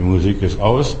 Die 0.00 0.06
Musik 0.06 0.40
ist 0.40 0.58
aus. 0.58 0.96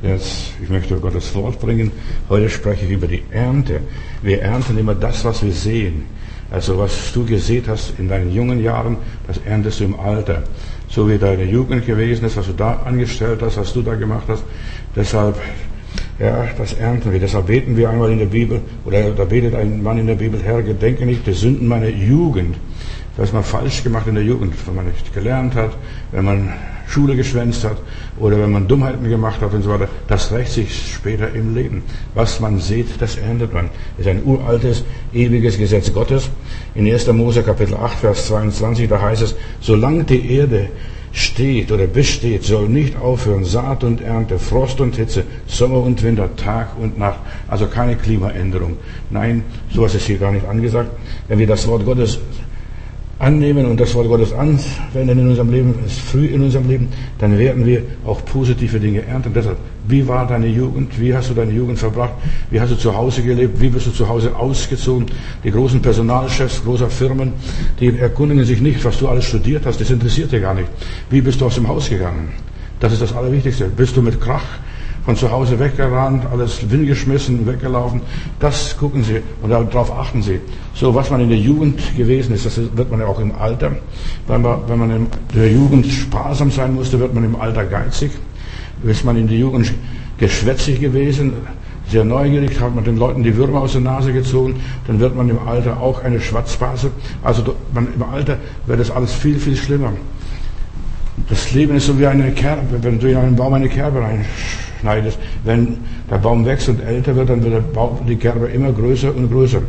Jetzt, 0.00 0.52
ich 0.62 0.68
möchte 0.70 0.94
Gottes 0.94 1.34
Wort 1.34 1.58
bringen. 1.58 1.90
Heute 2.28 2.48
spreche 2.48 2.86
ich 2.86 2.92
über 2.92 3.08
die 3.08 3.24
Ernte. 3.32 3.80
Wir 4.22 4.42
ernten 4.42 4.78
immer 4.78 4.94
das, 4.94 5.24
was 5.24 5.42
wir 5.42 5.50
sehen. 5.50 6.04
Also 6.52 6.78
was 6.78 7.12
du 7.12 7.24
gesät 7.26 7.66
hast 7.66 7.94
in 7.98 8.08
deinen 8.08 8.32
jungen 8.32 8.62
Jahren, 8.62 8.98
das 9.26 9.38
erntest 9.38 9.80
du 9.80 9.84
im 9.84 9.98
Alter. 9.98 10.44
So 10.88 11.08
wie 11.08 11.18
deine 11.18 11.42
Jugend 11.42 11.84
gewesen 11.84 12.26
ist, 12.26 12.36
was 12.36 12.46
du 12.46 12.52
da 12.52 12.74
angestellt 12.84 13.40
hast, 13.42 13.56
was 13.56 13.72
du 13.72 13.82
da 13.82 13.96
gemacht 13.96 14.26
hast. 14.28 14.44
Deshalb, 14.94 15.36
ja, 16.20 16.46
das 16.56 16.74
ernten 16.74 17.10
wir. 17.10 17.18
Deshalb 17.18 17.48
beten 17.48 17.76
wir 17.76 17.90
einmal 17.90 18.12
in 18.12 18.20
der 18.20 18.26
Bibel, 18.26 18.60
oder 18.84 19.10
da 19.10 19.24
betet 19.24 19.56
ein 19.56 19.82
Mann 19.82 19.98
in 19.98 20.06
der 20.06 20.14
Bibel, 20.14 20.40
Herr, 20.40 20.62
gedenke 20.62 21.06
nicht 21.06 21.26
der 21.26 21.34
Sünden 21.34 21.66
meiner 21.66 21.88
Jugend. 21.88 22.54
Was 23.16 23.32
man 23.32 23.42
falsch 23.42 23.82
gemacht 23.82 24.06
in 24.06 24.14
der 24.14 24.24
Jugend, 24.24 24.54
wenn 24.64 24.76
man 24.76 24.86
nicht 24.86 25.12
gelernt 25.12 25.56
hat, 25.56 25.76
wenn 26.12 26.24
man 26.24 26.52
Schule 26.86 27.16
geschwänzt 27.16 27.64
hat 27.64 27.76
oder 28.18 28.38
wenn 28.38 28.52
man 28.52 28.68
Dummheiten 28.68 29.08
gemacht 29.08 29.40
hat 29.40 29.52
und 29.52 29.62
so 29.62 29.70
weiter. 29.70 29.88
Das 30.08 30.30
rächt 30.32 30.52
sich 30.52 30.92
später 30.94 31.32
im 31.32 31.54
Leben. 31.54 31.82
Was 32.14 32.40
man 32.40 32.58
sieht, 32.58 33.00
das 33.00 33.16
erntet 33.16 33.52
man. 33.52 33.70
Das 33.96 34.06
ist 34.06 34.10
ein 34.12 34.24
uraltes, 34.24 34.84
ewiges 35.12 35.58
Gesetz 35.58 35.92
Gottes. 35.92 36.30
In 36.74 36.86
1. 36.86 37.06
Mose 37.12 37.42
Kapitel 37.42 37.74
8, 37.76 37.98
Vers 37.98 38.26
22, 38.26 38.88
da 38.88 39.00
heißt 39.00 39.22
es, 39.22 39.34
solange 39.60 40.04
die 40.04 40.30
Erde 40.36 40.68
steht 41.14 41.70
oder 41.70 41.86
besteht, 41.86 42.42
soll 42.42 42.68
nicht 42.68 42.96
aufhören 42.96 43.44
Saat 43.44 43.84
und 43.84 44.00
Ernte, 44.00 44.38
Frost 44.38 44.80
und 44.80 44.96
Hitze, 44.96 45.24
Sommer 45.46 45.80
und 45.80 46.02
Winter, 46.02 46.34
Tag 46.36 46.76
und 46.80 46.98
Nacht. 46.98 47.20
Also 47.48 47.66
keine 47.66 47.96
Klimaänderung. 47.96 48.76
Nein, 49.10 49.44
sowas 49.72 49.94
ist 49.94 50.06
hier 50.06 50.18
gar 50.18 50.32
nicht 50.32 50.46
angesagt. 50.46 50.90
Wenn 51.28 51.38
wir 51.38 51.46
das 51.46 51.66
Wort 51.68 51.84
Gottes 51.84 52.18
annehmen 53.18 53.66
und 53.66 53.78
das 53.78 53.94
Wort 53.94 54.08
Gottes 54.08 54.32
anwenden 54.32 55.18
in 55.18 55.28
unserem 55.28 55.50
Leben, 55.50 55.74
ist 55.86 56.00
früh 56.00 56.26
in 56.26 56.42
unserem 56.42 56.68
Leben, 56.68 56.88
dann 57.18 57.38
werden 57.38 57.64
wir 57.64 57.82
auch 58.04 58.24
positive 58.24 58.80
Dinge 58.80 59.02
ernten. 59.06 59.32
Deshalb, 59.34 59.58
wie 59.86 60.06
war 60.06 60.26
deine 60.26 60.46
Jugend? 60.46 60.98
Wie 60.98 61.14
hast 61.14 61.30
du 61.30 61.34
deine 61.34 61.52
Jugend 61.52 61.78
verbracht? 61.78 62.14
Wie 62.50 62.60
hast 62.60 62.72
du 62.72 62.76
zu 62.76 62.94
Hause 62.94 63.22
gelebt? 63.22 63.60
Wie 63.60 63.68
bist 63.68 63.86
du 63.86 63.90
zu 63.90 64.08
Hause 64.08 64.34
ausgezogen? 64.34 65.06
Die 65.42 65.50
großen 65.50 65.80
Personalchefs 65.80 66.62
großer 66.64 66.90
Firmen, 66.90 67.32
die 67.80 67.96
erkundigen 67.98 68.44
sich 68.44 68.60
nicht, 68.60 68.84
was 68.84 68.98
du 68.98 69.08
alles 69.08 69.24
studiert 69.24 69.66
hast. 69.66 69.80
Das 69.80 69.90
interessiert 69.90 70.32
dir 70.32 70.40
gar 70.40 70.54
nicht. 70.54 70.68
Wie 71.10 71.20
bist 71.20 71.40
du 71.40 71.46
aus 71.46 71.54
dem 71.54 71.68
Haus 71.68 71.88
gegangen? 71.88 72.30
Das 72.80 72.92
ist 72.92 73.02
das 73.02 73.14
Allerwichtigste. 73.14 73.66
Bist 73.66 73.96
du 73.96 74.02
mit 74.02 74.20
Krach 74.20 74.44
von 75.04 75.16
zu 75.16 75.30
Hause 75.30 75.58
weggerannt, 75.58 76.24
alles 76.32 76.58
hingeschmissen, 76.58 77.46
weggelaufen. 77.46 78.00
Das 78.40 78.76
gucken 78.76 79.04
Sie 79.04 79.20
und 79.42 79.50
darauf 79.50 79.92
achten 79.92 80.22
Sie. 80.22 80.40
So, 80.74 80.94
was 80.94 81.10
man 81.10 81.20
in 81.20 81.28
der 81.28 81.38
Jugend 81.38 81.78
gewesen 81.96 82.34
ist, 82.34 82.46
das 82.46 82.58
wird 82.74 82.90
man 82.90 83.00
ja 83.00 83.06
auch 83.06 83.20
im 83.20 83.34
Alter. 83.34 83.72
Wenn 84.26 84.42
man, 84.42 84.60
wenn 84.66 84.78
man 84.78 84.90
in 84.90 85.06
der 85.34 85.52
Jugend 85.52 85.86
sparsam 85.86 86.50
sein 86.50 86.74
musste, 86.74 86.98
wird 86.98 87.14
man 87.14 87.24
im 87.24 87.36
Alter 87.36 87.64
geizig. 87.64 88.12
Ist 88.82 89.04
man 89.04 89.16
in 89.16 89.28
der 89.28 89.36
Jugend 89.36 89.72
geschwätzig 90.18 90.80
gewesen, 90.80 91.32
sehr 91.90 92.04
neugierig, 92.04 92.58
hat 92.60 92.74
man 92.74 92.84
den 92.84 92.96
Leuten 92.96 93.22
die 93.22 93.36
Würmer 93.36 93.60
aus 93.60 93.72
der 93.72 93.82
Nase 93.82 94.12
gezogen, 94.12 94.56
dann 94.86 95.00
wird 95.00 95.14
man 95.14 95.28
im 95.28 95.38
Alter 95.46 95.80
auch 95.80 96.02
eine 96.02 96.20
Schwatzbase. 96.20 96.90
Also 97.22 97.54
man, 97.72 97.88
im 97.94 98.02
Alter 98.02 98.38
wird 98.66 98.80
das 98.80 98.90
alles 98.90 99.12
viel, 99.12 99.38
viel 99.38 99.56
schlimmer. 99.56 99.92
Das 101.28 101.52
Leben 101.52 101.76
ist 101.76 101.86
so 101.86 101.98
wie 101.98 102.06
eine 102.06 102.30
Kerbe, 102.32 102.82
wenn 102.82 102.98
du 102.98 103.10
in 103.10 103.16
einen 103.16 103.36
Baum 103.36 103.54
eine 103.54 103.68
Kerbe 103.68 104.00
rein 104.00 104.24
schneidest. 104.84 105.18
Wenn 105.44 105.78
der 106.10 106.18
Baum 106.18 106.44
wächst 106.44 106.68
und 106.68 106.80
älter 106.82 107.16
wird, 107.16 107.30
dann 107.30 107.42
wird 107.42 107.72
Baum, 107.72 107.98
die 108.06 108.16
Kerbe 108.16 108.46
immer 108.48 108.70
größer 108.70 109.14
und 109.14 109.30
größer. 109.30 109.62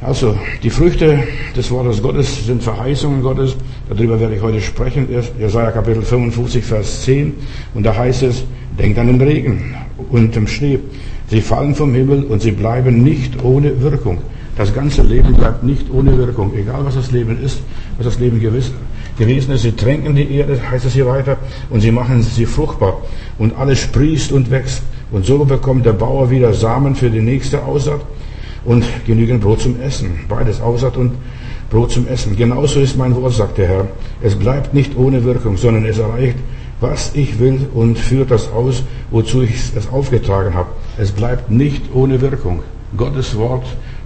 Also, 0.00 0.38
die 0.62 0.70
Früchte 0.70 1.18
des 1.56 1.70
Wortes 1.70 2.00
Gottes 2.00 2.46
sind 2.46 2.62
Verheißungen 2.62 3.22
Gottes. 3.22 3.56
Darüber 3.88 4.20
werde 4.20 4.36
ich 4.36 4.42
heute 4.42 4.60
sprechen. 4.60 5.08
Jesaja 5.38 5.72
Kapitel 5.72 6.02
55, 6.02 6.64
Vers 6.64 7.02
10. 7.02 7.34
Und 7.74 7.84
da 7.84 7.96
heißt 7.96 8.22
es, 8.22 8.44
denkt 8.78 8.98
an 8.98 9.08
den 9.08 9.20
Regen 9.20 9.74
und 10.10 10.36
dem 10.36 10.46
Schnee. 10.46 10.78
Sie 11.28 11.40
fallen 11.40 11.74
vom 11.74 11.92
Himmel 11.92 12.24
und 12.24 12.40
sie 12.40 12.52
bleiben 12.52 13.02
nicht 13.02 13.42
ohne 13.42 13.80
Wirkung. 13.80 14.18
Das 14.56 14.72
ganze 14.72 15.02
Leben 15.02 15.34
bleibt 15.34 15.64
nicht 15.64 15.86
ohne 15.92 16.16
Wirkung. 16.16 16.52
Egal 16.56 16.84
was 16.84 16.94
das 16.94 17.10
Leben 17.10 17.42
ist, 17.42 17.58
was 17.96 18.06
das 18.06 18.18
Leben 18.20 18.38
gewiss 18.38 18.70
gewesen 19.16 19.52
ist. 19.52 19.62
Sie 19.62 19.72
tränken 19.72 20.14
die 20.14 20.30
Erde, 20.36 20.60
heißt 20.70 20.84
es 20.84 20.92
hier 20.92 21.06
weiter, 21.06 21.36
und 21.70 21.80
sie 21.80 21.90
machen 21.90 22.22
sie 22.22 22.46
fruchtbar. 22.46 22.98
Und 23.38 23.56
alles 23.56 23.80
sprießt 23.80 24.32
und 24.32 24.50
wächst. 24.50 24.82
Und 25.10 25.24
so 25.24 25.44
bekommt 25.44 25.86
der 25.86 25.92
Bauer 25.92 26.30
wieder 26.30 26.52
Samen 26.52 26.94
für 26.94 27.10
die 27.10 27.20
nächste 27.20 27.62
Aussaat 27.64 28.00
und 28.64 28.84
genügend 29.06 29.40
Brot 29.40 29.60
zum 29.60 29.80
Essen. 29.80 30.10
Beides 30.28 30.60
Aussaat 30.60 30.96
und 30.96 31.12
Brot 31.70 31.92
zum 31.92 32.06
Essen. 32.08 32.36
Genauso 32.36 32.80
ist 32.80 32.96
mein 32.96 33.14
Wort, 33.14 33.32
sagt 33.32 33.58
der 33.58 33.68
Herr. 33.68 33.88
Es 34.22 34.34
bleibt 34.34 34.74
nicht 34.74 34.96
ohne 34.96 35.24
Wirkung, 35.24 35.56
sondern 35.56 35.84
es 35.84 35.98
erreicht, 35.98 36.36
was 36.80 37.14
ich 37.14 37.38
will 37.38 37.68
und 37.74 37.98
führt 37.98 38.30
das 38.30 38.50
aus, 38.50 38.82
wozu 39.10 39.42
ich 39.42 39.54
es 39.74 39.88
aufgetragen 39.90 40.54
habe. 40.54 40.68
Es 40.98 41.10
bleibt 41.12 41.50
nicht 41.50 41.82
ohne 41.94 42.20
Wirkung. 42.20 42.62
Gottes 42.96 43.36
Wort, 43.36 43.64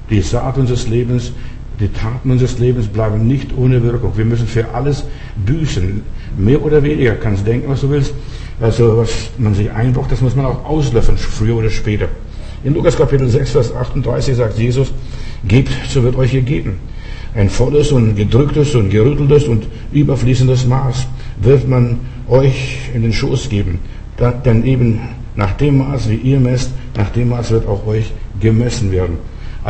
die 0.09 0.21
Saat 0.21 0.59
unseres 0.59 0.89
Lebens, 0.89 1.33
die 1.81 1.89
Taten 1.89 2.31
unseres 2.31 2.59
Lebens 2.59 2.87
bleiben 2.89 3.27
nicht 3.27 3.57
ohne 3.57 3.83
Wirkung. 3.83 4.13
Wir 4.17 4.27
müssen 4.27 4.47
für 4.47 4.75
alles 4.75 5.05
büßen. 5.47 6.03
Mehr 6.37 6.63
oder 6.63 6.83
weniger 6.83 7.15
kannst 7.15 7.47
denken, 7.47 7.71
was 7.71 7.81
du 7.81 7.91
willst. 7.91 8.13
Also 8.61 8.99
was 8.99 9.11
man 9.39 9.55
sich 9.55 9.71
einbraucht, 9.71 10.13
das 10.13 10.21
muss 10.21 10.37
man 10.37 10.45
auch 10.45 10.65
auslöffeln, 10.67 11.17
früher 11.17 11.57
oder 11.57 11.71
später. 11.71 12.09
In 12.63 12.75
Lukas 12.75 12.97
Kapitel 12.97 13.27
6, 13.29 13.51
Vers 13.53 13.75
38 13.75 14.37
sagt 14.37 14.59
Jesus, 14.59 14.93
gebt, 15.49 15.73
so 15.89 16.03
wird 16.03 16.17
euch 16.17 16.33
gegeben. 16.33 16.77
Ein 17.35 17.49
volles 17.49 17.91
und 17.93 18.17
gedrücktes 18.17 18.75
und 18.75 18.91
gerütteltes 18.91 19.45
und 19.45 19.67
überfließendes 19.93 20.67
Maß 20.67 21.07
wird 21.41 21.67
man 21.67 22.01
euch 22.29 22.79
in 22.93 23.03
den 23.03 23.13
Schoß 23.13 23.49
geben. 23.49 23.79
denn 24.45 24.67
eben 24.67 25.01
nach 25.37 25.53
dem 25.53 25.79
Maß, 25.79 26.11
wie 26.11 26.17
ihr 26.17 26.41
messt, 26.41 26.73
nach 26.97 27.09
dem 27.11 27.31
Maß 27.31 27.53
wird 27.53 27.67
auch 27.67 27.87
euch 27.87 28.13
gemessen 28.41 28.93
werden. 28.93 29.17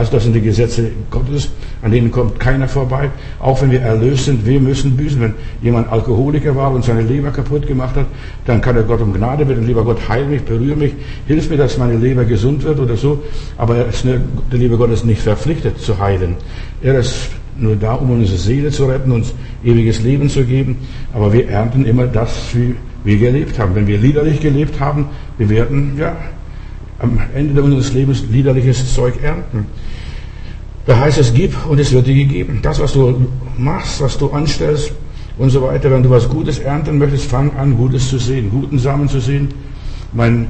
Also 0.00 0.12
das 0.12 0.22
sind 0.22 0.32
die 0.32 0.40
Gesetze 0.40 0.90
Gottes, 1.10 1.50
an 1.82 1.90
denen 1.90 2.10
kommt 2.10 2.40
keiner 2.40 2.66
vorbei. 2.66 3.10
Auch 3.38 3.60
wenn 3.60 3.70
wir 3.70 3.82
erlöst 3.82 4.24
sind, 4.24 4.46
wir 4.46 4.58
müssen 4.58 4.96
büßen. 4.96 5.20
Wenn 5.20 5.34
jemand 5.60 5.92
Alkoholiker 5.92 6.56
war 6.56 6.72
und 6.72 6.82
seine 6.82 7.02
Leber 7.02 7.30
kaputt 7.30 7.66
gemacht 7.66 7.96
hat, 7.96 8.06
dann 8.46 8.62
kann 8.62 8.76
er 8.76 8.84
Gott 8.84 9.02
um 9.02 9.12
Gnade 9.12 9.44
bitten. 9.44 9.66
Lieber 9.66 9.84
Gott, 9.84 9.98
heil 10.08 10.24
mich, 10.24 10.40
berühre 10.40 10.74
mich, 10.74 10.94
hilf 11.26 11.50
mir, 11.50 11.58
dass 11.58 11.76
meine 11.76 11.98
Leber 11.98 12.24
gesund 12.24 12.64
wird 12.64 12.80
oder 12.80 12.96
so. 12.96 13.22
Aber 13.58 13.74
der 13.74 14.22
liebe 14.52 14.78
Gott 14.78 14.90
ist 14.90 15.04
nicht 15.04 15.20
verpflichtet 15.20 15.78
zu 15.78 15.98
heilen. 15.98 16.36
Er 16.80 16.98
ist 16.98 17.28
nur 17.58 17.76
da, 17.76 17.92
um 17.92 18.08
unsere 18.10 18.38
Seele 18.38 18.70
zu 18.70 18.86
retten, 18.86 19.12
uns 19.12 19.34
ewiges 19.62 20.00
Leben 20.00 20.30
zu 20.30 20.44
geben. 20.44 20.78
Aber 21.12 21.30
wir 21.30 21.46
ernten 21.46 21.84
immer 21.84 22.06
das, 22.06 22.54
wie 22.54 22.74
wir 23.04 23.18
gelebt 23.18 23.58
haben. 23.58 23.74
Wenn 23.74 23.86
wir 23.86 23.98
liederlich 23.98 24.40
gelebt 24.40 24.80
haben, 24.80 25.10
wir 25.36 25.50
werden, 25.50 25.98
ja, 25.98 26.16
am 27.00 27.18
Ende 27.34 27.62
unseres 27.62 27.92
Lebens 27.92 28.24
liederliches 28.30 28.94
Zeug 28.94 29.14
ernten. 29.22 29.66
Da 30.90 30.98
heißt 30.98 31.18
es, 31.18 31.32
gib 31.32 31.54
und 31.68 31.78
es 31.78 31.92
wird 31.92 32.08
dir 32.08 32.16
gegeben. 32.16 32.58
Das, 32.62 32.80
was 32.80 32.94
du 32.94 33.24
machst, 33.56 34.00
was 34.00 34.18
du 34.18 34.28
anstellst 34.30 34.90
und 35.38 35.50
so 35.50 35.62
weiter, 35.62 35.88
wenn 35.88 36.02
du 36.02 36.10
was 36.10 36.28
Gutes 36.28 36.58
ernten 36.58 36.98
möchtest, 36.98 37.26
fang 37.26 37.56
an, 37.56 37.76
Gutes 37.76 38.08
zu 38.08 38.18
sehen, 38.18 38.50
guten 38.50 38.76
Samen 38.76 39.08
zu 39.08 39.20
sehen. 39.20 39.54
Mein, 40.12 40.48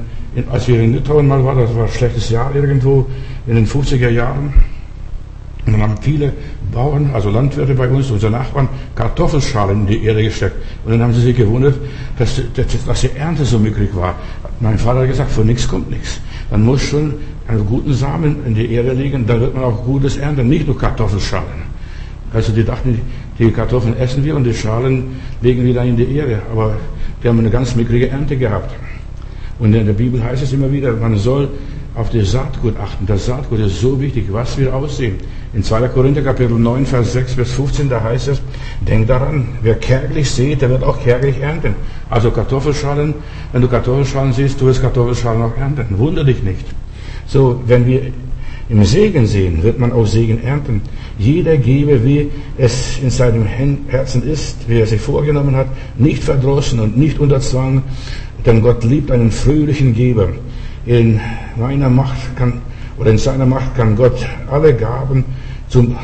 als 0.51 0.67
wir 0.67 0.81
in 0.81 0.93
Litauen 0.93 1.27
mal 1.27 1.45
waren, 1.45 1.59
das 1.59 1.75
war 1.75 1.83
ein 1.83 1.91
schlechtes 1.91 2.31
Jahr 2.31 2.55
irgendwo 2.55 3.05
in 3.45 3.53
den 3.53 3.67
50er 3.67 4.09
Jahren, 4.09 4.51
und 5.65 5.73
dann 5.73 5.81
haben 5.81 5.97
viele 6.01 6.33
Bauern, 6.71 7.11
also 7.13 7.29
Landwirte 7.29 7.75
bei 7.75 7.87
uns, 7.87 8.09
unsere 8.09 8.31
Nachbarn, 8.31 8.67
Kartoffelschalen 8.95 9.81
in 9.81 9.87
die 9.87 10.03
Erde 10.03 10.23
gesteckt. 10.23 10.55
Und 10.85 10.91
dann 10.91 11.03
haben 11.03 11.13
sie 11.13 11.21
sich 11.21 11.35
gewundert, 11.35 11.75
dass, 12.17 12.41
dass, 12.55 13.01
die 13.01 13.11
Ernte 13.15 13.45
so 13.45 13.59
mickrig 13.59 13.95
war. 13.95 14.15
Mein 14.59 14.79
Vater 14.79 15.01
hat 15.01 15.07
gesagt, 15.07 15.31
von 15.31 15.45
nichts 15.45 15.67
kommt 15.67 15.91
nichts. 15.91 16.19
Man 16.49 16.63
muss 16.65 16.81
schon 16.81 17.13
einen 17.47 17.65
guten 17.65 17.93
Samen 17.93 18.43
in 18.45 18.55
die 18.55 18.71
Erde 18.73 18.93
legen, 18.93 19.25
dann 19.27 19.39
wird 19.39 19.53
man 19.53 19.63
auch 19.65 19.83
Gutes 19.83 20.17
ernten, 20.17 20.49
nicht 20.49 20.65
nur 20.65 20.77
Kartoffelschalen. 20.77 21.71
Also 22.33 22.53
die 22.53 22.63
dachten, 22.63 22.99
die 23.37 23.51
Kartoffeln 23.51 23.95
essen 23.97 24.23
wir 24.23 24.35
und 24.35 24.45
die 24.45 24.53
Schalen 24.53 25.19
legen 25.41 25.63
wir 25.63 25.73
dann 25.73 25.89
in 25.89 25.97
die 25.97 26.15
Erde. 26.15 26.41
Aber 26.51 26.75
die 27.21 27.27
haben 27.27 27.39
eine 27.39 27.49
ganz 27.49 27.75
mickrige 27.75 28.09
Ernte 28.09 28.35
gehabt. 28.37 28.73
Und 29.59 29.73
in 29.75 29.85
der 29.85 29.93
Bibel 29.93 30.23
heißt 30.23 30.41
es 30.41 30.53
immer 30.53 30.71
wieder, 30.71 30.93
man 30.93 31.17
soll 31.17 31.49
auf 31.93 32.09
das 32.09 32.31
Saatgut 32.31 32.79
achten. 32.79 33.05
Das 33.05 33.25
Saatgut 33.25 33.59
ist 33.59 33.79
so 33.79 33.99
wichtig, 33.99 34.25
was 34.31 34.57
wir 34.57 34.73
aussehen. 34.73 35.17
In 35.53 35.63
2. 35.63 35.89
Korinther 35.89 36.21
Kapitel 36.21 36.57
9, 36.57 36.85
Vers 36.85 37.11
6 37.11 37.35
bis 37.35 37.51
15, 37.51 37.89
da 37.89 38.01
heißt 38.01 38.29
es, 38.29 38.41
denk 38.87 39.07
daran, 39.07 39.49
wer 39.61 39.75
kärglich 39.75 40.31
sieht, 40.31 40.61
der 40.61 40.69
wird 40.69 40.81
auch 40.81 41.03
kärglich 41.03 41.41
ernten. 41.41 41.75
Also 42.09 42.31
Kartoffelschalen, 42.31 43.15
wenn 43.51 43.61
du 43.61 43.67
Kartoffelschalen 43.67 44.31
siehst, 44.31 44.61
du 44.61 44.67
wirst 44.67 44.81
Kartoffelschalen 44.81 45.41
auch 45.41 45.57
ernten. 45.57 45.97
Wunder 45.97 46.23
dich 46.23 46.41
nicht. 46.41 46.65
So, 47.27 47.61
wenn 47.67 47.85
wir 47.85 48.01
im 48.69 48.85
Segen 48.85 49.27
sehen, 49.27 49.61
wird 49.61 49.77
man 49.77 49.91
auch 49.91 50.05
Segen 50.05 50.41
ernten. 50.41 50.81
Jeder 51.19 51.57
gebe, 51.57 52.05
wie 52.05 52.31
es 52.57 52.99
in 53.03 53.09
seinem 53.09 53.45
Herzen 53.45 54.23
ist, 54.23 54.55
wie 54.69 54.79
er 54.79 54.87
sich 54.87 55.01
vorgenommen 55.01 55.57
hat, 55.57 55.67
nicht 55.97 56.23
verdrossen 56.23 56.79
und 56.79 56.97
nicht 56.97 57.19
unter 57.19 57.41
Zwang, 57.41 57.83
denn 58.45 58.61
Gott 58.61 58.85
liebt 58.85 59.11
einen 59.11 59.31
fröhlichen 59.31 59.93
Geber. 59.93 60.29
In 60.85 61.19
meiner 61.57 61.89
Macht 61.89 62.37
kann, 62.37 62.61
oder 63.01 63.09
in 63.09 63.17
seiner 63.17 63.47
Macht 63.47 63.75
kann 63.75 63.95
Gott 63.95 64.23
alle 64.49 64.75
Gaben 64.75 65.25
zum 65.69 65.97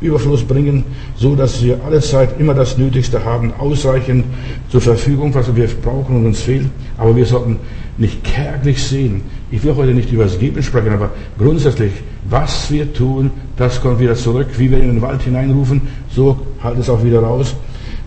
Überfluss 0.00 0.42
bringen, 0.42 0.84
so 1.14 1.36
dass 1.36 1.62
wir 1.62 1.78
alle 1.84 2.00
Zeit 2.00 2.40
immer 2.40 2.54
das 2.54 2.78
Nötigste 2.78 3.22
haben, 3.22 3.52
ausreichend 3.58 4.24
zur 4.70 4.80
Verfügung, 4.80 5.34
was 5.34 5.54
wir 5.54 5.66
brauchen 5.66 6.16
und 6.16 6.24
uns 6.24 6.40
fehlt. 6.40 6.66
Aber 6.96 7.14
wir 7.14 7.26
sollten 7.26 7.58
nicht 7.98 8.24
kärglich 8.24 8.82
sehen. 8.82 9.20
Ich 9.50 9.62
will 9.62 9.76
heute 9.76 9.92
nicht 9.92 10.10
über 10.12 10.24
das 10.24 10.38
Geben 10.38 10.62
sprechen, 10.62 10.94
aber 10.94 11.10
grundsätzlich, 11.36 11.92
was 12.30 12.70
wir 12.70 12.90
tun, 12.90 13.30
das 13.58 13.78
kommt 13.78 14.00
wieder 14.00 14.14
zurück. 14.14 14.46
Wie 14.56 14.70
wir 14.70 14.78
in 14.78 14.94
den 14.94 15.02
Wald 15.02 15.20
hineinrufen, 15.20 15.82
so 16.08 16.38
halt 16.62 16.78
es 16.78 16.88
auch 16.88 17.04
wieder 17.04 17.20
raus. 17.20 17.54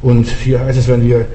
Und 0.02 0.28
hier 0.28 0.60
heißt 0.60 0.80
es, 0.80 0.88
wenn 0.88 1.08
wir 1.08 1.28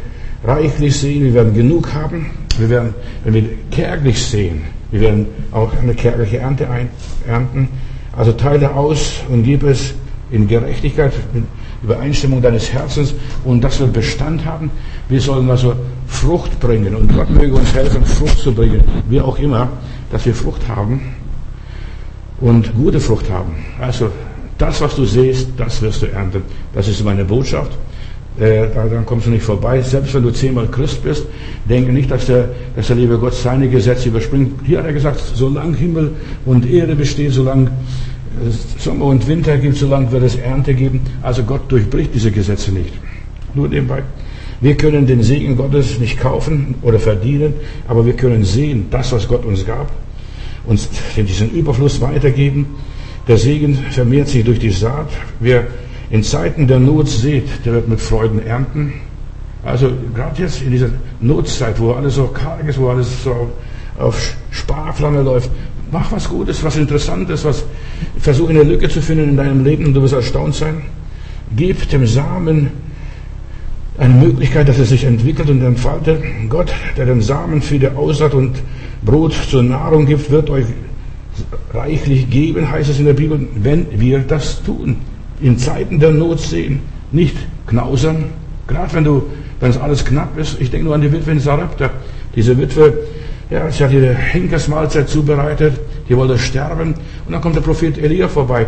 reichlich 0.45 0.97
sehen, 0.99 1.25
wir 1.25 1.35
werden 1.35 1.55
genug 1.55 1.93
haben, 1.93 2.31
wir 2.59 2.71
werden, 2.71 2.95
wenn 3.25 3.35
wir 3.35 3.45
kärglich 3.71 4.25
sehen, 4.25 4.63
wir 4.91 5.01
werden 5.01 5.27
auch 5.53 5.71
eine 5.81 5.95
kärgliche 5.95 6.39
Ernte 6.39 6.67
ernten. 7.27 7.69
Also 8.17 8.33
teile 8.33 8.75
aus 8.75 9.21
und 9.29 9.45
gib 9.45 9.63
es 9.63 9.95
in 10.31 10.49
Gerechtigkeit, 10.49 11.13
in 11.35 11.47
Übereinstimmung 11.83 12.43
deines 12.43 12.73
Herzens 12.73 13.15
und 13.45 13.63
das 13.63 13.79
wird 13.79 13.93
Bestand 13.93 14.45
haben. 14.45 14.71
Wir 15.09 15.21
sollen 15.21 15.49
also 15.51 15.75
Frucht 16.07 16.59
bringen 16.59 16.95
und 16.97 17.15
Gott 17.15 17.31
möge 17.31 17.55
uns 17.55 17.73
helfen, 17.75 18.05
Frucht 18.05 18.39
zu 18.39 18.53
bringen, 18.53 18.83
wie 19.09 19.21
auch 19.21 19.39
immer, 19.39 19.69
dass 20.11 20.27
wir 20.27 20.35
Frucht 20.35 20.67
haben 20.69 21.01
und 22.41 22.75
gute 22.75 22.99
Frucht 22.99 23.31
haben. 23.31 23.55
Also 23.81 24.11
das, 24.59 24.81
was 24.81 24.97
du 24.97 25.05
siehst, 25.05 25.51
das 25.57 25.81
wirst 25.83 26.03
du 26.03 26.07
ernten. 26.07 26.43
Das 26.75 26.89
ist 26.89 27.05
meine 27.05 27.25
Botschaft. 27.25 27.73
Äh, 28.39 28.69
dann 28.75 29.05
kommst 29.05 29.27
du 29.27 29.31
nicht 29.31 29.43
vorbei. 29.43 29.83
Selbst 29.83 30.15
wenn 30.15 30.23
du 30.23 30.31
zehnmal 30.31 30.69
Christ 30.69 31.03
bist, 31.03 31.27
denke 31.69 31.93
nicht, 31.93 32.11
dass 32.11 32.27
der, 32.27 32.51
dass 32.77 32.87
der 32.87 32.97
liebe 32.97 33.19
Gott 33.19 33.35
seine 33.35 33.69
Gesetze 33.69 34.09
überspringt. 34.09 34.61
Hier 34.65 34.79
hat 34.79 34.87
er 34.87 34.93
gesagt, 34.93 35.21
solange 35.35 35.77
Himmel 35.77 36.13
und 36.47 36.71
Erde 36.71 36.95
besteht, 36.95 37.33
solange 37.33 37.71
Sommer 38.79 39.07
und 39.07 39.27
Winter 39.27 39.57
gibt, 39.57 39.77
solange 39.77 40.13
wird 40.13 40.23
es 40.23 40.37
Ernte 40.37 40.75
geben. 40.75 41.01
Also 41.23 41.43
Gott 41.43 41.71
durchbricht 41.71 42.15
diese 42.15 42.31
Gesetze 42.31 42.73
nicht. 42.73 42.93
Nur 43.55 43.69
nebenbei. 43.69 44.03
Wir 44.61 44.77
können 44.77 45.07
den 45.07 45.23
Segen 45.23 45.57
Gottes 45.57 45.99
nicht 45.99 46.19
kaufen 46.19 46.77
oder 46.83 46.99
verdienen, 46.99 47.55
aber 47.87 48.05
wir 48.07 48.15
können 48.15 48.45
sehen, 48.45 48.87
das, 48.91 49.13
was 49.13 49.27
Gott 49.27 49.45
uns 49.45 49.65
gab, 49.65 49.91
uns 50.67 50.89
diesen 51.17 51.51
Überfluss 51.51 52.01
weitergeben. 52.01 52.67
Der 53.27 53.39
Segen 53.39 53.75
vermehrt 53.91 54.29
sich 54.29 54.45
durch 54.45 54.59
die 54.59 54.71
Saat. 54.71 55.11
Wer 55.41 55.67
in 56.11 56.23
Zeiten 56.23 56.67
der 56.67 56.79
Not 56.79 57.09
sät, 57.09 57.49
der 57.65 57.75
wird 57.75 57.89
mit 57.89 58.01
Freuden 58.01 58.45
ernten. 58.45 58.95
Also 59.65 59.91
gerade 60.15 60.41
jetzt 60.41 60.63
in 60.63 60.71
dieser 60.71 60.89
Notzeit, 61.21 61.79
wo 61.79 61.93
alles 61.93 62.15
so 62.15 62.29
karg 62.29 62.67
ist, 62.67 62.79
wo 62.79 62.89
alles 62.89 63.25
so 63.25 63.51
auf 63.99 64.37
Sparflamme 64.51 65.23
läuft, 65.23 65.51
mach 65.91 66.11
was 66.13 66.29
Gutes, 66.29 66.63
was 66.63 66.77
Interessantes, 66.77 67.45
was 67.45 67.65
versuche 68.19 68.51
eine 68.51 68.63
Lücke 68.63 68.89
zu 68.89 69.03
finden 69.03 69.31
in 69.31 69.37
deinem 69.37 69.65
Leben 69.65 69.87
und 69.87 69.95
du 69.95 70.03
wirst 70.03 70.15
erstaunt 70.15 70.55
sein. 70.55 70.83
Gib 71.57 71.89
dem 71.91 72.07
Samen 72.07 72.71
eine 73.99 74.15
Möglichkeit, 74.15 74.69
dass 74.69 74.79
er 74.79 74.85
sich 74.85 75.05
entwickelt 75.05 75.51
und 75.51 75.61
entfaltet. 75.63 76.23
Gott, 76.49 76.73
der 76.97 77.07
den 77.07 77.21
Samen 77.21 77.61
für 77.61 77.79
die 77.79 77.89
Aussaat 77.89 78.35
und 78.35 78.63
Brot 79.05 79.35
zur 79.51 79.63
Nahrung 79.63 80.07
gibt, 80.07 80.31
wird 80.31 80.51
euch 80.51 80.67
reichlich 81.75 82.31
geben, 82.31 82.71
heißt 82.71 82.91
es 82.91 82.99
in 82.99 83.07
der 83.07 83.15
Bibel, 83.15 83.49
wenn 83.57 83.87
wir 83.99 84.21
das 84.21 84.63
tun. 84.63 84.97
In 85.41 85.59
Zeiten 85.59 86.01
der 86.01 86.11
Not 86.11 86.41
sehen, 86.41 86.81
nicht 87.13 87.37
knausern. 87.67 88.25
Gerade 88.67 88.93
wenn 88.95 89.05
du, 89.05 89.23
wenn 89.61 89.71
es 89.71 89.79
alles 89.79 90.05
knapp 90.05 90.37
ist. 90.39 90.61
Ich 90.61 90.71
denke 90.71 90.87
nur 90.87 90.95
an 90.95 91.01
die 91.01 91.13
Witwe 91.13 91.33
in 91.33 91.41
Sarepta. 91.41 91.91
Diese 92.35 92.59
Witwe, 92.59 92.99
ja, 93.51 93.71
sie 93.71 93.85
hat 93.85 93.93
ihre 93.93 94.15
Henkersmahlzeit 94.15 95.09
zubereitet, 95.09 95.81
die 96.09 96.17
wollte 96.17 96.39
sterben. 96.39 96.95
Und 97.27 97.33
dann 97.33 97.41
kommt 97.41 97.57
der 97.57 97.63
Prophet 97.63 97.99
Elia 97.99 98.29
vorbei. 98.29 98.67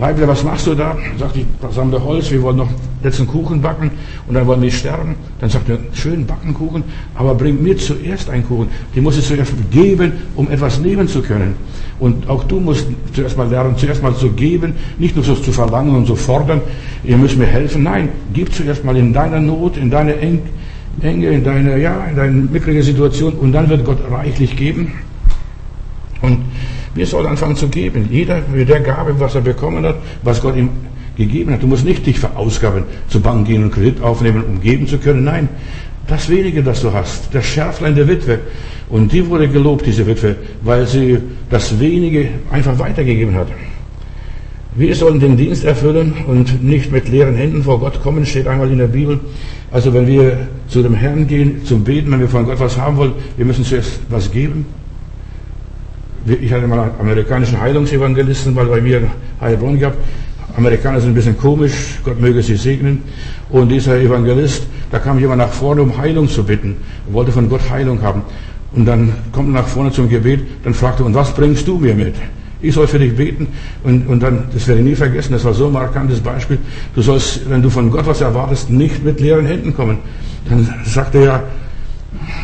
Weibler, 0.00 0.28
was 0.28 0.42
machst 0.42 0.66
du 0.66 0.74
da? 0.74 0.96
Sagt 1.18 1.36
ich, 1.36 1.44
sammle 1.70 2.02
Holz, 2.02 2.30
wir 2.30 2.42
wollen 2.42 2.56
noch 2.56 2.68
letzten 3.02 3.26
Kuchen 3.26 3.60
backen 3.60 3.90
und 4.26 4.34
dann 4.34 4.46
wollen 4.46 4.62
wir 4.62 4.70
sterben. 4.70 5.14
Dann 5.40 5.50
sagt 5.50 5.68
er, 5.68 5.78
schön 5.92 6.26
backen 6.26 6.54
Kuchen, 6.54 6.84
aber 7.14 7.34
bring 7.34 7.62
mir 7.62 7.76
zuerst 7.76 8.30
einen 8.30 8.46
Kuchen. 8.46 8.68
Die 8.94 9.00
muss 9.00 9.18
es 9.18 9.28
zuerst 9.28 9.52
geben, 9.70 10.12
um 10.36 10.50
etwas 10.50 10.80
nehmen 10.80 11.06
zu 11.06 11.20
können. 11.20 11.54
Und 11.98 12.28
auch 12.28 12.44
du 12.44 12.60
musst 12.60 12.86
zuerst 13.12 13.36
mal 13.36 13.48
lernen, 13.48 13.76
zuerst 13.76 14.02
mal 14.02 14.14
zu 14.14 14.30
geben, 14.30 14.74
nicht 14.98 15.16
nur 15.16 15.24
so 15.24 15.34
zu 15.34 15.52
verlangen 15.52 15.94
und 15.94 16.06
zu 16.06 16.16
fordern, 16.16 16.62
ihr 17.04 17.18
müsst 17.18 17.36
mir 17.36 17.46
helfen. 17.46 17.82
Nein, 17.82 18.08
gib 18.32 18.54
zuerst 18.54 18.84
mal 18.84 18.96
in 18.96 19.12
deiner 19.12 19.40
Not, 19.40 19.76
in 19.76 19.90
deiner 19.90 20.14
Enge, 20.16 20.40
in 21.02 21.44
deiner, 21.44 21.76
ja, 21.76 22.04
in 22.06 22.16
deiner 22.16 22.32
mickrigen 22.32 22.82
Situation 22.82 23.34
und 23.34 23.52
dann 23.52 23.68
wird 23.68 23.84
Gott 23.84 23.98
reichlich 24.10 24.56
geben. 24.56 24.92
Und 26.22 26.38
wir 26.94 27.06
sollen 27.06 27.26
anfangen 27.26 27.56
zu 27.56 27.68
geben. 27.68 28.08
Jeder 28.10 28.42
mit 28.52 28.68
der 28.68 28.80
Gabe, 28.80 29.18
was 29.18 29.34
er 29.34 29.40
bekommen 29.40 29.84
hat, 29.84 29.96
was 30.22 30.40
Gott 30.40 30.56
ihm 30.56 30.70
gegeben 31.16 31.52
hat. 31.52 31.62
Du 31.62 31.66
musst 31.66 31.84
nicht 31.84 32.06
dich 32.06 32.18
verausgaben, 32.18 32.84
zur 33.08 33.22
Bank 33.22 33.46
gehen 33.46 33.62
und 33.64 33.72
Kredit 33.72 34.02
aufnehmen, 34.02 34.44
um 34.44 34.60
geben 34.60 34.86
zu 34.86 34.98
können. 34.98 35.24
Nein, 35.24 35.48
das 36.06 36.28
wenige, 36.28 36.62
das 36.62 36.82
du 36.82 36.92
hast, 36.92 37.32
das 37.32 37.44
Schärflein 37.44 37.94
der 37.94 38.08
Witwe. 38.08 38.40
Und 38.88 39.12
die 39.12 39.26
wurde 39.28 39.48
gelobt, 39.48 39.86
diese 39.86 40.06
Witwe, 40.06 40.36
weil 40.62 40.86
sie 40.86 41.18
das 41.48 41.78
wenige 41.78 42.28
einfach 42.50 42.78
weitergegeben 42.78 43.34
hat. 43.36 43.48
Wir 44.74 44.94
sollen 44.94 45.20
den 45.20 45.36
Dienst 45.36 45.64
erfüllen 45.64 46.12
und 46.26 46.62
nicht 46.62 46.92
mit 46.92 47.08
leeren 47.08 47.34
Händen 47.34 47.62
vor 47.64 47.80
Gott 47.80 48.00
kommen, 48.02 48.24
steht 48.24 48.46
einmal 48.46 48.70
in 48.70 48.78
der 48.78 48.86
Bibel. 48.86 49.20
Also 49.70 49.92
wenn 49.92 50.06
wir 50.06 50.48
zu 50.68 50.82
dem 50.82 50.94
Herrn 50.94 51.26
gehen, 51.26 51.64
zum 51.64 51.84
Beten, 51.84 52.10
wenn 52.12 52.20
wir 52.20 52.28
von 52.28 52.46
Gott 52.46 52.60
was 52.60 52.78
haben 52.78 52.96
wollen, 52.96 53.12
wir 53.36 53.44
müssen 53.44 53.64
zuerst 53.64 54.00
was 54.08 54.30
geben. 54.30 54.66
Ich 56.26 56.52
hatte 56.52 56.66
mal 56.66 56.80
einen 56.80 57.00
amerikanischen 57.00 57.60
Heilungsevangelisten 57.60 58.54
mal 58.54 58.66
bei 58.66 58.80
mir 58.80 58.98
in 58.98 59.06
Heilbronn 59.40 59.78
gehabt. 59.78 59.96
Amerikaner 60.56 61.00
sind 61.00 61.10
ein 61.10 61.14
bisschen 61.14 61.38
komisch, 61.38 61.98
Gott 62.04 62.20
möge 62.20 62.42
sie 62.42 62.56
segnen. 62.56 63.02
Und 63.50 63.68
dieser 63.70 63.98
Evangelist, 63.98 64.64
da 64.90 64.98
kam 64.98 65.18
jemand 65.18 65.38
nach 65.38 65.52
vorne, 65.52 65.82
um 65.82 65.96
Heilung 65.96 66.28
zu 66.28 66.44
bitten, 66.44 66.76
und 67.06 67.14
wollte 67.14 67.32
von 67.32 67.48
Gott 67.48 67.62
Heilung 67.70 68.02
haben. 68.02 68.22
Und 68.72 68.84
dann 68.86 69.12
kommt 69.32 69.48
er 69.48 69.62
nach 69.62 69.66
vorne 69.66 69.90
zum 69.90 70.08
Gebet, 70.08 70.40
dann 70.64 70.74
fragte 70.74 71.02
er, 71.02 71.06
und 71.06 71.14
was 71.14 71.34
bringst 71.34 71.66
du 71.66 71.78
mir 71.78 71.94
mit? 71.94 72.14
Ich 72.62 72.74
soll 72.74 72.86
für 72.86 72.98
dich 72.98 73.16
beten. 73.16 73.48
Und, 73.84 74.06
und 74.06 74.22
dann, 74.22 74.44
das 74.52 74.68
werde 74.68 74.82
ich 74.82 74.86
nie 74.88 74.94
vergessen, 74.94 75.32
das 75.32 75.44
war 75.44 75.54
so 75.54 75.68
ein 75.68 75.72
markantes 75.72 76.20
Beispiel. 76.20 76.58
Du 76.94 77.00
sollst, 77.00 77.48
wenn 77.48 77.62
du 77.62 77.70
von 77.70 77.90
Gott 77.90 78.06
was 78.06 78.20
erwartest, 78.20 78.68
nicht 78.68 79.02
mit 79.02 79.20
leeren 79.20 79.46
Händen 79.46 79.74
kommen. 79.74 79.98
Dann 80.48 80.68
sagt 80.84 81.14
er 81.14 81.22
ja, 81.22 81.42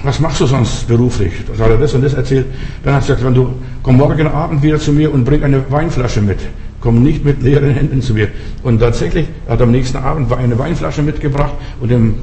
was 0.03 0.21
machst 0.21 0.41
du 0.41 0.47
sonst 0.47 0.87
beruflich? 0.87 1.33
Das 1.49 1.59
hat 1.59 1.71
er 1.71 1.77
das 1.77 1.93
und 1.95 2.03
das 2.03 2.15
erzählt. 2.15 2.47
Dann 2.85 2.95
hat 2.95 3.03
er 3.03 3.07
gesagt, 3.17 3.25
wenn 3.25 3.35
du, 3.35 3.55
komm 3.83 3.97
morgen 3.97 4.27
Abend 4.29 4.63
wieder 4.63 4.79
zu 4.79 4.93
mir 4.93 5.13
und 5.13 5.25
bring 5.25 5.43
eine 5.43 5.71
Weinflasche 5.71 6.21
mit. 6.21 6.39
Komm 6.81 7.03
nicht 7.03 7.25
mit 7.25 7.43
leeren 7.43 7.71
Händen 7.71 8.01
zu 8.01 8.15
mir. 8.15 8.29
Und 8.63 8.79
tatsächlich 8.79 9.27
hat 9.49 9.59
er 9.59 9.65
am 9.65 9.73
nächsten 9.73 9.97
Abend 9.97 10.33
eine 10.33 10.57
Weinflasche 10.59 11.03
mitgebracht 11.03 11.55
und 11.81 11.91
dem 11.91 12.15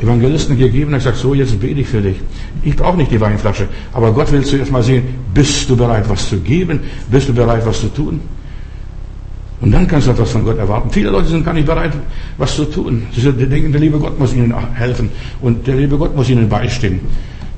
Evangelisten 0.00 0.56
gegeben 0.56 0.92
und 0.92 0.98
gesagt, 0.98 1.18
so 1.18 1.34
jetzt 1.34 1.60
bete 1.60 1.80
ich 1.80 1.88
für 1.88 2.00
dich. 2.00 2.16
Ich 2.62 2.76
brauche 2.76 2.96
nicht 2.96 3.10
die 3.10 3.20
Weinflasche, 3.20 3.68
aber 3.92 4.12
Gott 4.12 4.32
will 4.32 4.44
zuerst 4.44 4.70
mal 4.70 4.82
sehen, 4.82 5.02
bist 5.34 5.68
du 5.68 5.76
bereit, 5.76 6.08
was 6.08 6.28
zu 6.28 6.38
geben? 6.38 6.80
Bist 7.10 7.28
du 7.28 7.34
bereit, 7.34 7.66
was 7.66 7.80
zu 7.80 7.88
tun? 7.88 8.20
Und 9.60 9.72
dann 9.72 9.88
kannst 9.88 10.06
du 10.06 10.12
etwas 10.12 10.30
von 10.30 10.44
Gott 10.44 10.58
erwarten. 10.58 10.88
Viele 10.90 11.10
Leute 11.10 11.28
sind 11.28 11.44
gar 11.44 11.52
nicht 11.52 11.66
bereit, 11.66 11.92
was 12.36 12.54
zu 12.54 12.64
tun. 12.64 13.02
Sie 13.12 13.32
denken, 13.32 13.72
der 13.72 13.80
liebe 13.80 13.98
Gott 13.98 14.18
muss 14.18 14.32
ihnen 14.32 14.54
helfen 14.74 15.10
und 15.40 15.66
der 15.66 15.76
liebe 15.76 15.98
Gott 15.98 16.14
muss 16.14 16.30
ihnen 16.30 16.48
beistehen. 16.48 17.00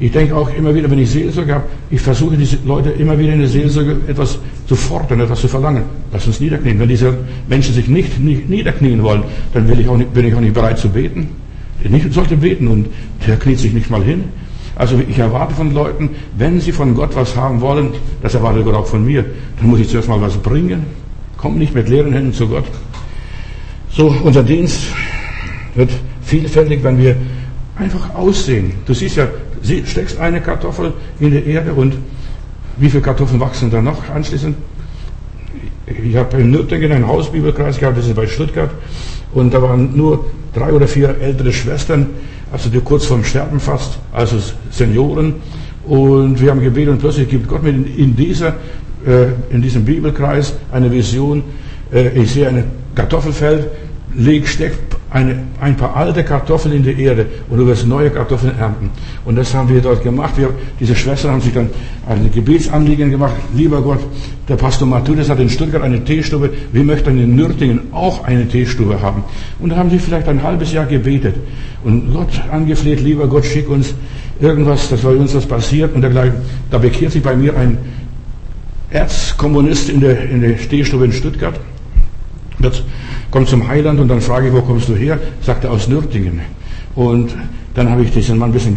Ich 0.02 0.10
denke 0.10 0.34
auch 0.34 0.48
immer 0.54 0.74
wieder, 0.74 0.90
wenn 0.90 0.98
ich 0.98 1.10
Seelsorge 1.10 1.56
habe, 1.56 1.64
ich 1.90 2.00
versuche 2.00 2.34
diese 2.34 2.56
Leute 2.64 2.88
immer 2.88 3.18
wieder 3.18 3.34
in 3.34 3.40
der 3.40 3.48
Seelsorge 3.48 3.98
etwas 4.08 4.38
zu 4.66 4.74
fordern, 4.74 5.20
etwas 5.20 5.42
zu 5.42 5.48
verlangen. 5.48 5.82
Lass 6.10 6.26
uns 6.26 6.40
niederknien. 6.40 6.78
Wenn 6.80 6.88
diese 6.88 7.18
Menschen 7.48 7.74
sich 7.74 7.86
nicht, 7.86 8.18
nicht 8.18 8.48
niederknien 8.48 9.02
wollen, 9.02 9.22
dann 9.52 9.68
will 9.68 9.78
ich 9.78 9.86
auch 9.86 9.98
nicht, 9.98 10.14
bin 10.14 10.26
ich 10.26 10.34
auch 10.34 10.40
nicht 10.40 10.54
bereit 10.54 10.78
zu 10.78 10.88
beten. 10.88 11.28
Ich 11.82 12.14
sollte 12.14 12.34
beten 12.38 12.68
und 12.68 12.86
der 13.26 13.36
kniet 13.36 13.58
sich 13.58 13.74
nicht 13.74 13.90
mal 13.90 14.02
hin. 14.02 14.24
Also 14.74 14.98
ich 15.06 15.18
erwarte 15.18 15.54
von 15.54 15.74
Leuten, 15.74 16.08
wenn 16.38 16.60
sie 16.60 16.72
von 16.72 16.94
Gott 16.94 17.14
was 17.14 17.36
haben 17.36 17.60
wollen, 17.60 17.90
das 18.22 18.34
erwartet 18.34 18.64
Gott 18.64 18.74
auch 18.74 18.86
von 18.86 19.04
mir, 19.04 19.22
dann 19.58 19.68
muss 19.68 19.80
ich 19.80 19.88
zuerst 19.90 20.08
mal 20.08 20.20
was 20.22 20.38
bringen. 20.38 20.86
Komm 21.40 21.58
nicht 21.58 21.74
mit 21.74 21.88
leeren 21.88 22.12
Händen 22.12 22.34
zu 22.34 22.48
Gott. 22.48 22.66
So, 23.90 24.14
unser 24.22 24.42
Dienst 24.42 24.82
wird 25.74 25.90
vielfältig, 26.22 26.84
wenn 26.84 26.98
wir 26.98 27.16
einfach 27.76 28.14
aussehen. 28.14 28.74
Du 28.86 28.92
siehst 28.92 29.16
ja, 29.16 29.26
steckst 29.86 30.18
eine 30.18 30.40
Kartoffel 30.42 30.92
in 31.18 31.30
die 31.30 31.44
Erde 31.46 31.72
und 31.72 31.94
wie 32.76 32.90
viele 32.90 33.02
Kartoffeln 33.02 33.40
wachsen 33.40 33.70
da 33.70 33.80
noch 33.80 34.08
anschließend? 34.10 34.56
Ich 35.86 36.14
habe 36.14 36.40
in 36.40 36.50
Nürtingen 36.50 36.92
einen 36.92 37.06
Hausbibelkreis 37.06 37.78
gehabt, 37.78 37.98
das 37.98 38.06
ist 38.06 38.14
bei 38.14 38.26
Stuttgart, 38.26 38.70
und 39.32 39.52
da 39.52 39.60
waren 39.60 39.96
nur 39.96 40.26
drei 40.54 40.72
oder 40.72 40.86
vier 40.86 41.16
ältere 41.20 41.52
Schwestern, 41.52 42.06
also 42.52 42.68
die 42.68 42.80
kurz 42.80 43.06
vorm 43.06 43.24
Sterben 43.24 43.58
fast, 43.58 43.98
also 44.12 44.36
Senioren, 44.70 45.34
und 45.84 46.40
wir 46.40 46.50
haben 46.50 46.60
gebetet 46.60 46.92
und 46.92 47.00
plötzlich 47.00 47.28
gibt 47.28 47.48
Gott 47.48 47.62
mir 47.62 47.70
in 47.70 48.14
dieser 48.14 48.54
in 49.50 49.62
diesem 49.62 49.84
Bibelkreis 49.84 50.54
eine 50.72 50.90
Vision. 50.90 51.42
Äh, 51.92 52.10
ich 52.20 52.32
sehe 52.32 52.48
ein 52.48 52.64
Kartoffelfeld, 52.94 53.68
leg, 54.14 54.46
steck 54.46 54.72
eine, 55.10 55.36
ein 55.60 55.76
paar 55.76 55.96
alte 55.96 56.22
Kartoffeln 56.22 56.74
in 56.74 56.82
die 56.84 57.02
Erde 57.02 57.26
und 57.48 57.58
du 57.58 57.66
wirst 57.66 57.86
neue 57.86 58.10
Kartoffeln 58.10 58.56
ernten. 58.58 58.90
Und 59.24 59.36
das 59.36 59.52
haben 59.54 59.68
wir 59.68 59.80
dort 59.80 60.04
gemacht. 60.04 60.34
Wir, 60.36 60.50
diese 60.78 60.94
Schwestern 60.94 61.32
haben 61.32 61.40
sich 61.40 61.52
dann 61.52 61.68
ein 62.08 62.30
Gebetsanliegen 62.32 63.10
gemacht. 63.10 63.34
Lieber 63.54 63.82
Gott, 63.82 64.00
der 64.48 64.56
Pastor 64.56 64.86
Matthäus 64.86 65.28
hat 65.28 65.40
in 65.40 65.48
Stuttgart 65.48 65.82
eine 65.82 66.04
Teestube. 66.04 66.50
Wir 66.72 66.84
möchten 66.84 67.18
in 67.18 67.34
Nürtingen 67.34 67.92
auch 67.92 68.22
eine 68.24 68.46
Teestube 68.46 69.02
haben. 69.02 69.24
Und 69.58 69.70
da 69.70 69.76
haben 69.76 69.90
sie 69.90 69.98
vielleicht 69.98 70.28
ein 70.28 70.42
halbes 70.42 70.72
Jahr 70.72 70.86
gebetet 70.86 71.34
und 71.82 72.12
Gott 72.12 72.40
angefleht, 72.50 73.00
lieber 73.00 73.26
Gott, 73.26 73.44
schick 73.44 73.68
uns 73.68 73.94
irgendwas, 74.40 74.88
dass 74.90 75.00
bei 75.00 75.10
uns 75.10 75.34
was 75.34 75.46
passiert 75.46 75.94
und 75.94 76.02
dergleichen. 76.02 76.36
Da 76.70 76.78
bekehrt 76.78 77.12
sich 77.12 77.22
bei 77.22 77.34
mir 77.34 77.56
ein 77.56 77.78
Erzkommunist 78.90 79.88
in 79.88 80.00
der, 80.00 80.28
in 80.28 80.40
der 80.42 80.58
Stehstube 80.58 81.04
in 81.04 81.12
Stuttgart. 81.12 81.58
Jetzt 82.62 82.82
kommt 83.30 83.48
zum 83.48 83.66
Heiland 83.66 84.00
und 84.00 84.08
dann 84.08 84.20
frage 84.20 84.48
ich, 84.48 84.52
wo 84.52 84.60
kommst 84.60 84.88
du 84.88 84.94
her? 84.94 85.18
Sagt 85.40 85.64
er 85.64 85.70
aus 85.70 85.88
Nürtingen. 85.88 86.40
Und 86.94 87.34
dann 87.74 87.88
habe 87.88 88.02
ich 88.02 88.10
diesen 88.10 88.36
Mann 88.36 88.50
ein 88.50 88.52
bisschen 88.52 88.76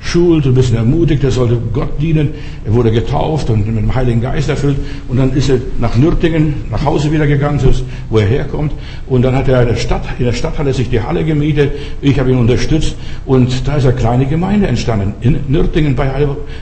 geschult, 0.00 0.46
ein 0.46 0.54
bisschen 0.54 0.76
ermutigt, 0.76 1.22
er 1.22 1.30
sollte 1.30 1.58
Gott 1.72 2.00
dienen. 2.00 2.30
Er 2.64 2.72
wurde 2.72 2.90
getauft 2.90 3.50
und 3.50 3.66
mit 3.66 3.76
dem 3.76 3.94
Heiligen 3.94 4.22
Geist 4.22 4.48
erfüllt. 4.48 4.76
Und 5.08 5.18
dann 5.18 5.34
ist 5.34 5.50
er 5.50 5.58
nach 5.78 5.94
Nürtingen, 5.94 6.54
nach 6.70 6.84
Hause 6.84 7.12
wieder 7.12 7.26
gegangen, 7.26 7.60
wo 8.08 8.18
er 8.18 8.26
herkommt. 8.26 8.72
Und 9.06 9.22
dann 9.22 9.34
hat 9.34 9.46
er 9.48 9.62
in 9.62 9.68
der 9.68 9.76
Stadt, 9.76 10.04
in 10.18 10.24
der 10.24 10.32
Stadt 10.32 10.58
hat 10.58 10.66
er 10.66 10.74
sich 10.74 10.88
die 10.88 11.00
Halle 11.00 11.24
gemietet. 11.24 11.72
Ich 12.00 12.18
habe 12.18 12.30
ihn 12.30 12.38
unterstützt. 12.38 12.96
Und 13.26 13.68
da 13.68 13.76
ist 13.76 13.84
eine 13.84 13.94
kleine 13.94 14.26
Gemeinde 14.26 14.66
entstanden. 14.66 15.14
In 15.20 15.38
Nürtingen 15.48 15.94
bei, 15.94 16.10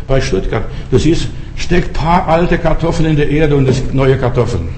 bei 0.06 0.20
Stuttgart. 0.20 0.64
Du 0.90 0.98
siehst, 0.98 1.28
steckt 1.58 1.92
paar 1.92 2.26
alte 2.26 2.56
Kartoffeln 2.56 3.10
in 3.10 3.16
der 3.16 3.28
Erde 3.28 3.56
und 3.56 3.68
es 3.68 3.76
gibt 3.76 3.94
neue 3.94 4.16
Kartoffeln. 4.16 4.68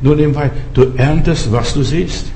Nur 0.00 0.16
nebenbei, 0.16 0.50
du 0.72 0.92
erntest, 0.96 1.50
was 1.52 1.74
du 1.74 1.82
siehst. 1.82 2.26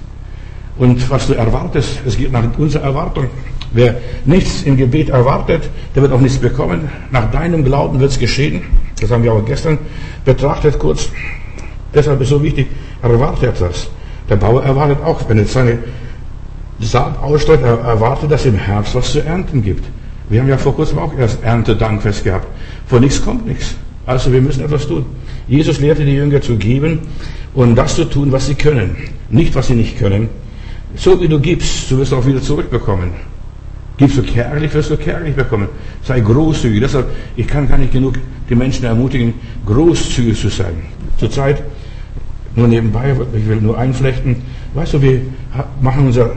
Und 0.76 1.09
was 1.09 1.29
du 1.29 1.35
erwartest, 1.35 2.00
es 2.05 2.17
geht 2.17 2.33
nach 2.33 2.43
unserer 2.59 2.83
Erwartung. 2.83 3.26
Wer 3.73 3.97
nichts 4.25 4.62
im 4.62 4.76
Gebet 4.76 5.09
erwartet, 5.09 5.71
der 5.95 6.03
wird 6.03 6.12
auch 6.12 6.21
nichts 6.21 6.38
bekommen. 6.38 6.88
Nach 7.12 7.31
deinem 7.31 7.64
Glauben 7.64 8.00
wird 8.00 8.11
es 8.11 8.19
geschehen. 8.19 8.62
Das 9.00 9.11
haben 9.11 9.23
wir 9.23 9.33
auch 9.33 9.45
gestern 9.45 9.79
betrachtet 10.25 10.79
kurz. 10.79 11.09
Deshalb 11.95 12.21
ist 12.21 12.26
es 12.26 12.31
so 12.31 12.43
wichtig, 12.43 12.67
erwarte 13.03 13.49
etwas. 13.49 13.88
Der 14.29 14.37
Bauer 14.37 14.64
erwartet 14.64 14.99
auch, 15.05 15.29
wenn 15.29 15.38
er 15.38 15.47
seine 15.47 15.79
Saat 16.81 17.23
ausstreut, 17.23 17.62
er 17.62 17.79
erwartet, 17.79 18.33
dass 18.33 18.47
im 18.47 18.57
Herbst 18.57 18.95
was 18.97 19.12
zu 19.12 19.21
ernten 19.21 19.62
gibt. 19.62 19.85
Wir 20.28 20.40
haben 20.40 20.49
ja 20.49 20.57
vor 20.57 20.75
kurzem 20.75 20.99
auch 20.99 21.16
erst 21.19 21.43
Erntedankfest 21.43 22.25
gehabt. 22.25 22.47
Vor 22.87 23.00
nichts 23.00 23.23
kommt 23.23 23.47
nichts. 23.47 23.75
Also 24.07 24.33
wir 24.33 24.40
müssen 24.40 24.64
etwas 24.64 24.87
tun. 24.87 25.04
Jesus 25.49 25.81
lehrte 25.81 26.04
die 26.04 26.12
Jünger 26.14 26.40
zu 26.40 26.57
geben 26.57 27.00
und 27.54 27.76
das 27.76 27.95
zu 27.97 28.04
tun, 28.04 28.33
was 28.33 28.47
sie 28.47 28.54
können. 28.54 28.97
Nicht, 29.31 29.54
was 29.54 29.69
sie 29.69 29.75
nicht 29.75 29.99
können. 29.99 30.28
So 30.97 31.21
wie 31.21 31.28
du 31.28 31.38
gibst, 31.40 31.88
so 31.88 31.99
wirst 31.99 32.12
du 32.12 32.16
auch 32.16 32.26
wieder 32.26 32.40
zurückbekommen. 32.40 33.11
Gibst 33.97 34.19
du 34.19 34.23
kärglich, 34.23 34.75
wirst 34.75 34.90
du 34.90 34.97
kärglich 34.97 35.35
bekommen. 35.35 35.69
Sei 36.02 36.21
großzügig. 36.21 36.81
Deshalb, 36.81 37.07
ich 37.37 37.47
kann 37.47 37.69
gar 37.69 37.78
nicht 37.78 37.93
genug 37.93 38.19
die 38.49 38.54
Menschen 38.54 38.85
ermutigen, 38.85 39.35
großzügig 39.66 40.38
zu 40.38 40.49
sein. 40.49 40.75
Zurzeit, 41.19 41.62
nur 42.57 42.69
nebenbei, 42.69 43.14
ich 43.37 43.49
will 43.49 43.61
nur 43.61 43.78
einflechten, 43.78 44.37
weißt 44.75 44.95
du, 44.95 45.02
wir 45.02 45.21
machen 45.81 46.07
unser 46.07 46.33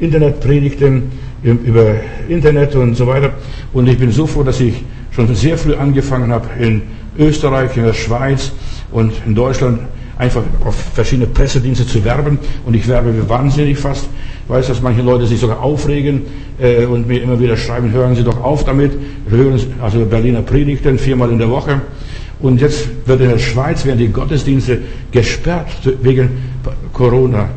Internetpredigten 0.00 1.04
über 1.44 1.94
Internet 2.28 2.74
und 2.74 2.94
so 2.94 3.06
weiter. 3.06 3.34
Und 3.72 3.88
ich 3.88 3.98
bin 3.98 4.10
so 4.10 4.26
froh, 4.26 4.42
dass 4.42 4.60
ich 4.60 4.82
schon 5.12 5.32
sehr 5.34 5.58
früh 5.58 5.74
angefangen 5.74 6.32
habe 6.32 6.48
in 6.58 6.82
Österreich, 7.18 7.76
in 7.76 7.84
der 7.84 7.92
Schweiz 7.92 8.50
und 8.90 9.12
in 9.26 9.34
Deutschland 9.34 9.80
einfach 10.16 10.42
auf 10.64 10.74
verschiedene 10.94 11.26
Pressedienste 11.26 11.86
zu 11.86 12.04
werben. 12.04 12.38
Und 12.64 12.74
ich 12.74 12.88
werbe 12.88 13.14
wie 13.14 13.28
wahnsinnig 13.28 13.78
fast. 13.78 14.06
Ich 14.44 14.50
weiß, 14.50 14.68
dass 14.68 14.80
manche 14.80 15.02
Leute 15.02 15.26
sich 15.26 15.40
sogar 15.40 15.60
aufregen 15.60 16.22
äh, 16.58 16.84
und 16.86 17.08
mir 17.08 17.22
immer 17.22 17.38
wieder 17.38 17.56
schreiben, 17.56 17.92
hören 17.92 18.14
Sie 18.14 18.24
doch 18.24 18.42
auf 18.42 18.64
damit. 18.64 18.92
Hören, 19.28 19.60
also 19.80 20.04
Berliner 20.04 20.42
Predigten 20.42 20.98
viermal 20.98 21.30
in 21.30 21.38
der 21.38 21.50
Woche. 21.50 21.80
Und 22.40 22.60
jetzt 22.60 22.88
wird 23.06 23.20
in 23.20 23.30
der 23.30 23.38
Schweiz 23.38 23.84
werden 23.84 23.98
die 23.98 24.08
Gottesdienste 24.08 24.80
gesperrt 25.10 25.68
wegen 26.02 26.30
Corona. 26.92 27.48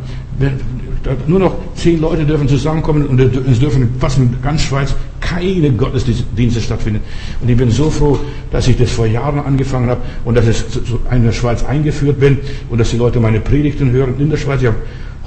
Nur 1.27 1.39
noch 1.39 1.55
zehn 1.75 2.01
Leute 2.01 2.25
dürfen 2.25 2.47
zusammenkommen 2.47 3.05
und 3.05 3.19
es 3.19 3.59
dürfen 3.59 3.95
fast 3.99 4.17
in 4.17 4.35
ganz 4.41 4.63
Schweiz 4.63 4.95
keine 5.19 5.71
Gottesdienste 5.71 6.61
stattfinden. 6.61 7.01
Und 7.41 7.49
ich 7.49 7.57
bin 7.57 7.71
so 7.71 7.89
froh, 7.89 8.19
dass 8.51 8.67
ich 8.67 8.77
das 8.77 8.91
vor 8.91 9.05
Jahren 9.05 9.39
angefangen 9.39 9.89
habe 9.89 10.01
und 10.25 10.35
dass 10.35 10.47
ich 10.47 10.63
in 11.11 11.23
der 11.23 11.31
Schweiz 11.31 11.63
eingeführt 11.63 12.19
bin 12.19 12.39
und 12.69 12.79
dass 12.79 12.91
die 12.91 12.97
Leute 12.97 13.19
meine 13.19 13.39
Predigten 13.39 13.91
hören 13.91 14.15
in 14.19 14.29
der 14.29 14.37
Schweiz. 14.37 14.61
Ich 14.61 14.67
habe 14.67 14.77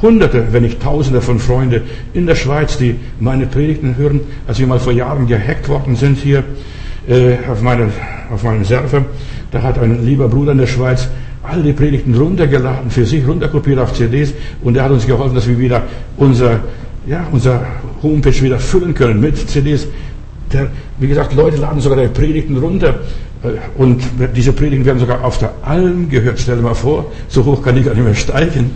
Hunderte, 0.03 0.47
wenn 0.51 0.63
nicht 0.63 0.83
Tausende 0.83 1.21
von 1.21 1.39
Freunden 1.39 1.83
in 2.15 2.27
der 2.27 2.35
Schweiz, 2.35 2.79
die 2.79 2.97
meine 3.19 3.47
Predigten 3.47 3.97
hören. 3.97 4.21
Als 4.47 4.59
wir 4.59 4.67
mal 4.67 4.81
vor 4.81 4.93
Jahren 4.93 5.27
gehackt 5.27 5.69
worden 5.69 5.97
sind 5.97 6.19
hier 6.19 6.43
äh, 7.07 7.35
auf, 7.51 7.61
meine, 7.61 7.91
auf 8.33 8.43
meinem 8.43 8.65
Server, 8.65 9.05
da 9.51 9.63
hat 9.63 9.79
ein 9.79 10.05
lieber 10.05 10.29
Bruder 10.29 10.53
in 10.53 10.59
der 10.59 10.67
Schweiz 10.67 11.09
all 11.51 11.63
die 11.63 11.73
Predigten 11.73 12.15
runtergeladen, 12.15 12.91
für 12.91 13.05
sich 13.05 13.27
runterkopiert 13.27 13.79
auf 13.79 13.93
CDs 13.93 14.33
und 14.63 14.77
er 14.77 14.85
hat 14.85 14.91
uns 14.93 15.07
geholfen, 15.07 15.35
dass 15.35 15.49
wir 15.49 15.59
wieder 15.59 15.83
unser, 16.17 16.61
ja, 17.07 17.27
unser 17.33 17.67
Homepage 18.03 18.41
wieder 18.43 18.59
füllen 18.59 18.95
können 18.95 19.21
mit 19.21 19.37
CDs. 19.37 19.87
Der, 20.53 20.69
wie 20.99 21.09
gesagt, 21.09 21.35
Leute 21.35 21.59
laden 21.59 21.81
sogar 21.81 22.01
die 22.03 22.09
Predigten 22.09 22.57
runter 22.57 23.01
äh, 23.43 23.81
und 23.81 24.03
diese 24.35 24.53
Predigten 24.53 24.85
werden 24.85 24.99
sogar 24.99 25.25
auf 25.25 25.39
der 25.39 25.53
Alm 25.63 26.09
gehört. 26.09 26.41
Stell 26.41 26.57
dir 26.57 26.63
mal 26.63 26.75
vor, 26.75 27.13
so 27.29 27.45
hoch 27.45 27.63
kann 27.63 27.77
ich 27.77 27.85
gar 27.85 27.95
nicht 27.95 28.05
mehr 28.05 28.15
steigen 28.15 28.71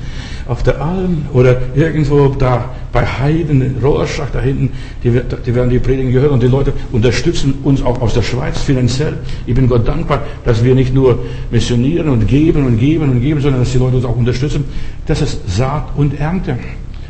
auf 0.46 0.62
der 0.62 0.80
Alm 0.80 1.26
oder 1.32 1.56
irgendwo 1.74 2.28
da 2.28 2.70
bei 2.92 3.04
Heiden, 3.04 3.76
Rorschach 3.82 4.28
da 4.32 4.40
hinten, 4.40 4.70
die, 5.02 5.10
die 5.10 5.54
werden 5.54 5.70
die 5.70 5.78
Predigen 5.78 6.12
gehört 6.12 6.32
und 6.32 6.42
die 6.42 6.48
Leute 6.48 6.72
unterstützen 6.92 7.54
uns 7.64 7.82
auch 7.82 8.00
aus 8.00 8.14
der 8.14 8.22
Schweiz 8.22 8.60
finanziell. 8.60 9.14
Ich 9.46 9.54
bin 9.54 9.68
Gott 9.68 9.88
dankbar, 9.88 10.22
dass 10.44 10.62
wir 10.62 10.74
nicht 10.74 10.94
nur 10.94 11.24
missionieren 11.50 12.08
und 12.08 12.28
geben 12.28 12.66
und 12.66 12.78
geben 12.78 13.10
und 13.10 13.20
geben, 13.20 13.40
sondern 13.40 13.62
dass 13.62 13.72
die 13.72 13.78
Leute 13.78 13.96
uns 13.96 14.04
auch 14.04 14.16
unterstützen. 14.16 14.64
Das 15.06 15.22
ist 15.22 15.40
Saat 15.48 15.88
und 15.96 16.20
Ernte. 16.20 16.58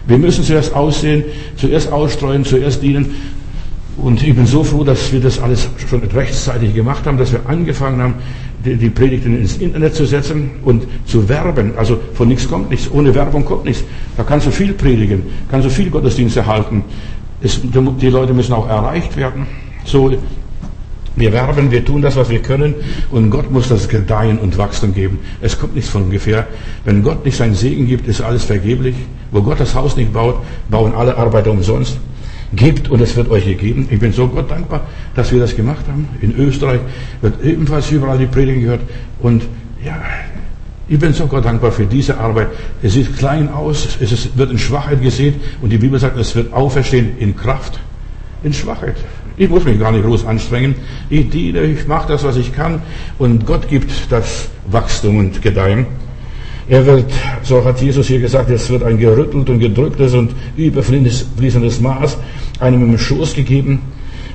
Wir 0.06 0.18
müssen 0.18 0.44
zuerst 0.44 0.74
aussehen, 0.74 1.24
zuerst 1.56 1.90
ausstreuen, 1.90 2.44
zuerst 2.44 2.82
dienen. 2.82 3.14
Und 3.96 4.22
ich 4.22 4.34
bin 4.34 4.46
so 4.46 4.64
froh, 4.64 4.84
dass 4.84 5.12
wir 5.12 5.20
das 5.20 5.38
alles 5.38 5.68
schon 5.88 6.02
rechtzeitig 6.02 6.74
gemacht 6.74 7.06
haben, 7.06 7.16
dass 7.16 7.32
wir 7.32 7.40
angefangen 7.46 8.02
haben, 8.02 8.14
die, 8.64 8.90
Predigten 8.90 9.37
ins 9.37 9.56
Internet 9.59 9.94
zu 9.94 10.06
setzen 10.06 10.50
und 10.64 10.87
zu 11.06 11.28
werben. 11.28 11.73
Also 11.76 11.99
von 12.14 12.28
nichts 12.28 12.49
kommt 12.49 12.71
nichts. 12.71 12.90
Ohne 12.90 13.14
Werbung 13.14 13.44
kommt 13.44 13.64
nichts. 13.64 13.85
Da 14.16 14.23
kannst 14.23 14.47
du 14.47 14.50
viel 14.50 14.73
predigen, 14.73 15.23
kannst 15.50 15.66
du 15.66 15.71
viel 15.71 15.90
Gottesdienste 15.90 16.47
halten. 16.47 16.83
Es, 17.42 17.61
die 17.62 18.09
Leute 18.09 18.33
müssen 18.33 18.52
auch 18.52 18.68
erreicht 18.68 19.16
werden. 19.16 19.47
So, 19.85 20.12
wir 21.16 21.33
werben, 21.33 21.71
wir 21.71 21.85
tun 21.85 22.02
das, 22.02 22.16
was 22.16 22.28
wir 22.28 22.40
können 22.40 22.75
und 23.12 23.30
Gott 23.30 23.50
muss 23.50 23.68
das 23.68 23.88
Gedeihen 23.88 24.38
und 24.38 24.59
Wachstum 24.59 24.94
geben. 24.94 25.21
Es 25.40 25.59
kommt 25.59 25.76
nichts 25.76 25.90
von 25.90 26.04
ungefähr. 26.04 26.47
Wenn 26.85 27.02
Gott 27.02 27.25
nicht 27.25 27.37
seinen 27.37 27.54
Segen 27.54 27.87
gibt, 27.87 28.09
ist 28.09 28.21
alles 28.21 28.44
vergeblich. 28.44 28.97
Wo 29.30 29.42
Gott 29.42 29.61
das 29.61 29.75
Haus 29.75 29.97
nicht 29.97 30.12
baut, 30.12 30.37
bauen 30.68 30.92
alle 30.92 31.16
Arbeiter 31.16 31.52
umsonst. 31.52 31.99
Gebt 32.54 32.90
und 32.90 33.00
es 33.00 33.16
wird 33.16 33.30
euch 33.30 33.44
gegeben. 33.44 33.88
Ich 33.90 33.99
bin 33.99 34.12
so 34.12 34.28
Gott 34.28 34.50
dankbar, 34.50 34.87
dass 35.14 35.32
wir 35.32 35.40
das 35.40 35.56
gemacht 35.56 35.87
haben. 35.88 36.08
In 36.20 36.37
Österreich 36.37 36.80
wird 37.20 37.42
ebenfalls 37.42 37.90
überall 37.90 38.18
die 38.18 38.26
Predigen 38.26 38.62
gehört. 38.62 38.80
Und 39.20 39.44
ja, 39.84 39.96
ich 40.88 40.99
bin 40.99 41.12
so 41.14 41.26
Gott 41.26 41.44
dankbar 41.44 41.73
für 41.73 41.87
diese 41.87 42.18
Arbeit. 42.18 42.49
Es 42.82 42.92
sieht 42.92 43.16
klein 43.16 43.49
aus, 43.50 43.96
es 44.00 44.37
wird 44.37 44.50
in 44.50 44.58
Schwachheit 44.58 45.00
gesehen 45.00 45.37
und 45.62 45.70
die 45.70 45.78
Bibel 45.78 45.99
sagt, 45.99 46.18
es 46.18 46.34
wird 46.37 46.52
auferstehen 46.52 47.16
in 47.18 47.34
Kraft, 47.34 47.80
in 48.42 48.52
Schwachheit. 48.52 48.96
Ich 49.37 49.49
muss 49.49 49.64
mich 49.64 49.80
gar 49.80 49.90
nicht 49.92 50.04
groß 50.04 50.26
anstrengen. 50.26 50.75
Ich 51.08 51.28
diene, 51.30 51.62
ich 51.62 51.88
mache 51.88 52.08
das, 52.08 52.23
was 52.23 52.37
ich 52.37 52.54
kann 52.54 52.82
und 53.18 53.46
Gott 53.46 53.68
gibt 53.68 53.90
das 54.11 54.49
Wachstum 54.70 55.18
und 55.18 55.40
Gedeihen. 55.40 55.87
Er 56.68 56.87
wird, 56.87 57.11
so 57.42 57.62
hat 57.64 57.80
Jesus 57.80 58.06
hier 58.06 58.20
gesagt, 58.20 58.49
es 58.50 58.70
wird 58.70 58.84
ein 58.84 58.99
gerüttelt 58.99 59.49
und 59.50 59.58
gedrücktes 59.58 60.14
und 60.14 60.34
überfließendes 60.56 61.80
Maß 61.80 62.16
einem 62.61 62.82
im 62.82 62.99
Schoß 62.99 63.34
gegeben. 63.34 63.80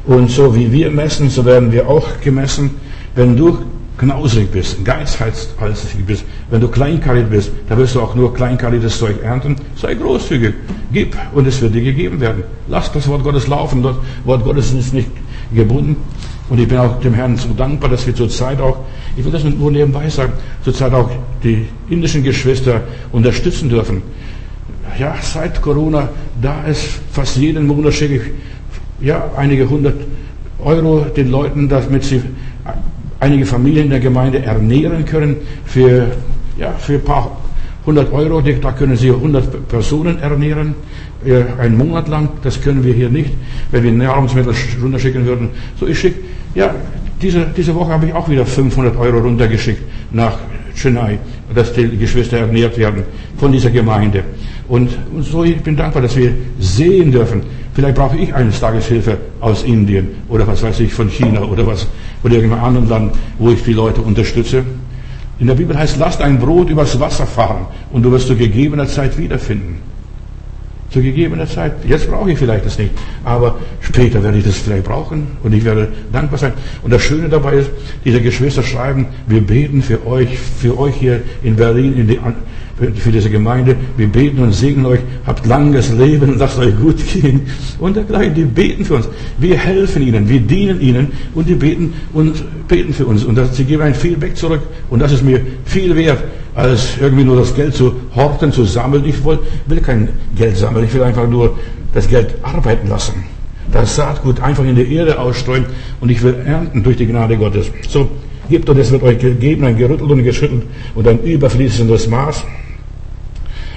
Und 0.05 0.31
so 0.31 0.55
wie 0.55 0.71
wir 0.71 0.91
messen, 0.91 1.29
so 1.29 1.45
werden 1.45 1.71
wir 1.71 1.87
auch 1.87 2.21
gemessen. 2.21 2.71
Wenn 3.15 3.35
du 3.35 3.59
knausrig 3.97 4.49
bist, 4.49 4.83
geizhalsig 4.85 6.05
bist, 6.05 6.23
wenn 6.49 6.61
du 6.61 6.69
kleinkarrig 6.69 7.27
bist, 7.29 7.51
dann 7.67 7.77
wirst 7.77 7.95
du 7.95 8.01
auch 8.01 8.15
nur 8.15 8.33
kleinkarriges 8.33 8.97
Zeug 8.97 9.21
ernten. 9.21 9.57
Sei 9.75 9.93
großzügig, 9.93 10.53
gib 10.91 11.17
und 11.33 11.45
es 11.47 11.61
wird 11.61 11.75
dir 11.75 11.83
gegeben 11.83 12.19
werden. 12.21 12.43
Lass 12.67 12.91
das 12.91 13.07
Wort 13.07 13.23
Gottes 13.23 13.47
laufen. 13.47 13.83
Das 13.83 13.95
Wort 14.23 14.43
Gottes 14.43 14.71
ist 14.71 14.93
nicht 14.93 15.09
gebunden. 15.53 15.97
Und 16.49 16.59
ich 16.59 16.67
bin 16.67 16.79
auch 16.79 16.99
dem 16.99 17.13
Herrn 17.13 17.37
so 17.37 17.49
dankbar, 17.49 17.91
dass 17.91 18.07
wir 18.07 18.15
zurzeit 18.15 18.59
auch, 18.59 18.77
ich 19.15 19.23
will 19.23 19.31
das 19.31 19.43
nur 19.43 19.71
nebenbei 19.71 20.09
sagen, 20.09 20.33
zurzeit 20.63 20.93
auch 20.93 21.09
die 21.43 21.67
indischen 21.89 22.23
Geschwister 22.23 22.81
unterstützen 23.11 23.69
dürfen. 23.69 24.01
Ja, 24.97 25.15
seit 25.21 25.61
Corona, 25.61 26.09
da 26.41 26.63
ist 26.63 26.99
fast 27.11 27.37
jeden 27.37 27.67
Monat 27.67 27.93
schicke 27.93 28.15
ich 28.15 28.21
ja, 29.01 29.29
einige 29.37 29.69
hundert 29.69 29.95
Euro 30.59 31.05
den 31.15 31.31
Leuten, 31.31 31.69
damit 31.69 32.03
sie 32.03 32.21
einige 33.19 33.45
Familien 33.45 33.85
in 33.85 33.91
der 33.91 33.99
Gemeinde 33.99 34.43
ernähren 34.43 35.05
können 35.05 35.37
für, 35.65 36.07
ja, 36.57 36.73
für 36.77 36.95
ein 36.95 37.03
paar 37.03 37.37
100 37.81 38.11
Euro, 38.11 38.41
da 38.41 38.71
können 38.73 38.95
Sie 38.97 39.09
100 39.09 39.67
Personen 39.67 40.19
ernähren, 40.19 40.75
äh, 41.25 41.43
einen 41.59 41.77
Monat 41.77 42.07
lang. 42.07 42.29
Das 42.43 42.61
können 42.61 42.83
wir 42.83 42.93
hier 42.93 43.09
nicht, 43.09 43.31
wenn 43.71 43.83
wir 43.83 43.91
Nahrungsmittel 43.91 44.53
runterschicken 44.81 45.25
würden. 45.25 45.49
So, 45.79 45.87
ich 45.87 45.97
schicke, 45.97 46.19
ja, 46.55 46.75
diese, 47.21 47.47
diese 47.55 47.73
Woche 47.73 47.91
habe 47.91 48.07
ich 48.07 48.13
auch 48.13 48.29
wieder 48.29 48.45
500 48.45 48.95
Euro 48.97 49.19
runtergeschickt 49.19 49.81
nach 50.11 50.37
Chennai, 50.75 51.19
dass 51.53 51.73
die 51.73 51.97
Geschwister 51.97 52.37
ernährt 52.37 52.77
werden 52.77 53.03
von 53.37 53.51
dieser 53.51 53.71
Gemeinde. 53.71 54.23
Und, 54.69 54.91
so, 55.21 55.43
ich 55.43 55.61
bin 55.61 55.75
dankbar, 55.75 56.03
dass 56.03 56.15
wir 56.15 56.31
sehen 56.59 57.11
dürfen. 57.11 57.41
Vielleicht 57.73 57.95
brauche 57.95 58.17
ich 58.17 58.33
eines 58.33 58.59
Tages 58.59 58.85
Hilfe 58.85 59.17
aus 59.41 59.63
Indien 59.63 60.09
oder 60.29 60.45
was 60.45 60.61
weiß 60.61 60.79
ich, 60.81 60.93
von 60.93 61.09
China 61.09 61.41
oder 61.41 61.65
was, 61.65 61.87
oder 62.23 62.35
irgendeinem 62.35 62.63
anderen 62.63 62.89
Land, 62.89 63.15
wo 63.39 63.49
ich 63.49 63.63
die 63.63 63.73
Leute 63.73 64.01
unterstütze. 64.01 64.63
In 65.39 65.47
der 65.47 65.55
Bibel 65.55 65.77
heißt, 65.77 65.97
lasst 65.97 66.21
ein 66.21 66.37
Brot 66.37 66.69
übers 66.69 66.99
Wasser 66.99 67.25
fahren 67.25 67.65
und 67.91 68.03
du 68.03 68.11
wirst 68.11 68.27
zu 68.27 68.35
gegebener 68.35 68.87
Zeit 68.87 69.17
wiederfinden. 69.17 69.77
Zu 70.91 71.01
gegebener 71.01 71.47
Zeit. 71.47 71.73
Jetzt 71.87 72.09
brauche 72.09 72.31
ich 72.31 72.37
vielleicht 72.37 72.65
das 72.65 72.77
nicht, 72.77 72.91
aber 73.23 73.57
später 73.79 74.21
werde 74.21 74.39
ich 74.39 74.43
das 74.43 74.57
vielleicht 74.57 74.83
brauchen 74.83 75.27
und 75.43 75.53
ich 75.53 75.63
werde 75.63 75.87
dankbar 76.11 76.37
sein. 76.37 76.53
Und 76.83 76.91
das 76.91 77.01
Schöne 77.01 77.29
dabei 77.29 77.55
ist, 77.57 77.69
diese 78.05 78.21
Geschwister 78.21 78.63
schreiben, 78.63 79.07
wir 79.27 79.41
beten 79.41 79.81
für 79.81 80.05
euch, 80.05 80.37
für 80.37 80.77
euch 80.77 80.95
hier 80.95 81.21
in 81.41 81.55
Berlin, 81.55 81.95
in 81.95 82.07
die, 82.07 82.19
für 82.95 83.11
diese 83.11 83.29
Gemeinde. 83.29 83.75
Wir 83.97 84.07
beten 84.07 84.39
und 84.39 84.53
segnen 84.53 84.85
euch, 84.85 84.99
habt 85.25 85.45
langes 85.45 85.91
Leben 85.91 86.37
lasst 86.37 86.57
euch 86.59 86.75
gut 86.79 86.97
gehen. 87.13 87.41
Und 87.79 87.95
dergleichen, 87.95 88.33
die 88.35 88.43
beten 88.43 88.85
für 88.85 88.95
uns. 88.95 89.09
Wir 89.37 89.57
helfen 89.57 90.01
ihnen, 90.01 90.27
wir 90.29 90.39
dienen 90.39 90.81
ihnen 90.81 91.11
und 91.33 91.47
die 91.47 91.55
beten 91.55 91.93
und 92.13 92.43
beten 92.67 92.93
für 92.93 93.05
uns. 93.05 93.23
Und 93.23 93.35
das, 93.35 93.55
sie 93.55 93.65
geben 93.65 93.83
ein 93.83 93.93
Feedback 93.95 94.35
zurück. 94.35 94.61
Und 94.89 94.99
das 94.99 95.11
ist 95.11 95.23
mir 95.23 95.41
viel 95.65 95.95
wert, 95.95 96.23
als 96.55 96.97
irgendwie 96.99 97.23
nur 97.23 97.37
das 97.37 97.53
Geld 97.55 97.75
zu 97.75 97.93
horten, 98.15 98.51
zu 98.51 98.63
sammeln. 98.63 99.03
Ich 99.05 99.23
will, 99.23 99.39
will 99.67 99.81
kein 99.81 100.09
Geld 100.35 100.57
sammeln. 100.57 100.85
Ich 100.85 100.93
will 100.93 101.03
einfach 101.03 101.27
nur 101.27 101.57
das 101.93 102.07
Geld 102.07 102.35
arbeiten 102.43 102.87
lassen. 102.87 103.23
Das 103.71 103.95
Saatgut 103.95 104.41
einfach 104.41 104.63
in 104.63 104.75
die 104.75 104.95
Erde 104.95 105.19
ausstreuen 105.19 105.65
und 105.99 106.09
ich 106.09 106.23
will 106.23 106.35
ernten 106.45 106.81
durch 106.81 106.97
die 106.97 107.05
Gnade 107.05 107.37
Gottes. 107.37 107.69
So, 107.87 108.09
gebt 108.49 108.67
und 108.69 108.77
es 108.79 108.91
wird 108.91 109.03
euch 109.03 109.19
gegeben, 109.19 109.63
ein 109.63 109.77
gerüttelt 109.77 110.09
und 110.09 110.23
geschüttelt 110.23 110.63
und 110.95 111.07
ein 111.07 111.19
überfließendes 111.19 112.07
Maß. 112.07 112.43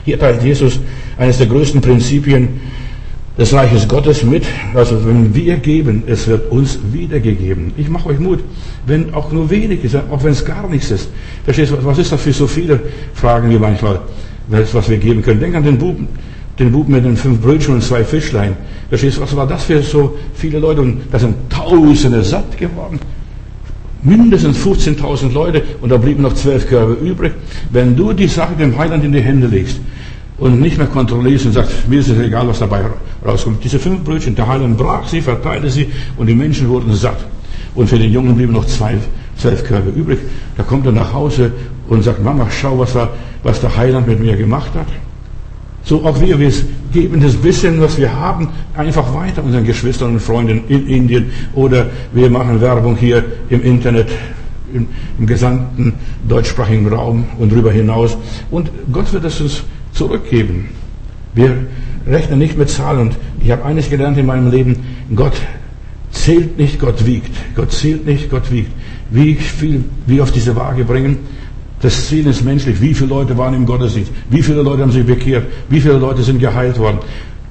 Hier 0.04 0.18
teilt 0.18 0.42
Jesus 0.42 0.80
eines 1.16 1.38
der 1.38 1.46
größten 1.46 1.80
Prinzipien 1.80 2.48
des 3.38 3.52
Reiches 3.52 3.88
Gottes 3.88 4.22
mit. 4.24 4.44
Also 4.74 5.06
wenn 5.06 5.34
wir 5.34 5.56
geben, 5.56 6.02
es 6.06 6.26
wird 6.26 6.50
uns 6.50 6.78
wiedergegeben. 6.92 7.72
Ich 7.76 7.88
mache 7.88 8.10
euch 8.10 8.18
Mut, 8.18 8.40
wenn 8.86 9.14
auch 9.14 9.32
nur 9.32 9.48
wenig 9.50 9.84
ist, 9.84 9.96
auch 9.96 10.22
wenn 10.22 10.32
es 10.32 10.44
gar 10.44 10.68
nichts 10.68 10.90
ist. 10.90 11.08
Verstehst 11.44 11.72
du, 11.72 11.84
was 11.84 11.98
ist 11.98 12.12
das 12.12 12.20
für 12.20 12.32
so 12.32 12.46
viele, 12.46 12.80
fragen 13.14 13.48
wir 13.50 13.58
manchmal, 13.58 14.00
was 14.48 14.88
wir 14.88 14.98
geben 14.98 15.22
können. 15.22 15.40
Denk 15.40 15.54
an 15.54 15.64
den 15.64 15.78
Buben, 15.78 16.08
den 16.58 16.72
Buben 16.72 16.92
mit 16.92 17.04
den 17.04 17.16
fünf 17.16 17.40
Brötchen 17.40 17.74
und 17.74 17.82
zwei 17.82 18.04
Fischlein. 18.04 18.56
Verstehst 18.88 19.16
du, 19.16 19.22
was 19.22 19.34
war 19.34 19.46
das 19.46 19.64
für 19.64 19.82
so 19.82 20.18
viele 20.34 20.58
Leute? 20.58 20.82
Und 20.82 21.02
da 21.10 21.18
sind 21.18 21.34
Tausende 21.48 22.22
satt 22.22 22.58
geworden. 22.58 22.98
Mindestens 24.02 24.58
15.000 24.58 25.32
Leute 25.32 25.62
und 25.80 25.90
da 25.90 25.96
blieben 25.96 26.22
noch 26.22 26.34
zwölf 26.34 26.68
Körbe 26.68 26.94
übrig. 26.94 27.32
Wenn 27.70 27.94
du 27.94 28.12
die 28.12 28.26
Sache 28.26 28.54
dem 28.54 28.76
Heiland 28.76 29.04
in 29.04 29.12
die 29.12 29.20
Hände 29.20 29.46
legst 29.46 29.80
und 30.38 30.60
nicht 30.60 30.76
mehr 30.76 30.88
kontrollierst 30.88 31.46
und 31.46 31.52
sagst, 31.52 31.88
mir 31.88 32.00
ist 32.00 32.08
es 32.08 32.18
egal, 32.18 32.48
was 32.48 32.58
dabei 32.58 32.82
rauskommt. 33.24 33.62
Diese 33.62 33.78
fünf 33.78 34.02
Brötchen, 34.02 34.34
der 34.34 34.48
Heiland 34.48 34.76
brach 34.76 35.06
sie, 35.06 35.20
verteilte 35.20 35.70
sie 35.70 35.86
und 36.16 36.26
die 36.26 36.34
Menschen 36.34 36.68
wurden 36.68 36.92
satt. 36.94 37.24
Und 37.76 37.88
für 37.88 37.98
den 37.98 38.12
Jungen 38.12 38.34
blieben 38.34 38.52
noch 38.52 38.66
zwei, 38.66 38.98
zwölf 39.36 39.62
Körbe 39.64 39.90
übrig. 39.90 40.18
Da 40.56 40.64
kommt 40.64 40.84
er 40.86 40.92
nach 40.92 41.12
Hause 41.12 41.52
und 41.88 42.02
sagt, 42.02 42.22
Mama, 42.22 42.48
schau, 42.50 42.78
was, 42.78 42.96
er, 42.96 43.10
was 43.44 43.60
der 43.60 43.76
Heiland 43.76 44.08
mit 44.08 44.18
mir 44.18 44.36
gemacht 44.36 44.72
hat. 44.74 44.88
So 45.84 46.04
auch 46.04 46.20
wir, 46.20 46.38
wir 46.38 46.52
geben 46.92 47.20
das 47.20 47.34
bisschen, 47.34 47.80
was 47.80 47.98
wir 47.98 48.12
haben, 48.14 48.48
einfach 48.76 49.12
weiter 49.14 49.42
unseren 49.42 49.64
Geschwistern 49.64 50.12
und 50.12 50.20
Freunden 50.20 50.62
in 50.68 50.86
Indien 50.86 51.32
oder 51.54 51.90
wir 52.12 52.30
machen 52.30 52.60
Werbung 52.60 52.96
hier 52.96 53.24
im 53.50 53.62
Internet, 53.62 54.08
im, 54.72 54.86
im 55.18 55.26
gesamten 55.26 55.94
deutschsprachigen 56.28 56.86
Raum 56.88 57.24
und 57.38 57.50
darüber 57.50 57.72
hinaus. 57.72 58.16
Und 58.50 58.70
Gott 58.92 59.12
wird 59.12 59.24
es 59.24 59.40
uns 59.40 59.64
zurückgeben. 59.92 60.68
Wir 61.34 61.66
rechnen 62.06 62.38
nicht 62.38 62.56
mit 62.56 62.70
Zahlen. 62.70 63.00
Und 63.00 63.16
ich 63.42 63.50
habe 63.50 63.64
eines 63.64 63.90
gelernt 63.90 64.18
in 64.18 64.26
meinem 64.26 64.50
Leben, 64.50 64.76
Gott 65.14 65.34
zählt 66.10 66.58
nicht, 66.58 66.78
Gott 66.78 67.06
wiegt. 67.06 67.30
Gott 67.56 67.72
zählt 67.72 68.06
nicht, 68.06 68.30
Gott 68.30 68.50
wiegt. 68.50 68.70
Wie 69.10 69.34
viel 69.34 69.84
wir 70.06 70.22
auf 70.22 70.30
diese 70.30 70.54
Waage 70.56 70.84
bringen, 70.84 71.18
das 71.82 72.08
Ziel 72.08 72.26
ist 72.28 72.44
menschlich. 72.44 72.80
Wie 72.80 72.94
viele 72.94 73.10
Leute 73.10 73.36
waren 73.36 73.54
im 73.54 73.66
Gottesdienst? 73.66 74.12
Wie 74.30 74.40
viele 74.40 74.62
Leute 74.62 74.82
haben 74.82 74.92
sich 74.92 75.04
bekehrt? 75.04 75.46
Wie 75.68 75.80
viele 75.80 75.98
Leute 75.98 76.22
sind 76.22 76.38
geheilt 76.38 76.78
worden? 76.78 76.98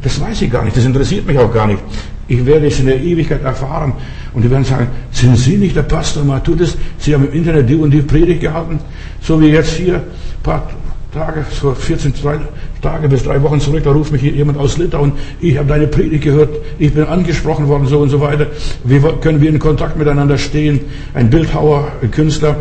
Das 0.01 0.19
weiß 0.19 0.41
ich 0.41 0.51
gar 0.51 0.63
nicht. 0.63 0.75
Das 0.75 0.85
interessiert 0.85 1.27
mich 1.27 1.37
auch 1.37 1.53
gar 1.53 1.67
nicht. 1.67 1.79
Ich 2.29 2.43
werde 2.45 2.67
es 2.67 2.79
in 2.79 2.85
der 2.85 3.01
Ewigkeit 3.01 3.43
erfahren. 3.43 3.93
Und 4.33 4.43
die 4.43 4.49
werden 4.49 4.63
sagen, 4.63 4.87
sind 5.11 5.37
Sie 5.37 5.57
nicht 5.57 5.75
der 5.75 5.83
Pastor 5.83 6.23
Matthäus? 6.23 6.77
Sie 6.97 7.13
haben 7.13 7.27
im 7.27 7.33
Internet 7.33 7.69
die 7.69 7.75
und 7.75 7.91
die 7.91 8.01
Predigt 8.01 8.39
gehalten. 8.39 8.79
So 9.21 9.39
wie 9.41 9.47
jetzt 9.47 9.73
hier, 9.73 9.95
ein 9.95 10.03
paar 10.43 10.69
Tage, 11.13 11.45
so 11.51 11.73
14 11.73 12.13
Tage 12.81 13.09
bis 13.09 13.23
drei 13.23 13.43
Wochen 13.43 13.59
zurück, 13.59 13.83
da 13.83 13.91
ruft 13.91 14.13
mich 14.13 14.21
hier 14.21 14.31
jemand 14.31 14.57
aus 14.57 14.77
Litauen. 14.77 15.11
Ich 15.41 15.57
habe 15.57 15.67
deine 15.67 15.87
Predigt 15.87 16.23
gehört. 16.23 16.55
Ich 16.79 16.93
bin 16.93 17.03
angesprochen 17.03 17.67
worden, 17.67 17.85
so 17.85 17.99
und 17.99 18.09
so 18.09 18.21
weiter. 18.21 18.47
Wie 18.85 19.01
können 19.19 19.41
wir 19.41 19.49
in 19.49 19.59
Kontakt 19.59 19.97
miteinander 19.97 20.37
stehen? 20.37 20.79
Ein 21.13 21.29
Bildhauer, 21.29 21.91
ein 22.01 22.11
Künstler 22.11 22.55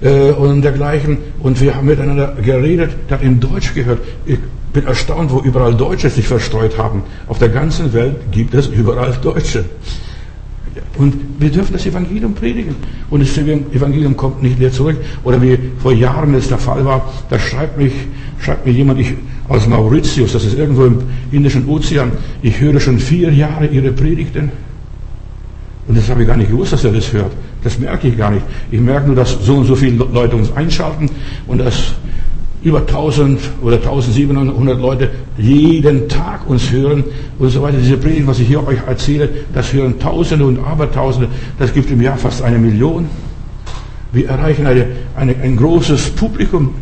äh, 0.00 0.30
und 0.30 0.62
dergleichen. 0.62 1.18
Und 1.40 1.60
wir 1.60 1.74
haben 1.74 1.86
miteinander 1.86 2.36
geredet, 2.42 2.90
hat 3.10 3.22
in 3.22 3.40
Deutsch 3.40 3.74
gehört. 3.74 4.00
Ich 4.26 4.38
bin 4.72 4.86
erstaunt, 4.86 5.30
wo 5.30 5.40
überall 5.40 5.74
Deutsche 5.74 6.10
sich 6.10 6.26
verstreut 6.26 6.76
haben. 6.78 7.02
Auf 7.28 7.38
der 7.38 7.48
ganzen 7.48 7.92
Welt 7.92 8.16
gibt 8.30 8.54
es 8.54 8.66
überall 8.66 9.12
Deutsche. 9.22 9.64
Und 10.96 11.14
wir 11.38 11.50
dürfen 11.50 11.72
das 11.72 11.86
Evangelium 11.86 12.34
predigen. 12.34 12.74
Und 13.10 13.20
das 13.20 13.36
Evangelium 13.36 14.16
kommt 14.16 14.42
nicht 14.42 14.58
wieder 14.58 14.72
zurück. 14.72 14.96
Oder 15.22 15.40
wie 15.40 15.58
vor 15.78 15.92
Jahren 15.92 16.34
es 16.34 16.48
der 16.48 16.58
Fall 16.58 16.84
war, 16.84 17.12
da 17.30 17.38
schreibt, 17.38 17.78
mich, 17.78 17.92
schreibt 18.40 18.66
mir 18.66 18.72
jemand 18.72 19.00
ich, 19.00 19.14
aus 19.48 19.66
Mauritius, 19.66 20.32
das 20.32 20.44
ist 20.44 20.56
irgendwo 20.56 20.86
im 20.86 21.02
Indischen 21.30 21.68
Ozean, 21.68 22.12
ich 22.42 22.58
höre 22.60 22.80
schon 22.80 22.98
vier 22.98 23.32
Jahre 23.32 23.66
Ihre 23.66 23.92
Predigten. 23.92 24.50
Und 25.86 25.98
das 25.98 26.08
habe 26.08 26.22
ich 26.22 26.26
gar 26.26 26.36
nicht 26.36 26.50
gewusst, 26.50 26.72
dass 26.72 26.84
er 26.84 26.92
das 26.92 27.12
hört. 27.12 27.32
Das 27.64 27.78
merke 27.78 28.08
ich 28.08 28.16
gar 28.16 28.30
nicht. 28.30 28.44
Ich 28.70 28.80
merke 28.80 29.06
nur, 29.06 29.16
dass 29.16 29.32
so 29.42 29.56
und 29.56 29.64
so 29.64 29.74
viele 29.74 30.04
Leute 30.04 30.36
uns 30.36 30.52
einschalten 30.52 31.08
und 31.46 31.58
dass 31.58 31.94
über 32.62 32.80
1000 32.80 33.40
oder 33.62 33.76
1700 33.76 34.80
Leute 34.80 35.10
jeden 35.36 36.08
Tag 36.08 36.48
uns 36.48 36.70
hören 36.70 37.04
und 37.38 37.48
so 37.50 37.62
weiter. 37.62 37.78
Diese 37.78 37.96
Predigt, 37.96 38.26
was 38.26 38.38
ich 38.38 38.48
hier 38.48 38.66
euch 38.66 38.78
erzähle, 38.86 39.28
das 39.52 39.72
hören 39.72 39.98
Tausende 39.98 40.46
und 40.46 40.58
Abertausende. 40.58 41.28
Das 41.58 41.72
gibt 41.72 41.90
im 41.90 42.00
Jahr 42.00 42.16
fast 42.16 42.42
eine 42.42 42.58
Million. 42.58 43.06
Wir 44.12 44.28
erreichen 44.28 44.66
eine, 44.66 44.86
eine, 45.16 45.34
ein 45.42 45.56
großes 45.56 46.10
Publikum 46.10 46.74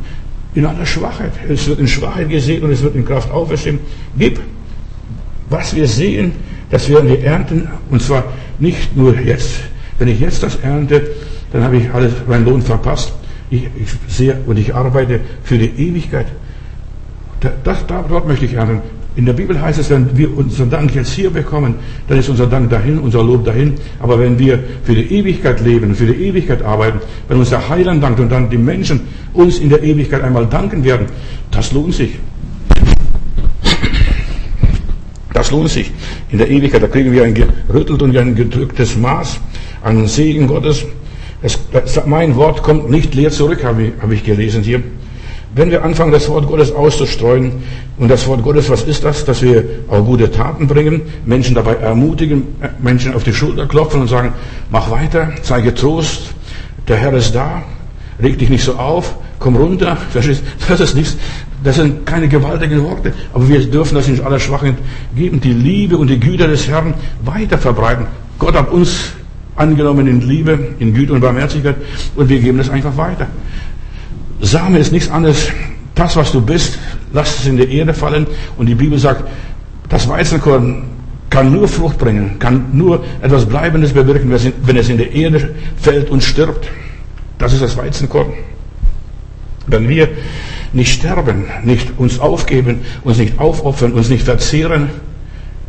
in 0.54 0.66
aller 0.66 0.86
Schwachheit. 0.86 1.32
Es 1.48 1.66
wird 1.66 1.78
in 1.78 1.88
Schwachheit 1.88 2.28
gesehen 2.28 2.62
und 2.62 2.70
es 2.70 2.82
wird 2.82 2.94
in 2.94 3.04
Kraft 3.04 3.30
auferstehen. 3.30 3.80
Gib, 4.18 4.38
was 5.48 5.74
wir 5.74 5.88
sehen, 5.88 6.32
das 6.70 6.88
werden 6.88 7.08
wir 7.08 7.22
ernten 7.24 7.68
und 7.90 8.02
zwar 8.02 8.24
nicht 8.58 8.96
nur 8.96 9.18
jetzt, 9.18 9.60
wenn 10.02 10.08
ich 10.08 10.18
jetzt 10.18 10.42
das 10.42 10.56
ernte, 10.56 11.00
dann 11.52 11.62
habe 11.62 11.76
ich 11.76 11.88
alles, 11.94 12.12
meinen 12.26 12.44
Lohn 12.44 12.60
verpasst. 12.60 13.12
Ich, 13.50 13.68
ich 13.76 13.88
sehe 14.12 14.36
und 14.46 14.58
ich 14.58 14.74
arbeite 14.74 15.20
für 15.44 15.56
die 15.56 15.70
Ewigkeit. 15.78 16.26
Das, 17.62 17.86
da, 17.86 18.04
dort 18.08 18.26
möchte 18.26 18.46
ich 18.46 18.54
ernten. 18.54 18.80
In 19.14 19.26
der 19.26 19.32
Bibel 19.34 19.60
heißt 19.60 19.78
es, 19.78 19.90
wenn 19.90 20.16
wir 20.16 20.36
unseren 20.36 20.70
Dank 20.70 20.92
jetzt 20.92 21.12
hier 21.12 21.30
bekommen, 21.30 21.76
dann 22.08 22.18
ist 22.18 22.28
unser 22.28 22.48
Dank 22.48 22.68
dahin, 22.70 22.98
unser 22.98 23.22
Lob 23.22 23.44
dahin. 23.44 23.74
Aber 24.00 24.18
wenn 24.18 24.36
wir 24.40 24.58
für 24.82 24.96
die 24.96 25.14
Ewigkeit 25.14 25.60
leben, 25.60 25.94
für 25.94 26.06
die 26.06 26.20
Ewigkeit 26.26 26.62
arbeiten, 26.62 26.98
wenn 27.28 27.38
uns 27.38 27.50
der 27.50 27.68
Heiland 27.68 28.02
dankt 28.02 28.18
und 28.18 28.32
dann 28.32 28.50
die 28.50 28.58
Menschen 28.58 29.02
uns 29.34 29.60
in 29.60 29.68
der 29.68 29.84
Ewigkeit 29.84 30.24
einmal 30.24 30.46
danken 30.46 30.82
werden, 30.82 31.06
das 31.52 31.70
lohnt 31.70 31.94
sich. 31.94 32.18
Das 35.32 35.52
lohnt 35.52 35.70
sich. 35.70 35.92
In 36.32 36.38
der 36.38 36.50
Ewigkeit, 36.50 36.82
da 36.82 36.88
kriegen 36.88 37.12
wir 37.12 37.22
ein 37.22 37.34
gerüttelt 37.34 38.02
und 38.02 38.16
ein 38.16 38.34
gedrücktes 38.34 38.96
Maß 38.96 39.38
an 39.82 40.06
Segen 40.06 40.46
Gottes. 40.46 40.84
Es, 41.42 41.58
mein 42.06 42.36
Wort 42.36 42.62
kommt 42.62 42.90
nicht 42.90 43.14
leer 43.14 43.30
zurück, 43.30 43.64
habe 43.64 43.82
ich, 43.84 43.92
habe 44.00 44.14
ich 44.14 44.24
gelesen 44.24 44.62
hier. 44.62 44.82
Wenn 45.54 45.70
wir 45.70 45.84
anfangen, 45.84 46.12
das 46.12 46.28
Wort 46.28 46.46
Gottes 46.46 46.72
auszustreuen, 46.72 47.52
und 47.98 48.08
das 48.08 48.26
Wort 48.26 48.42
Gottes, 48.42 48.70
was 48.70 48.82
ist 48.82 49.04
das? 49.04 49.24
Dass 49.24 49.42
wir 49.42 49.64
auch 49.88 50.04
gute 50.04 50.30
Taten 50.30 50.66
bringen, 50.66 51.02
Menschen 51.24 51.54
dabei 51.54 51.74
ermutigen, 51.74 52.56
Menschen 52.80 53.14
auf 53.14 53.22
die 53.22 53.32
Schulter 53.32 53.66
klopfen 53.66 54.00
und 54.00 54.08
sagen, 54.08 54.32
mach 54.70 54.90
weiter, 54.90 55.32
zeige 55.42 55.74
Trost, 55.74 56.34
der 56.88 56.96
Herr 56.96 57.12
ist 57.12 57.34
da, 57.34 57.62
reg 58.20 58.38
dich 58.38 58.48
nicht 58.48 58.64
so 58.64 58.74
auf, 58.74 59.14
komm 59.38 59.56
runter, 59.56 59.98
das 60.14 60.26
ist 60.26 60.94
nichts, 60.94 61.16
das 61.62 61.76
sind 61.76 62.06
keine 62.06 62.28
gewaltigen 62.28 62.82
Worte, 62.82 63.12
aber 63.32 63.48
wir 63.48 63.60
dürfen 63.70 63.94
das 63.94 64.08
in 64.08 64.20
aller 64.24 64.40
Schwachheit 64.40 64.74
geben, 65.14 65.40
die 65.40 65.52
Liebe 65.52 65.96
und 65.96 66.08
die 66.08 66.18
Güter 66.18 66.48
des 66.48 66.66
Herrn 66.66 66.94
weiter 67.24 67.58
verbreiten. 67.58 68.06
Gott 68.38 68.54
hat 68.54 68.72
uns 68.72 69.12
angenommen 69.62 70.06
in 70.06 70.20
Liebe, 70.20 70.58
in 70.78 70.92
Güte 70.92 71.12
und 71.12 71.20
Barmherzigkeit 71.20 71.76
und 72.16 72.28
wir 72.28 72.40
geben 72.40 72.58
das 72.58 72.68
einfach 72.68 72.96
weiter. 72.96 73.28
Same 74.40 74.78
ist 74.78 74.92
nichts 74.92 75.10
anderes 75.10 75.48
das, 75.94 76.16
was 76.16 76.32
du 76.32 76.40
bist, 76.40 76.78
lass 77.12 77.38
es 77.40 77.46
in 77.46 77.56
die 77.56 77.76
Erde 77.76 77.94
fallen. 77.94 78.26
Und 78.56 78.66
die 78.66 78.74
Bibel 78.74 78.98
sagt, 78.98 79.24
das 79.88 80.08
Weizenkorn 80.08 80.84
kann 81.30 81.52
nur 81.52 81.68
Frucht 81.68 81.98
bringen, 81.98 82.38
kann 82.38 82.66
nur 82.72 83.04
etwas 83.20 83.46
Bleibendes 83.46 83.92
bewirken, 83.92 84.30
wenn 84.64 84.76
es 84.76 84.88
in 84.88 84.98
die 84.98 85.22
Erde 85.22 85.54
fällt 85.80 86.10
und 86.10 86.22
stirbt. 86.22 86.68
Das 87.38 87.52
ist 87.52 87.62
das 87.62 87.76
Weizenkorn. 87.76 88.32
Wenn 89.66 89.88
wir 89.88 90.08
nicht 90.72 90.92
sterben, 90.92 91.44
nicht 91.62 91.92
uns 91.98 92.18
aufgeben, 92.18 92.80
uns 93.04 93.18
nicht 93.18 93.38
aufopfern, 93.38 93.92
uns 93.92 94.08
nicht 94.08 94.24
verzehren, 94.24 94.90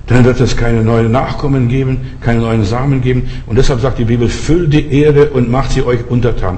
dann 0.07 0.25
wird 0.25 0.39
es 0.41 0.57
keine 0.57 0.83
neuen 0.83 1.11
Nachkommen 1.11 1.69
geben, 1.69 1.97
keine 2.19 2.41
neuen 2.41 2.65
Samen 2.65 3.01
geben. 3.01 3.29
Und 3.47 3.57
deshalb 3.57 3.79
sagt 3.79 3.99
die 3.99 4.05
Bibel, 4.05 4.27
füllt 4.27 4.73
die 4.73 4.91
Erde 4.91 5.29
und 5.29 5.49
macht 5.49 5.71
sie 5.71 5.85
euch 5.85 5.99
untertan. 6.09 6.57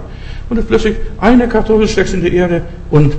Und 0.50 0.68
plötzlich 0.68 0.96
eine 1.20 1.48
Kartoffel 1.48 1.88
steckst 1.88 2.14
in 2.14 2.22
die 2.22 2.36
Erde 2.36 2.64
und 2.90 3.16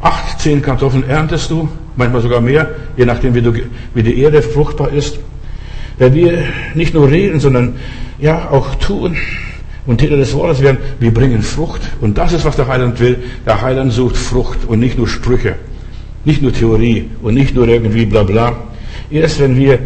acht, 0.00 0.40
zehn 0.40 0.62
Kartoffeln 0.62 1.04
erntest 1.08 1.50
du, 1.50 1.68
manchmal 1.96 2.22
sogar 2.22 2.40
mehr, 2.40 2.68
je 2.96 3.04
nachdem, 3.04 3.34
wie, 3.34 3.42
du, 3.42 3.52
wie 3.94 4.02
die 4.02 4.18
Erde 4.20 4.42
fruchtbar 4.42 4.92
ist. 4.92 5.18
Wenn 5.98 6.14
wir 6.14 6.38
nicht 6.74 6.94
nur 6.94 7.10
reden, 7.10 7.40
sondern 7.40 7.74
ja 8.18 8.50
auch 8.50 8.74
tun 8.76 9.16
und 9.86 9.98
Täter 9.98 10.16
des 10.16 10.34
Wortes 10.34 10.60
werden, 10.62 10.78
wir 11.00 11.12
bringen 11.12 11.42
Frucht. 11.42 11.80
Und 12.00 12.18
das 12.18 12.32
ist, 12.32 12.44
was 12.44 12.56
der 12.56 12.68
Heiland 12.68 13.00
will. 13.00 13.18
Der 13.46 13.62
Heiland 13.62 13.92
sucht 13.92 14.16
Frucht 14.16 14.58
und 14.66 14.80
nicht 14.80 14.98
nur 14.98 15.08
Sprüche, 15.08 15.54
nicht 16.24 16.42
nur 16.42 16.52
Theorie 16.52 17.08
und 17.22 17.34
nicht 17.34 17.54
nur 17.54 17.66
irgendwie 17.66 18.04
bla 18.04 18.22
bla. 18.22 18.56
Erst 19.10 19.40
wenn 19.40 19.56
wir 19.56 19.78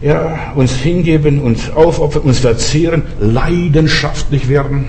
ja, 0.00 0.52
uns 0.54 0.74
hingeben, 0.74 1.40
uns 1.40 1.70
aufopfern, 1.70 2.22
uns 2.22 2.40
verzehren, 2.40 3.02
leidenschaftlich 3.20 4.48
werden, 4.48 4.88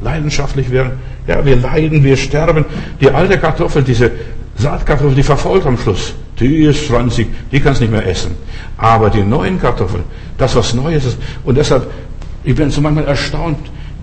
leidenschaftlich 0.00 0.70
werden, 0.70 0.92
ja, 1.26 1.44
wir 1.44 1.56
leiden, 1.56 2.04
wir 2.04 2.16
sterben. 2.16 2.64
Die 3.00 3.10
alte 3.10 3.38
Kartoffel, 3.38 3.82
diese 3.82 4.10
Saatkartoffel, 4.56 5.14
die 5.14 5.22
verfolgt 5.22 5.66
am 5.66 5.78
Schluss. 5.78 6.14
Die 6.38 6.64
ist 6.64 6.86
schranzig, 6.86 7.28
die 7.52 7.60
kannst 7.60 7.80
nicht 7.80 7.92
mehr 7.92 8.06
essen. 8.06 8.32
Aber 8.76 9.08
die 9.08 9.22
neuen 9.22 9.60
Kartoffeln, 9.60 10.02
das 10.36 10.54
was 10.56 10.74
Neues 10.74 11.04
ist. 11.04 11.18
Und 11.44 11.56
deshalb, 11.56 11.90
ich 12.42 12.54
bin 12.54 12.70
so 12.70 12.80
manchmal 12.80 13.04
erstaunt, 13.06 13.58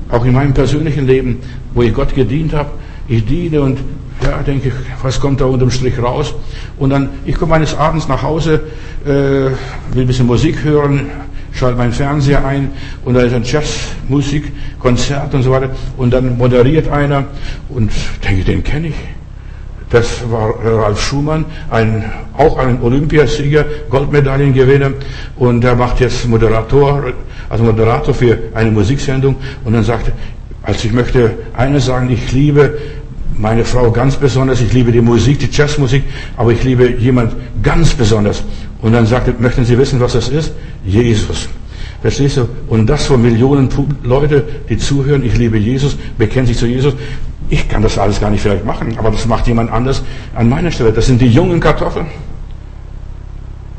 auch 0.10 0.26
in 0.26 0.34
meinem 0.34 0.54
persönlichen 0.54 1.08
Leben, 1.08 1.40
wo 1.74 1.82
ich 1.82 1.94
Gott 1.94 2.16
gedient 2.16 2.54
habe. 2.54 2.70
Ich 3.08 3.26
diene 3.26 3.62
und 3.62 3.80
ja, 4.24 4.42
denke 4.44 4.72
was 5.02 5.20
kommt 5.20 5.42
da 5.42 5.46
unterm 5.46 5.72
Strich 5.72 6.02
raus? 6.02 6.34
Und 6.82 6.90
dann, 6.90 7.10
ich 7.28 7.36
komme 7.36 7.54
eines 7.54 7.78
Abends 7.78 8.08
nach 8.08 8.24
Hause, 8.24 8.60
äh, 9.06 9.08
will 9.08 9.54
ein 9.98 10.08
bisschen 10.08 10.26
Musik 10.26 10.64
hören, 10.64 11.12
schalte 11.54 11.78
meinen 11.78 11.92
Fernseher 11.92 12.44
ein 12.44 12.72
und 13.06 13.14
da 13.14 13.22
ist 13.22 13.36
ein 13.36 13.44
Jazzmusik, 13.44 14.52
Konzert 14.80 15.32
und 15.36 15.44
so 15.44 15.52
weiter. 15.52 15.70
Und 15.98 16.12
dann 16.12 16.40
moderiert 16.40 16.90
einer 16.90 17.26
und 17.70 17.92
denke, 18.28 18.46
den 18.46 18.64
kenne 18.64 18.88
ich. 18.88 18.96
Das 19.92 20.28
war 20.32 20.56
Ralf 20.66 21.00
Schumann, 21.00 21.46
ein, 21.70 22.04
auch 22.36 22.58
ein 22.58 22.82
Olympiasieger, 22.82 23.64
Goldmedaillengewinner. 23.92 24.94
Und 25.36 25.62
der 25.62 25.76
macht 25.76 26.00
jetzt 26.00 26.28
Moderator, 26.28 27.14
also 27.48 27.64
Moderator 27.64 28.12
für 28.12 28.40
eine 28.56 28.72
Musiksendung. 28.72 29.36
Und 29.64 29.74
dann 29.74 29.84
sagt 29.84 30.08
er, 30.08 30.14
also 30.64 30.88
ich 30.88 30.94
möchte 30.94 31.32
eines 31.54 31.86
sagen, 31.86 32.10
ich 32.10 32.32
liebe 32.32 32.76
meine 33.38 33.66
Frau 33.66 33.92
ganz 33.92 34.16
besonders, 34.16 34.62
ich 34.62 34.74
liebe 34.74 34.92
die 34.92 35.02
Musik, 35.02 35.40
die 35.40 35.50
Jazzmusik, 35.52 36.04
aber 36.38 36.52
ich 36.52 36.64
liebe 36.64 36.92
jemand 36.98 37.34
ganz 37.64 37.94
besonders. 37.94 38.44
Und 38.82 38.94
dann 38.94 39.06
sagt 39.06 39.28
er, 39.28 39.36
möchten 39.40 39.66
Sie 39.66 39.78
wissen, 39.78 40.00
was 40.00 40.14
das 40.14 40.30
ist? 40.30 40.54
Jesus. 40.86 41.50
Verstehst 42.02 42.38
du? 42.38 42.48
Und 42.68 42.88
das 42.88 43.06
von 43.06 43.22
Millionen 43.22 43.70
Leute, 44.04 44.44
die 44.70 44.78
zuhören, 44.78 45.24
ich 45.24 45.38
liebe 45.38 45.58
Jesus, 45.58 45.96
bekennen 46.18 46.48
sich 46.48 46.58
zu 46.58 46.66
Jesus. 46.66 46.94
Ich 47.50 47.68
kann 47.68 47.82
das 47.82 47.98
alles 47.98 48.20
gar 48.20 48.30
nicht 48.30 48.42
vielleicht 48.42 48.66
machen, 48.66 48.96
aber 48.98 49.12
das 49.12 49.26
macht 49.28 49.46
jemand 49.48 49.72
anders 49.72 50.02
an 50.36 50.50
meiner 50.50 50.72
Stelle. 50.72 50.92
Das 50.92 51.06
sind 51.06 51.22
die 51.22 51.28
jungen 51.28 51.60
Kartoffeln. 51.60 52.08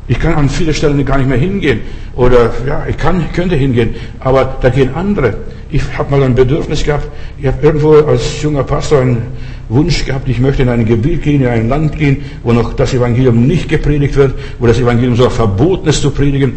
Ich 0.07 0.19
kann 0.19 0.33
an 0.33 0.49
viele 0.49 0.73
Stellen 0.73 1.03
gar 1.05 1.17
nicht 1.17 1.29
mehr 1.29 1.37
hingehen. 1.37 1.81
Oder 2.15 2.53
ja, 2.67 2.85
ich 2.87 2.97
kann, 2.97 3.23
könnte 3.33 3.55
hingehen, 3.55 3.95
aber 4.19 4.57
da 4.61 4.69
gehen 4.69 4.93
andere. 4.93 5.37
Ich 5.71 5.81
habe 5.97 6.11
mal 6.11 6.23
ein 6.23 6.35
Bedürfnis 6.35 6.83
gehabt, 6.83 7.07
ich 7.39 7.47
habe 7.47 7.65
irgendwo 7.65 7.93
als 7.93 8.41
junger 8.41 8.63
Pastor 8.63 9.01
einen 9.01 9.23
Wunsch 9.69 10.05
gehabt, 10.05 10.29
ich 10.29 10.39
möchte 10.39 10.61
in 10.61 10.69
ein 10.69 10.85
Gebiet 10.85 11.23
gehen, 11.23 11.41
in 11.41 11.47
ein 11.47 11.69
Land 11.69 11.97
gehen, 11.97 12.17
wo 12.43 12.53
noch 12.53 12.73
das 12.73 12.93
Evangelium 12.93 13.47
nicht 13.47 13.69
gepredigt 13.69 14.15
wird, 14.15 14.35
wo 14.59 14.67
das 14.67 14.79
Evangelium 14.79 15.15
so 15.15 15.29
verboten 15.29 15.89
ist 15.89 16.01
zu 16.01 16.11
predigen. 16.11 16.53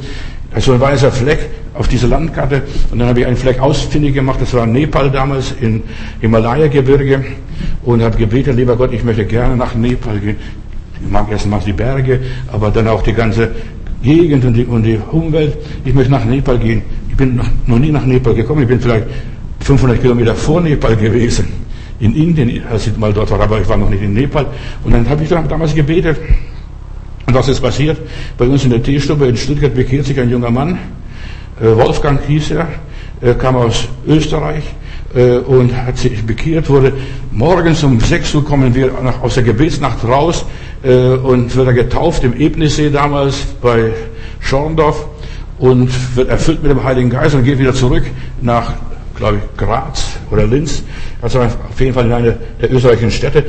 Also 0.52 0.72
ein 0.72 0.80
weißer 0.80 1.12
Fleck 1.12 1.38
auf 1.74 1.88
dieser 1.88 2.09
Landkarte. 2.09 2.62
Und 2.90 2.98
dann 2.98 3.09
habe 3.09 3.20
ich 3.20 3.26
einen 3.26 3.37
Fleck 3.37 3.61
ausfindig 3.61 4.14
gemacht, 4.14 4.40
das 4.40 4.52
war 4.54 4.66
Nepal 4.66 5.11
damals, 5.11 5.54
im 5.61 5.82
Himalaya-Gebirge. 6.20 7.24
Und 7.85 8.02
habe 8.02 8.16
gebetet, 8.18 8.56
lieber 8.56 8.76
Gott, 8.76 8.92
ich 8.92 9.04
möchte 9.04 9.24
gerne 9.24 9.56
nach 9.56 9.74
Nepal 9.74 10.18
gehen. 10.18 10.37
Ich 11.00 11.11
mag 11.11 11.30
erst 11.30 11.46
mal 11.46 11.61
die 11.64 11.72
Berge, 11.72 12.20
aber 12.52 12.70
dann 12.70 12.88
auch 12.88 13.02
die 13.02 13.12
ganze 13.12 13.50
Gegend 14.02 14.44
und 14.44 14.54
die, 14.54 14.64
und 14.64 14.82
die 14.82 14.98
Umwelt. 15.11 15.56
Ich 15.85 15.94
möchte 15.94 16.12
nach 16.12 16.24
Nepal 16.24 16.59
gehen. 16.59 16.82
Ich 17.09 17.16
bin 17.16 17.40
noch, 17.66 17.78
nie 17.78 17.90
nach 17.90 18.04
Nepal 18.04 18.35
gekommen. 18.35 18.62
Ich 18.62 18.68
bin 18.68 18.80
vielleicht 18.80 19.06
500 19.61 20.00
Kilometer 20.00 20.35
vor 20.35 20.61
Nepal 20.61 20.96
gewesen. 20.96 21.46
In 21.98 22.14
Indien, 22.14 22.62
als 22.70 22.87
ich 22.87 22.96
mal 22.96 23.12
dort 23.12 23.30
war, 23.30 23.40
aber 23.40 23.61
ich 23.61 23.68
war 23.68 23.76
noch 23.76 23.88
nicht 23.88 24.02
in 24.02 24.12
Nepal. 24.12 24.46
Und 24.85 24.92
dann 24.92 25.09
habe 25.09 25.22
ich 25.22 25.28
damals 25.28 25.74
gebetet. 25.74 26.18
Und 27.26 27.35
was 27.35 27.48
ist 27.48 27.61
passiert? 27.61 27.98
Bei 28.38 28.46
uns 28.46 28.64
in 28.64 28.70
der 28.70 28.82
Teestube 28.82 29.26
in 29.26 29.37
Stuttgart 29.37 29.74
bekehrt 29.74 30.06
sich 30.06 30.18
ein 30.20 30.30
junger 30.30 30.50
Mann. 30.50 30.78
Äh, 31.61 31.74
Wolfgang 31.74 32.20
hieß 32.26 32.52
er, 32.52 32.68
er 33.20 33.35
kam 33.35 33.56
aus 33.56 33.88
Österreich 34.06 34.62
äh, 35.14 35.38
und 35.38 35.74
hat 35.74 35.96
sich 35.98 36.22
bekehrt, 36.24 36.68
wurde 36.68 36.92
morgens 37.32 37.82
um 37.82 37.98
6 37.98 38.35
Uhr 38.35 38.44
kommen 38.44 38.74
wir 38.74 38.92
aus 39.22 39.35
der 39.35 39.42
Gebetsnacht 39.42 40.04
raus 40.04 40.44
und 40.82 41.56
wird 41.56 41.66
er 41.66 41.72
getauft 41.74 42.22
im 42.24 42.38
Ebnissee 42.38 42.90
damals 42.90 43.38
bei 43.60 43.92
Schorndorf 44.40 45.06
und 45.58 45.90
wird 46.16 46.28
erfüllt 46.28 46.62
mit 46.62 46.70
dem 46.70 46.84
Heiligen 46.84 47.10
Geist 47.10 47.34
und 47.34 47.44
geht 47.44 47.58
wieder 47.58 47.74
zurück 47.74 48.04
nach, 48.40 48.74
glaube 49.16 49.38
ich, 49.38 49.56
Graz 49.56 50.16
oder 50.30 50.46
Linz, 50.46 50.82
also 51.22 51.40
auf 51.40 51.80
jeden 51.80 51.94
Fall 51.94 52.06
in 52.06 52.12
eine 52.12 52.38
der 52.60 52.72
österreichischen 52.72 53.10
Städte. 53.10 53.44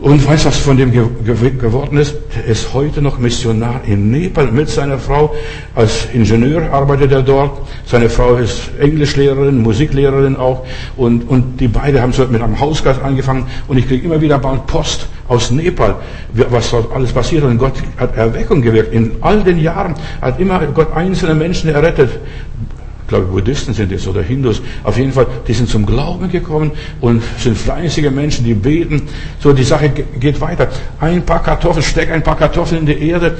Und 0.00 0.26
weißt 0.26 0.44
du, 0.44 0.48
was 0.48 0.58
von 0.58 0.76
dem 0.76 0.92
geworden 0.92 1.96
ist? 1.96 2.16
Er 2.36 2.44
ist 2.44 2.74
heute 2.74 3.00
noch 3.00 3.18
Missionar 3.18 3.80
in 3.86 4.10
Nepal 4.10 4.48
mit 4.52 4.68
seiner 4.68 4.98
Frau. 4.98 5.34
Als 5.74 6.08
Ingenieur 6.12 6.70
arbeitet 6.70 7.12
er 7.12 7.22
dort. 7.22 7.62
Seine 7.86 8.10
Frau 8.10 8.36
ist 8.36 8.70
Englischlehrerin, 8.78 9.62
Musiklehrerin 9.62 10.36
auch. 10.36 10.66
Und, 10.96 11.28
und 11.28 11.58
die 11.60 11.68
beiden 11.68 12.00
haben 12.00 12.12
so 12.12 12.26
mit 12.26 12.42
einem 12.42 12.60
Hausgeist 12.60 13.00
angefangen. 13.02 13.46
Und 13.68 13.78
ich 13.78 13.88
kriege 13.88 14.04
immer 14.04 14.20
wieder 14.20 14.38
bald 14.38 14.66
Post 14.66 15.06
aus 15.28 15.50
Nepal, 15.50 15.96
was 16.32 16.70
dort 16.70 16.94
alles 16.94 17.12
passiert. 17.12 17.44
Und 17.44 17.56
Gott 17.56 17.74
hat 17.96 18.16
Erweckung 18.16 18.60
gewirkt. 18.60 18.92
In 18.92 19.12
all 19.22 19.42
den 19.42 19.58
Jahren 19.58 19.94
hat 20.20 20.38
immer 20.38 20.60
Gott 20.66 20.94
einzelne 20.94 21.34
Menschen 21.34 21.70
errettet 21.70 22.10
ich 23.06 23.10
glaube 23.10 23.26
Buddhisten 23.26 23.72
sind 23.72 23.92
es 23.92 24.08
oder 24.08 24.20
Hindus, 24.20 24.60
auf 24.82 24.98
jeden 24.98 25.12
Fall, 25.12 25.28
die 25.46 25.52
sind 25.52 25.68
zum 25.68 25.86
Glauben 25.86 26.28
gekommen 26.28 26.72
und 27.00 27.22
sind 27.38 27.56
fleißige 27.56 28.10
Menschen, 28.10 28.44
die 28.44 28.54
beten. 28.54 29.02
So, 29.38 29.52
die 29.52 29.62
Sache 29.62 29.90
geht 29.90 30.40
weiter. 30.40 30.66
Ein 30.98 31.22
paar 31.22 31.40
Kartoffeln, 31.40 31.84
steck 31.84 32.10
ein 32.10 32.24
paar 32.24 32.36
Kartoffeln 32.36 32.80
in 32.80 32.86
die 32.86 33.08
Erde, 33.08 33.36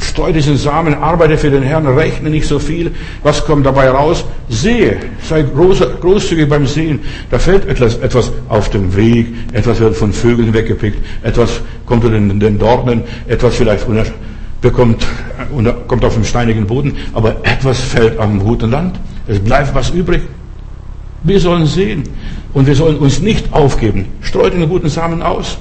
streu 0.00 0.32
diesen 0.32 0.56
Samen, 0.56 0.94
arbeite 0.94 1.38
für 1.38 1.48
den 1.48 1.62
Herrn, 1.62 1.86
rechne 1.86 2.28
nicht 2.28 2.48
so 2.48 2.58
viel. 2.58 2.90
Was 3.22 3.44
kommt 3.44 3.64
dabei 3.64 3.88
raus? 3.88 4.24
Sehe, 4.48 4.96
sei 5.22 5.42
groß, 5.42 5.84
großzügig 6.00 6.48
beim 6.48 6.66
Sehen. 6.66 6.98
Da 7.30 7.38
fällt 7.38 7.66
etwas, 7.66 7.98
etwas 7.98 8.32
auf 8.48 8.68
dem 8.70 8.96
Weg, 8.96 9.28
etwas 9.52 9.78
wird 9.78 9.94
von 9.94 10.12
Vögeln 10.12 10.52
weggepickt, 10.52 10.98
etwas 11.22 11.60
kommt 11.86 12.04
in 12.04 12.40
den 12.40 12.58
Dornen, 12.58 13.04
etwas 13.28 13.54
vielleicht 13.54 13.86
bekommt 14.64 15.06
und 15.54 15.68
kommt 15.86 16.04
auf 16.04 16.14
den 16.14 16.24
steinigen 16.24 16.66
Boden, 16.66 16.96
aber 17.12 17.36
etwas 17.44 17.78
fällt 17.78 18.18
am 18.18 18.40
guten 18.40 18.70
Land. 18.70 18.98
Es 19.28 19.38
bleibt 19.38 19.74
was 19.74 19.90
übrig. 19.90 20.22
Wir 21.22 21.38
sollen 21.38 21.66
sehen 21.66 22.02
und 22.54 22.66
wir 22.66 22.74
sollen 22.74 22.96
uns 22.96 23.20
nicht 23.20 23.52
aufgeben. 23.52 24.06
Streut 24.22 24.54
den 24.54 24.68
guten 24.68 24.88
Samen 24.88 25.22
aus. 25.22 25.58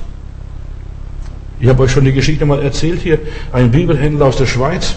Ich 1.60 1.68
habe 1.68 1.84
euch 1.84 1.92
schon 1.92 2.06
die 2.06 2.14
Geschichte 2.14 2.46
mal 2.46 2.62
erzählt 2.62 3.02
hier. 3.02 3.20
Ein 3.52 3.72
Bibelhändler 3.72 4.26
aus 4.26 4.38
der 4.38 4.46
Schweiz 4.46 4.96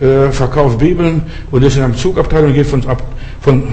äh, 0.00 0.30
verkauft 0.30 0.78
Bibeln 0.78 1.22
und 1.50 1.62
ist 1.62 1.76
in 1.76 1.82
einem 1.82 1.96
Zugabteil 1.96 2.44
und 2.44 2.54
geht 2.54 2.66
von, 2.66 2.86
ab, 2.86 3.02
von 3.40 3.64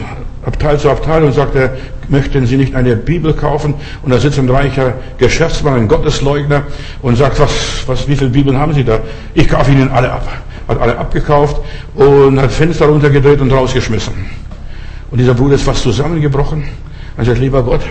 Abteil 0.46 0.78
zu 0.78 0.90
Abteil 0.90 1.24
und 1.24 1.34
sagt, 1.34 1.56
er, 1.56 1.76
möchten 2.10 2.46
Sie 2.46 2.58
nicht 2.58 2.76
eine 2.76 2.96
Bibel 2.96 3.34
kaufen? 3.34 3.76
Und 4.02 4.12
da 4.12 4.20
sitzt 4.20 4.38
ein 4.38 4.50
reicher 4.50 4.94
Geschäftsmann, 5.18 5.76
ein 5.76 5.88
Gottesleugner 5.88 6.64
und 7.02 7.16
sagt, 7.16 7.40
was, 7.40 7.84
was, 7.88 8.08
wie 8.08 8.16
viele 8.16 8.30
Bibeln 8.30 8.58
haben 8.58 8.74
Sie 8.74 8.84
da? 8.84 9.00
Ich 9.34 9.48
kaufe 9.48 9.72
Ihnen 9.72 9.90
alle 9.90 10.12
ab. 10.12 10.28
Hat 10.68 10.80
alle 10.80 10.98
abgekauft 10.98 11.58
und 11.96 12.42
hat 12.42 12.52
Fenster 12.52 12.86
runtergedreht 12.86 13.42
und 13.42 13.52
rausgeschmissen. 13.52 14.14
Und 15.12 15.18
dieser 15.18 15.34
Bruder 15.34 15.56
ist 15.56 15.64
fast 15.64 15.84
zusammengebrochen. 15.84 16.64
Er 17.18 17.26
sagt, 17.26 17.40
lieber 17.40 17.62
Gott, 17.64 17.82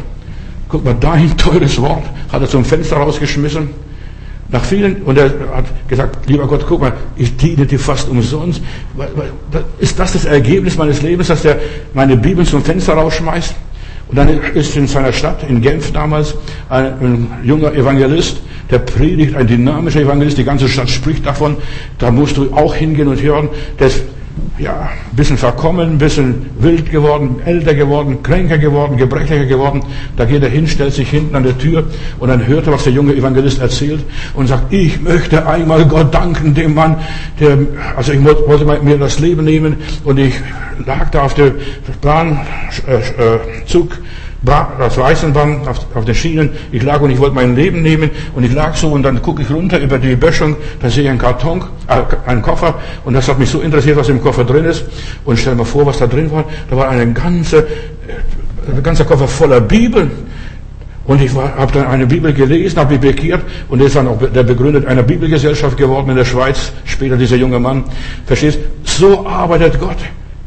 guck 0.69 0.85
mal, 0.85 0.97
dein 0.99 1.37
teures 1.37 1.81
Wort 1.81 2.05
hat 2.33 2.43
er 2.43 2.49
zum 2.49 2.65
Fenster 2.65 2.97
rausgeschmissen. 2.97 3.71
Nach 4.53 4.65
vielen, 4.65 5.03
und 5.03 5.17
er 5.17 5.31
hat 5.55 5.89
gesagt, 5.89 6.29
lieber 6.29 6.47
Gott, 6.47 6.67
guck 6.69 6.83
mal, 6.83 6.93
ich 7.17 7.35
diene 7.39 7.65
dir 7.65 7.79
fast 7.79 8.09
umsonst. 8.11 8.61
Ist 9.79 9.99
das 9.99 10.13
das 10.13 10.27
Ergebnis 10.27 10.77
meines 10.77 11.01
Lebens, 11.01 11.29
dass 11.29 11.41
der 11.41 11.59
meine 11.95 12.19
Bibel 12.19 12.45
zum 12.45 12.63
Fenster 12.63 12.93
rausschmeißt? 12.93 13.55
Und 14.09 14.17
dann 14.19 14.29
ist 14.29 14.77
in 14.77 14.87
seiner 14.87 15.11
Stadt, 15.15 15.49
in 15.49 15.63
Genf 15.63 15.93
damals, 15.93 16.35
ein, 16.69 16.85
ein 16.85 17.27
junger 17.43 17.73
Evangelist, 17.73 18.43
der 18.71 18.81
predigt, 18.81 19.35
ein 19.35 19.47
dynamischer 19.47 20.01
Evangelist, 20.01 20.37
die 20.37 20.45
ganze 20.45 20.69
Stadt 20.69 20.91
spricht 20.91 21.25
davon, 21.25 21.57
da 21.97 22.11
musst 22.11 22.37
du 22.37 22.53
auch 22.53 22.75
hingehen 22.75 23.09
und 23.09 23.23
hören. 23.23 23.49
Der 23.79 23.87
ist 23.87 24.03
ja, 24.59 24.91
ein 25.11 25.17
bisschen 25.17 25.37
verkommen, 25.37 25.93
ein 25.93 25.99
bisschen 25.99 26.51
wild 26.59 26.91
geworden, 26.91 27.37
älter 27.45 27.75
geworden, 27.75 28.23
kränker 28.23 28.59
geworden, 28.59 28.97
gebrechlicher 28.97 29.47
geworden. 29.47 29.83
Da 30.17 30.25
geht 30.25 30.43
er 30.43 30.49
hin, 30.49 30.67
stellt 30.67 30.95
sich 30.95 31.11
hinten 31.11 31.35
an 31.35 31.43
der 31.43 31.59
Tür 31.59 31.85
und 32.19 32.29
dann 32.29 32.47
hört 32.47 32.67
er, 32.67 32.73
was 32.73 32.85
der 32.85 32.93
junge 32.93 33.15
Evangelist 33.15 33.61
erzählt 33.61 34.05
und 34.35 34.47
sagt, 34.47 34.73
ich 34.73 35.01
möchte 35.01 35.47
einmal 35.47 35.85
Gott 35.87 36.15
danken, 36.15 36.55
dem 36.55 36.75
Mann, 36.75 36.97
der, 37.41 37.59
also 37.97 38.13
ich 38.13 38.23
wollte 38.25 38.65
mir 38.83 38.99
das 38.99 39.19
Leben 39.19 39.45
nehmen 39.45 39.77
und 40.05 40.19
ich 40.19 40.35
lag 40.87 41.11
da 41.11 41.23
auf 41.23 41.35
der 41.35 41.53
Bahnzug, 42.01 43.99
äh, 44.45 44.79
das 44.79 44.99
Eisenbahn 44.99 45.67
auf, 45.69 45.87
auf 45.95 46.05
den 46.05 46.15
Schienen. 46.15 46.51
Ich 46.73 46.83
lag 46.83 47.01
und 47.01 47.11
ich 47.11 47.19
wollte 47.19 47.35
mein 47.35 47.55
Leben 47.55 47.83
nehmen 47.83 48.11
und 48.35 48.45
ich 48.45 48.53
lag 48.53 48.75
so 48.75 48.89
und 48.89 49.03
dann 49.03 49.23
gucke 49.23 49.43
ich 49.43 49.51
runter 49.51 49.79
über 49.79 49.99
die 49.99 50.17
Böschung, 50.17 50.57
da 50.81 50.91
sehe 50.91 51.05
ich 51.05 51.09
einen 51.09 51.19
Karton, 51.19 51.65
äh, 51.89 52.03
einen 52.29 52.43
Koffer 52.43 52.75
und 53.05 53.15
das 53.15 53.29
hat 53.29 53.39
mich 53.39 53.51
so 53.51 53.61
interessiert, 53.61 53.97
was 53.97 54.09
im 54.09 54.21
Koffer 54.21 54.45
drin 54.45 54.65
ist 54.65 54.85
und 55.25 55.39
stell 55.39 55.55
mir 55.55 55.65
vor, 55.65 55.87
was 55.87 55.99
da 55.99 56.07
drin 56.07 56.31
war. 56.31 56.45
Da 56.69 56.77
war 56.77 56.89
eine 56.89 57.13
ganze, 57.13 57.59
äh, 57.59 57.67
ein 58.71 58.83
ganzer 58.83 59.05
Koffer 59.05 59.29
voller 59.29 59.61
Bibeln. 59.61 60.11
Und 61.05 61.21
ich 61.21 61.35
habe 61.35 61.73
dann 61.73 61.87
eine 61.89 62.07
Bibel 62.07 62.33
gelesen, 62.33 62.79
habe 62.79 62.93
mich 62.93 63.01
bekehrt 63.01 63.43
und 63.69 63.83
ist 63.83 63.97
dann 63.97 64.07
auch 64.07 64.19
der 64.23 64.45
Begründer 64.45 64.87
einer 64.89 65.03
Bibelgesellschaft 65.03 65.77
geworden 65.77 66.11
in 66.11 66.17
der 66.17 66.25
Schweiz, 66.25 66.73
später 66.85 67.17
dieser 67.17 67.37
junge 67.37 67.59
Mann. 67.59 67.83
Verstehst? 68.25 68.61
So 68.85 69.27
arbeitet 69.27 69.81
Gott. 69.81 69.97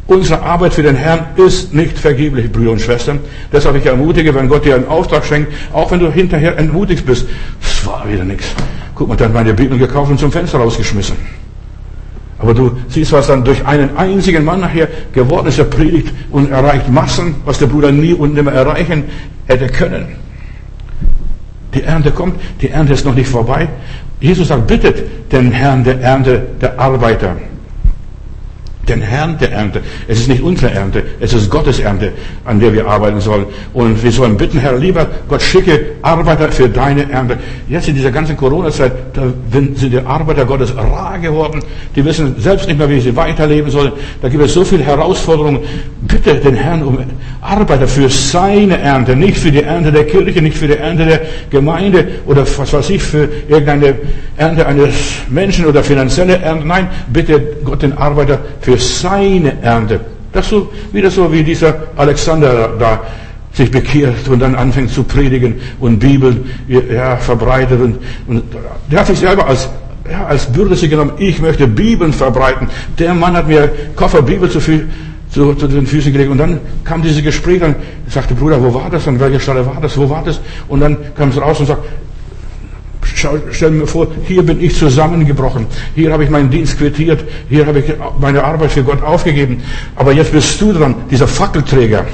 Unsere 0.08 0.44
Arbeit 0.44 0.76
für 0.76 0.84
den 0.84 0.96
Herrn 0.96 1.26
ist 1.36 1.74
nicht 1.74 1.98
vergeblich, 1.98 2.52
Brüder 2.52 2.72
und 2.72 2.82
Schwestern. 2.82 3.20
Deshalb 3.52 3.76
ich 3.78 3.86
ermutige, 3.88 4.36
wenn 4.36 4.48
Gott 4.48 4.64
dir 4.64 4.76
einen 4.76 4.88
Auftrag 4.88 5.26
schenkt, 5.26 5.52
auch 5.74 5.90
wenn 5.92 6.00
du 6.00 6.12
hinterher 6.12 6.58
entmutigt 6.60 7.06
bist, 7.06 7.26
das 7.60 7.86
war 7.88 8.08
wieder 8.08 8.24
nichts. 8.24 8.46
Guck 8.94 9.08
mal, 9.08 9.16
dann 9.16 9.34
meine 9.34 9.54
Bibel 9.54 9.80
gekauft 9.80 10.12
und 10.12 10.20
zum 10.20 10.32
Fenster 10.32 10.60
rausgeschmissen. 10.60 11.16
Aber 12.38 12.54
du 12.54 12.78
siehst, 12.88 13.12
was 13.14 13.28
dann 13.28 13.44
durch 13.44 13.66
einen 13.66 13.98
einzigen 13.98 14.46
Mann 14.46 14.60
nachher 14.60 14.88
geworden 15.12 15.48
ist. 15.48 15.58
Er 15.58 15.66
predigt 15.66 16.14
und 16.30 16.52
erreicht 16.52 16.88
Massen, 16.88 17.36
was 17.44 17.58
der 17.58 17.66
Bruder 17.66 17.92
nie 17.92 18.14
und 18.14 18.36
nimmer 18.36 18.52
erreichen 18.52 19.06
hätte 19.48 19.68
können. 19.68 20.18
Die 21.74 21.82
Ernte 21.82 22.12
kommt, 22.12 22.40
die 22.62 22.70
Ernte 22.70 22.94
ist 22.94 23.06
noch 23.06 23.16
nicht 23.16 23.30
vorbei. 23.30 23.68
Jesus 24.20 24.50
sagt, 24.50 24.68
bittet 24.68 25.32
den 25.32 25.52
Herrn 25.52 25.84
der 25.84 26.00
Ernte, 26.00 26.46
der 26.62 26.80
Arbeiter 26.80 27.36
den 28.88 29.02
Herrn 29.02 29.38
der 29.38 29.52
Ernte. 29.52 29.82
Es 30.08 30.20
ist 30.20 30.28
nicht 30.28 30.42
unsere 30.42 30.72
Ernte, 30.72 31.04
es 31.20 31.34
ist 31.34 31.50
Gottes 31.50 31.80
Ernte, 31.80 32.12
an 32.46 32.60
der 32.60 32.74
wir 32.74 32.88
arbeiten 32.88 33.20
sollen. 33.22 33.46
Und 33.74 34.02
wir 34.04 34.12
sollen 34.12 34.38
bitten, 34.38 34.60
Herr, 34.60 34.78
lieber 34.78 35.08
Gott, 35.28 35.42
schicke 35.42 35.94
Arbeiter 36.02 36.52
für 36.52 36.70
deine 36.70 37.10
Ernte. 37.12 37.38
Jetzt 37.68 37.88
in 37.88 37.96
dieser 37.96 38.12
ganzen 38.12 38.38
Corona-Zeit, 38.38 38.92
sind 39.52 39.82
die 39.82 40.00
Arbeiter 40.00 40.46
Gottes 40.46 40.76
rar 40.76 41.18
geworden. 41.20 41.62
Die 41.96 42.04
wissen 42.04 42.36
selbst 42.40 42.68
nicht 42.68 42.78
mehr, 42.78 42.90
wie 42.90 43.00
sie 43.00 43.16
weiterleben 43.16 43.72
sollen. 43.72 43.92
Da 44.22 44.30
gibt 44.30 44.44
es 44.44 44.54
so 44.54 44.64
viele 44.64 44.84
Herausforderungen. 44.84 45.60
Bitte 46.02 46.36
den 46.36 46.56
Herrn 46.56 46.84
um 46.84 46.98
Arbeiter 47.42 47.88
für 47.88 48.10
seine 48.10 48.80
Ernte, 48.80 49.16
nicht 49.16 49.38
für 49.38 49.52
die 49.52 49.62
Ernte 49.62 49.92
der 49.92 50.06
Kirche, 50.06 50.42
nicht 50.42 50.58
für 50.58 50.68
die 50.68 50.78
Ernte 50.78 51.06
der 51.06 51.22
Gemeinde 51.50 52.08
oder 52.26 52.46
was 52.58 52.74
weiß 52.74 52.90
ich, 52.90 53.04
für 53.04 53.30
irgendeine 53.48 53.96
Ernte 54.38 54.66
eines 54.66 54.96
Menschen 55.30 55.66
oder 55.66 55.84
finanzielle 55.84 56.38
Ernte. 56.38 56.66
Nein, 56.66 56.88
bitte 57.14 57.40
Gott 57.64 57.84
den 57.84 57.94
Arbeiter 57.98 58.40
für 58.62 58.75
für 58.76 58.82
seine 58.82 59.62
Ernte. 59.62 60.00
Das 60.32 60.50
so, 60.50 60.72
wieder 60.92 61.10
so 61.10 61.32
wie 61.32 61.44
dieser 61.44 61.76
Alexander 61.96 62.74
da 62.78 63.02
sich 63.54 63.72
bekehrt 63.72 64.28
und 64.28 64.40
dann 64.40 64.54
anfängt 64.54 64.92
zu 64.92 65.04
predigen 65.04 65.56
und 65.80 66.00
Bibeln 66.00 66.44
ja, 66.68 67.16
verbreitet 67.16 67.80
und, 67.80 68.00
und 68.28 68.44
der 68.92 69.00
hat 69.00 69.08
sich 69.08 69.20
selber 69.20 69.48
als 69.48 69.70
ja, 70.12 70.26
als 70.26 70.46
Bürde 70.46 70.76
genommen, 70.88 71.14
ich 71.18 71.42
möchte 71.42 71.66
Bibeln 71.68 72.14
verbreiten. 72.14 72.68
Der 73.00 73.16
Mann 73.16 73.36
hat 73.36 73.48
mir 73.48 73.72
Koffer 73.96 74.22
Bibel 74.22 74.48
zu, 74.48 74.60
viel, 74.60 74.88
zu, 75.32 75.56
zu 75.56 75.68
den 75.68 75.88
Füßen 75.88 76.12
gelegt 76.12 76.30
und 76.30 76.38
dann 76.38 76.60
kam 76.84 77.02
dieses 77.02 77.24
Gespräch, 77.24 77.62
dann 77.62 77.76
sagte 78.08 78.36
Bruder, 78.36 78.62
wo 78.62 78.72
war 78.72 78.90
das? 78.92 79.08
An 79.08 79.20
welcher 79.20 79.40
Stelle 79.40 79.66
war 79.66 79.78
das? 79.82 79.98
Wo 79.98 80.08
war 80.08 80.22
das? 80.24 80.40
Und 80.68 80.82
dann 80.82 80.98
kam 81.16 81.30
es 81.30 81.42
raus 81.42 81.60
und 81.60 81.66
sagt, 81.66 81.82
stell 83.16 83.72
mir 83.72 83.88
vor, 83.88 84.08
hier 84.28 84.44
bin 84.44 84.62
ich 84.62 84.78
zusammengebrochen. 84.78 85.68
Hier 85.96 86.12
habe 86.12 86.24
ich 86.24 86.30
meinen 86.30 86.50
Dienst 86.50 86.78
quittiert. 86.78 87.24
Hier 87.50 87.66
habe 87.66 87.80
ich 87.80 87.86
meine 88.20 88.44
Arbeit 88.44 88.72
für 88.72 88.84
Gott 88.84 89.02
aufgegeben. 89.02 89.62
Aber 89.96 90.12
jetzt 90.12 90.32
bist 90.32 90.60
du 90.62 90.74
dran, 90.74 90.96
dieser 91.10 91.28
Fackelträger. 91.28 92.06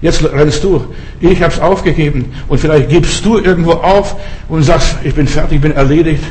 Jetzt 0.00 0.22
rennst 0.24 0.62
du. 0.64 0.84
Ich 1.20 1.42
habe 1.42 1.52
es 1.52 1.60
aufgegeben. 1.60 2.32
Und 2.48 2.58
vielleicht 2.58 2.88
gibst 2.88 3.24
du 3.24 3.38
irgendwo 3.38 3.72
auf 3.72 4.16
und 4.48 4.62
sagst, 4.62 4.96
ich 5.04 5.14
bin 5.14 5.26
fertig, 5.26 5.56
ich 5.56 5.62
bin 5.62 5.72
erledigt. 5.72 6.22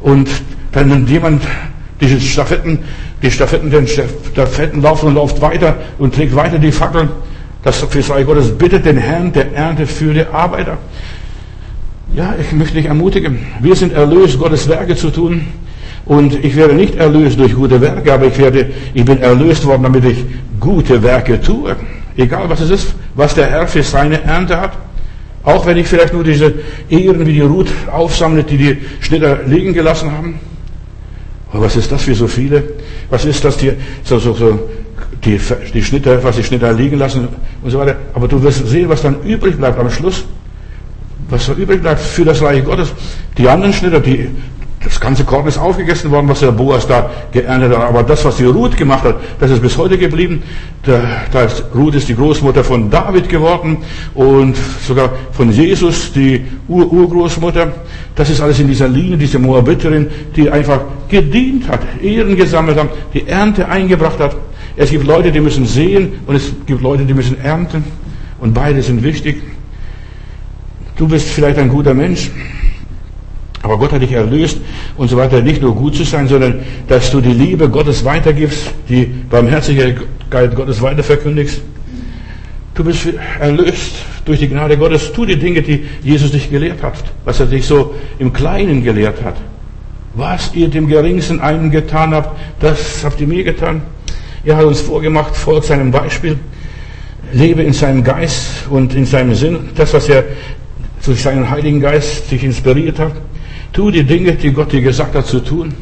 Und 0.00 0.28
dann 0.72 0.88
nimmt 0.88 1.08
jemand 1.10 1.42
diese 2.00 2.20
Stafetten, 2.20 2.80
die 3.22 3.30
Stafetten, 3.30 3.70
den 3.70 3.86
Stafetten 3.86 4.82
laufen 4.82 5.08
und 5.08 5.14
läuft 5.14 5.40
weiter 5.40 5.76
und 5.98 6.14
trägt 6.14 6.34
weiter 6.34 6.58
die 6.58 6.72
Fackeln. 6.72 7.08
Das 7.62 7.78
für 7.78 8.02
Sei 8.02 8.24
Gottes 8.24 8.50
bittet 8.50 8.84
den 8.84 8.98
Herrn 8.98 9.32
der 9.32 9.54
Ernte 9.54 9.86
für 9.86 10.12
die 10.12 10.26
Arbeiter. 10.26 10.76
Ja, 12.16 12.32
ich 12.40 12.52
möchte 12.52 12.76
dich 12.76 12.86
ermutigen. 12.86 13.38
Wir 13.60 13.74
sind 13.74 13.92
erlöst, 13.92 14.38
Gottes 14.38 14.68
Werke 14.68 14.94
zu 14.94 15.10
tun. 15.10 15.46
Und 16.06 16.44
ich 16.44 16.54
werde 16.54 16.74
nicht 16.74 16.94
erlöst 16.94 17.40
durch 17.40 17.54
gute 17.54 17.80
Werke, 17.80 18.12
aber 18.12 18.26
ich 18.26 18.38
werde, 18.38 18.66
ich 18.92 19.04
bin 19.04 19.20
erlöst 19.20 19.64
worden, 19.64 19.82
damit 19.82 20.04
ich 20.04 20.24
gute 20.60 21.02
Werke 21.02 21.40
tue. 21.40 21.74
Egal 22.16 22.48
was 22.48 22.60
es 22.60 22.70
ist, 22.70 22.94
was 23.16 23.34
der 23.34 23.46
Herr 23.46 23.66
für 23.66 23.82
seine 23.82 24.22
Ernte 24.22 24.60
hat. 24.60 24.72
Auch 25.42 25.66
wenn 25.66 25.76
ich 25.76 25.88
vielleicht 25.88 26.12
nur 26.12 26.22
diese 26.22 26.54
Ehren 26.88 27.26
wie 27.26 27.32
die 27.32 27.40
Ruth 27.40 27.68
aufsammle, 27.90 28.44
die 28.44 28.58
die 28.58 28.78
Schnitter 29.00 29.40
liegen 29.46 29.72
gelassen 29.72 30.12
haben. 30.12 30.38
Aber 31.52 31.64
was 31.64 31.76
ist 31.76 31.90
das 31.90 32.02
für 32.02 32.14
so 32.14 32.28
viele? 32.28 32.62
Was 33.10 33.24
ist 33.24 33.44
das 33.44 33.56
die, 33.56 33.72
so, 34.04 34.18
so, 34.18 34.34
so, 34.34 34.68
die, 35.24 35.40
die 35.72 35.82
Schnitter, 35.82 36.22
was 36.22 36.36
die 36.36 36.44
Schnitter 36.44 36.72
liegen 36.72 36.98
lassen 36.98 37.28
und 37.62 37.70
so 37.70 37.78
weiter. 37.78 37.96
Aber 38.14 38.28
du 38.28 38.40
wirst 38.42 38.66
sehen, 38.68 38.88
was 38.88 39.02
dann 39.02 39.22
übrig 39.22 39.56
bleibt 39.56 39.78
am 39.78 39.90
Schluss 39.90 40.24
was 41.28 41.46
so 41.46 41.52
übrig 41.52 41.82
bleibt 41.82 42.00
für 42.00 42.24
das 42.24 42.42
Reich 42.42 42.64
Gottes. 42.64 42.92
Die 43.38 43.48
anderen 43.48 43.72
Schnitter, 43.72 44.00
die, 44.00 44.28
das 44.84 45.00
ganze 45.00 45.24
Korn 45.24 45.46
ist 45.46 45.56
aufgegessen 45.56 46.10
worden, 46.10 46.28
was 46.28 46.40
der 46.40 46.52
Boas 46.52 46.86
da 46.86 47.10
geerntet 47.32 47.74
hat. 47.74 47.88
Aber 47.88 48.02
das, 48.02 48.24
was 48.24 48.36
die 48.36 48.44
Ruth 48.44 48.76
gemacht 48.76 49.04
hat, 49.04 49.16
das 49.40 49.50
ist 49.50 49.62
bis 49.62 49.78
heute 49.78 49.96
geblieben. 49.96 50.42
Da, 50.82 51.00
da 51.32 51.42
ist, 51.44 51.64
Ruth 51.74 51.94
ist 51.94 52.08
die 52.08 52.14
Großmutter 52.14 52.62
von 52.62 52.90
David 52.90 53.28
geworden 53.28 53.78
und 54.14 54.56
sogar 54.86 55.10
von 55.32 55.50
Jesus, 55.50 56.12
die 56.12 56.44
Ur 56.68 56.92
Urgroßmutter. 56.92 57.72
Das 58.14 58.28
ist 58.28 58.40
alles 58.40 58.60
in 58.60 58.68
dieser 58.68 58.88
Linie, 58.88 59.16
diese 59.16 59.38
Moabiterin, 59.38 60.08
die 60.36 60.50
einfach 60.50 60.80
gedient 61.08 61.66
hat, 61.68 61.80
Ehren 62.02 62.36
gesammelt 62.36 62.78
hat, 62.78 62.88
die 63.14 63.26
Ernte 63.26 63.68
eingebracht 63.68 64.20
hat. 64.20 64.36
Es 64.76 64.90
gibt 64.90 65.06
Leute, 65.06 65.32
die 65.32 65.40
müssen 65.40 65.66
sehen 65.66 66.20
und 66.26 66.34
es 66.34 66.52
gibt 66.66 66.82
Leute, 66.82 67.04
die 67.04 67.14
müssen 67.14 67.40
ernten. 67.40 67.84
Und 68.40 68.52
beide 68.52 68.82
sind 68.82 69.02
wichtig. 69.02 69.53
Du 70.96 71.08
bist 71.08 71.28
vielleicht 71.28 71.58
ein 71.58 71.68
guter 71.68 71.92
Mensch, 71.92 72.30
aber 73.62 73.78
Gott 73.78 73.92
hat 73.92 74.02
dich 74.02 74.12
erlöst 74.12 74.58
und 74.96 75.08
so 75.08 75.16
weiter, 75.16 75.40
nicht 75.40 75.60
nur 75.60 75.74
gut 75.74 75.96
zu 75.96 76.04
sein, 76.04 76.28
sondern 76.28 76.60
dass 76.86 77.10
du 77.10 77.20
die 77.20 77.32
Liebe 77.32 77.68
Gottes 77.68 78.04
weitergibst, 78.04 78.72
die 78.88 79.06
Barmherzigkeit 79.06 79.96
Gottes 80.54 80.80
weiterverkündigst. 80.80 81.62
Du 82.74 82.84
bist 82.84 83.06
erlöst 83.40 83.96
durch 84.24 84.40
die 84.40 84.48
Gnade 84.48 84.76
Gottes. 84.76 85.12
Tu 85.12 85.24
die 85.24 85.36
Dinge, 85.36 85.62
die 85.62 85.84
Jesus 86.02 86.32
dich 86.32 86.50
gelehrt 86.50 86.82
hat, 86.82 86.94
was 87.24 87.40
er 87.40 87.46
dich 87.46 87.66
so 87.66 87.94
im 88.18 88.32
Kleinen 88.32 88.82
gelehrt 88.82 89.22
hat. 89.22 89.36
Was 90.14 90.54
ihr 90.54 90.68
dem 90.68 90.86
Geringsten 90.86 91.40
einen 91.40 91.70
getan 91.70 92.14
habt, 92.14 92.38
das 92.60 93.02
habt 93.04 93.20
ihr 93.20 93.26
mir 93.26 93.44
getan. 93.44 93.82
Er 94.44 94.56
hat 94.56 94.64
uns 94.64 94.80
vorgemacht, 94.80 95.34
folgt 95.34 95.66
seinem 95.66 95.90
Beispiel, 95.90 96.38
lebe 97.32 97.62
in 97.62 97.72
seinem 97.72 98.04
Geist 98.04 98.66
und 98.70 98.94
in 98.94 99.06
seinem 99.06 99.34
Sinn, 99.34 99.70
das, 99.74 99.92
was 99.94 100.08
er 100.08 100.24
durch 101.04 101.22
seinen 101.22 101.48
Heiligen 101.50 101.80
Geist 101.80 102.28
sich 102.28 102.42
inspiriert 102.42 102.98
hat. 102.98 103.12
Tu 103.72 103.90
die 103.90 104.04
Dinge, 104.04 104.32
die 104.32 104.52
Gott 104.52 104.72
dir 104.72 104.80
gesagt 104.80 105.14
hat 105.14 105.26
zu 105.26 105.40
tun, 105.40 105.74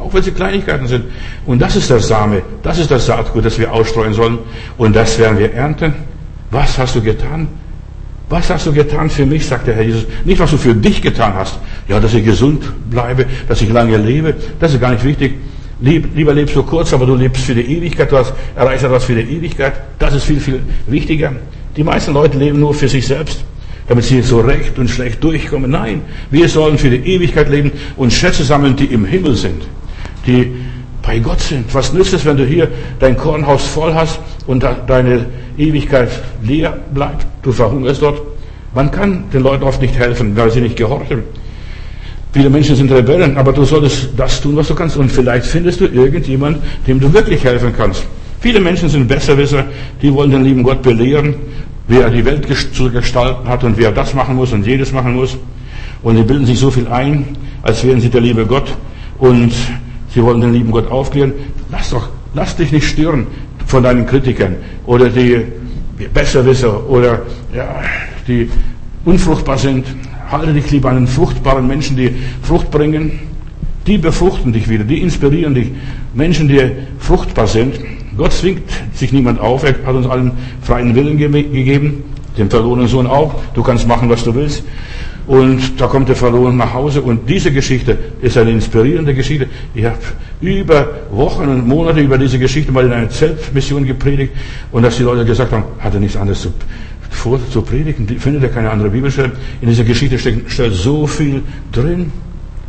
auch 0.00 0.12
wenn 0.12 0.22
sie 0.22 0.32
Kleinigkeiten 0.32 0.86
sind. 0.86 1.04
Und 1.46 1.60
das 1.60 1.76
ist 1.76 1.90
der 1.90 2.00
Same, 2.00 2.42
das 2.62 2.78
ist 2.78 2.90
das 2.90 3.06
Saatgut, 3.06 3.44
das 3.44 3.58
wir 3.58 3.72
ausstreuen 3.72 4.12
sollen. 4.12 4.38
Und 4.76 4.94
das 4.96 5.18
werden 5.18 5.38
wir 5.38 5.52
ernten. 5.52 5.94
Was 6.50 6.76
hast 6.78 6.96
du 6.96 7.00
getan? 7.00 7.48
Was 8.28 8.50
hast 8.50 8.66
du 8.66 8.72
getan 8.72 9.08
für 9.08 9.24
mich, 9.24 9.46
sagt 9.46 9.68
der 9.68 9.76
Herr 9.76 9.84
Jesus. 9.84 10.04
Nicht, 10.24 10.40
was 10.40 10.50
du 10.50 10.56
für 10.56 10.74
dich 10.74 11.00
getan 11.00 11.34
hast. 11.34 11.58
Ja, 11.86 12.00
dass 12.00 12.12
ich 12.12 12.24
gesund 12.24 12.64
bleibe, 12.90 13.26
dass 13.48 13.62
ich 13.62 13.70
lange 13.70 13.96
lebe. 13.96 14.34
Das 14.58 14.74
ist 14.74 14.80
gar 14.80 14.90
nicht 14.90 15.04
wichtig. 15.04 15.34
Lieber 15.80 16.34
lebst 16.34 16.56
du 16.56 16.62
kurz, 16.62 16.92
aber 16.92 17.06
du 17.06 17.14
lebst 17.14 17.44
für 17.44 17.54
die 17.54 17.76
Ewigkeit. 17.76 18.10
Du 18.10 18.16
hast, 18.16 18.32
erreichst 18.56 18.84
etwas 18.84 19.04
für 19.04 19.14
die 19.14 19.36
Ewigkeit. 19.36 19.74
Das 19.98 20.14
ist 20.14 20.24
viel, 20.24 20.40
viel 20.40 20.60
wichtiger. 20.88 21.32
Die 21.76 21.84
meisten 21.84 22.14
Leute 22.14 22.38
leben 22.38 22.58
nur 22.58 22.74
für 22.74 22.88
sich 22.88 23.06
selbst 23.06 23.44
damit 23.88 24.04
sie 24.04 24.22
so 24.22 24.40
recht 24.40 24.78
und 24.78 24.88
schlecht 24.88 25.22
durchkommen. 25.22 25.70
Nein, 25.70 26.02
wir 26.30 26.48
sollen 26.48 26.78
für 26.78 26.90
die 26.90 27.14
Ewigkeit 27.14 27.48
leben 27.48 27.72
und 27.96 28.12
Schätze 28.12 28.44
sammeln, 28.44 28.76
die 28.76 28.86
im 28.86 29.04
Himmel 29.04 29.34
sind, 29.34 29.62
die 30.26 30.52
bei 31.02 31.18
Gott 31.20 31.40
sind. 31.40 31.72
Was 31.72 31.92
nützt 31.92 32.12
es, 32.12 32.24
wenn 32.24 32.36
du 32.36 32.44
hier 32.44 32.68
dein 32.98 33.16
Kornhaus 33.16 33.64
voll 33.64 33.94
hast 33.94 34.18
und 34.46 34.64
deine 34.86 35.26
Ewigkeit 35.56 36.10
leer 36.42 36.76
bleibt? 36.92 37.26
Du 37.42 37.52
verhungerst 37.52 38.02
dort. 38.02 38.20
Man 38.74 38.90
kann 38.90 39.24
den 39.32 39.42
Leuten 39.42 39.62
oft 39.62 39.80
nicht 39.80 39.96
helfen, 39.96 40.36
weil 40.36 40.50
sie 40.50 40.60
nicht 40.60 40.76
gehorchen. 40.76 41.22
Viele 42.32 42.50
Menschen 42.50 42.76
sind 42.76 42.92
Rebellen, 42.92 43.38
aber 43.38 43.52
du 43.52 43.64
solltest 43.64 44.10
das 44.16 44.42
tun, 44.42 44.56
was 44.56 44.68
du 44.68 44.74
kannst. 44.74 44.96
Und 44.96 45.10
vielleicht 45.10 45.46
findest 45.46 45.80
du 45.80 45.86
irgendjemand, 45.86 46.58
dem 46.86 47.00
du 47.00 47.10
wirklich 47.10 47.42
helfen 47.42 47.72
kannst. 47.74 48.04
Viele 48.40 48.60
Menschen 48.60 48.88
sind 48.88 49.08
Besserwisser, 49.08 49.64
die 50.02 50.12
wollen 50.12 50.30
den 50.30 50.44
lieben 50.44 50.62
Gott 50.62 50.82
belehren, 50.82 51.34
wie 51.88 51.98
er 51.98 52.10
die 52.10 52.24
Welt 52.24 52.46
zu 52.72 52.90
gestalten 52.90 53.48
hat 53.48 53.64
und 53.64 53.78
wie 53.78 53.84
er 53.84 53.92
das 53.92 54.14
machen 54.14 54.36
muss 54.36 54.52
und 54.52 54.66
jedes 54.66 54.92
machen 54.92 55.14
muss. 55.14 55.36
Und 56.02 56.16
sie 56.16 56.22
bilden 56.22 56.46
sich 56.46 56.58
so 56.58 56.70
viel 56.70 56.88
ein, 56.88 57.24
als 57.62 57.84
wären 57.84 58.00
sie 58.00 58.08
der 58.08 58.20
liebe 58.20 58.46
Gott 58.46 58.74
und 59.18 59.52
sie 60.12 60.22
wollen 60.22 60.40
den 60.40 60.52
lieben 60.52 60.70
Gott 60.70 60.90
aufklären. 60.90 61.32
Lass 61.70 61.90
doch, 61.90 62.08
lass 62.34 62.56
dich 62.56 62.72
nicht 62.72 62.88
stören 62.88 63.26
von 63.66 63.82
deinen 63.82 64.06
Kritikern 64.06 64.56
oder 64.86 65.08
die 65.08 65.44
Besserwisser 66.12 66.88
oder 66.88 67.22
ja, 67.54 67.82
die 68.26 68.48
unfruchtbar 69.04 69.58
sind. 69.58 69.86
Halte 70.30 70.52
dich 70.52 70.70
lieber 70.70 70.90
an 70.90 70.96
den 70.96 71.06
fruchtbaren 71.06 71.66
Menschen, 71.66 71.96
die 71.96 72.14
Frucht 72.42 72.70
bringen. 72.70 73.20
Die 73.86 73.98
befruchten 73.98 74.52
dich 74.52 74.68
wieder, 74.68 74.82
die 74.82 75.00
inspirieren 75.00 75.54
dich. 75.54 75.70
Menschen, 76.12 76.48
die 76.48 76.60
fruchtbar 76.98 77.46
sind. 77.46 77.78
Gott 78.16 78.32
zwingt 78.32 78.62
sich 78.94 79.12
niemand 79.12 79.40
auf. 79.40 79.64
Er 79.64 79.74
hat 79.86 79.94
uns 79.94 80.06
allen 80.06 80.32
freien 80.62 80.94
Willen 80.94 81.18
gegeben. 81.18 82.04
Dem 82.36 82.50
verlorenen 82.50 82.88
Sohn 82.88 83.06
auch. 83.06 83.34
Du 83.54 83.62
kannst 83.62 83.86
machen, 83.88 84.10
was 84.10 84.24
du 84.24 84.34
willst. 84.34 84.62
Und 85.26 85.80
da 85.80 85.86
kommt 85.88 86.08
der 86.08 86.16
Verloren 86.16 86.56
nach 86.56 86.72
Hause. 86.72 87.02
Und 87.02 87.28
diese 87.28 87.50
Geschichte 87.50 87.98
ist 88.20 88.36
eine 88.38 88.50
inspirierende 88.50 89.14
Geschichte. 89.14 89.48
Ich 89.74 89.84
habe 89.84 89.98
über 90.40 90.88
Wochen 91.10 91.48
und 91.48 91.66
Monate 91.66 92.00
über 92.00 92.18
diese 92.18 92.38
Geschichte 92.38 92.70
mal 92.70 92.84
in 92.84 92.92
einer 92.92 93.10
Zeltmission 93.10 93.86
gepredigt. 93.86 94.32
Und 94.70 94.82
dass 94.82 94.96
die 94.96 95.02
Leute 95.02 95.24
gesagt 95.24 95.52
haben, 95.52 95.64
hat 95.78 95.94
er 95.94 96.00
nichts 96.00 96.16
anderes 96.16 96.42
zu 96.42 96.52
vor 97.16 97.40
zu 97.50 97.62
predigen, 97.62 98.06
findet 98.18 98.42
er 98.42 98.48
keine 98.50 98.70
andere 98.70 98.90
Bibelstelle. 98.90 99.32
In 99.60 99.68
dieser 99.68 99.84
Geschichte 99.84 100.18
steckt, 100.18 100.50
steckt 100.50 100.74
so 100.74 101.06
viel 101.06 101.42
drin. 101.72 102.12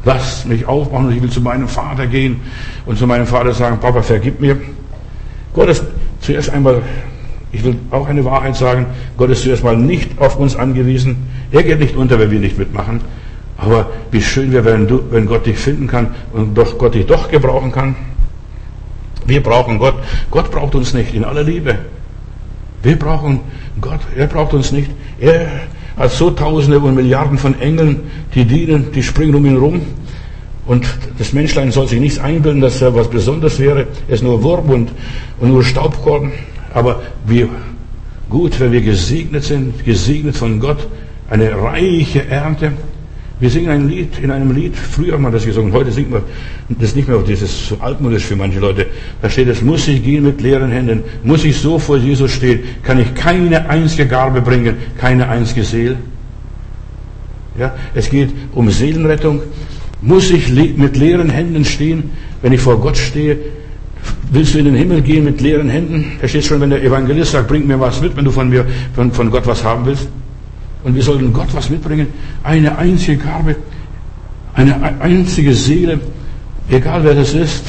Lass 0.06 0.46
mich 0.46 0.66
und 0.66 1.12
ich 1.12 1.22
will 1.22 1.30
zu 1.30 1.42
meinem 1.42 1.68
Vater 1.68 2.08
gehen 2.08 2.40
und 2.86 2.98
zu 2.98 3.06
meinem 3.06 3.28
Vater 3.28 3.54
sagen, 3.54 3.78
Papa, 3.80 4.02
vergib 4.02 4.40
mir. 4.40 4.58
Gott 5.58 5.70
ist 5.70 5.84
zuerst 6.22 6.52
einmal, 6.52 6.84
ich 7.52 7.64
will 7.64 7.78
auch 7.90 8.08
eine 8.08 8.24
Wahrheit 8.24 8.56
sagen, 8.56 8.86
Gott 9.18 9.32
ist 9.32 9.42
zuerst 9.42 9.64
mal 9.64 9.76
nicht 9.76 10.20
auf 10.20 10.38
uns 10.38 10.56
angewiesen. 10.56 11.18
Er 11.52 11.64
geht 11.64 11.80
nicht 11.80 11.96
unter, 11.96 12.20
wenn 12.20 12.30
wir 12.30 12.40
nicht 12.40 12.60
mitmachen. 12.60 13.02
Aber 13.58 13.90
wie 14.12 14.22
schön 14.22 14.52
wäre, 14.52 14.66
wenn, 14.66 14.88
wenn 15.10 15.26
Gott 15.26 15.48
dich 15.48 15.58
finden 15.58 15.88
kann 15.88 16.14
und 16.32 16.56
doch 16.56 16.78
Gott 16.78 16.94
dich 16.94 17.08
doch 17.08 17.32
gebrauchen 17.32 17.72
kann. 17.72 17.96
Wir 19.26 19.42
brauchen 19.42 19.80
Gott. 19.80 19.96
Gott 20.30 20.52
braucht 20.52 20.76
uns 20.76 20.94
nicht 20.94 21.16
in 21.16 21.24
aller 21.24 21.42
Liebe. 21.42 21.80
Wir 22.84 23.00
brauchen 23.00 23.40
Gott, 23.82 24.02
er 24.16 24.28
braucht 24.28 24.54
uns 24.54 24.72
nicht. 24.72 24.92
Er 25.20 25.48
hat 25.98 26.12
so 26.12 26.30
Tausende 26.30 26.80
und 26.80 26.94
Milliarden 26.94 27.40
von 27.40 27.60
Engeln, 27.60 28.02
die 28.36 28.46
dienen, 28.46 28.92
die 28.92 29.02
springen 29.02 29.34
um 29.34 29.46
ihn 29.48 29.58
rum. 29.58 29.82
Und 30.68 30.86
das 31.18 31.34
Menschlein 31.34 31.72
soll 31.72 31.88
sich 31.88 32.00
nichts 32.00 32.20
einbilden, 32.20 32.62
dass 32.62 32.82
er 32.82 32.94
was 32.94 33.10
Besonderes 33.10 33.58
wäre. 33.58 33.88
Er 34.08 34.14
ist 34.14 34.24
nur 34.24 34.44
Wurm 34.44 34.70
und, 34.70 34.92
und 35.40 35.50
nur 35.50 35.64
Staubkorn. 35.64 36.32
Aber 36.74 37.02
wie 37.26 37.48
gut, 38.30 38.60
wenn 38.60 38.74
wir 38.74 38.82
gesegnet 38.82 39.46
sind, 39.46 39.86
gesegnet 39.86 40.36
von 40.36 40.60
Gott, 40.60 40.88
eine 41.30 41.56
reiche 41.56 42.28
Ernte. 42.28 42.74
Wir 43.40 43.50
singen 43.52 43.70
ein 43.70 43.88
Lied, 43.88 44.18
in 44.20 44.32
einem 44.32 44.52
Lied, 44.52 44.76
früher 44.76 45.14
haben 45.14 45.22
wir 45.22 45.30
das 45.30 45.46
gesungen, 45.46 45.72
heute 45.72 45.92
singt 45.92 46.10
man 46.10 46.24
das 46.70 46.96
nicht 46.96 47.08
mehr, 47.08 47.20
das 47.20 47.42
ist 47.44 47.68
so 47.68 47.78
altmodisch 47.80 48.24
für 48.24 48.36
manche 48.36 48.60
Leute. 48.60 48.88
Da 49.22 49.30
steht 49.30 49.48
es, 49.48 49.62
muss 49.62 49.88
ich 49.88 50.04
gehen 50.04 50.24
mit 50.24 50.42
leeren 50.42 50.72
Händen, 50.72 51.04
muss 51.24 51.46
ich 51.46 51.56
so 51.56 51.78
vor 51.78 51.98
Jesus 51.98 52.32
stehen, 52.32 52.62
kann 52.82 53.00
ich 53.00 53.14
keine 53.14 53.70
einzige 53.70 54.08
Garbe 54.08 54.42
bringen, 54.42 54.78
keine 54.98 55.30
einzige 55.30 55.64
Seele. 55.64 55.98
Ja, 57.60 57.76
es 57.94 58.10
geht 58.10 58.32
um 58.54 58.72
Seelenrettung. 58.72 59.42
Muss 60.02 60.30
ich 60.30 60.50
mit 60.50 60.96
leeren 60.96 61.30
Händen 61.30 61.66
stehen, 61.66 62.12
wenn 62.42 62.54
ich 62.54 62.62
vor 62.62 62.80
Gott 62.80 62.98
stehe? 62.98 63.38
Willst 64.32 64.54
du 64.54 64.60
in 64.60 64.66
den 64.66 64.76
Himmel 64.76 65.02
gehen 65.02 65.24
mit 65.24 65.42
leeren 65.42 65.70
Händen? 65.70 66.18
Da 66.22 66.28
steht 66.28 66.46
schon, 66.46 66.62
wenn 66.62 66.70
der 66.70 66.84
Evangelist 66.84 67.32
sagt, 67.32 67.48
bring 67.48 67.66
mir 67.66 67.80
was 67.80 68.02
mit, 68.02 68.16
wenn 68.16 68.26
du 68.26 68.32
von 68.32 68.50
mir, 68.50 68.66
von, 68.94 69.12
von 69.12 69.32
Gott 69.32 69.48
was 69.48 69.64
haben 69.64 69.86
willst. 69.86 70.08
Und 70.84 70.96
wir 70.96 71.02
sollten 71.02 71.34
Gott 71.34 71.48
was 71.54 71.70
mitbringen. 71.70 72.08
Eine 72.44 72.78
einzige 72.78 73.18
Gabe, 73.18 73.56
eine 74.54 75.02
einzige 75.02 75.54
Seele, 75.54 76.00
egal 76.70 77.04
wer 77.04 77.16
das 77.16 77.34
ist. 77.34 77.64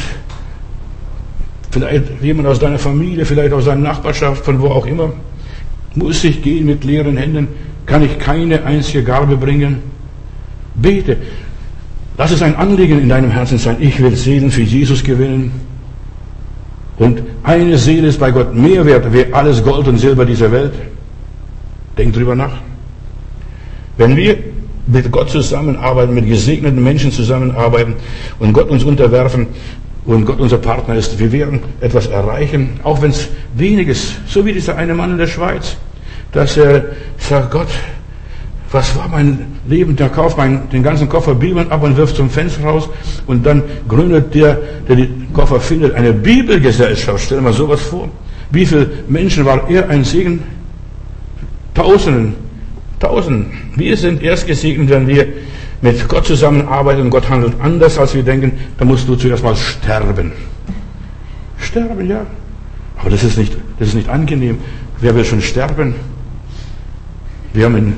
Vielleicht 1.70 2.22
jemand 2.22 2.48
aus 2.48 2.58
deiner 2.58 2.78
Familie, 2.78 3.24
vielleicht 3.24 3.52
aus 3.52 3.66
deiner 3.66 3.80
Nachbarschaft, 3.80 4.44
von 4.44 4.60
wo 4.60 4.68
auch 4.68 4.86
immer. 4.86 5.12
Muss 5.94 6.24
ich 6.24 6.42
gehen 6.42 6.66
mit 6.66 6.84
leeren 6.84 7.16
Händen? 7.16 7.48
Kann 7.86 8.02
ich 8.02 8.18
keine 8.18 8.64
einzige 8.64 9.02
Gabe 9.02 9.36
bringen? 9.36 9.78
Bete. 10.74 11.16
Lass 12.18 12.32
es 12.32 12.42
ein 12.42 12.56
Anliegen 12.56 13.00
in 13.00 13.08
deinem 13.08 13.30
Herzen 13.30 13.58
sein. 13.58 13.76
Ich 13.78 14.02
will 14.02 14.16
Seelen 14.16 14.50
für 14.50 14.62
Jesus 14.62 15.04
gewinnen. 15.04 15.52
Und 16.98 17.22
eine 17.44 17.78
Seele 17.78 18.08
ist 18.08 18.18
bei 18.18 18.32
Gott 18.32 18.54
mehr 18.54 18.84
wert 18.84 19.12
wie 19.12 19.32
alles 19.32 19.62
Gold 19.62 19.86
und 19.86 19.98
Silber 19.98 20.24
dieser 20.24 20.50
Welt. 20.50 20.72
Denk 21.96 22.12
drüber 22.12 22.34
nach. 22.34 22.54
Wenn 23.96 24.16
wir 24.16 24.36
mit 24.88 25.10
Gott 25.12 25.30
zusammenarbeiten, 25.30 26.12
mit 26.12 26.26
gesegneten 26.26 26.82
Menschen 26.82 27.12
zusammenarbeiten 27.12 27.94
und 28.40 28.52
Gott 28.52 28.68
uns 28.68 28.82
unterwerfen 28.82 29.46
und 30.04 30.24
Gott 30.24 30.40
unser 30.40 30.58
Partner 30.58 30.96
ist, 30.96 31.20
wir 31.20 31.30
werden 31.30 31.60
etwas 31.80 32.08
erreichen, 32.08 32.80
auch 32.82 33.00
wenn 33.00 33.10
es 33.10 33.28
wenig 33.54 33.86
ist. 33.86 34.14
So 34.26 34.44
wie 34.44 34.52
dieser 34.52 34.76
eine 34.76 34.94
Mann 34.94 35.12
in 35.12 35.18
der 35.18 35.26
Schweiz, 35.28 35.76
dass 36.32 36.56
er 36.56 36.84
sagt, 37.18 37.52
Gott, 37.52 37.68
was 38.70 38.96
war 38.96 39.08
mein 39.08 39.46
Leben? 39.66 39.96
Der 39.96 40.08
kauft 40.08 40.36
mein, 40.36 40.68
den 40.70 40.82
ganzen 40.82 41.08
Koffer 41.08 41.34
Bibeln 41.34 41.70
ab 41.70 41.82
und 41.82 41.96
wirft 41.96 42.16
zum 42.16 42.28
Fenster 42.28 42.64
raus 42.64 42.88
und 43.26 43.46
dann 43.46 43.62
gründet 43.88 44.34
der, 44.34 44.58
der 44.88 44.96
den 44.96 45.32
Koffer 45.32 45.60
findet, 45.60 45.94
eine 45.94 46.12
Bibelgesellschaft. 46.12 47.24
Stell 47.24 47.38
dir 47.38 47.44
mal 47.44 47.52
sowas 47.52 47.80
vor. 47.80 48.08
Wie 48.50 48.66
viele 48.66 48.90
Menschen 49.08 49.44
war 49.44 49.68
er 49.70 49.88
ein 49.88 50.04
Segen? 50.04 50.42
Tausenden 51.74 52.34
Tausend. 53.00 53.46
Wir 53.76 53.96
sind 53.96 54.22
erst 54.22 54.46
gesegnet, 54.46 54.90
wenn 54.90 55.06
wir 55.06 55.26
mit 55.80 56.08
Gott 56.08 56.26
zusammenarbeiten 56.26 57.02
und 57.02 57.10
Gott 57.10 57.28
handelt 57.28 57.54
anders, 57.60 57.96
als 57.98 58.14
wir 58.14 58.24
denken. 58.24 58.52
Da 58.76 58.84
musst 58.84 59.08
du 59.08 59.14
zuerst 59.14 59.44
mal 59.44 59.54
sterben. 59.54 60.32
Sterben, 61.58 62.08
ja. 62.08 62.26
Aber 62.98 63.10
das 63.10 63.22
ist 63.22 63.38
nicht, 63.38 63.56
das 63.78 63.88
ist 63.88 63.94
nicht 63.94 64.08
angenehm. 64.08 64.58
Wer 65.00 65.14
will 65.14 65.24
schon 65.24 65.40
sterben? 65.40 65.94
Wir 67.52 67.66
haben 67.66 67.76
in, 67.76 67.96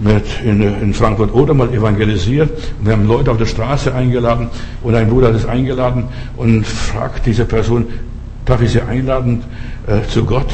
mit, 0.00 0.24
in, 0.44 0.62
in 0.62 0.94
Frankfurt 0.94 1.32
oder 1.32 1.54
mal 1.54 1.72
evangelisiert. 1.72 2.50
Wir 2.82 2.94
haben 2.94 3.06
Leute 3.06 3.30
auf 3.30 3.36
der 3.38 3.46
Straße 3.46 3.94
eingeladen 3.94 4.48
und 4.82 4.94
ein 4.94 5.08
Bruder 5.08 5.28
hat 5.28 5.36
es 5.36 5.46
eingeladen 5.46 6.04
und 6.36 6.66
fragt 6.66 7.26
diese 7.26 7.44
Person, 7.44 7.86
darf 8.44 8.62
ich 8.62 8.72
sie 8.72 8.82
einladen 8.82 9.44
äh, 9.86 10.06
zu 10.08 10.24
Gott? 10.24 10.48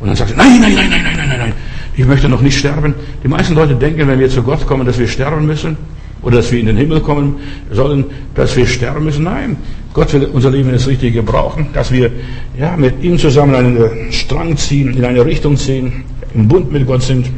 Und 0.00 0.08
dann 0.08 0.16
sagt 0.16 0.30
sie, 0.30 0.36
nein, 0.36 0.60
nein, 0.60 0.74
nein, 0.74 0.90
nein, 0.90 1.02
nein, 1.04 1.28
nein, 1.28 1.38
nein 1.38 1.52
ich 1.96 2.06
möchte 2.06 2.28
noch 2.28 2.40
nicht 2.40 2.58
sterben. 2.58 2.94
Die 3.22 3.28
meisten 3.28 3.54
Leute 3.54 3.74
denken, 3.74 4.08
wenn 4.08 4.18
wir 4.18 4.30
zu 4.30 4.42
Gott 4.42 4.66
kommen, 4.66 4.86
dass 4.86 4.98
wir 4.98 5.08
sterben 5.08 5.46
müssen 5.46 5.76
oder 6.22 6.36
dass 6.36 6.50
wir 6.52 6.60
in 6.60 6.66
den 6.66 6.76
Himmel 6.76 7.00
kommen 7.00 7.36
sollen, 7.70 8.04
dass 8.34 8.56
wir 8.56 8.66
sterben 8.66 9.04
müssen. 9.04 9.24
Nein, 9.24 9.56
Gott 9.92 10.12
will 10.12 10.24
unser 10.32 10.50
Leben 10.50 10.72
das 10.72 10.86
Richtige 10.86 11.12
gebrauchen, 11.12 11.68
dass 11.74 11.92
wir 11.92 12.10
ja, 12.58 12.76
mit 12.76 13.02
ihm 13.02 13.18
zusammen 13.18 13.54
einen 13.54 14.12
Strang 14.12 14.56
ziehen, 14.56 14.94
in 14.94 15.04
eine 15.04 15.24
Richtung 15.24 15.56
ziehen, 15.56 16.04
im 16.34 16.48
Bund 16.48 16.72
mit 16.72 16.86
Gott 16.86 17.02
sind. 17.02 17.28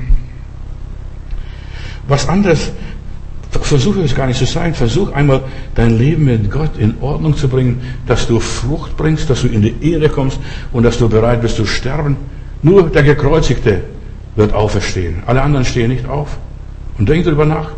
Was 2.08 2.28
anderes, 2.28 2.70
versuche 3.64 4.02
es 4.02 4.14
gar 4.14 4.26
nicht 4.26 4.38
zu 4.38 4.46
sein. 4.46 4.74
Versuch 4.74 5.12
einmal 5.12 5.42
dein 5.74 5.98
Leben 5.98 6.24
mit 6.24 6.50
Gott 6.50 6.76
in 6.78 6.94
Ordnung 7.00 7.36
zu 7.36 7.48
bringen, 7.48 7.82
dass 8.06 8.26
du 8.26 8.40
Frucht 8.40 8.96
bringst, 8.96 9.30
dass 9.30 9.42
du 9.42 9.48
in 9.48 9.62
die 9.62 9.74
Ehre 9.92 10.08
kommst 10.08 10.38
und 10.72 10.82
dass 10.82 10.98
du 10.98 11.08
bereit 11.08 11.42
bist 11.42 11.56
zu 11.56 11.66
sterben. 11.66 12.16
Nur 12.62 12.90
der 12.90 13.02
Gekreuzigte 13.02 13.82
wird 14.36 14.52
auferstehen. 14.52 15.22
Alle 15.26 15.42
anderen 15.42 15.64
stehen 15.64 15.90
nicht 15.90 16.08
auf. 16.08 16.36
Und 16.98 17.08
denk 17.08 17.24
darüber 17.24 17.44
nach. 17.44 17.70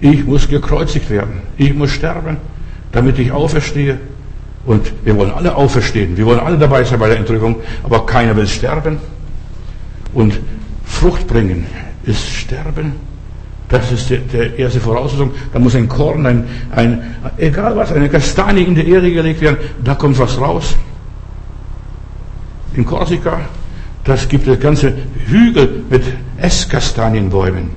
Ich 0.00 0.24
muss 0.24 0.48
gekreuzigt 0.48 1.08
werden. 1.10 1.42
Ich 1.56 1.72
muss 1.74 1.90
sterben, 1.90 2.36
damit 2.92 3.18
ich 3.18 3.32
auferstehe. 3.32 3.98
Und 4.66 4.92
wir 5.04 5.16
wollen 5.16 5.30
alle 5.30 5.54
auferstehen. 5.54 6.16
Wir 6.16 6.26
wollen 6.26 6.40
alle 6.40 6.58
dabei 6.58 6.84
sein 6.84 6.98
bei 6.98 7.08
der 7.08 7.18
Entrückung. 7.18 7.56
Aber 7.82 8.06
keiner 8.06 8.36
will 8.36 8.46
sterben. 8.46 8.98
Und 10.12 10.38
Frucht 10.84 11.26
bringen 11.26 11.66
ist 12.04 12.26
sterben. 12.28 13.13
Das 13.68 13.90
ist 13.90 14.10
die, 14.10 14.18
die 14.18 14.60
erste 14.60 14.80
Voraussetzung. 14.80 15.30
Da 15.52 15.58
muss 15.58 15.74
ein 15.74 15.88
Korn, 15.88 16.26
ein, 16.26 16.44
ein, 16.74 17.16
egal 17.38 17.76
was, 17.76 17.92
eine 17.92 18.08
Kastanie 18.08 18.62
in 18.62 18.74
die 18.74 18.88
Erde 18.88 19.10
gelegt 19.10 19.40
werden. 19.40 19.56
Da 19.82 19.94
kommt 19.94 20.18
was 20.18 20.38
raus. 20.38 20.76
In 22.74 22.84
Korsika 22.84 23.40
das 24.04 24.28
gibt 24.28 24.46
es 24.46 24.60
ganze 24.60 24.92
Hügel 25.26 25.82
mit 25.88 26.02
Esskastanienbäumen. 26.36 27.70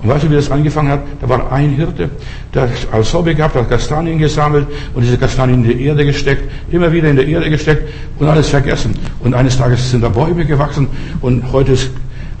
Und 0.00 0.08
weißt 0.08 0.24
du, 0.24 0.30
wie 0.30 0.36
das 0.36 0.50
angefangen 0.50 0.90
hat? 0.90 1.00
Da 1.20 1.28
war 1.28 1.50
ein 1.50 1.70
Hirte, 1.70 2.08
der 2.54 2.68
als 2.92 3.12
Hobby 3.12 3.34
gehabt, 3.34 3.56
hat 3.56 3.68
Kastanien 3.68 4.18
gesammelt 4.18 4.66
und 4.94 5.02
diese 5.02 5.18
Kastanien 5.18 5.64
in 5.64 5.70
die 5.70 5.84
Erde 5.84 6.04
gesteckt, 6.04 6.48
immer 6.70 6.92
wieder 6.92 7.10
in 7.10 7.16
die 7.16 7.30
Erde 7.30 7.50
gesteckt 7.50 7.88
und 8.18 8.28
alles 8.28 8.48
vergessen. 8.48 8.94
Und 9.20 9.34
eines 9.34 9.58
Tages 9.58 9.90
sind 9.90 10.02
da 10.02 10.08
Bäume 10.08 10.44
gewachsen 10.44 10.86
und 11.20 11.50
heute 11.52 11.72
ist 11.72 11.90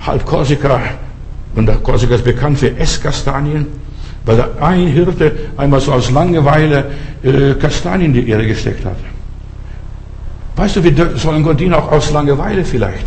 halb 0.06 0.24
Korsika, 0.24 0.80
und 1.54 1.82
Korsika 1.82 2.14
ist 2.14 2.24
bekannt 2.24 2.58
für 2.58 2.76
Esskastanien. 2.76 3.66
Weil 4.24 4.36
da 4.36 4.48
ein 4.60 4.86
Hirte 4.86 5.32
einmal 5.56 5.80
so 5.80 5.92
aus 5.92 6.10
Langeweile 6.10 6.84
äh, 7.22 7.54
Kastanien 7.54 8.14
in 8.14 8.24
die 8.24 8.30
Erde 8.30 8.46
gesteckt 8.46 8.84
hat. 8.84 8.96
Weißt 10.54 10.76
du, 10.76 10.84
wir 10.84 11.16
sollen 11.16 11.42
Gott 11.42 11.58
dienen 11.58 11.74
auch 11.74 11.90
aus 11.90 12.12
Langeweile 12.12 12.64
vielleicht. 12.64 13.06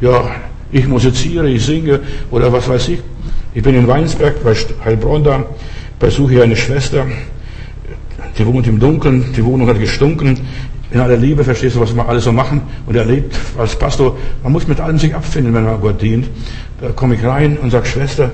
Ja, 0.00 0.30
ich 0.70 0.86
musiziere, 0.86 1.48
ich 1.48 1.64
singe 1.64 2.00
oder 2.30 2.52
was 2.52 2.68
weiß 2.68 2.88
ich. 2.88 3.00
Ich 3.54 3.62
bin 3.62 3.74
in 3.74 3.88
Weinsberg 3.88 4.44
bei 4.44 4.54
Heilbronn 4.84 5.24
da, 5.24 5.44
besuche 5.98 6.32
hier 6.32 6.42
eine 6.44 6.56
Schwester, 6.56 7.06
die 8.38 8.46
wohnt 8.46 8.66
im 8.66 8.78
Dunkeln, 8.78 9.32
die 9.34 9.44
Wohnung 9.44 9.68
hat 9.68 9.80
gestunken. 9.80 10.38
In 10.90 11.00
aller 11.00 11.16
Liebe, 11.16 11.42
verstehst 11.42 11.76
du, 11.76 11.80
was 11.80 11.94
wir 11.94 12.08
alles 12.08 12.24
so 12.24 12.32
machen? 12.32 12.60
Und 12.86 12.94
er 12.94 13.04
lebt 13.04 13.34
als 13.58 13.76
Pastor, 13.76 14.16
man 14.42 14.52
muss 14.52 14.68
mit 14.68 14.78
allem 14.78 14.98
sich 14.98 15.14
abfinden, 15.14 15.52
wenn 15.54 15.64
man 15.64 15.80
Gott 15.80 16.00
dient. 16.00 16.28
Da 16.80 16.90
komme 16.90 17.14
ich 17.14 17.24
rein 17.24 17.56
und 17.56 17.70
sage, 17.70 17.86
Schwester, 17.86 18.30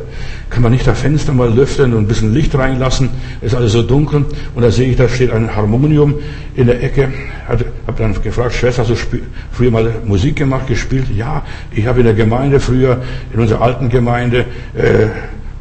kann 0.51 0.65
man 0.65 0.73
nicht 0.73 0.85
das 0.85 0.99
Fenster 0.99 1.33
mal 1.33 1.55
lüften 1.55 1.93
und 1.93 2.01
ein 2.01 2.09
bisschen 2.09 2.35
Licht 2.35 2.53
reinlassen? 2.57 3.09
Es 3.41 3.53
ist 3.53 3.55
alles 3.55 3.73
so 3.73 3.83
dunkel. 3.83 4.25
Und 4.55 4.63
da 4.63 4.71
sehe 4.71 4.91
ich, 4.91 4.97
da 4.97 5.09
steht 5.09 5.31
ein 5.31 5.55
Harmonium 5.55 6.15
in 6.57 6.67
der 6.67 6.83
Ecke. 6.83 7.09
Habe 7.47 7.65
dann 7.97 8.21
gefragt, 8.21 8.55
Schwester, 8.55 8.83
hast 8.83 8.91
du 8.91 9.19
früher 9.53 9.71
mal 9.71 9.93
Musik 10.05 10.37
gemacht, 10.37 10.67
gespielt? 10.67 11.07
Ja, 11.17 11.43
ich 11.71 11.87
habe 11.87 12.01
in 12.01 12.07
der 12.07 12.15
Gemeinde 12.15 12.59
früher, 12.59 13.01
in 13.33 13.39
unserer 13.39 13.63
alten 13.63 13.89
Gemeinde, 13.89 14.45
äh, 14.75 15.07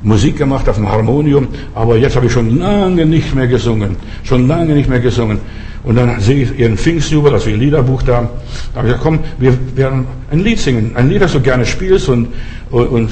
Musik 0.03 0.37
gemacht 0.37 0.67
auf 0.67 0.77
dem 0.77 0.91
Harmonium, 0.91 1.47
aber 1.75 1.95
jetzt 1.97 2.15
habe 2.15 2.25
ich 2.25 2.31
schon 2.31 2.57
lange 2.57 3.05
nicht 3.05 3.35
mehr 3.35 3.47
gesungen. 3.47 3.95
Schon 4.23 4.47
lange 4.47 4.73
nicht 4.73 4.89
mehr 4.89 4.99
gesungen. 4.99 5.39
Und 5.83 5.95
dann 5.95 6.19
sehe 6.19 6.43
ich 6.43 6.59
ihren 6.59 6.77
Pfingstjubel, 6.77 7.33
also 7.33 7.49
ihr 7.49 7.57
Liederbuch 7.57 8.03
da. 8.03 8.29
Da 8.73 8.79
habe 8.79 8.87
ich 8.87 8.93
gesagt, 8.93 9.01
komm, 9.01 9.19
wir 9.39 9.57
werden 9.75 10.05
ein 10.29 10.39
Lied 10.39 10.59
singen. 10.59 10.91
Ein 10.95 11.09
Lied, 11.09 11.21
das 11.21 11.33
du 11.33 11.41
gerne 11.41 11.65
spielst 11.65 12.07
und, 12.07 12.27
und, 12.69 12.91
und 12.91 13.11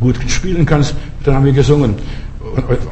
gut 0.00 0.16
spielen 0.28 0.66
kannst. 0.66 0.94
Dann 1.24 1.34
haben 1.34 1.46
wir 1.46 1.52
gesungen. 1.52 1.94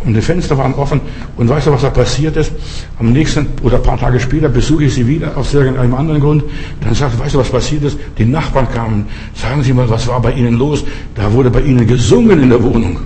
Und, 0.04 0.14
die 0.14 0.20
Fenster 0.20 0.56
waren 0.56 0.74
offen. 0.74 1.00
Und 1.36 1.48
weißt 1.48 1.66
du, 1.66 1.72
was 1.72 1.82
da 1.82 1.90
passiert 1.90 2.36
ist? 2.36 2.52
Am 2.98 3.12
nächsten 3.12 3.46
oder 3.62 3.76
ein 3.76 3.82
paar 3.82 3.98
Tage 3.98 4.20
später 4.20 4.48
besuche 4.48 4.84
ich 4.84 4.94
sie 4.94 5.06
wieder 5.06 5.36
aus 5.36 5.52
irgendeinem 5.52 5.94
anderen 5.94 6.20
Grund. 6.20 6.44
Dann 6.80 6.94
sagt, 6.94 7.18
weißt 7.18 7.34
du, 7.34 7.38
was 7.38 7.50
passiert 7.50 7.84
ist? 7.84 7.98
Die 8.16 8.24
Nachbarn 8.24 8.68
kamen. 8.70 9.06
Sagen 9.34 9.62
Sie 9.62 9.72
mal, 9.72 9.88
was 9.90 10.06
war 10.06 10.20
bei 10.20 10.32
Ihnen 10.32 10.58
los? 10.58 10.84
Da 11.14 11.32
wurde 11.32 11.50
bei 11.50 11.62
Ihnen 11.62 11.86
gesungen 11.86 12.42
in 12.42 12.50
der 12.50 12.62
Wohnung. 12.62 12.98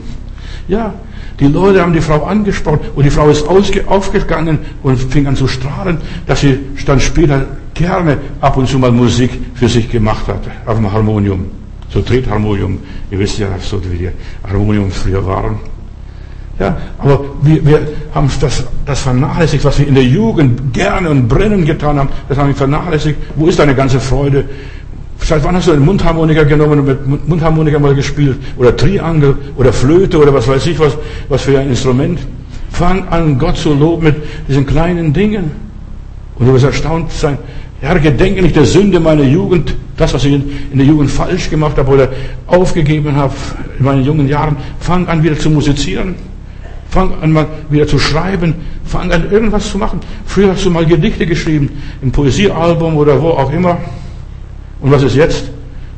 Ja, 0.69 0.95
die 1.41 1.47
Leute 1.47 1.81
haben 1.83 1.93
die 1.93 2.01
Frau 2.01 2.25
angesprochen 2.25 2.81
und 2.95 3.05
die 3.05 3.11
Frau 3.11 3.29
ist 3.29 3.47
aufgegangen 3.49 4.59
und 4.83 4.99
fing 4.99 5.27
an 5.27 5.37
zu 5.37 5.49
strahlen, 5.49 5.99
dass 6.27 6.41
sie 6.41 6.59
dann 6.87 7.01
später 7.01 7.47
gerne 7.75 8.19
ab 8.41 8.57
und 8.57 8.69
zu 8.69 8.79
mal 8.79 8.93
Musik 8.93 9.31
für 9.55 9.69
sich 9.69 9.91
gemacht 9.91 10.27
hat, 10.29 10.41
auf 10.67 10.77
dem 10.77 10.93
Harmonium. 10.93 11.47
So 11.89 12.01
Tretharmonium. 12.01 12.79
Ihr 13.11 13.19
wisst 13.19 13.39
ja, 13.39 13.49
so 13.61 13.83
wie 13.91 13.99
die 13.99 14.11
Harmoniums 14.49 14.97
früher 14.97 15.25
waren. 15.27 15.57
Ja, 16.59 16.77
aber 16.99 17.25
wir, 17.43 17.65
wir 17.67 17.81
haben 18.15 18.31
das, 18.41 18.65
das 18.87 19.01
vernachlässigt, 19.01 19.65
was 19.65 19.79
wir 19.79 19.89
in 19.89 19.95
der 19.95 20.05
Jugend 20.05 20.73
gerne 20.73 21.11
und 21.11 21.27
brennend 21.29 21.67
getan 21.67 21.99
haben, 21.99 22.09
das 22.29 22.39
haben 22.39 22.49
wir 22.49 22.55
vernachlässigt. 22.55 23.19
Wo 23.37 23.47
ist 23.47 23.59
deine 23.59 23.75
ganze 23.75 23.99
Freude? 24.01 24.45
Seit 25.25 25.45
wann 25.45 25.55
hast 25.55 25.69
du 25.69 25.73
einen 25.73 25.85
Mundharmoniker 25.85 26.45
genommen 26.45 26.81
und 26.81 27.09
mit 27.09 27.29
Mundharmoniker 27.29 27.79
mal 27.79 27.95
gespielt? 27.95 28.39
Oder 28.57 28.77
Triangel 28.77 29.37
oder 29.57 29.73
Flöte 29.73 30.19
oder 30.19 30.35
was 30.35 30.49
weiß 30.49 30.67
ich 30.67 30.79
was, 30.79 30.97
was 31.29 31.43
für 31.43 31.59
ein 31.59 31.69
Instrument? 31.69 32.19
Fang 32.71 33.07
an, 33.09 33.39
Gott 33.39 33.57
zu 33.57 33.73
loben 33.73 34.05
mit 34.05 34.17
diesen 34.49 34.67
kleinen 34.67 35.13
Dingen. 35.13 35.53
Und 36.37 36.47
du 36.47 36.55
wirst 36.55 36.65
erstaunt 36.65 37.13
sein. 37.13 37.39
Herr, 37.81 37.99
gedenke 38.01 38.43
nicht 38.43 38.57
der 38.57 38.65
Sünde 38.65 38.99
meiner 38.99 39.23
Jugend, 39.23 39.75
das, 39.97 40.13
was 40.15 40.25
ich 40.25 40.33
in 40.33 40.79
der 40.79 40.87
Jugend 40.87 41.11
falsch 41.11 41.51
gemacht 41.51 41.77
habe 41.79 41.91
oder 41.93 42.09
aufgegeben 42.47 43.15
habe 43.15 43.35
in 43.79 43.85
meinen 43.85 44.05
jungen 44.05 44.29
Jahren. 44.29 44.57
Fang 44.81 45.07
an, 45.07 45.23
wieder 45.23 45.39
zu 45.39 45.51
musizieren. 45.51 46.17
Fang 46.89 47.13
an, 47.23 47.33
mal 47.33 47.47
wieder 47.71 47.87
zu 47.87 47.99
schreiben. 47.99 48.55
Fang 48.85 49.13
an, 49.13 49.31
irgendwas 49.31 49.71
zu 49.71 49.79
machen. 49.79 50.01
Früher 50.27 50.53
hast 50.53 50.65
du 50.65 50.71
mal 50.71 50.85
Gedichte 50.85 51.27
geschrieben, 51.27 51.71
im 52.03 52.11
Poesiealbum 52.11 52.97
oder 52.97 53.21
wo 53.23 53.31
auch 53.31 53.53
immer. 53.53 53.79
Und 54.83 54.91
was 54.91 55.03
ist 55.03 55.17
jetzt? 55.17 55.51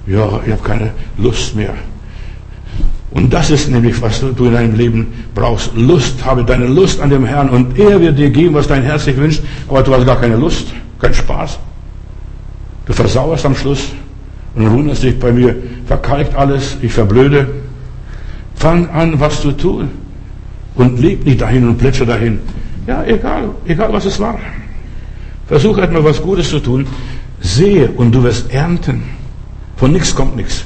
Ja, 0.06 0.40
ich 0.44 0.52
habe 0.52 0.62
keine 0.62 0.90
Lust 1.16 1.56
mehr. 1.56 1.74
Und 3.10 3.32
das 3.32 3.50
ist 3.50 3.70
nämlich, 3.70 4.00
was 4.02 4.20
du 4.20 4.44
in 4.44 4.52
deinem 4.52 4.74
Leben 4.74 5.06
brauchst. 5.34 5.70
Lust, 5.74 6.24
habe 6.24 6.44
deine 6.44 6.66
Lust 6.66 7.00
an 7.00 7.10
dem 7.10 7.24
Herrn 7.24 7.48
und 7.48 7.78
er 7.78 8.00
wird 8.00 8.18
dir 8.18 8.28
geben, 8.28 8.54
was 8.54 8.66
dein 8.66 8.82
Herz 8.82 9.04
sich 9.04 9.16
wünscht, 9.16 9.42
aber 9.68 9.82
du 9.82 9.94
hast 9.94 10.04
gar 10.04 10.20
keine 10.20 10.36
Lust, 10.36 10.66
keinen 11.00 11.14
Spaß. 11.14 11.58
Du 12.86 12.92
versauerst 12.92 13.46
am 13.46 13.54
Schluss 13.54 13.92
und 14.54 14.70
wunderst 14.70 15.02
dich 15.02 15.18
bei 15.18 15.32
mir, 15.32 15.54
verkalkt 15.86 16.34
alles, 16.34 16.76
ich 16.82 16.92
verblöde. 16.92 17.46
Fang 18.56 18.88
an, 18.90 19.18
was 19.18 19.40
zu 19.40 19.52
tun 19.52 19.90
und 20.74 21.00
leb 21.00 21.24
nicht 21.24 21.40
dahin 21.40 21.68
und 21.68 21.78
plätscher 21.78 22.06
dahin. 22.06 22.40
Ja, 22.86 23.04
egal, 23.04 23.50
egal 23.66 23.92
was 23.92 24.04
es 24.04 24.18
war. 24.20 24.38
Versuch 25.46 25.76
halt 25.78 25.92
mal 25.92 26.04
was 26.04 26.20
Gutes 26.20 26.50
zu 26.50 26.58
tun. 26.60 26.86
Sehe 27.44 27.90
und 27.90 28.12
du 28.12 28.22
wirst 28.22 28.50
ernten. 28.50 29.02
Von 29.76 29.92
nichts 29.92 30.14
kommt 30.14 30.34
nichts. 30.34 30.64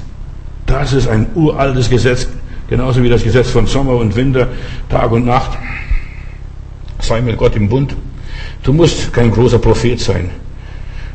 Das 0.64 0.92
ist 0.92 1.08
ein 1.08 1.26
uraltes 1.34 1.90
Gesetz, 1.90 2.28
genauso 2.70 3.02
wie 3.02 3.08
das 3.08 3.24
Gesetz 3.24 3.50
von 3.50 3.66
Sommer 3.66 3.96
und 3.96 4.14
Winter, 4.14 4.46
Tag 4.88 5.10
und 5.10 5.26
Nacht. 5.26 5.58
Sei 7.00 7.20
mit 7.20 7.36
Gott 7.36 7.56
im 7.56 7.68
Bund. 7.68 7.96
Du 8.62 8.72
musst 8.72 9.12
kein 9.12 9.32
großer 9.32 9.58
Prophet 9.58 9.98
sein. 9.98 10.30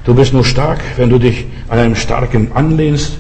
Du 0.04 0.14
bist 0.14 0.34
nur 0.34 0.44
stark, 0.44 0.82
wenn 0.98 1.10
du 1.10 1.18
dich 1.18 1.46
an 1.70 1.80
einem 1.80 1.96
Starken 1.96 2.52
anlehnst 2.54 3.20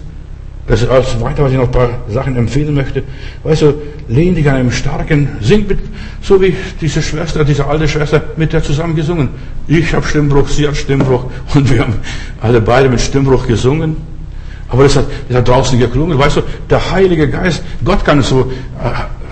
das 0.66 0.82
ist 0.82 0.89
alles 0.89 1.20
weiter, 1.20 1.43
was 1.43 1.51
ich 1.51 1.57
noch 1.57 1.66
ein 1.66 1.72
paar 1.72 1.89
Sachen 2.07 2.38
empfehlen 2.38 2.74
möchte. 2.74 3.03
Weißt 3.43 3.64
du, 3.64 3.74
lehn 4.07 4.34
dich 4.34 4.47
an 4.49 4.55
einem 4.55 4.72
starken, 4.72 5.28
sing 5.41 5.68
mit, 5.68 5.80
so 6.22 6.41
wie 6.41 6.55
diese 6.80 7.01
Schwester, 7.01 7.43
diese 7.43 7.66
alte 7.66 7.88
Schwester, 7.88 8.22
mit 8.38 8.53
der 8.53 8.64
zusammen 8.64 8.95
gesungen. 8.95 9.30
Ich 9.68 9.93
habe 9.93 10.07
Stimmbruch, 10.07 10.47
sie 10.47 10.66
hat 10.68 10.78
Stimmbruch 10.78 11.26
und 11.53 11.70
wir 11.70 11.82
haben 11.82 11.95
alle 12.39 12.61
beide 12.61 12.88
mit 12.88 13.01
Stimmbruch 13.01 13.45
gesungen. 13.45 13.97
Aber 14.70 14.84
das 14.84 14.95
hat, 14.95 15.05
das 15.28 15.38
hat 15.38 15.47
draußen 15.47 15.78
geklungen. 15.78 16.18
Weißt 16.18 16.38
du, 16.38 16.41
der 16.70 16.91
Heilige 16.91 17.30
Geist, 17.30 17.61
Gott 17.84 18.05
kann 18.05 18.22
so 18.22 18.51
äh, 18.82 19.23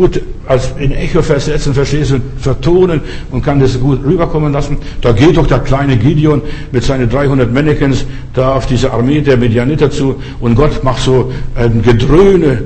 gut 0.00 0.22
als 0.46 0.72
in 0.78 0.92
Echo 0.92 1.20
versetzen, 1.20 1.74
verstehst 1.74 2.12
du, 2.12 2.20
vertonen 2.38 3.02
und 3.30 3.44
kann 3.44 3.60
das 3.60 3.78
gut 3.78 4.02
rüberkommen 4.02 4.50
lassen. 4.50 4.78
Da 5.02 5.12
geht 5.12 5.36
doch 5.36 5.46
der 5.46 5.58
kleine 5.58 5.98
Gideon 5.98 6.40
mit 6.72 6.82
seinen 6.82 7.10
300 7.10 7.52
Mannequins 7.52 8.06
da 8.32 8.54
auf 8.54 8.66
diese 8.66 8.92
Armee 8.92 9.20
der 9.20 9.36
Medianiter 9.36 9.90
zu 9.90 10.16
und 10.40 10.54
Gott 10.54 10.82
macht 10.82 11.02
so 11.02 11.30
ein 11.54 11.82
Gedröhne, 11.82 12.62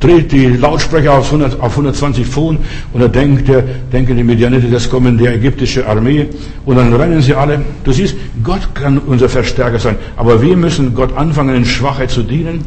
dreht 0.00 0.32
die 0.32 0.48
Lautsprecher 0.48 1.12
auf, 1.12 1.26
100, 1.26 1.60
auf 1.60 1.72
120 1.72 2.26
Pfund 2.26 2.58
und 2.92 3.00
da 3.00 3.06
denkt 3.06 3.46
der, 3.46 3.62
denken 3.92 4.16
die 4.16 4.24
Medianiter, 4.24 4.66
das 4.66 4.90
kommen 4.90 5.16
die 5.16 5.26
ägyptische 5.26 5.86
Armee 5.86 6.26
und 6.66 6.76
dann 6.76 6.92
rennen 6.92 7.22
sie 7.22 7.34
alle. 7.34 7.60
Du 7.84 7.92
siehst, 7.92 8.16
Gott 8.42 8.74
kann 8.74 8.98
unser 8.98 9.28
Verstärker 9.28 9.78
sein, 9.78 9.94
aber 10.16 10.42
wir 10.42 10.56
müssen 10.56 10.92
Gott 10.92 11.16
anfangen, 11.16 11.54
in 11.54 11.64
Schwachheit 11.64 12.10
zu 12.10 12.24
dienen 12.24 12.64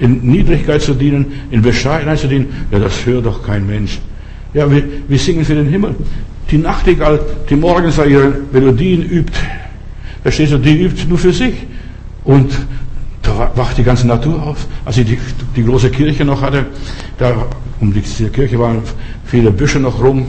in 0.00 0.22
Niedrigkeit 0.22 0.82
zu 0.82 0.94
dienen, 0.94 1.26
in 1.50 1.62
Bescheidenheit 1.62 2.18
zu 2.18 2.28
dienen, 2.28 2.48
ja, 2.70 2.78
das 2.78 3.06
hört 3.06 3.26
doch 3.26 3.42
kein 3.42 3.66
Mensch. 3.66 3.98
Ja, 4.54 4.70
wir, 4.70 4.82
wir 5.06 5.18
singen 5.18 5.44
für 5.44 5.54
den 5.54 5.68
Himmel. 5.68 5.94
Die 6.50 6.58
Nachtigall, 6.58 7.20
die 7.48 7.54
morgens 7.54 7.98
ihre 7.98 8.32
Melodien 8.50 9.02
übt, 9.02 9.38
verstehst 10.22 10.52
du, 10.52 10.58
die 10.58 10.82
übt 10.82 11.04
nur 11.08 11.18
für 11.18 11.32
sich. 11.32 11.54
Und 12.24 12.50
da 13.22 13.52
wacht 13.54 13.78
die 13.78 13.84
ganze 13.84 14.06
Natur 14.06 14.42
auf. 14.42 14.66
Als 14.84 14.98
ich 14.98 15.06
die, 15.06 15.18
die 15.54 15.64
große 15.64 15.90
Kirche 15.90 16.24
noch 16.24 16.42
hatte, 16.42 16.66
da 17.18 17.46
um 17.80 17.92
die 17.92 18.00
Kirche 18.00 18.58
waren 18.58 18.82
viele 19.24 19.50
Büsche 19.50 19.78
noch 19.78 20.02
rum, 20.02 20.26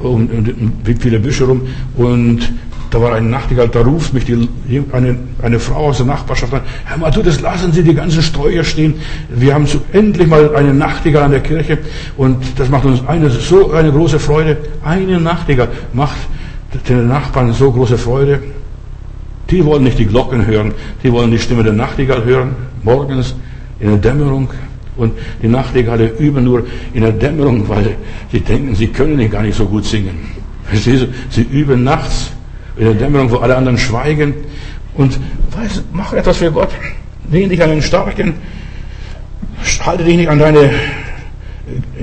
um, 0.00 0.28
um, 0.28 0.72
viele 0.98 1.20
Büsche 1.20 1.44
rum. 1.44 1.62
Und 1.96 2.52
da 2.94 3.00
war 3.00 3.14
ein 3.14 3.28
Nachtigall, 3.28 3.68
da 3.68 3.80
ruft 3.80 4.14
mich 4.14 4.24
die, 4.24 4.48
eine, 4.92 5.16
eine 5.42 5.58
Frau 5.58 5.88
aus 5.88 5.96
der 5.96 6.06
Nachbarschaft 6.06 6.54
an. 6.54 6.60
Herr 6.84 6.96
Matthäus, 6.96 7.40
lassen 7.40 7.72
Sie 7.72 7.82
die 7.82 7.92
ganzen 7.92 8.22
Sträucher 8.22 8.62
stehen. 8.62 8.94
Wir 9.30 9.52
haben 9.52 9.66
so 9.66 9.80
endlich 9.92 10.28
mal 10.28 10.54
eine 10.54 10.72
Nachtigall 10.72 11.24
an 11.24 11.32
der 11.32 11.40
Kirche 11.40 11.78
und 12.16 12.36
das 12.56 12.68
macht 12.68 12.84
uns 12.84 13.04
eine, 13.08 13.30
so 13.30 13.72
eine 13.72 13.90
große 13.90 14.20
Freude. 14.20 14.58
Eine 14.84 15.18
Nachtigall 15.18 15.70
macht 15.92 16.16
den 16.88 17.08
Nachbarn 17.08 17.52
so 17.52 17.72
große 17.72 17.98
Freude. 17.98 18.40
Die 19.50 19.64
wollen 19.64 19.82
nicht 19.82 19.98
die 19.98 20.06
Glocken 20.06 20.46
hören, 20.46 20.72
die 21.02 21.10
wollen 21.10 21.32
die 21.32 21.38
Stimme 21.40 21.64
der 21.64 21.72
Nachtigall 21.72 22.24
hören, 22.24 22.54
morgens 22.84 23.34
in 23.80 23.88
der 23.88 23.98
Dämmerung. 23.98 24.48
Und 24.96 25.14
die 25.42 25.48
Nachtigalle 25.48 26.12
üben 26.20 26.44
nur 26.44 26.62
in 26.92 27.02
der 27.02 27.10
Dämmerung, 27.10 27.68
weil 27.68 27.96
sie 28.30 28.38
denken, 28.38 28.76
sie 28.76 28.86
können 28.86 29.28
gar 29.28 29.42
nicht 29.42 29.56
so 29.56 29.66
gut 29.66 29.84
singen. 29.84 30.30
Sie 30.72 31.42
üben 31.42 31.82
nachts 31.82 32.30
in 32.76 32.84
der 32.84 32.94
Dämmerung, 32.94 33.30
wo 33.30 33.36
alle 33.36 33.56
anderen 33.56 33.78
schweigen. 33.78 34.34
Und 34.94 35.18
weiß, 35.56 35.82
mach 35.92 36.12
etwas 36.12 36.38
für 36.38 36.52
Gott. 36.52 36.70
Lehn 37.30 37.48
dich 37.48 37.62
an 37.62 37.70
den 37.70 37.82
Starken. 37.82 38.34
Halte 39.80 40.04
dich 40.04 40.16
nicht 40.16 40.28
an 40.28 40.38
deine 40.38 40.70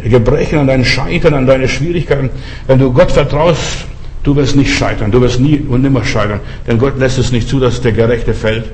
Gebrechen, 0.04 0.60
an 0.60 0.68
deinen 0.68 0.86
Scheitern, 0.86 1.34
an 1.34 1.46
deine 1.46 1.68
Schwierigkeiten. 1.68 2.30
Wenn 2.68 2.80
du 2.80 2.92
Gott 2.92 3.12
vertraust, 3.12 3.86
du 4.24 4.36
wirst 4.36 4.56
nicht 4.56 4.76
scheitern. 4.76 5.12
Du 5.12 5.22
wirst 5.22 5.40
nie 5.40 5.60
und 5.60 5.82
nimmer 5.82 6.04
scheitern. 6.04 6.40
Denn 6.68 6.78
Gott 6.78 6.98
lässt 7.00 7.18
es 7.18 7.32
nicht 7.32 7.48
zu, 7.48 7.60
dass 7.60 7.82
der 7.82 7.92
Gerechte 7.92 8.34
fällt. 8.34 8.66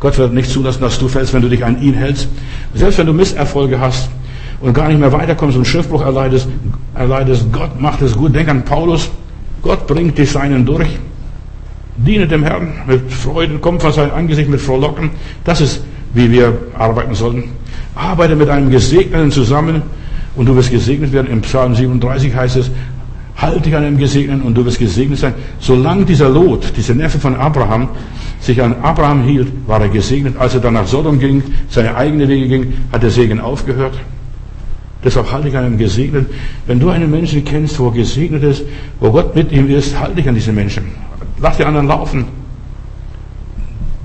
Gott 0.00 0.18
wird 0.18 0.34
nicht 0.34 0.50
zulassen, 0.50 0.82
dass 0.82 0.98
du 0.98 1.08
fällst, 1.08 1.32
wenn 1.32 1.42
du 1.42 1.48
dich 1.48 1.64
an 1.64 1.80
ihn 1.80 1.94
hältst. 1.94 2.28
Selbst 2.74 2.98
wenn 2.98 3.06
du 3.06 3.12
Misserfolge 3.12 3.80
hast, 3.80 4.10
und 4.60 4.72
gar 4.72 4.88
nicht 4.88 4.98
mehr 4.98 5.12
weiterkommst 5.12 5.58
und 5.58 5.66
Schiffbruch 5.66 6.02
erleidest, 6.02 6.48
erleidest, 6.94 7.52
Gott 7.52 7.78
macht 7.78 8.00
es 8.00 8.16
gut. 8.16 8.34
Denk 8.34 8.48
an 8.48 8.64
Paulus. 8.64 9.10
Gott 9.60 9.86
bringt 9.86 10.16
die 10.16 10.24
Seinen 10.24 10.64
durch. 10.64 10.88
Diene 11.96 12.26
dem 12.26 12.42
Herrn 12.42 12.72
mit 12.86 13.10
Freuden, 13.12 13.60
kommt 13.60 13.82
vor 13.82 13.92
sein 13.92 14.10
Angesicht 14.10 14.48
mit 14.48 14.60
Frohlocken. 14.60 15.10
Das 15.44 15.60
ist, 15.60 15.82
wie 16.12 16.30
wir 16.30 16.52
arbeiten 16.76 17.14
sollen. 17.14 17.44
Arbeite 17.94 18.34
mit 18.34 18.48
einem 18.48 18.70
Gesegneten 18.70 19.30
zusammen 19.30 19.82
und 20.34 20.46
du 20.46 20.56
wirst 20.56 20.70
gesegnet 20.70 21.12
werden. 21.12 21.30
Im 21.30 21.40
Psalm 21.42 21.74
37 21.74 22.34
heißt 22.34 22.56
es, 22.56 22.70
halte 23.36 23.60
dich 23.60 23.76
an 23.76 23.84
einem 23.84 23.98
Gesegneten 23.98 24.42
und 24.42 24.54
du 24.54 24.64
wirst 24.64 24.78
gesegnet 24.78 25.18
sein. 25.20 25.34
Solange 25.60 26.04
dieser 26.04 26.28
Lot, 26.28 26.76
dieser 26.76 26.94
Neffe 26.94 27.18
von 27.18 27.36
Abraham, 27.36 27.88
sich 28.40 28.60
an 28.60 28.74
Abraham 28.82 29.22
hielt, 29.22 29.48
war 29.66 29.80
er 29.80 29.88
gesegnet. 29.88 30.36
Als 30.36 30.54
er 30.54 30.60
dann 30.60 30.74
nach 30.74 30.86
Sodom 30.86 31.20
ging, 31.20 31.42
seine 31.68 31.94
eigenen 31.94 32.28
Wege 32.28 32.48
ging, 32.48 32.72
hat 32.90 33.04
der 33.04 33.10
Segen 33.10 33.38
aufgehört. 33.38 33.94
Deshalb 35.04 35.30
halte 35.30 35.48
ich 35.48 35.56
an 35.56 35.64
einem 35.64 35.78
Gesegneten. 35.78 36.34
Wenn 36.66 36.80
du 36.80 36.88
einen 36.88 37.10
Menschen 37.10 37.44
kennst, 37.44 37.78
wo 37.78 37.88
er 37.88 37.92
gesegnet 37.92 38.42
ist, 38.42 38.62
wo 39.00 39.10
Gott 39.10 39.36
mit 39.36 39.52
ihm 39.52 39.68
ist, 39.70 39.98
halte 39.98 40.16
dich 40.16 40.28
an 40.28 40.34
diesen 40.34 40.54
Menschen. 40.54 40.84
Lass 41.40 41.56
die 41.56 41.64
anderen 41.64 41.88
laufen. 41.88 42.26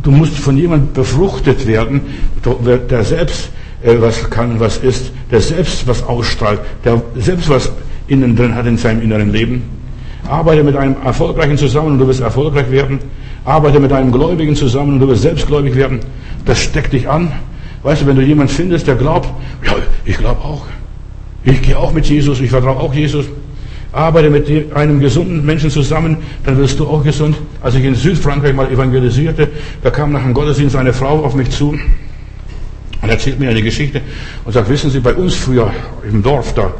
Du 0.03 0.11
musst 0.11 0.38
von 0.38 0.57
jemandem 0.57 0.93
befruchtet 0.93 1.67
werden, 1.67 2.01
der 2.89 3.03
selbst 3.03 3.49
äh, 3.84 3.95
was 3.99 4.30
kann, 4.30 4.59
was 4.59 4.77
ist, 4.77 5.11
der 5.32 5.41
selbst 5.41 5.88
was 5.88 6.03
ausstrahlt, 6.03 6.61
der 6.84 7.01
selbst 7.15 7.49
was 7.49 7.71
innen 8.07 8.36
drin 8.36 8.55
hat 8.55 8.65
in 8.65 8.77
seinem 8.77 9.01
inneren 9.01 9.32
Leben. 9.32 9.63
Arbeite 10.27 10.63
mit 10.63 10.75
einem 10.75 10.95
Erfolgreichen 11.03 11.57
zusammen 11.57 11.93
und 11.93 11.99
du 11.99 12.07
wirst 12.07 12.21
erfolgreich 12.21 12.69
werden. 12.71 12.99
Arbeite 13.45 13.80
mit 13.80 13.91
einem 13.91 14.11
Gläubigen 14.11 14.55
zusammen 14.55 14.93
und 14.93 14.99
du 14.99 15.07
wirst 15.07 15.23
selbstgläubig 15.23 15.75
werden. 15.75 15.99
Das 16.45 16.59
steckt 16.59 16.93
dich 16.93 17.09
an. 17.09 17.32
Weißt 17.84 18.01
du, 18.01 18.07
wenn 18.07 18.15
du 18.15 18.21
jemanden 18.21 18.53
findest, 18.53 18.88
der 18.88 18.95
glaubt, 18.95 19.30
ja, 19.65 19.73
ich 20.05 20.17
glaube 20.17 20.41
auch. 20.41 20.65
Ich 21.43 21.61
gehe 21.61 21.77
auch 21.77 21.93
mit 21.93 22.05
Jesus, 22.05 22.41
ich 22.41 22.49
vertraue 22.49 22.77
auch 22.77 22.93
Jesus. 22.93 23.25
Arbeite 23.91 24.29
mit 24.29 24.75
einem 24.75 24.99
gesunden 24.99 25.43
Menschen 25.45 25.71
zusammen, 25.71 26.17
dann 26.45 26.57
wirst 26.57 26.79
du 26.79 26.87
auch 26.87 27.03
gesund. 27.03 27.35
Als 27.61 27.75
ich 27.75 27.83
in 27.83 27.95
Südfrankreich 27.95 28.53
mal 28.53 28.71
evangelisierte, 28.71 29.47
da 29.81 29.89
kam 29.89 30.11
nach 30.11 30.21
dem 30.21 30.33
Gottesdienst 30.33 30.75
eine 30.75 30.93
Frau 30.93 31.23
auf 31.23 31.33
mich 31.33 31.49
zu 31.49 31.77
und 33.01 33.09
erzählt 33.09 33.39
mir 33.39 33.49
eine 33.49 33.63
Geschichte 33.63 34.01
und 34.45 34.53
sagt, 34.53 34.69
wissen 34.69 34.91
Sie, 34.91 34.99
bei 34.99 35.13
uns 35.13 35.35
früher 35.35 35.71
im 36.09 36.21
Dorf 36.21 36.53
da, 36.53 36.71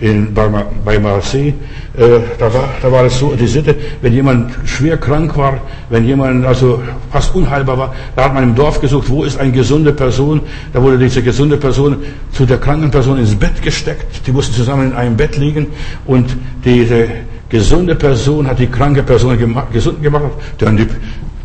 in, 0.00 0.32
bei, 0.32 0.48
bei 0.84 0.98
Marseille, 0.98 1.52
äh, 1.96 2.20
da, 2.38 2.52
war, 2.52 2.68
da 2.80 2.90
war 2.90 3.04
es 3.04 3.18
so, 3.18 3.34
die 3.34 3.46
Sitte, 3.46 3.76
wenn 4.00 4.14
jemand 4.14 4.52
schwer 4.64 4.96
krank 4.96 5.36
war, 5.36 5.60
wenn 5.90 6.06
jemand 6.06 6.46
also 6.46 6.80
fast 7.12 7.34
unheilbar 7.34 7.76
war, 7.76 7.94
da 8.16 8.24
hat 8.24 8.34
man 8.34 8.44
im 8.44 8.54
Dorf 8.54 8.80
gesucht, 8.80 9.10
wo 9.10 9.24
ist 9.24 9.38
eine 9.38 9.52
gesunde 9.52 9.92
Person, 9.92 10.40
da 10.72 10.82
wurde 10.82 10.98
diese 10.98 11.22
gesunde 11.22 11.58
Person 11.58 11.98
zu 12.32 12.46
der 12.46 12.56
kranken 12.56 12.90
Person 12.90 13.18
ins 13.18 13.34
Bett 13.34 13.60
gesteckt, 13.60 14.26
die 14.26 14.32
mussten 14.32 14.54
zusammen 14.54 14.90
in 14.90 14.96
einem 14.96 15.16
Bett 15.16 15.36
liegen 15.36 15.66
und 16.06 16.34
diese 16.64 17.08
gesunde 17.50 17.94
Person 17.94 18.46
hat 18.46 18.58
die 18.58 18.68
kranke 18.68 19.02
Person 19.02 19.36
gesund 19.70 20.02
gemacht, 20.02 20.32
denn 20.60 20.78
die, 20.78 20.86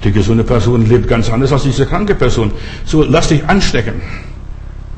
die 0.04 0.12
gesunde 0.14 0.46
Person 0.46 0.88
lebt 0.88 1.10
ganz 1.10 1.30
anders 1.30 1.52
als 1.52 1.64
diese 1.64 1.86
kranke 1.86 2.16
Person. 2.16 2.52
So, 2.86 3.04
lass 3.04 3.28
dich 3.28 3.44
anstecken. 3.46 3.96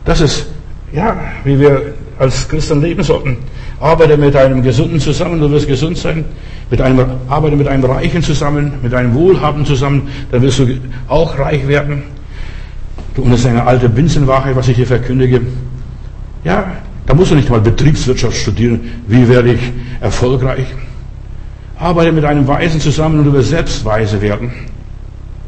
Das 0.06 0.22
ist, 0.22 0.48
ja, 0.92 1.16
wie 1.44 1.60
wir 1.60 1.94
als 2.20 2.48
Christen 2.48 2.82
leben 2.82 3.04
sollten. 3.04 3.38
Arbeite 3.80 4.18
mit 4.18 4.36
einem 4.36 4.64
Gesunden 4.64 5.00
zusammen, 5.00 5.40
du 5.40 5.50
wirst 5.52 5.68
gesund 5.68 5.98
sein. 5.98 6.26
Mit 6.70 6.82
einem, 6.82 7.06
arbeite 7.30 7.56
mit 7.56 7.68
einem 7.68 7.86
Reichen 7.86 8.22
zusammen, 8.22 8.74
mit 8.82 8.94
einem 8.94 9.14
Wohlhaben 9.14 9.66
zusammen, 9.66 10.10
dann 10.32 10.42
wirst 10.42 10.60
du 10.60 10.68
auch 11.08 11.38
reich 11.38 11.68
werden. 11.68 12.04
Und 13.16 13.32
das 13.32 13.42
ist 13.42 13.46
eine 13.46 13.66
alte 13.66 13.90
Binsenwahrheit, 13.90 14.56
was 14.56 14.68
ich 14.68 14.76
hier 14.76 14.88
verkündige. 14.88 15.42
Ja, 16.44 16.72
da 17.06 17.14
musst 17.14 17.32
du 17.32 17.36
nicht 17.36 17.50
mal 17.50 17.62
Betriebswirtschaft 17.62 18.36
studieren. 18.36 18.82
Wie 19.08 19.28
werde 19.28 19.54
ich 19.54 19.62
erfolgreich? 20.02 20.66
Arbeite 21.80 22.12
mit 22.12 22.26
einem 22.26 22.48
Weisen 22.48 22.82
zusammen 22.82 23.20
und 23.20 23.26
du 23.26 23.34
wirst 23.34 23.50
selbst 23.50 23.86
weise 23.86 24.22
werden. 24.22 24.52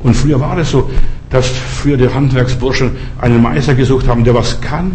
Und 0.03 0.15
früher 0.15 0.39
war 0.39 0.57
es 0.57 0.72
so, 0.72 0.89
dass 1.30 1.47
früher 1.47 1.97
die 1.97 2.07
Handwerksburschen 2.07 2.91
einen 3.20 3.41
Meister 3.41 3.76
gesucht 3.76 4.07
haben, 4.07 4.24
der 4.24 4.34
was 4.34 4.61
kann 4.61 4.91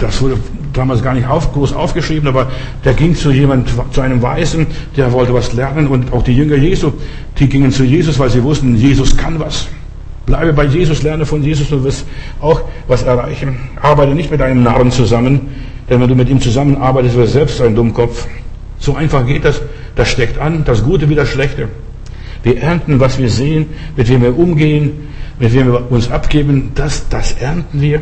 das 0.00 0.20
wurde 0.20 0.36
damals 0.72 1.02
gar 1.02 1.14
nicht 1.14 1.26
auf, 1.26 1.52
groß 1.52 1.72
aufgeschrieben, 1.72 2.28
aber 2.28 2.50
der 2.84 2.94
ging 2.94 3.14
zu 3.14 3.30
jemand, 3.30 3.68
zu 3.92 4.00
einem 4.00 4.22
Weisen, 4.22 4.66
der 4.96 5.12
wollte 5.12 5.34
was 5.34 5.52
lernen 5.52 5.88
und 5.88 6.12
auch 6.12 6.22
die 6.22 6.36
Jünger 6.36 6.56
Jesu, 6.56 6.92
die 7.38 7.48
gingen 7.48 7.70
zu 7.72 7.84
Jesus, 7.84 8.18
weil 8.18 8.30
sie 8.30 8.42
wussten, 8.42 8.76
Jesus 8.76 9.16
kann 9.16 9.38
was. 9.38 9.68
Bleibe 10.26 10.52
bei 10.52 10.64
Jesus, 10.64 11.02
lerne 11.02 11.26
von 11.26 11.42
Jesus, 11.42 11.70
du 11.70 11.82
wirst 11.82 12.06
auch 12.40 12.60
was 12.86 13.02
erreichen. 13.02 13.56
Arbeite 13.80 14.14
nicht 14.14 14.30
mit 14.30 14.40
einem 14.40 14.62
Narren 14.62 14.90
zusammen, 14.90 15.48
denn 15.88 16.00
wenn 16.00 16.08
du 16.08 16.14
mit 16.14 16.28
ihm 16.28 16.40
zusammenarbeitest, 16.40 17.16
wirst 17.16 17.34
du 17.34 17.38
selbst 17.38 17.60
ein 17.62 17.74
Dummkopf. 17.74 18.26
So 18.78 18.94
einfach 18.94 19.26
geht 19.26 19.44
das. 19.44 19.60
Das 19.96 20.08
steckt 20.08 20.38
an, 20.38 20.64
das 20.64 20.84
Gute 20.84 21.08
wie 21.08 21.14
das 21.14 21.28
Schlechte. 21.28 21.68
Wir 22.42 22.62
ernten, 22.62 23.00
was 23.00 23.18
wir 23.18 23.28
sehen, 23.28 23.66
mit 23.96 24.08
wem 24.08 24.22
wir 24.22 24.38
umgehen, 24.38 25.08
mit 25.38 25.52
wem 25.52 25.72
wir 25.72 25.90
uns 25.90 26.10
abgeben, 26.10 26.70
das, 26.74 27.08
das 27.08 27.32
ernten 27.32 27.80
wir. 27.80 28.00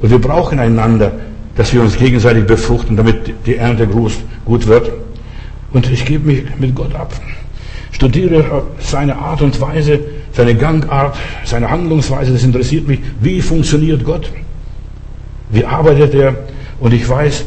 Und 0.00 0.10
wir 0.10 0.20
brauchen 0.20 0.58
einander, 0.58 1.12
dass 1.56 1.72
wir 1.72 1.80
uns 1.82 1.96
gegenseitig 1.96 2.46
befruchten, 2.46 2.96
damit 2.96 3.34
die 3.46 3.56
Ernte 3.56 3.86
gut 3.86 4.66
wird. 4.66 4.92
Und 5.72 5.90
ich 5.90 6.04
gebe 6.04 6.26
mich 6.26 6.44
mit 6.58 6.74
Gott 6.74 6.94
ab. 6.94 7.12
Studiere 7.90 8.62
seine 8.78 9.16
Art 9.16 9.42
und 9.42 9.60
Weise, 9.60 9.98
seine 10.32 10.54
Gangart, 10.54 11.16
seine 11.44 11.68
Handlungsweise. 11.70 12.32
Das 12.32 12.44
interessiert 12.44 12.86
mich. 12.86 13.00
Wie 13.20 13.40
funktioniert 13.40 14.04
Gott? 14.04 14.30
Wie 15.50 15.64
arbeitet 15.64 16.14
er? 16.14 16.36
Und 16.78 16.94
ich 16.94 17.08
weiß, 17.08 17.44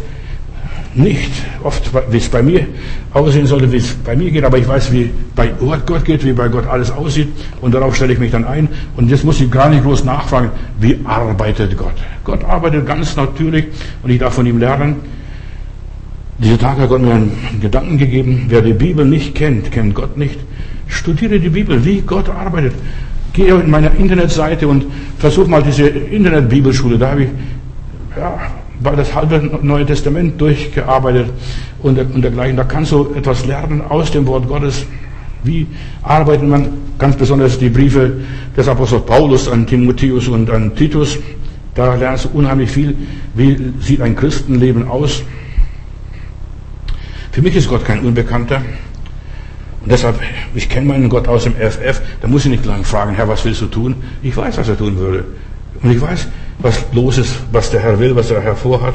nicht 0.93 1.31
oft, 1.63 1.89
wie 2.11 2.17
es 2.17 2.29
bei 2.29 2.41
mir 2.41 2.67
aussehen 3.13 3.45
sollte, 3.45 3.71
wie 3.71 3.77
es 3.77 3.93
bei 3.93 4.15
mir 4.15 4.31
geht, 4.31 4.43
aber 4.43 4.57
ich 4.57 4.67
weiß, 4.67 4.91
wie 4.91 5.09
bei 5.35 5.51
Gott 5.85 6.05
geht, 6.05 6.25
wie 6.25 6.33
bei 6.33 6.47
Gott 6.47 6.67
alles 6.67 6.91
aussieht 6.91 7.29
und 7.61 7.73
darauf 7.73 7.95
stelle 7.95 8.13
ich 8.13 8.19
mich 8.19 8.31
dann 8.31 8.45
ein 8.45 8.67
und 8.97 9.09
jetzt 9.09 9.23
muss 9.23 9.39
ich 9.39 9.49
gar 9.49 9.69
nicht 9.69 9.83
groß 9.83 10.03
nachfragen, 10.03 10.49
wie 10.79 10.99
arbeitet 11.03 11.77
Gott? 11.77 11.93
Gott 12.23 12.43
arbeitet 12.43 12.85
ganz 12.85 13.15
natürlich 13.15 13.65
und 14.03 14.09
ich 14.09 14.19
darf 14.19 14.33
von 14.33 14.45
ihm 14.45 14.59
lernen. 14.59 14.97
Diese 16.37 16.57
Tage 16.57 16.81
hat 16.81 16.89
Gott 16.89 17.01
mir 17.01 17.13
einen 17.13 17.59
Gedanken 17.61 17.97
gegeben, 17.97 18.45
wer 18.49 18.61
die 18.61 18.73
Bibel 18.73 19.05
nicht 19.05 19.35
kennt, 19.35 19.71
kennt 19.71 19.93
Gott 19.93 20.17
nicht. 20.17 20.39
Studiere 20.87 21.39
die 21.39 21.49
Bibel, 21.49 21.85
wie 21.85 22.01
Gott 22.01 22.29
arbeitet. 22.29 22.73
Gehe 23.33 23.55
in 23.55 23.69
meine 23.69 23.91
Internetseite 23.97 24.67
und 24.67 24.85
versuch 25.19 25.47
mal 25.47 25.63
diese 25.63 25.87
Internet-Bibelschule, 25.87 26.97
da 26.97 27.11
habe 27.11 27.23
ich 27.23 27.29
ja, 28.17 28.39
das 28.83 29.13
halbe 29.13 29.59
Neue 29.61 29.85
Testament 29.85 30.39
durchgearbeitet 30.39 31.27
und, 31.81 31.97
und 31.99 32.21
dergleichen. 32.21 32.57
Da 32.57 32.63
kannst 32.63 32.91
du 32.91 33.13
etwas 33.15 33.45
lernen 33.45 33.81
aus 33.81 34.11
dem 34.11 34.25
Wort 34.27 34.47
Gottes. 34.47 34.85
Wie 35.43 35.67
arbeitet 36.03 36.47
man 36.47 36.69
ganz 36.97 37.15
besonders 37.15 37.57
die 37.57 37.69
Briefe 37.69 38.13
des 38.55 38.67
Apostels 38.67 39.05
Paulus 39.05 39.47
an 39.47 39.65
Timotheus 39.65 40.27
und 40.27 40.49
an 40.49 40.75
Titus? 40.75 41.17
Da 41.73 41.95
lernst 41.95 42.25
du 42.25 42.29
unheimlich 42.37 42.69
viel. 42.69 42.95
Wie 43.33 43.57
sieht 43.79 44.01
ein 44.01 44.15
Christenleben 44.15 44.87
aus? 44.87 45.23
Für 47.31 47.41
mich 47.41 47.55
ist 47.55 47.69
Gott 47.69 47.85
kein 47.85 48.01
Unbekannter. 48.01 48.61
Und 49.81 49.91
deshalb, 49.91 50.19
ich 50.53 50.69
kenne 50.69 50.87
meinen 50.87 51.09
Gott 51.09 51.27
aus 51.27 51.45
dem 51.45 51.53
FF, 51.55 52.01
da 52.21 52.27
muss 52.27 52.45
ich 52.45 52.51
nicht 52.51 52.65
lange 52.65 52.83
fragen, 52.83 53.15
Herr, 53.15 53.27
was 53.27 53.43
willst 53.45 53.61
du 53.61 53.67
tun? 53.67 53.95
Ich 54.21 54.35
weiß, 54.35 54.57
was 54.57 54.69
er 54.69 54.77
tun 54.77 54.97
würde. 54.97 55.23
Und 55.83 55.91
ich 55.91 56.01
weiß, 56.01 56.27
was 56.59 56.85
los 56.93 57.17
ist, 57.17 57.35
was 57.51 57.71
der 57.71 57.81
Herr 57.81 57.99
will, 57.99 58.15
was 58.15 58.29
er 58.31 58.41
hervorhat. 58.41 58.93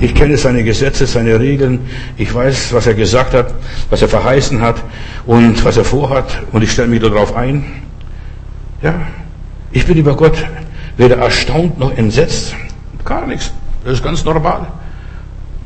Ich 0.00 0.14
kenne 0.14 0.36
seine 0.36 0.64
Gesetze, 0.64 1.06
seine 1.06 1.38
Regeln. 1.38 1.80
Ich 2.16 2.34
weiß, 2.34 2.72
was 2.72 2.86
er 2.86 2.94
gesagt 2.94 3.34
hat, 3.34 3.54
was 3.90 4.02
er 4.02 4.08
verheißen 4.08 4.60
hat 4.60 4.82
und 5.26 5.64
was 5.64 5.76
er 5.76 5.84
vorhat. 5.84 6.42
Und 6.52 6.62
ich 6.62 6.72
stelle 6.72 6.88
mich 6.88 7.00
darauf 7.00 7.34
ein. 7.36 7.64
Ja, 8.82 8.94
ich 9.72 9.86
bin 9.86 9.96
über 9.96 10.16
Gott 10.16 10.36
weder 10.96 11.16
erstaunt 11.16 11.78
noch 11.78 11.96
entsetzt. 11.96 12.54
Gar 13.04 13.26
nichts. 13.26 13.52
Das 13.84 13.94
ist 13.94 14.04
ganz 14.04 14.24
normal. 14.24 14.66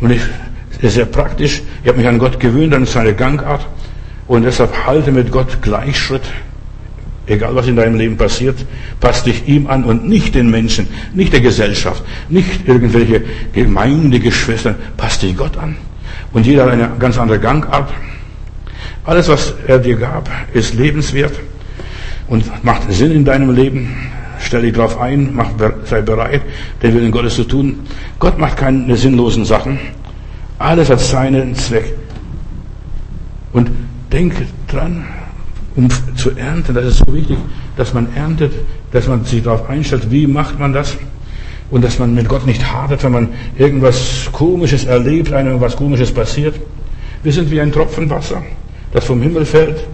Und 0.00 0.10
ich, 0.10 0.22
das 0.76 0.84
ist 0.84 0.94
sehr 0.94 1.06
praktisch. 1.06 1.62
Ich 1.82 1.88
habe 1.88 1.98
mich 1.98 2.08
an 2.08 2.18
Gott 2.18 2.40
gewöhnt, 2.40 2.74
an 2.74 2.86
seine 2.86 3.14
Gangart. 3.14 3.66
Und 4.26 4.42
deshalb 4.42 4.86
halte 4.86 5.12
mit 5.12 5.30
Gott 5.30 5.62
Gleichschritt. 5.62 6.22
Egal 7.30 7.54
was 7.54 7.68
in 7.68 7.76
deinem 7.76 7.94
Leben 7.94 8.16
passiert, 8.16 8.56
passt 8.98 9.24
dich 9.24 9.46
ihm 9.46 9.68
an 9.68 9.84
und 9.84 10.08
nicht 10.08 10.34
den 10.34 10.50
Menschen, 10.50 10.88
nicht 11.14 11.32
der 11.32 11.40
Gesellschaft, 11.40 12.02
nicht 12.28 12.66
irgendwelche 12.66 13.22
Gemeindegeschwister, 13.52 14.74
passt 14.96 15.22
dich 15.22 15.36
Gott 15.36 15.56
an. 15.56 15.76
Und 16.32 16.44
jeder 16.44 16.64
hat 16.64 16.72
eine 16.72 16.90
ganz 16.98 17.18
andere 17.18 17.38
Gangart. 17.38 17.92
Alles, 19.04 19.28
was 19.28 19.54
er 19.68 19.78
dir 19.78 19.94
gab, 19.94 20.28
ist 20.54 20.74
lebenswert 20.74 21.38
und 22.26 22.64
macht 22.64 22.92
Sinn 22.92 23.12
in 23.12 23.24
deinem 23.24 23.54
Leben. 23.54 23.94
Stell 24.40 24.62
dich 24.62 24.72
darauf 24.72 25.00
ein, 25.00 25.30
mach, 25.32 25.50
sei 25.84 26.02
bereit, 26.02 26.42
den 26.82 26.94
Willen 26.94 27.12
Gottes 27.12 27.36
zu 27.36 27.44
tun. 27.44 27.78
Gott 28.18 28.38
macht 28.38 28.56
keine 28.56 28.96
sinnlosen 28.96 29.44
Sachen. 29.44 29.78
Alles 30.58 30.90
hat 30.90 30.98
seinen 30.98 31.54
Zweck. 31.54 31.94
Und 33.52 33.70
denk 34.10 34.34
dran, 34.66 35.04
um 35.76 35.88
zu 36.16 36.36
ernten. 36.36 36.74
Das 36.74 36.84
ist 36.84 36.98
so 36.98 37.12
wichtig, 37.12 37.36
dass 37.76 37.94
man 37.94 38.08
erntet, 38.14 38.52
dass 38.92 39.08
man 39.08 39.24
sich 39.24 39.42
darauf 39.42 39.68
einstellt. 39.68 40.10
Wie 40.10 40.26
macht 40.26 40.58
man 40.58 40.72
das? 40.72 40.96
und 41.70 41.84
dass 41.84 41.98
man 41.98 42.14
mit 42.14 42.28
Gott 42.28 42.46
nicht 42.46 42.72
hadert, 42.72 43.04
wenn 43.04 43.12
man 43.12 43.28
irgendwas 43.56 44.28
Komisches 44.32 44.84
erlebt, 44.84 45.32
einem 45.32 45.60
was 45.60 45.76
Komisches 45.76 46.12
passiert. 46.12 46.54
Wir 47.22 47.32
sind 47.32 47.50
wie 47.50 47.60
ein 47.60 47.72
Tropfen 47.72 48.10
Wasser, 48.10 48.42
das 48.92 49.04
vom 49.04 49.22
Himmel 49.22 49.44
fällt 49.44 49.86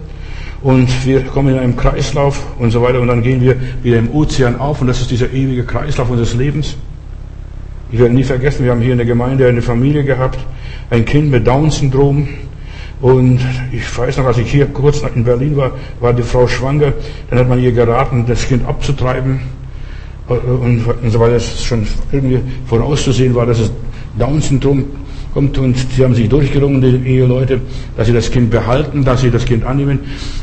und 0.63 0.87
wir 1.05 1.21
kommen 1.23 1.53
in 1.53 1.59
einem 1.59 1.77
Kreislauf 1.77 2.43
und 2.57 2.71
so 2.71 2.81
weiter 2.81 2.99
und 2.99 3.07
dann 3.07 3.21
gehen 3.21 3.41
wir 3.41 3.55
wieder 3.83 3.99
im 3.99 4.09
Ozean 4.11 4.59
auf 4.59 4.81
und 4.81 4.87
das 4.87 5.01
ist 5.01 5.11
dieser 5.11 5.31
ewige 5.31 5.63
Kreislauf 5.65 6.09
unseres 6.09 6.33
Lebens. 6.33 6.75
Ich 7.91 7.99
werde 7.99 8.13
nie 8.13 8.23
vergessen, 8.23 8.65
wir 8.65 8.71
haben 8.71 8.81
hier 8.81 8.91
in 8.93 8.97
der 8.97 9.07
Gemeinde 9.07 9.47
eine 9.47 9.61
Familie 9.61 10.03
gehabt, 10.03 10.39
ein 10.89 11.05
Kind 11.05 11.31
mit 11.31 11.47
Down-Syndrom. 11.47 12.27
Und 12.99 13.39
ich 13.71 13.97
weiß 13.97 14.17
noch, 14.17 14.25
als 14.25 14.39
ich 14.39 14.51
hier 14.51 14.65
kurz 14.67 15.03
in 15.13 15.23
Berlin 15.23 15.55
war, 15.55 15.71
war 15.99 16.13
die 16.13 16.23
Frau 16.23 16.47
schwanger. 16.47 16.93
Dann 17.29 17.39
hat 17.39 17.47
man 17.47 17.61
ihr 17.61 17.71
geraten, 17.71 18.25
das 18.27 18.47
Kind 18.47 18.67
abzutreiben. 18.67 19.39
Und, 20.27 20.83
so 21.09 21.19
weiter, 21.19 21.35
es 21.35 21.63
schon 21.63 21.87
irgendwie 22.11 22.39
vorauszusehen 22.65 23.33
war, 23.33 23.45
dass 23.45 23.59
es 23.59 23.71
Down-Syndrom 24.17 24.85
kommt. 25.33 25.57
Und 25.59 25.77
sie 25.95 26.03
haben 26.03 26.15
sich 26.15 26.27
durchgerungen, 26.27 26.81
die 26.81 27.09
Eheleute, 27.09 27.61
dass 27.95 28.07
sie 28.07 28.13
das 28.13 28.31
Kind 28.31 28.49
behalten, 28.49 29.05
dass 29.05 29.21
sie 29.21 29.29
das 29.29 29.45
Kind 29.45 29.63
annehmen. 29.63 29.99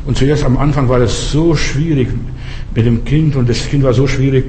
Und 0.06 0.16
zuerst 0.16 0.44
am 0.44 0.56
Anfang 0.56 0.88
war 0.88 1.00
das 1.00 1.32
so 1.32 1.56
schwierig 1.56 2.08
mit 2.74 2.86
dem 2.86 3.04
Kind 3.04 3.36
und 3.36 3.48
das 3.48 3.68
Kind 3.68 3.82
war 3.82 3.92
so 3.92 4.06
schwierig. 4.06 4.44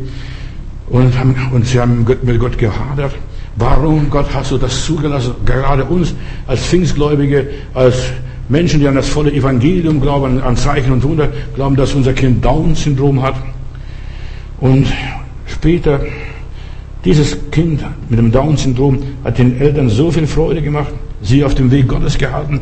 Und, 0.89 1.17
haben, 1.17 1.35
und 1.51 1.65
sie 1.65 1.79
haben 1.79 2.05
mit 2.21 2.39
Gott 2.39 2.57
gehadert. 2.59 3.15
Warum, 3.57 4.09
Gott, 4.09 4.27
hast 4.33 4.51
du 4.51 4.57
das 4.57 4.85
zugelassen? 4.85 5.33
Gerade 5.45 5.85
uns 5.85 6.13
als 6.45 6.61
Pfingstgläubige, 6.61 7.47
als 7.73 7.95
Menschen, 8.49 8.81
die 8.81 8.87
an 8.87 8.95
das 8.95 9.07
volle 9.07 9.31
Evangelium 9.31 10.01
glauben, 10.01 10.41
an 10.41 10.57
Zeichen 10.57 10.91
und 10.91 11.03
Wunder, 11.03 11.29
glauben, 11.55 11.75
dass 11.75 11.93
unser 11.93 12.13
Kind 12.13 12.43
Down-Syndrom 12.43 13.21
hat. 13.21 13.35
Und 14.59 14.87
später, 15.47 16.01
dieses 17.05 17.37
Kind 17.51 17.81
mit 18.09 18.19
dem 18.19 18.31
Down-Syndrom 18.31 18.99
hat 19.23 19.37
den 19.37 19.59
Eltern 19.59 19.89
so 19.89 20.11
viel 20.11 20.27
Freude 20.27 20.61
gemacht, 20.61 20.93
sie 21.21 21.43
auf 21.43 21.55
dem 21.55 21.71
Weg 21.71 21.87
Gottes 21.87 22.17
gehalten, 22.17 22.59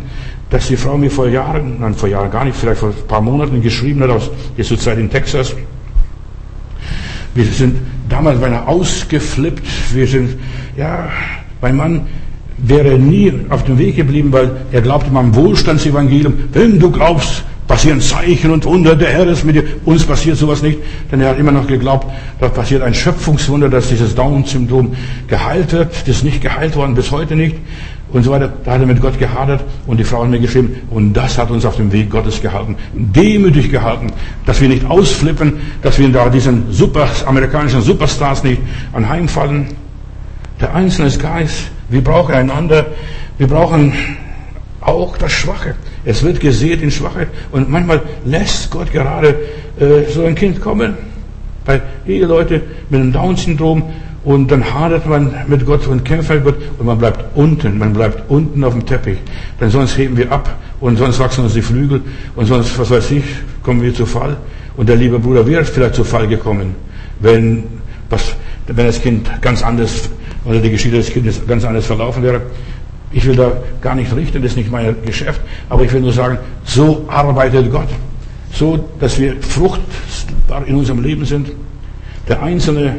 dass 0.51 0.67
die 0.67 0.77
Frau 0.77 0.97
mir 0.97 1.09
vor 1.09 1.27
Jahren, 1.27 1.79
nein, 1.79 1.95
vor 1.95 2.07
Jahren 2.07 2.29
gar 2.29 2.45
nicht, 2.45 2.55
vielleicht 2.55 2.79
vor 2.79 2.89
ein 2.89 3.07
paar 3.07 3.21
Monaten 3.21 3.61
geschrieben 3.63 4.01
hat, 4.03 4.11
aus, 4.11 4.29
ist 4.57 4.67
zurzeit 4.67 4.99
in 4.99 5.09
Texas, 5.09 5.55
wir 7.35 7.45
sind 7.45 7.77
damals 8.09 8.39
beinahe 8.39 8.67
ausgeflippt. 8.67 9.65
Wir 9.93 10.07
sind, 10.07 10.37
ja, 10.77 11.09
mein 11.61 11.75
Mann 11.75 12.01
wäre 12.57 12.97
nie 12.97 13.33
auf 13.49 13.63
dem 13.63 13.77
Weg 13.77 13.95
geblieben, 13.95 14.31
weil 14.31 14.51
er 14.71 14.81
glaubte 14.81 15.15
am 15.15 15.35
Wohlstandsevangelium. 15.35 16.33
Wenn 16.53 16.79
du 16.79 16.91
glaubst, 16.91 17.43
passieren 17.67 18.01
Zeichen 18.01 18.51
und 18.51 18.65
Wunder, 18.65 18.95
der 18.95 19.09
Herr 19.09 19.27
ist 19.27 19.45
mit 19.45 19.55
dir. 19.55 19.63
Uns 19.85 20.03
passiert 20.03 20.37
sowas 20.37 20.61
nicht, 20.61 20.79
denn 21.11 21.21
er 21.21 21.29
hat 21.29 21.39
immer 21.39 21.51
noch 21.51 21.67
geglaubt, 21.67 22.07
da 22.39 22.49
passiert 22.49 22.81
ein 22.81 22.93
Schöpfungswunder, 22.93 23.69
dass 23.69 23.87
dieses 23.87 24.15
Down-Syndrom 24.15 24.95
geheilt 25.27 25.71
wird. 25.71 25.91
Das 25.91 26.07
ist 26.07 26.23
nicht 26.23 26.41
geheilt 26.41 26.75
worden, 26.75 26.95
bis 26.95 27.11
heute 27.11 27.35
nicht 27.35 27.55
und 28.11 28.23
so 28.23 28.31
weiter. 28.31 28.51
Da 28.63 28.73
hat 28.73 28.81
er 28.81 28.87
mit 28.87 29.01
Gott 29.01 29.17
gehadert 29.17 29.63
und 29.87 29.97
die 29.97 30.03
Frau 30.03 30.23
hat 30.23 30.29
mir 30.29 30.39
geschrieben, 30.39 30.75
und 30.89 31.13
das 31.13 31.37
hat 31.37 31.49
uns 31.51 31.65
auf 31.65 31.77
dem 31.77 31.91
Weg 31.91 32.09
Gottes 32.09 32.41
gehalten, 32.41 32.75
demütig 32.93 33.71
gehalten, 33.71 34.11
dass 34.45 34.61
wir 34.61 34.69
nicht 34.69 34.85
ausflippen, 34.85 35.53
dass 35.81 35.97
wir 35.97 36.09
da 36.09 36.29
diesen 36.29 36.71
super, 36.71 37.07
amerikanischen 37.25 37.81
Superstars 37.81 38.43
nicht 38.43 38.61
anheimfallen. 38.93 39.67
Der 40.63 40.73
Einzelne 40.73 41.09
ist 41.09 41.21
Geist. 41.21 41.71
Wir 41.89 42.01
brauchen 42.01 42.33
einander. 42.33 42.85
Wir 43.37 43.47
brauchen 43.47 43.91
auch 44.79 45.17
das 45.17 45.33
Schwache. 45.33 45.75
Es 46.05 46.23
wird 46.23 46.39
gesät 46.39 46.81
in 46.81 46.89
Schwachheit. 46.89 47.27
Und 47.51 47.69
manchmal 47.69 47.99
lässt 48.23 48.71
Gott 48.71 48.89
gerade 48.89 49.35
äh, 49.77 50.09
so 50.09 50.23
ein 50.23 50.35
Kind 50.35 50.61
kommen. 50.61 50.93
Bei 51.65 51.81
Eheleute 52.07 52.61
mit 52.89 53.01
einem 53.01 53.11
Down-Syndrom 53.11 53.83
und 54.23 54.49
dann 54.51 54.73
hadert 54.73 55.05
man 55.05 55.35
mit 55.47 55.65
Gott 55.65 55.85
und 55.87 56.05
kämpft 56.05 56.29
mit 56.29 56.45
Gott 56.45 56.55
und 56.79 56.85
man 56.85 56.97
bleibt 56.97 57.35
unten, 57.35 57.77
man 57.77 57.91
bleibt 57.91 58.31
unten 58.31 58.63
auf 58.63 58.71
dem 58.71 58.85
Teppich. 58.85 59.17
Denn 59.59 59.69
sonst 59.69 59.97
heben 59.97 60.15
wir 60.15 60.31
ab 60.31 60.47
und 60.79 60.95
sonst 60.95 61.19
wachsen 61.19 61.43
uns 61.43 61.55
die 61.55 61.61
Flügel 61.61 62.01
und 62.37 62.45
sonst, 62.45 62.79
was 62.79 62.89
weiß 62.89 63.11
ich, 63.11 63.25
kommen 63.63 63.81
wir 63.81 63.93
zu 63.93 64.05
Fall. 64.05 64.37
Und 64.77 64.87
der 64.87 64.95
liebe 64.95 65.19
Bruder 65.19 65.45
wäre 65.45 65.65
vielleicht 65.65 65.95
zu 65.95 66.05
Fall 66.05 66.25
gekommen, 66.25 66.73
wenn, 67.19 67.65
was, 68.09 68.33
wenn 68.67 68.85
das 68.85 69.01
Kind 69.01 69.29
ganz 69.41 69.61
anders, 69.61 70.09
oder 70.45 70.59
die 70.59 70.71
Geschichte 70.71 70.97
des 70.97 71.09
Kindes 71.09 71.41
ganz 71.47 71.63
anders 71.63 71.85
verlaufen 71.85 72.23
wäre. 72.23 72.41
Ich 73.11 73.25
will 73.25 73.35
da 73.35 73.51
gar 73.81 73.95
nicht 73.95 74.13
richten, 74.15 74.41
das 74.41 74.51
ist 74.51 74.57
nicht 74.57 74.71
mein 74.71 74.95
Geschäft, 75.05 75.41
aber 75.69 75.83
ich 75.83 75.93
will 75.93 76.01
nur 76.01 76.13
sagen, 76.13 76.39
so 76.65 77.05
arbeitet 77.07 77.71
Gott. 77.71 77.89
So, 78.51 78.89
dass 78.99 79.19
wir 79.19 79.35
fruchtbar 79.41 80.65
in 80.67 80.75
unserem 80.75 81.01
Leben 81.01 81.25
sind. 81.25 81.51
Der 82.27 82.41
Einzelne 82.41 82.97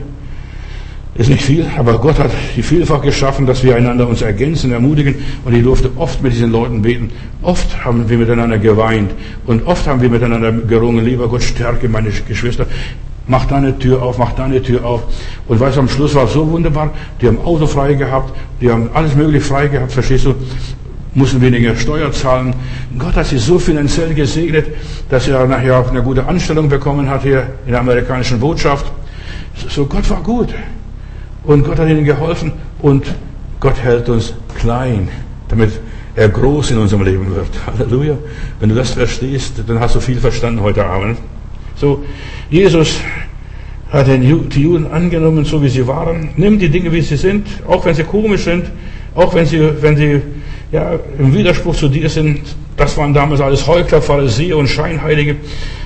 ist 1.17 1.31
nicht 1.31 1.45
viel, 1.45 1.65
aber 1.79 1.99
Gott 1.99 2.19
hat 2.19 2.31
die 2.57 2.63
vielfach 2.63 3.01
geschaffen, 3.01 3.47
dass 3.47 3.63
wir 3.63 3.77
einander 3.77 4.09
uns 4.09 4.21
ergänzen, 4.21 4.73
ermutigen. 4.73 5.15
Und 5.45 5.55
ich 5.55 5.63
durfte 5.63 5.91
oft 5.97 6.23
mit 6.23 6.33
diesen 6.33 6.51
Leuten 6.51 6.83
beten. 6.83 7.11
Oft 7.43 7.85
haben 7.85 8.09
wir 8.09 8.19
miteinander 8.19 8.59
geweint 8.59 9.13
und 9.47 9.65
oft 9.67 9.87
haben 9.87 10.01
wir 10.03 10.11
miteinander 10.11 10.51
gerungen. 10.51 11.05
Lieber 11.05 11.29
Gott, 11.29 11.43
stärke 11.43 11.89
meine 11.89 12.11
Geschwister. 12.11 12.67
Mach 13.27 13.47
deine 13.47 13.79
Tür 13.79 14.03
auf, 14.03 14.19
mach 14.19 14.33
deine 14.33 14.63
Tür 14.63 14.85
auf. 14.85 15.03
Und 15.49 15.59
weißt 15.59 15.77
du, 15.77 15.81
am 15.81 15.89
Schluss 15.89 16.15
war 16.15 16.25
es 16.25 16.35
so 16.35 16.51
wunderbar. 16.51 16.91
Die 17.21 17.27
haben 17.27 17.39
Auto 17.43 17.67
frei 17.67 17.95
gehabt, 17.95 18.35
die 18.61 18.71
haben 18.71 18.91
alles 18.93 19.15
mögliche 19.15 19.45
frei 19.45 19.69
gehabt, 19.69 19.93
verstehst 19.93 20.27
du? 20.27 20.35
Mussten 21.15 21.41
weniger 21.41 21.77
Steuer 21.77 22.11
zahlen. 22.11 22.55
Gott 22.99 23.15
hat 23.15 23.27
sie 23.27 23.39
so 23.39 23.59
finanziell 23.59 24.15
gesegnet, 24.15 24.67
dass 25.09 25.29
er 25.29 25.47
nachher 25.47 25.79
auch 25.79 25.89
eine 25.89 26.03
gute 26.03 26.27
Anstellung 26.27 26.69
bekommen 26.69 27.09
hat 27.09 27.23
hier 27.23 27.47
in 27.67 27.71
der 27.71 27.81
amerikanischen 27.81 28.41
Botschaft. 28.41 28.87
So, 29.69 29.87
Gott 29.87 30.11
war 30.11 30.23
gut. 30.23 30.49
Und 31.45 31.65
Gott 31.65 31.79
hat 31.79 31.89
ihnen 31.89 32.05
geholfen 32.05 32.53
und 32.83 33.07
Gott 33.61 33.81
hält 33.81 34.09
uns 34.09 34.35
klein, 34.59 35.09
damit 35.49 35.73
er 36.17 36.29
groß 36.29 36.73
in 36.73 36.79
unserem 36.79 37.05
Leben 37.05 37.35
wird. 37.35 37.49
Halleluja. 37.67 38.17
Wenn 38.61 38.71
du 38.71 38.75
das 38.75 38.91
verstehst, 38.91 39.63
dann 39.67 39.79
hast 39.79 39.95
du 39.95 40.01
viel 40.01 40.19
verstanden 40.19 40.61
heute 40.61 40.85
Abend. 40.85 41.19
So, 41.77 42.05
Jesus 42.51 43.01
hat 43.91 44.09
die 44.09 44.61
Juden 44.63 44.87
angenommen, 44.91 45.45
so 45.45 45.63
wie 45.63 45.69
sie 45.69 45.87
waren. 45.87 46.31
Nimm 46.37 46.59
die 46.59 46.69
Dinge, 46.69 46.93
wie 46.93 47.01
sie 47.01 47.17
sind, 47.17 47.47
auch 47.67 47.85
wenn 47.85 47.95
sie 47.95 48.03
komisch 48.03 48.45
sind, 48.45 48.65
auch 49.15 49.33
wenn 49.35 49.47
sie, 49.47 49.61
wenn 49.81 49.97
sie 49.97 50.21
ja, 50.73 50.99
im 51.19 51.33
Widerspruch 51.33 51.77
zu 51.77 51.89
dir 51.89 52.09
sind. 52.09 52.41
Das 52.77 52.97
waren 52.97 53.15
damals 53.15 53.41
alles 53.41 53.65
Heuchler, 53.67 54.03
Pharisäer 54.03 54.57
und 54.57 54.67
Scheinheilige. 54.67 55.37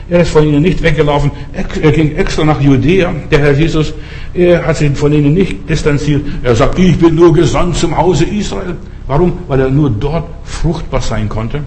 Er 0.09 0.21
ist 0.21 0.31
von 0.31 0.43
ihnen 0.43 0.63
nicht 0.63 0.83
weggelaufen. 0.83 1.31
Er 1.53 1.93
ging 1.93 2.17
extra 2.17 2.45
nach 2.45 2.61
Judäa, 2.63 3.13
der 3.31 3.41
Herr 3.41 3.53
Jesus. 3.53 3.93
Er 4.33 4.67
hat 4.67 4.79
sich 4.79 4.97
von 4.97 5.13
ihnen 5.13 5.35
nicht 5.35 5.69
distanziert. 5.69 6.23
Er 6.43 6.55
sagt, 6.55 6.79
ich 6.79 6.99
bin 6.99 7.15
nur 7.15 7.35
gesandt 7.35 7.77
zum 7.77 7.95
Hause 7.95 8.25
Israel. 8.25 8.77
Warum? 9.07 9.35
Weil 9.49 9.61
er 9.61 9.71
nur 9.71 9.91
dort 9.91 10.25
fruchtbar 10.45 11.03
sein 11.03 11.29
konnte. 11.29 11.61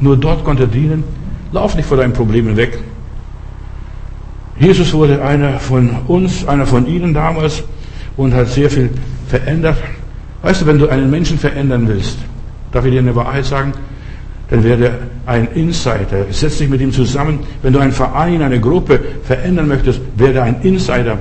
Nur 0.00 0.18
dort 0.18 0.44
konnte 0.44 0.64
er 0.64 0.68
dienen. 0.68 1.02
Lauf 1.52 1.74
nicht 1.74 1.88
vor 1.88 1.96
deinen 1.96 2.12
Problemen 2.12 2.56
weg. 2.58 2.78
Jesus 4.62 4.92
wurde 4.94 5.22
einer 5.22 5.58
von 5.58 5.90
uns, 6.06 6.46
einer 6.46 6.66
von 6.66 6.86
ihnen 6.86 7.12
damals 7.12 7.62
und 8.16 8.32
hat 8.32 8.48
sehr 8.48 8.70
viel 8.70 8.90
verändert. 9.28 9.76
Weißt 10.42 10.62
du, 10.62 10.66
wenn 10.66 10.78
du 10.78 10.88
einen 10.88 11.10
Menschen 11.10 11.38
verändern 11.38 11.86
willst, 11.88 12.18
darf 12.70 12.84
ich 12.84 12.92
dir 12.92 13.00
eine 13.00 13.14
Wahrheit 13.14 13.44
sagen? 13.44 13.72
dann 14.52 14.64
werde 14.64 14.92
ein 15.24 15.48
Insider. 15.54 16.26
Setz 16.30 16.58
dich 16.58 16.68
mit 16.68 16.78
ihm 16.82 16.92
zusammen. 16.92 17.38
Wenn 17.62 17.72
du 17.72 17.78
einen 17.78 17.90
Verein, 17.90 18.42
eine 18.42 18.60
Gruppe 18.60 19.00
verändern 19.24 19.66
möchtest, 19.66 20.02
werde 20.18 20.42
ein 20.42 20.56
Insider. 20.60 21.16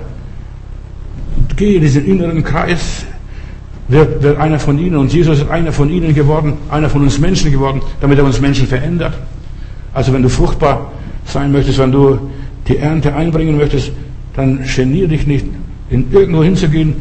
Gehe 1.55 1.75
in 1.75 1.81
diesen 1.81 2.05
inneren 2.05 2.43
Kreis, 2.43 3.05
wird, 3.87 4.21
wird 4.21 4.37
einer 4.37 4.59
von 4.59 4.77
ihnen. 4.77 4.97
Und 4.97 5.13
Jesus 5.13 5.39
ist 5.39 5.49
einer 5.49 5.71
von 5.71 5.89
ihnen 5.89 6.13
geworden, 6.13 6.57
einer 6.69 6.89
von 6.89 7.03
uns 7.03 7.19
Menschen 7.19 7.53
geworden, 7.53 7.81
damit 8.01 8.17
er 8.17 8.25
uns 8.25 8.41
Menschen 8.41 8.67
verändert. 8.67 9.13
Also 9.93 10.11
wenn 10.11 10.23
du 10.23 10.29
fruchtbar 10.29 10.91
sein 11.23 11.53
möchtest, 11.53 11.79
wenn 11.79 11.93
du 11.93 12.19
die 12.67 12.77
Ernte 12.77 13.15
einbringen 13.15 13.57
möchtest, 13.57 13.91
dann 14.35 14.63
genier 14.63 15.07
dich 15.07 15.27
nicht, 15.27 15.45
in 15.89 16.11
irgendwo 16.11 16.43
hinzugehen. 16.43 16.95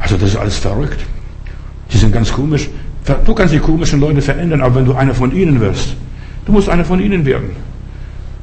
Also 0.00 0.16
das 0.16 0.30
ist 0.30 0.36
alles 0.36 0.56
verrückt. 0.58 1.00
Die 1.92 1.96
sind 1.96 2.12
ganz 2.12 2.32
komisch. 2.32 2.68
Du 3.24 3.34
kannst 3.34 3.54
die 3.54 3.58
komischen 3.58 4.00
Leute 4.00 4.22
verändern, 4.22 4.60
aber 4.60 4.76
wenn 4.76 4.84
du 4.84 4.94
einer 4.94 5.14
von 5.14 5.34
ihnen 5.34 5.60
wirst, 5.60 5.96
du 6.46 6.52
musst 6.52 6.68
einer 6.68 6.84
von 6.84 7.00
ihnen 7.00 7.24
werden. 7.24 7.50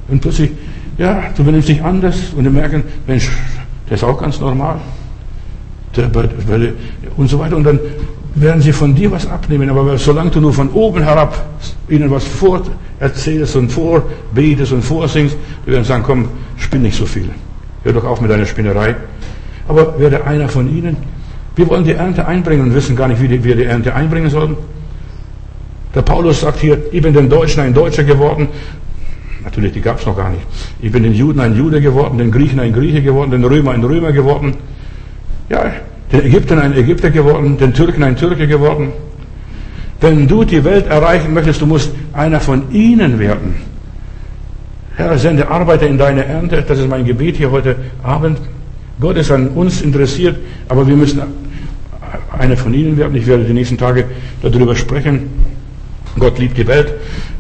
Und 0.07 0.21
plötzlich, 0.21 0.51
ja, 0.97 1.23
du 1.35 1.43
benimmst 1.43 1.69
dich 1.69 1.83
anders 1.83 2.17
und 2.35 2.43
die 2.43 2.49
merken, 2.49 2.83
Mensch, 3.05 3.29
der 3.89 3.95
ist 3.95 4.03
auch 4.03 4.19
ganz 4.19 4.39
normal. 4.39 4.79
und 7.17 7.29
so 7.29 7.39
weiter. 7.39 7.55
Und 7.55 7.63
dann 7.63 7.79
werden 8.41 8.61
sie 8.61 8.71
von 8.71 8.93
dir 8.93 9.11
was 9.11 9.27
abnehmen. 9.27 9.69
Aber 9.69 9.97
solange 9.97 10.31
du 10.31 10.41
nur 10.41 10.53
von 10.53 10.69
oben 10.69 11.03
herab 11.03 11.45
ihnen 11.89 12.11
was 12.11 12.25
vorerzählst 12.25 13.55
und 13.55 13.71
vorbetest 13.71 14.71
und 14.71 14.83
vorsingst, 14.83 15.35
die 15.65 15.71
werden 15.71 15.83
sagen, 15.83 16.03
komm, 16.05 16.29
spinn 16.57 16.83
nicht 16.83 16.97
so 16.97 17.05
viel. 17.05 17.29
Hör 17.83 17.93
doch 17.93 18.03
auf 18.03 18.21
mit 18.21 18.31
deiner 18.31 18.45
Spinnerei. 18.45 18.95
Aber 19.67 19.99
werde 19.99 20.25
einer 20.25 20.49
von 20.49 20.69
ihnen, 20.75 20.97
wir 21.55 21.67
wollen 21.67 21.83
die 21.83 21.93
Ernte 21.93 22.25
einbringen 22.27 22.67
und 22.67 22.75
wissen 22.75 22.95
gar 22.95 23.07
nicht, 23.07 23.21
wie 23.21 23.43
wir 23.43 23.55
die 23.55 23.63
Ernte 23.63 23.93
einbringen 23.93 24.29
sollen. 24.29 24.55
Der 25.95 26.01
Paulus 26.01 26.41
sagt 26.41 26.59
hier, 26.59 26.77
ich 26.91 27.01
bin 27.01 27.13
den 27.13 27.29
Deutschen 27.29 27.61
ein 27.63 27.73
Deutscher 27.73 28.03
geworden. 28.03 28.49
Natürlich, 29.43 29.71
die 29.71 29.81
gab 29.81 29.99
es 29.99 30.05
noch 30.05 30.15
gar 30.15 30.29
nicht. 30.29 30.43
Ich 30.81 30.91
bin 30.91 31.03
den 31.03 31.13
Juden 31.13 31.39
ein 31.39 31.55
Jude 31.55 31.81
geworden, 31.81 32.17
den 32.17 32.31
Griechen 32.31 32.59
ein 32.59 32.73
Grieche 32.73 33.01
geworden, 33.01 33.31
den 33.31 33.43
Römer 33.43 33.71
ein 33.71 33.83
Römer 33.83 34.11
geworden. 34.11 34.55
ja, 35.49 35.71
den 36.11 36.25
Ägyptern 36.25 36.59
ein 36.59 36.73
Ägypter 36.73 37.09
geworden, 37.09 37.57
den 37.57 37.73
Türken 37.73 38.03
ein 38.03 38.15
Türke 38.15 38.47
geworden. 38.47 38.91
Wenn 39.99 40.27
du 40.27 40.43
die 40.43 40.63
Welt 40.63 40.87
erreichen 40.87 41.33
möchtest, 41.33 41.61
du 41.61 41.65
musst 41.65 41.91
einer 42.13 42.39
von 42.39 42.71
ihnen 42.71 43.19
werden. 43.19 43.55
Herr, 44.95 45.17
sende 45.17 45.47
Arbeiter 45.49 45.87
in 45.87 45.97
deine 45.97 46.25
Ernte. 46.25 46.63
Das 46.67 46.79
ist 46.79 46.87
mein 46.87 47.05
Gebet 47.05 47.37
hier 47.37 47.51
heute 47.51 47.75
Abend. 48.03 48.39
Gott 48.99 49.17
ist 49.17 49.31
an 49.31 49.49
uns 49.49 49.81
interessiert, 49.81 50.37
aber 50.69 50.87
wir 50.87 50.95
müssen 50.95 51.21
einer 52.37 52.57
von 52.57 52.73
ihnen 52.73 52.97
werden. 52.97 53.15
Ich 53.15 53.27
werde 53.27 53.43
die 53.43 53.53
nächsten 53.53 53.77
Tage 53.77 54.05
darüber 54.41 54.75
sprechen. 54.75 55.29
Gott 56.19 56.39
liebt 56.39 56.57
die 56.57 56.65
Welt, 56.65 56.93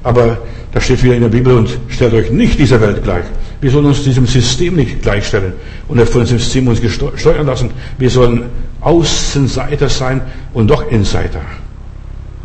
aber 0.03 0.37
da 0.71 0.81
steht 0.81 1.03
wieder 1.03 1.15
in 1.15 1.21
der 1.21 1.29
Bibel 1.29 1.53
und 1.53 1.79
stellt 1.89 2.13
euch 2.13 2.29
nicht 2.29 2.59
dieser 2.59 2.79
Welt 2.79 3.03
gleich. 3.03 3.25
Wir 3.59 3.71
sollen 3.71 3.85
uns 3.85 4.03
diesem 4.03 4.27
System 4.27 4.75
nicht 4.75 5.01
gleichstellen 5.01 5.53
und 5.87 5.99
von 6.07 6.25
dem 6.25 6.37
System 6.37 6.67
uns 6.67 6.79
steuern 7.15 7.47
lassen. 7.47 7.71
Wir 7.97 8.09
sollen 8.09 8.43
Außenseiter 8.81 9.89
sein 9.89 10.21
und 10.53 10.67
doch 10.69 10.91
Insider. 10.91 11.41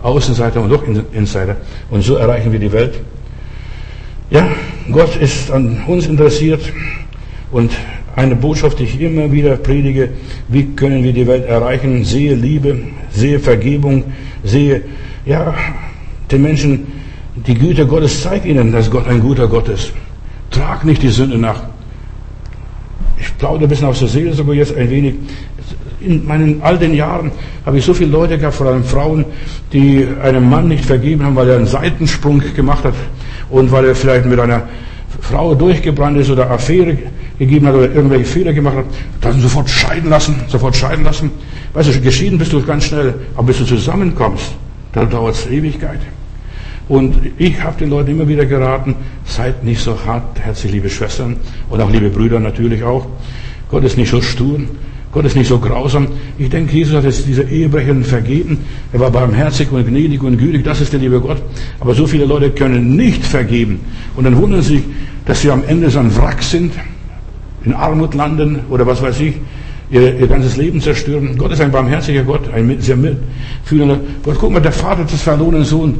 Außenseiter 0.03 0.61
und 0.61 0.71
doch 0.71 0.85
Insider. 1.13 1.57
Und 1.91 2.03
so 2.03 2.17
erreichen 2.17 2.51
wir 2.51 2.59
die 2.59 2.73
Welt. 2.73 2.95
Ja, 4.31 4.49
Gott 4.91 5.15
ist 5.17 5.51
an 5.51 5.85
uns 5.87 6.07
interessiert 6.07 6.63
und 7.51 7.71
eine 8.17 8.35
Botschaft, 8.35 8.79
die 8.79 8.85
ich 8.85 9.01
immer 9.01 9.31
wieder 9.31 9.57
predige, 9.57 10.11
wie 10.49 10.65
können 10.75 11.03
wir 11.03 11.13
die 11.13 11.27
Welt 11.27 11.47
erreichen? 11.47 12.05
Sehe 12.05 12.35
Liebe, 12.35 12.79
sehe 13.11 13.39
Vergebung, 13.39 14.05
sehe, 14.43 14.83
ja, 15.27 15.55
den 16.31 16.43
Menschen 16.43 16.87
die 17.35 17.55
Güte 17.55 17.87
Gottes, 17.87 18.23
zeig 18.23 18.45
ihnen, 18.45 18.73
dass 18.73 18.91
Gott 18.91 19.07
ein 19.07 19.21
guter 19.21 19.49
Gott 19.49 19.69
ist. 19.69 19.93
Trag 20.53 20.85
nicht 20.85 21.03
die 21.03 21.09
Sünde 21.09 21.39
nach. 21.39 21.61
Ich 23.19 23.37
plaudere 23.39 23.65
ein 23.65 23.69
bisschen 23.69 23.89
aus 23.89 23.99
der 23.99 24.09
Seele 24.09 24.33
sogar 24.33 24.55
jetzt 24.55 24.77
ein 24.77 24.91
wenig. 24.91 25.15
In 26.01 26.27
meinen 26.27 26.61
all 26.63 26.79
den 26.79 26.95
Jahren 26.95 27.31
habe 27.65 27.79
ich 27.79 27.85
so 27.85 27.95
viele 27.95 28.11
Leute 28.11 28.39
gehabt, 28.39 28.55
vor 28.57 28.67
allem 28.67 28.85
Frauen, 28.85 29.25
die 29.73 30.07
einem 30.23 30.49
Mann 30.49 30.69
nicht 30.69 30.85
vergeben 30.85 31.25
haben, 31.25 31.37
weil 31.37 31.49
er 31.49 31.57
einen 31.57 31.67
Seitensprung 31.67 32.43
gemacht 32.55 32.85
hat 32.85 32.95
und 33.51 33.71
weil 33.71 33.87
er 33.87 33.95
vielleicht 33.95 34.27
mit 34.27 34.41
einer 34.41 34.63
Frau 35.21 35.55
durchgebrannt 35.55 36.19
ist 36.19 36.31
oder 36.31 36.51
Affäre 36.51 36.99
gegeben 37.39 37.67
hat 37.67 37.75
oder 37.75 37.93
irgendwelche 37.93 38.25
Fehler 38.25 38.53
gemacht 38.53 38.77
hat, 38.77 38.85
dann 39.21 39.41
sofort 39.41 39.71
scheiden 39.71 40.11
lassen, 40.11 40.37
sofort 40.49 40.75
scheiden 40.75 41.05
lassen. 41.05 41.31
Weißt 41.73 41.95
du, 41.95 42.01
geschieden 42.01 42.39
bist 42.39 42.53
du 42.53 42.63
ganz 42.63 42.85
schnell, 42.85 43.15
aber 43.35 43.47
bis 43.47 43.59
du 43.59 43.65
zusammenkommst, 43.65 44.53
dann 44.93 45.09
dauert 45.09 45.35
es 45.35 45.47
Ewigkeit. 45.47 46.01
Und 46.89 47.15
ich 47.39 47.63
habe 47.63 47.79
den 47.79 47.91
Leuten 47.91 48.11
immer 48.11 48.29
wieder 48.29 48.45
geraten, 48.45 48.97
seid 49.25 49.65
nicht 49.65 49.81
so 49.81 49.97
hart, 50.05 50.41
herzlich 50.41 50.73
liebe 50.73 50.91
Schwestern 50.91 51.37
und 51.71 51.81
auch 51.81 51.91
liebe 51.91 52.11
Brüder 52.11 52.41
natürlich 52.41 52.83
auch. 52.83 53.07
Gott 53.71 53.85
ist 53.85 53.97
nicht 53.97 54.11
so 54.11 54.21
stur, 54.21 54.61
Gott 55.13 55.27
ist 55.27 55.37
nicht 55.37 55.49
so 55.49 55.59
grausam. 55.59 56.09
Ich 56.39 56.49
denke, 56.49 56.75
Jesus 56.75 56.97
hat 56.97 57.05
jetzt 57.05 57.27
diese 57.27 57.43
Ehebrecherin 57.43 58.03
vergeben. 58.03 58.59
Er 58.93 59.01
war 59.01 59.11
barmherzig 59.11 59.71
und 59.71 59.87
gnädig 59.87 60.23
und 60.23 60.39
gütig. 60.39 60.65
Das 60.65 60.81
ist 60.81 60.93
der 60.93 61.01
liebe 61.01 61.21
Gott. 61.21 61.37
Aber 61.81 61.95
so 61.95 62.07
viele 62.07 62.25
Leute 62.25 62.51
können 62.51 62.97
nicht 62.97 63.23
vergeben. 63.23 63.81
Und 64.17 64.25
dann 64.25 64.37
wundern 64.37 64.63
sie 64.63 64.77
sich, 64.77 64.85
dass 65.27 65.43
sie 65.43 65.51
am 65.51 65.63
Ende 65.67 65.91
so 65.91 65.99
ein 65.99 66.17
Wrack 66.17 66.43
sind, 66.43 66.73
in 67.65 67.75
Armut 67.75 68.15
landen 68.15 68.61
oder 68.71 68.87
was 68.87 69.03
weiß 69.03 69.21
ich, 69.21 69.35
ihr, 69.91 70.19
ihr 70.19 70.27
ganzes 70.27 70.57
Leben 70.57 70.81
zerstören. 70.81 71.37
Gott 71.37 71.53
ist 71.53 71.61
ein 71.61 71.71
barmherziger 71.71 72.23
Gott, 72.23 72.53
ein 72.53 72.81
sehr 72.81 72.97
mitfühlender 72.97 74.01
Gott. 74.23 74.37
Guck 74.41 74.51
mal, 74.51 74.61
der 74.61 74.73
Vater 74.73 75.05
des 75.05 75.21
verlorenen 75.21 75.65
Sohnes, 75.65 75.97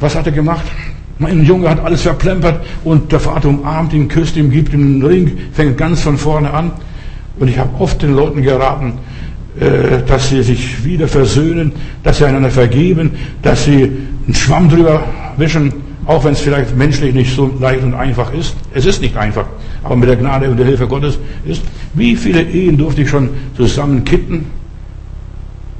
was 0.00 0.14
hat 0.14 0.26
er 0.26 0.32
gemacht? 0.32 0.64
Mein 1.18 1.44
Junge 1.44 1.68
hat 1.68 1.84
alles 1.84 2.02
verplempert 2.02 2.64
und 2.84 3.10
der 3.10 3.18
Vater 3.18 3.48
umarmt 3.48 3.92
ihn, 3.92 4.06
küsst 4.06 4.36
ihn, 4.36 4.50
gibt 4.50 4.72
ihm 4.72 4.82
einen 4.82 5.02
Ring, 5.02 5.38
fängt 5.52 5.76
ganz 5.76 6.02
von 6.02 6.16
vorne 6.16 6.52
an. 6.52 6.70
Und 7.40 7.48
ich 7.48 7.58
habe 7.58 7.70
oft 7.80 8.00
den 8.02 8.14
Leuten 8.14 8.42
geraten, 8.42 8.94
äh, 9.58 10.02
dass 10.06 10.28
sie 10.28 10.42
sich 10.42 10.84
wieder 10.84 11.08
versöhnen, 11.08 11.72
dass 12.04 12.18
sie 12.18 12.26
einander 12.26 12.50
vergeben, 12.50 13.12
dass 13.42 13.64
sie 13.64 13.82
einen 13.82 14.34
Schwamm 14.34 14.68
drüber 14.68 15.02
wischen, 15.36 15.72
auch 16.06 16.24
wenn 16.24 16.32
es 16.32 16.40
vielleicht 16.40 16.76
menschlich 16.76 17.12
nicht 17.12 17.34
so 17.34 17.52
leicht 17.58 17.82
und 17.82 17.94
einfach 17.94 18.32
ist. 18.32 18.54
Es 18.72 18.86
ist 18.86 19.02
nicht 19.02 19.16
einfach, 19.16 19.46
aber 19.82 19.96
mit 19.96 20.08
der 20.08 20.16
Gnade 20.16 20.48
und 20.48 20.56
der 20.56 20.66
Hilfe 20.66 20.86
Gottes 20.86 21.18
ist. 21.44 21.62
Wie 21.94 22.14
viele 22.14 22.42
Ehen 22.42 22.76
durfte 22.78 23.02
ich 23.02 23.10
schon 23.10 23.30
zusammen 23.56 24.04
kitten 24.04 24.46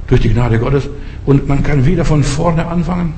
durch 0.07 0.21
die 0.21 0.29
Gnade 0.29 0.59
Gottes? 0.59 0.89
Und 1.25 1.47
man 1.47 1.63
kann 1.63 1.85
wieder 1.85 2.03
von 2.03 2.23
vorne 2.23 2.67
anfangen. 2.67 3.13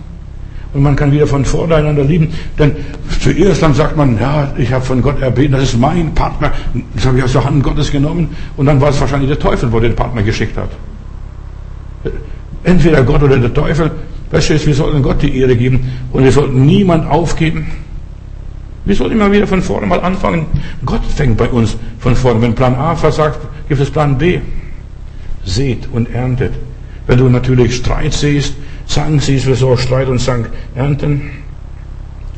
Und 0.74 0.84
man 0.84 0.96
kann 0.96 1.12
wieder 1.12 1.28
von 1.28 1.44
voreinander 1.44 2.04
lieben. 2.04 2.30
Denn 2.58 2.76
zuerst 3.20 3.62
dann 3.62 3.74
sagt 3.74 3.98
man, 3.98 4.18
ja, 4.20 4.54
ich 4.58 4.72
habe 4.72 4.84
von 4.84 5.02
Gott 5.02 5.22
erbeten, 5.22 5.52
das 5.54 5.64
ist 5.64 5.78
mein 5.78 6.14
Partner. 6.14 6.52
Das 6.96 7.06
habe 7.06 7.18
ich 7.18 7.24
aus 7.24 7.34
der 7.34 7.44
Hand 7.44 7.62
Gottes 7.64 7.92
genommen. 7.92 8.30
Und 8.56 8.68
dann 8.68 8.80
war 8.80 8.90
es 8.90 9.02
wahrscheinlich 9.02 9.30
der 9.30 9.40
Teufel, 9.40 9.72
wo 9.72 9.80
den 9.80 9.96
Partner 9.96 10.24
geschickt 10.24 10.58
hat. 10.58 10.70
Entweder 12.64 13.04
Gott 13.04 13.22
oder 13.24 13.38
der 13.38 13.54
Teufel. 13.54 13.92
Weißt 14.32 14.50
du, 14.50 14.66
wir 14.66 14.76
sollten 14.76 15.04
Gott 15.04 15.22
die 15.22 15.38
Ehre 15.38 15.58
geben 15.58 15.92
und 16.14 16.24
wir 16.24 16.32
sollten 16.32 16.66
niemand 16.66 17.10
aufgeben. 17.10 17.68
Wir 18.86 18.96
sollten 18.96 19.16
immer 19.16 19.32
wieder 19.32 19.46
von 19.46 19.62
vorne 19.62 19.88
mal 19.88 20.00
anfangen. 20.00 20.46
Gott 20.86 21.06
fängt 21.06 21.38
bei 21.38 21.50
uns 21.50 21.76
von 22.00 22.16
vorne. 22.16 22.42
Wenn 22.42 22.56
Plan 22.56 22.76
A 22.76 22.96
versagt, 22.96 23.40
gibt 23.68 23.82
es 23.82 23.92
Plan 23.92 24.18
B. 24.18 24.40
Seht 25.44 25.90
und 25.92 26.14
erntet. 26.14 26.54
Wenn 27.08 27.18
du 27.18 27.30
natürlich 27.30 27.76
Streit 27.76 28.14
siehst, 28.14 28.54
Zank 28.92 29.22
siehst, 29.22 29.48
wir 29.48 29.56
so 29.56 29.78
Streit 29.78 30.10
und 30.10 30.20
Zank 30.20 30.50
ernten. 30.76 31.32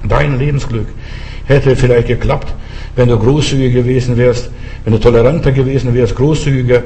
Dein 0.07 0.37
Lebensglück 0.37 0.87
hätte 1.45 1.75
vielleicht 1.75 2.07
geklappt, 2.07 2.53
wenn 2.95 3.09
du 3.09 3.17
großzügiger 3.17 3.81
gewesen 3.81 4.17
wärst, 4.17 4.51
wenn 4.83 4.93
du 4.93 4.99
toleranter 4.99 5.51
gewesen 5.51 5.95
wärst, 5.95 6.15
großzügiger 6.15 6.83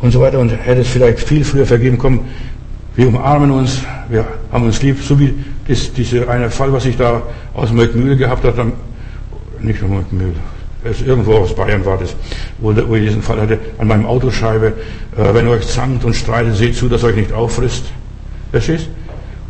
und 0.00 0.12
so 0.12 0.20
weiter 0.20 0.38
und 0.38 0.48
hättest 0.50 0.90
vielleicht 0.90 1.20
viel 1.20 1.44
früher 1.44 1.66
vergeben 1.66 1.98
kommen. 1.98 2.20
Wir 2.96 3.08
umarmen 3.08 3.50
uns, 3.50 3.82
wir 4.08 4.24
haben 4.52 4.64
uns 4.64 4.80
lieb, 4.80 4.96
so 5.02 5.20
wie 5.20 5.34
das, 5.68 5.92
dieser 5.92 6.26
eine 6.28 6.50
Fall, 6.50 6.72
was 6.72 6.86
ich 6.86 6.96
da 6.96 7.22
aus 7.52 7.72
Möckmühle 7.72 8.16
gehabt 8.16 8.44
habe, 8.44 8.72
nicht 9.60 9.82
nur 9.82 9.90
Möckmühle, 9.90 10.32
irgendwo 11.06 11.34
aus 11.34 11.54
Bayern 11.54 11.84
war 11.84 11.98
das, 11.98 12.16
wo, 12.58 12.74
wo 12.88 12.94
ich 12.94 13.04
diesen 13.04 13.22
Fall 13.22 13.38
hatte, 13.38 13.58
an 13.76 13.86
meinem 13.86 14.06
Autoscheibe, 14.06 14.68
äh, 15.16 15.34
wenn 15.34 15.46
ihr 15.46 15.52
euch 15.52 15.66
zankt 15.68 16.06
und 16.06 16.16
streitet, 16.16 16.56
seht 16.56 16.74
zu, 16.74 16.88
dass 16.88 17.04
euch 17.04 17.16
nicht 17.16 17.32
auffrisst. 17.34 17.84
Verstehst? 18.50 18.88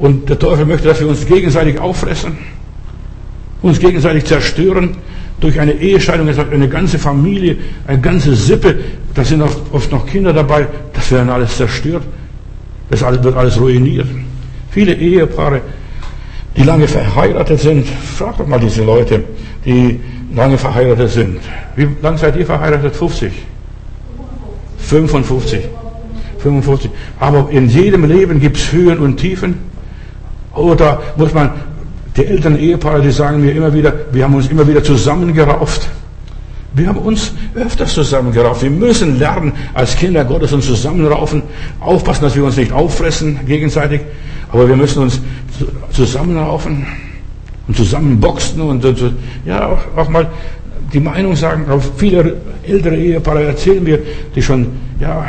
Und 0.00 0.28
der 0.30 0.38
Teufel 0.38 0.64
möchte, 0.64 0.88
dass 0.88 0.98
wir 0.98 1.08
uns 1.08 1.26
gegenseitig 1.26 1.78
auffressen, 1.78 2.38
uns 3.60 3.78
gegenseitig 3.78 4.24
zerstören 4.24 4.96
durch 5.40 5.60
eine 5.60 5.72
Ehescheidung, 5.72 6.28
eine 6.28 6.68
ganze 6.68 6.98
Familie, 6.98 7.58
eine 7.86 8.00
ganze 8.00 8.34
Sippe, 8.34 8.76
da 9.14 9.24
sind 9.24 9.42
oft 9.42 9.92
noch 9.92 10.06
Kinder 10.06 10.32
dabei, 10.32 10.66
das 10.94 11.10
wird 11.10 11.20
dann 11.20 11.30
alles 11.30 11.56
zerstört, 11.56 12.02
das 12.88 13.02
wird 13.02 13.36
alles 13.36 13.60
ruiniert. 13.60 14.06
Viele 14.70 14.94
Ehepaare, 14.94 15.60
die 16.56 16.62
lange 16.62 16.88
verheiratet 16.88 17.60
sind, 17.60 17.86
frag 17.86 18.38
doch 18.38 18.46
mal 18.46 18.58
diese 18.58 18.82
Leute, 18.82 19.22
die 19.66 20.00
lange 20.34 20.56
verheiratet 20.56 21.10
sind. 21.10 21.40
Wie 21.76 21.88
lange 22.00 22.16
seid 22.16 22.36
ihr 22.36 22.46
verheiratet? 22.46 22.96
50? 22.96 23.32
55. 24.78 25.60
55. 26.38 26.90
Aber 27.18 27.50
in 27.50 27.68
jedem 27.68 28.06
Leben 28.06 28.40
gibt 28.40 28.56
es 28.56 28.72
Höhen 28.72 28.98
und 28.98 29.18
Tiefen. 29.18 29.68
Oder 30.54 31.00
muss 31.16 31.32
man, 31.32 31.50
die 32.16 32.26
älteren 32.26 32.58
Ehepaare, 32.58 33.00
die 33.00 33.10
sagen 33.10 33.40
mir 33.40 33.52
immer 33.52 33.72
wieder, 33.72 33.92
wir 34.12 34.24
haben 34.24 34.34
uns 34.34 34.48
immer 34.48 34.66
wieder 34.66 34.82
zusammengerauft. 34.82 35.88
Wir 36.72 36.86
haben 36.86 36.98
uns 36.98 37.32
öfters 37.54 37.94
zusammengerauft. 37.94 38.62
Wir 38.62 38.70
müssen 38.70 39.18
lernen, 39.18 39.52
als 39.74 39.96
Kinder 39.96 40.24
Gottes 40.24 40.52
uns 40.52 40.66
zusammenraufen, 40.66 41.42
aufpassen, 41.80 42.22
dass 42.22 42.36
wir 42.36 42.44
uns 42.44 42.56
nicht 42.56 42.72
auffressen 42.72 43.40
gegenseitig, 43.46 44.02
aber 44.52 44.68
wir 44.68 44.76
müssen 44.76 45.02
uns 45.02 45.20
zusammenraufen 45.92 46.86
und 47.66 47.76
zusammenboxen 47.76 48.60
und, 48.60 48.84
und 48.84 49.14
ja, 49.44 49.66
auch, 49.68 49.78
auch 49.96 50.08
mal 50.08 50.28
die 50.92 51.00
Meinung 51.00 51.36
sagen, 51.36 51.70
auch 51.70 51.82
viele 51.96 52.36
ältere 52.66 52.96
Ehepaare 52.96 53.44
erzählen 53.44 53.82
mir, 53.82 53.98
die 54.34 54.42
schon, 54.42 54.68
ja, 55.00 55.24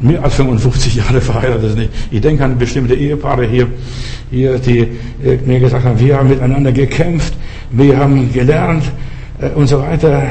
mehr 0.00 0.22
als 0.22 0.34
55 0.34 0.96
Jahre 0.96 1.20
verheiratet 1.20 1.72
sind. 1.72 1.88
Ich 2.10 2.20
denke 2.20 2.44
an 2.44 2.58
bestimmte 2.58 2.94
Ehepaare 2.94 3.46
hier, 3.46 3.66
hier 4.30 4.58
die 4.58 4.80
äh, 5.24 5.38
mir 5.44 5.60
gesagt 5.60 5.84
haben, 5.84 5.98
wir 5.98 6.16
haben 6.16 6.28
miteinander 6.28 6.72
gekämpft, 6.72 7.34
wir 7.70 7.96
haben 7.96 8.32
gelernt 8.32 8.84
äh, 9.40 9.48
und 9.50 9.66
so 9.66 9.80
weiter. 9.80 10.22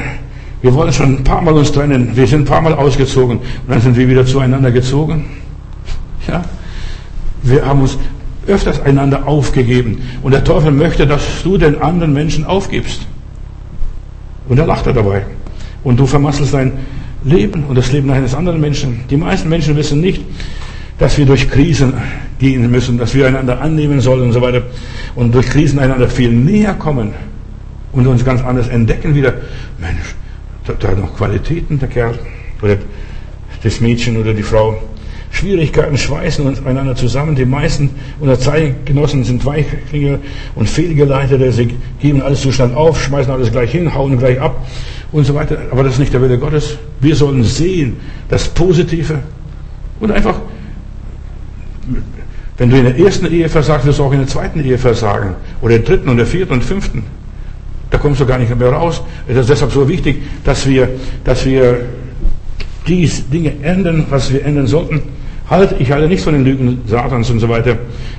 Wir 0.60 0.74
wollen 0.74 0.92
schon 0.92 1.18
ein 1.18 1.24
paar 1.24 1.40
Mal 1.40 1.54
uns 1.54 1.70
trennen, 1.70 2.10
wir 2.14 2.26
sind 2.26 2.42
ein 2.42 2.44
paar 2.44 2.60
Mal 2.60 2.74
ausgezogen 2.74 3.38
und 3.38 3.68
dann 3.68 3.80
sind 3.80 3.96
wir 3.96 4.08
wieder 4.08 4.26
zueinander 4.26 4.72
gezogen. 4.72 5.24
Ja, 6.26 6.44
wir 7.42 7.64
haben 7.64 7.82
uns 7.82 7.96
öfters 8.48 8.80
einander 8.80 9.26
aufgegeben 9.26 10.02
und 10.22 10.32
der 10.32 10.42
Teufel 10.42 10.72
möchte, 10.72 11.06
dass 11.06 11.42
du 11.44 11.58
den 11.58 11.80
anderen 11.80 12.12
Menschen 12.12 12.44
aufgibst. 12.44 13.06
Und 14.48 14.58
er 14.58 14.66
lacht 14.66 14.86
er 14.86 14.94
dabei. 14.94 15.26
Und 15.84 16.00
du 16.00 16.06
vermasselst 16.06 16.54
dein 16.54 16.72
Leben 17.24 17.64
und 17.64 17.76
das 17.76 17.92
Leben 17.92 18.10
eines 18.10 18.34
anderen 18.34 18.60
Menschen. 18.60 19.00
Die 19.10 19.16
meisten 19.16 19.48
Menschen 19.48 19.76
wissen 19.76 20.00
nicht, 20.00 20.22
dass 20.98 21.18
wir 21.18 21.26
durch 21.26 21.50
Krisen 21.50 21.94
gehen 22.38 22.70
müssen, 22.70 22.98
dass 22.98 23.14
wir 23.14 23.26
einander 23.26 23.60
annehmen 23.60 24.00
sollen 24.00 24.22
und 24.22 24.32
so 24.32 24.40
weiter 24.40 24.62
und 25.14 25.34
durch 25.34 25.48
Krisen 25.48 25.78
einander 25.78 26.08
viel 26.08 26.30
näher 26.30 26.74
kommen 26.74 27.12
und 27.92 28.06
uns 28.06 28.24
ganz 28.24 28.42
anders 28.42 28.68
entdecken 28.68 29.14
wieder. 29.14 29.34
Mensch, 29.78 30.14
da, 30.66 30.74
da 30.74 30.92
noch 30.94 31.16
Qualitäten, 31.16 31.78
der 31.78 31.88
Kerl. 31.88 32.18
Oder 32.62 32.76
das 33.62 33.80
Mädchen 33.80 34.16
oder 34.16 34.34
die 34.34 34.42
Frau. 34.42 34.80
Schwierigkeiten 35.30 35.98
schweißen 35.98 36.46
uns 36.46 36.64
einander 36.64 36.96
zusammen. 36.96 37.34
Die 37.34 37.44
meisten 37.44 37.90
unserer 38.18 38.40
Zeitgenossen 38.40 39.24
sind 39.24 39.44
Weichlinge 39.44 40.20
und 40.54 40.68
Fehlgeleitete. 40.68 41.52
Sie 41.52 41.74
geben 42.00 42.22
alles 42.22 42.40
zu 42.40 42.50
schnell 42.50 42.74
auf, 42.74 43.02
schmeißen 43.02 43.32
alles 43.32 43.52
gleich 43.52 43.70
hin, 43.70 43.94
hauen 43.94 44.18
gleich 44.18 44.40
ab 44.40 44.66
und 45.12 45.24
so 45.24 45.34
weiter. 45.34 45.58
Aber 45.70 45.84
das 45.84 45.94
ist 45.94 45.98
nicht 45.98 46.12
der 46.12 46.22
Wille 46.22 46.38
Gottes. 46.38 46.78
Wir 47.00 47.16
sollen 47.16 47.44
sehen 47.44 47.96
das 48.28 48.48
Positive 48.48 49.20
und 50.00 50.12
einfach, 50.12 50.36
wenn 52.56 52.70
du 52.70 52.76
in 52.76 52.84
der 52.84 52.98
ersten 52.98 53.26
Ehe 53.26 53.48
versagst, 53.48 53.86
wirst 53.86 53.98
du 53.98 54.04
auch 54.04 54.12
in 54.12 54.18
der 54.18 54.28
zweiten 54.28 54.64
Ehe 54.64 54.78
versagen. 54.78 55.34
Oder 55.60 55.76
in 55.76 55.84
der 55.84 55.96
dritten 55.96 56.08
und 56.08 56.16
der 56.16 56.26
vierten 56.26 56.54
und 56.54 56.64
fünften. 56.64 57.04
Da 57.90 57.98
kommst 57.98 58.20
du 58.20 58.26
gar 58.26 58.38
nicht 58.38 58.54
mehr 58.54 58.70
raus. 58.70 59.02
Es 59.26 59.36
ist 59.36 59.48
deshalb 59.48 59.72
so 59.72 59.88
wichtig, 59.88 60.22
dass 60.44 60.66
wir, 60.66 60.88
dass 61.24 61.46
wir 61.46 61.86
die 62.86 63.10
Dinge 63.32 63.52
ändern, 63.62 64.06
was 64.10 64.32
wir 64.32 64.44
ändern 64.44 64.66
sollten. 64.66 65.02
Halt, 65.48 65.76
ich 65.78 65.90
halte 65.90 66.08
nichts 66.08 66.24
von 66.24 66.34
den 66.34 66.44
Lügen 66.44 66.82
Satans 66.86 67.30
und 67.30 67.40
so 67.40 67.48
weiter, 67.48 67.78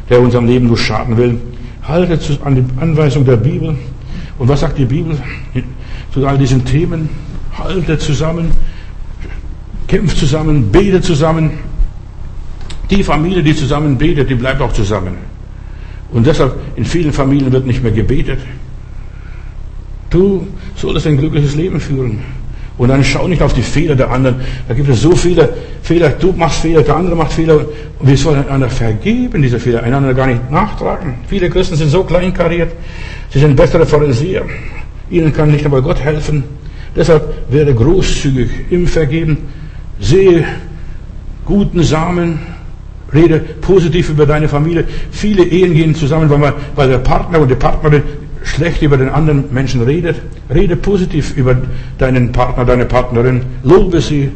der 0.10 0.20
unserem 0.20 0.48
Leben 0.48 0.68
nur 0.68 0.78
schaden 0.78 1.18
will. 1.18 1.40
Halte 1.84 2.20
an 2.44 2.56
die 2.56 2.64
Anweisung 2.82 3.26
der 3.26 3.38
Bibel. 3.38 3.76
Und 4.40 4.48
was 4.48 4.62
sagt 4.62 4.78
die 4.78 4.86
Bibel 4.86 5.18
zu 6.14 6.26
all 6.26 6.38
diesen 6.38 6.66
Themen? 6.66 7.10
Halte 7.58 7.98
zusammen, 7.98 8.52
kämpft 9.88 10.18
zusammen, 10.18 10.72
betet 10.72 11.04
zusammen. 11.04 11.52
Die 12.90 13.04
Familie, 13.04 13.44
die 13.44 13.56
zusammen 13.56 13.98
betet, 13.98 14.30
die 14.30 14.36
bleibt 14.36 14.62
auch 14.62 14.74
zusammen. 14.74 15.18
Und 16.12 16.26
deshalb, 16.26 16.56
in 16.76 16.86
vielen 16.86 17.14
Familien 17.14 17.52
wird 17.52 17.66
nicht 17.66 17.84
mehr 17.84 17.92
gebetet. 17.92 18.40
Du 20.10 20.48
solltest 20.76 21.06
ein 21.06 21.18
glückliches 21.18 21.56
Leben 21.56 21.80
führen. 21.80 22.20
Und 22.80 22.88
dann 22.88 23.04
schau 23.04 23.28
nicht 23.28 23.42
auf 23.42 23.54
die 23.54 23.62
Fehler 23.62 23.96
der 23.96 24.10
anderen. 24.10 24.36
Da 24.68 24.74
gibt 24.74 24.88
es 24.90 25.02
so 25.02 25.14
viele 25.16 25.50
Fehler. 25.84 26.10
Du 26.12 26.32
machst 26.32 26.62
Fehler, 26.62 26.82
der 26.82 26.96
andere 26.96 27.16
macht 27.16 27.34
Fehler. 27.34 27.58
Und 28.00 28.08
wir 28.08 28.18
sollen 28.18 28.40
einander 28.48 28.70
vergeben, 28.70 29.42
diese 29.42 29.60
Fehler, 29.60 29.84
einander 29.84 30.14
gar 30.14 30.28
nicht 30.28 30.50
nachtragen. 30.50 31.16
Viele 31.28 31.50
Christen 31.50 31.76
sind 31.76 31.90
so 31.90 32.04
kleinkariert. 32.06 32.72
Sie 33.32 33.40
sind 33.40 33.56
bessere 33.56 33.86
Pharisäer. 33.86 34.46
Ihnen 35.10 35.34
kann 35.34 35.52
nicht 35.52 35.66
einmal 35.66 35.82
Gott 35.82 36.00
helfen. 36.00 36.44
Deshalb 36.96 37.24
werde 37.52 37.74
großzügig 37.74 38.50
im 38.70 38.88
Vergeben. 38.88 39.38
Sehe 40.00 40.46
guten 41.46 41.84
Samen. 41.84 42.40
Rede 43.14 43.40
positiv 43.40 44.10
über 44.10 44.26
deine 44.26 44.48
Familie. 44.48 44.84
Viele 45.12 45.44
Ehen 45.44 45.74
gehen 45.74 45.96
zusammen, 45.96 46.30
weil, 46.30 46.38
man, 46.38 46.54
weil 46.76 46.90
der 46.90 47.00
Partner 47.00 47.40
und 47.40 47.50
die 47.50 47.56
Partnerin 47.56 48.04
schlecht 48.44 48.82
über 48.82 48.98
den 48.98 49.10
anderen 49.10 49.46
Menschen 49.52 49.82
redet. 49.82 50.18
Rede 50.54 50.76
positiv 50.76 51.36
über 51.36 51.58
deinen 51.98 52.32
Partner, 52.32 52.66
deine 52.66 52.86
Partnerin. 52.86 53.42
Lobe 53.64 54.00
sie. 54.00 54.30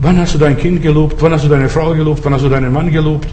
Wann 0.00 0.18
hast 0.18 0.34
du 0.34 0.38
dein 0.38 0.56
Kind 0.56 0.82
gelobt? 0.82 1.20
Wann 1.22 1.32
hast 1.32 1.44
du 1.44 1.48
deine 1.48 1.68
Frau 1.68 1.92
gelobt? 1.92 2.24
Wann 2.24 2.34
hast 2.34 2.44
du 2.44 2.48
deinen 2.48 2.72
Mann 2.72 2.90
gelobt? 2.90 3.28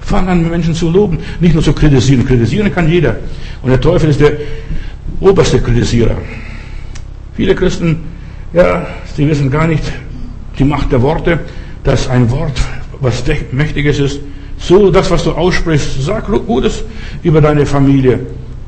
Fang 0.00 0.28
an, 0.28 0.48
Menschen 0.48 0.74
zu 0.74 0.90
loben, 0.90 1.18
nicht 1.40 1.54
nur 1.54 1.62
zu 1.62 1.72
kritisieren. 1.72 2.24
Kritisieren 2.26 2.72
kann 2.72 2.88
jeder. 2.88 3.16
Und 3.62 3.70
der 3.70 3.80
Teufel 3.80 4.10
ist 4.10 4.20
der 4.20 4.32
oberste 5.20 5.60
Kritisierer. 5.60 6.16
Viele 7.34 7.54
Christen, 7.54 8.00
ja, 8.52 8.86
sie 9.14 9.28
wissen 9.28 9.50
gar 9.50 9.66
nicht 9.66 9.84
die 10.58 10.64
Macht 10.64 10.92
der 10.92 11.02
Worte, 11.02 11.40
dass 11.84 12.08
ein 12.08 12.30
Wort 12.30 12.60
was 13.00 13.22
Mächtiges 13.52 13.98
ist. 13.98 14.20
So, 14.58 14.90
das, 14.90 15.10
was 15.10 15.22
du 15.24 15.32
aussprichst, 15.32 16.02
sag 16.02 16.26
Gutes 16.26 16.82
über 17.22 17.40
deine 17.40 17.64
Familie, 17.64 18.20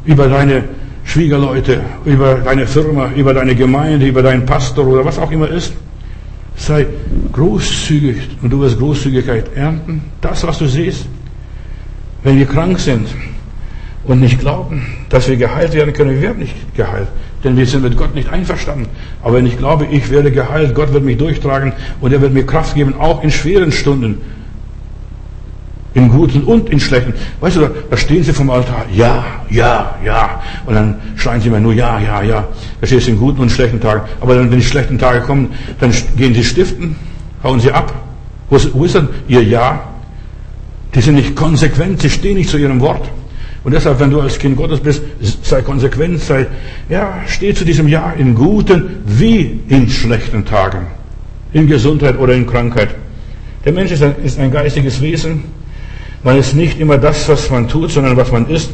über 0.05 0.29
deine 0.29 0.65
Schwiegerleute, 1.05 1.81
über 2.05 2.35
deine 2.37 2.67
Firma, 2.67 3.11
über 3.17 3.35
deine 3.35 3.57
Gemeinde, 3.57 4.07
über 4.07 4.23
deinen 4.23 4.47
Pastor 4.47 4.87
oder 4.87 5.05
was 5.05 5.19
auch 5.19 5.31
immer 5.33 5.49
ist. 5.49 5.73
Sei 6.57 6.87
großzügig 7.33 8.17
und 8.43 8.51
du 8.51 8.61
wirst 8.61 8.79
Großzügigkeit 8.79 9.57
ernten. 9.57 10.03
Das, 10.21 10.47
was 10.47 10.59
du 10.59 10.67
siehst. 10.67 11.07
Wenn 12.23 12.39
wir 12.39 12.47
krank 12.47 12.79
sind 12.79 13.09
und 14.05 14.21
nicht 14.21 14.41
glauben, 14.41 14.87
dass 15.09 15.29
wir 15.29 15.37
geheilt 15.37 15.75
werden 15.75 15.93
können, 15.93 16.11
wir 16.13 16.23
werden 16.23 16.39
nicht 16.39 16.75
geheilt. 16.75 17.09
Denn 17.45 17.57
wir 17.57 17.67
sind 17.67 17.83
mit 17.83 17.97
Gott 17.97 18.15
nicht 18.15 18.31
einverstanden. 18.31 18.87
Aber 19.23 19.37
wenn 19.37 19.47
ich 19.47 19.57
glaube, 19.59 19.87
ich 19.91 20.11
werde 20.11 20.31
geheilt, 20.31 20.75
Gott 20.75 20.93
wird 20.93 21.05
mich 21.05 21.19
durchtragen 21.19 21.73
und 22.01 22.13
er 22.13 22.21
wird 22.21 22.33
mir 22.33 22.45
Kraft 22.45 22.75
geben, 22.75 22.95
auch 22.99 23.23
in 23.23 23.31
schweren 23.31 23.73
Stunden, 23.73 24.19
in 25.95 26.09
guten 26.09 26.45
und 26.45 26.71
in 26.71 26.81
schlechten. 26.81 27.15
Weißt 27.41 27.57
du, 27.57 27.69
da, 27.91 27.97
stehen 27.97 28.23
sie 28.23 28.33
vom 28.33 28.51
Altar. 28.51 28.85
Ja, 28.93 29.25
ja, 29.51 29.97
ja. 30.05 30.43
Und 30.67 30.75
dann 30.75 30.95
schreien 31.17 31.41
sie 31.41 31.49
immer 31.49 31.61
nur 31.61 31.73
ja, 31.73 31.99
ja, 31.99 32.23
ja. 32.23 32.49
Da 32.81 32.87
stehst 32.87 33.09
du 33.09 33.13
in 33.13 33.19
guten 33.19 33.41
und 33.41 33.51
schlechten 33.51 33.81
Tagen. 33.81 34.03
Aber 34.21 34.35
dann, 34.35 34.51
wenn 34.51 34.59
die 34.59 34.65
schlechten 34.65 34.99
Tage 34.99 35.21
kommen, 35.21 35.49
dann 35.81 35.93
gehen 36.17 36.35
sie 36.35 36.45
stiften, 36.45 36.97
hauen 37.43 37.59
sie 37.59 37.73
ab. 37.73 37.93
Wo 38.49 38.57
ist, 38.57 38.73
wo 38.75 38.85
ist 38.85 38.95
dann 38.95 39.09
ihr 39.29 39.43
Ja? 39.43 39.83
Die 40.95 41.01
sind 41.01 41.15
nicht 41.15 41.37
konsequent, 41.37 42.03
sie 42.03 42.11
stehen 42.11 42.37
nicht 42.37 42.51
zu 42.51 42.59
ihrem 42.59 42.81
Wort. 42.81 43.09
Und 43.63 43.73
deshalb, 43.75 44.01
wenn 44.01 44.11
du 44.11 44.21
als 44.21 44.39
Kind 44.39 44.57
Gottes 44.57 44.81
bist, 44.81 45.03
sei 45.43 45.61
konsequent, 45.61 46.21
sei, 46.21 46.47
ja, 46.89 47.21
steh 47.27 47.53
zu 47.53 47.65
diesem 47.65 47.89
Ja 47.89 48.13
in 48.17 48.35
guten 48.35 49.03
wie 49.05 49.61
in 49.69 49.89
schlechten 49.89 50.45
Tagen. 50.45 50.87
In 51.53 51.67
Gesundheit 51.67 52.19
oder 52.19 52.33
in 52.33 52.47
Krankheit. 52.47 52.95
Der 53.65 53.73
Mensch 53.73 53.93
ist 53.93 54.03
ein, 54.03 54.15
ist 54.25 54.39
ein 54.39 54.51
geistiges 54.51 55.03
Wesen. 55.03 55.45
Man 56.23 56.39
ist 56.39 56.55
nicht 56.55 56.81
immer 56.81 56.97
das, 56.97 57.29
was 57.29 57.51
man 57.51 57.69
tut, 57.69 57.91
sondern 57.91 58.17
was 58.17 58.33
man 58.33 58.49
ist. 58.49 58.71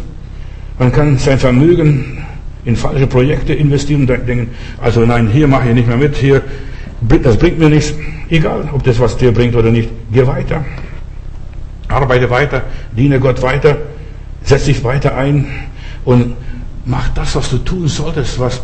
Man 0.78 0.92
kann 0.92 1.18
sein 1.18 1.38
Vermögen 1.38 2.24
in 2.64 2.76
falsche 2.76 3.06
Projekte 3.06 3.54
investieren 3.54 4.02
und 4.02 4.08
denken, 4.08 4.50
also 4.80 5.00
nein, 5.00 5.28
hier 5.28 5.48
mache 5.48 5.68
ich 5.68 5.74
nicht 5.74 5.88
mehr 5.88 5.96
mit, 5.96 6.16
hier, 6.16 6.42
das 7.22 7.36
bringt 7.36 7.58
mir 7.58 7.70
nichts. 7.70 7.94
Egal, 8.28 8.68
ob 8.72 8.82
das 8.82 8.98
was 8.98 9.16
dir 9.16 9.32
bringt 9.32 9.54
oder 9.54 9.70
nicht. 9.70 9.88
Geh 10.12 10.26
weiter. 10.26 10.64
Arbeite 11.88 12.28
weiter, 12.28 12.62
diene 12.96 13.20
Gott 13.20 13.40
weiter, 13.42 13.78
setz 14.46 14.64
dich 14.64 14.82
weiter 14.82 15.14
ein 15.16 15.46
und 16.04 16.34
mach 16.84 17.08
das, 17.10 17.36
was 17.36 17.50
du 17.50 17.58
tun 17.58 17.88
solltest, 17.88 18.38
was 18.38 18.62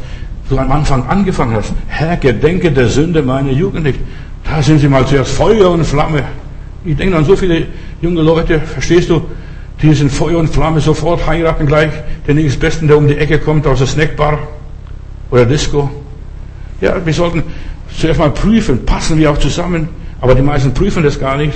du 0.49 0.57
am 0.57 0.70
Anfang 0.72 1.07
angefangen 1.07 1.55
hast. 1.55 1.72
Herr, 1.89 2.16
gedenke 2.16 2.70
der 2.70 2.89
Sünde 2.89 3.22
meiner 3.22 3.51
Jugend 3.51 3.85
nicht. 3.85 4.01
Da 4.45 4.62
sind 4.62 4.78
sie 4.78 4.89
mal 4.89 5.07
zuerst 5.07 5.33
Feuer 5.33 5.70
und 5.70 5.85
Flamme. 5.85 6.22
Ich 6.85 6.97
denke 6.97 7.16
an 7.16 7.24
so 7.24 7.37
viele 7.37 7.66
junge 8.01 8.22
Leute, 8.22 8.61
verstehst 8.61 9.11
du, 9.11 9.22
die 9.83 9.93
sind 9.95 10.11
Feuer 10.11 10.39
und 10.39 10.49
Flamme 10.49 10.80
sofort 10.80 11.26
heiraten 11.26 11.66
gleich 11.66 11.93
den 12.26 12.37
nächstbesten, 12.37 12.87
der 12.87 12.97
um 12.97 13.09
die 13.09 13.16
Ecke 13.16 13.39
kommt 13.39 13.66
aus 13.66 13.78
der 13.78 13.89
Snackbar 13.89 14.39
oder 15.30 15.45
Disco. 15.45 15.91
Ja, 16.80 17.05
wir 17.05 17.12
sollten 17.12 17.43
zuerst 17.97 18.20
mal 18.20 18.30
prüfen, 18.30 18.85
passen 18.87 19.18
wir 19.18 19.30
auch 19.30 19.39
zusammen. 19.39 19.89
Aber 20.20 20.37
die 20.37 20.43
meisten 20.43 20.72
prüfen 20.72 21.03
das 21.03 21.18
gar 21.18 21.37
nicht. 21.37 21.55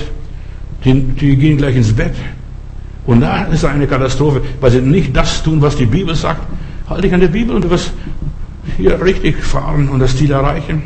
Die, 0.83 0.93
die 0.93 1.37
gehen 1.37 1.57
gleich 1.57 1.75
ins 1.75 1.93
Bett. 1.93 2.13
Und 3.07 3.21
da 3.21 3.45
ist 3.45 3.65
eine 3.65 3.87
Katastrophe, 3.87 4.41
weil 4.59 4.69
sie 4.69 4.81
nicht 4.81 5.15
das 5.15 5.41
tun, 5.41 5.61
was 5.61 5.77
die 5.77 5.85
Bibel 5.85 6.13
sagt. 6.13 6.41
Halte 6.89 7.03
dich 7.03 7.13
an 7.13 7.21
der 7.21 7.29
Bibel 7.29 7.55
und 7.55 7.63
du 7.63 7.69
wirst 7.69 7.93
hier 8.75 9.01
richtig 9.01 9.37
fahren 9.37 9.87
und 9.89 9.99
das 9.99 10.15
Ziel 10.15 10.31
erreichen. 10.31 10.83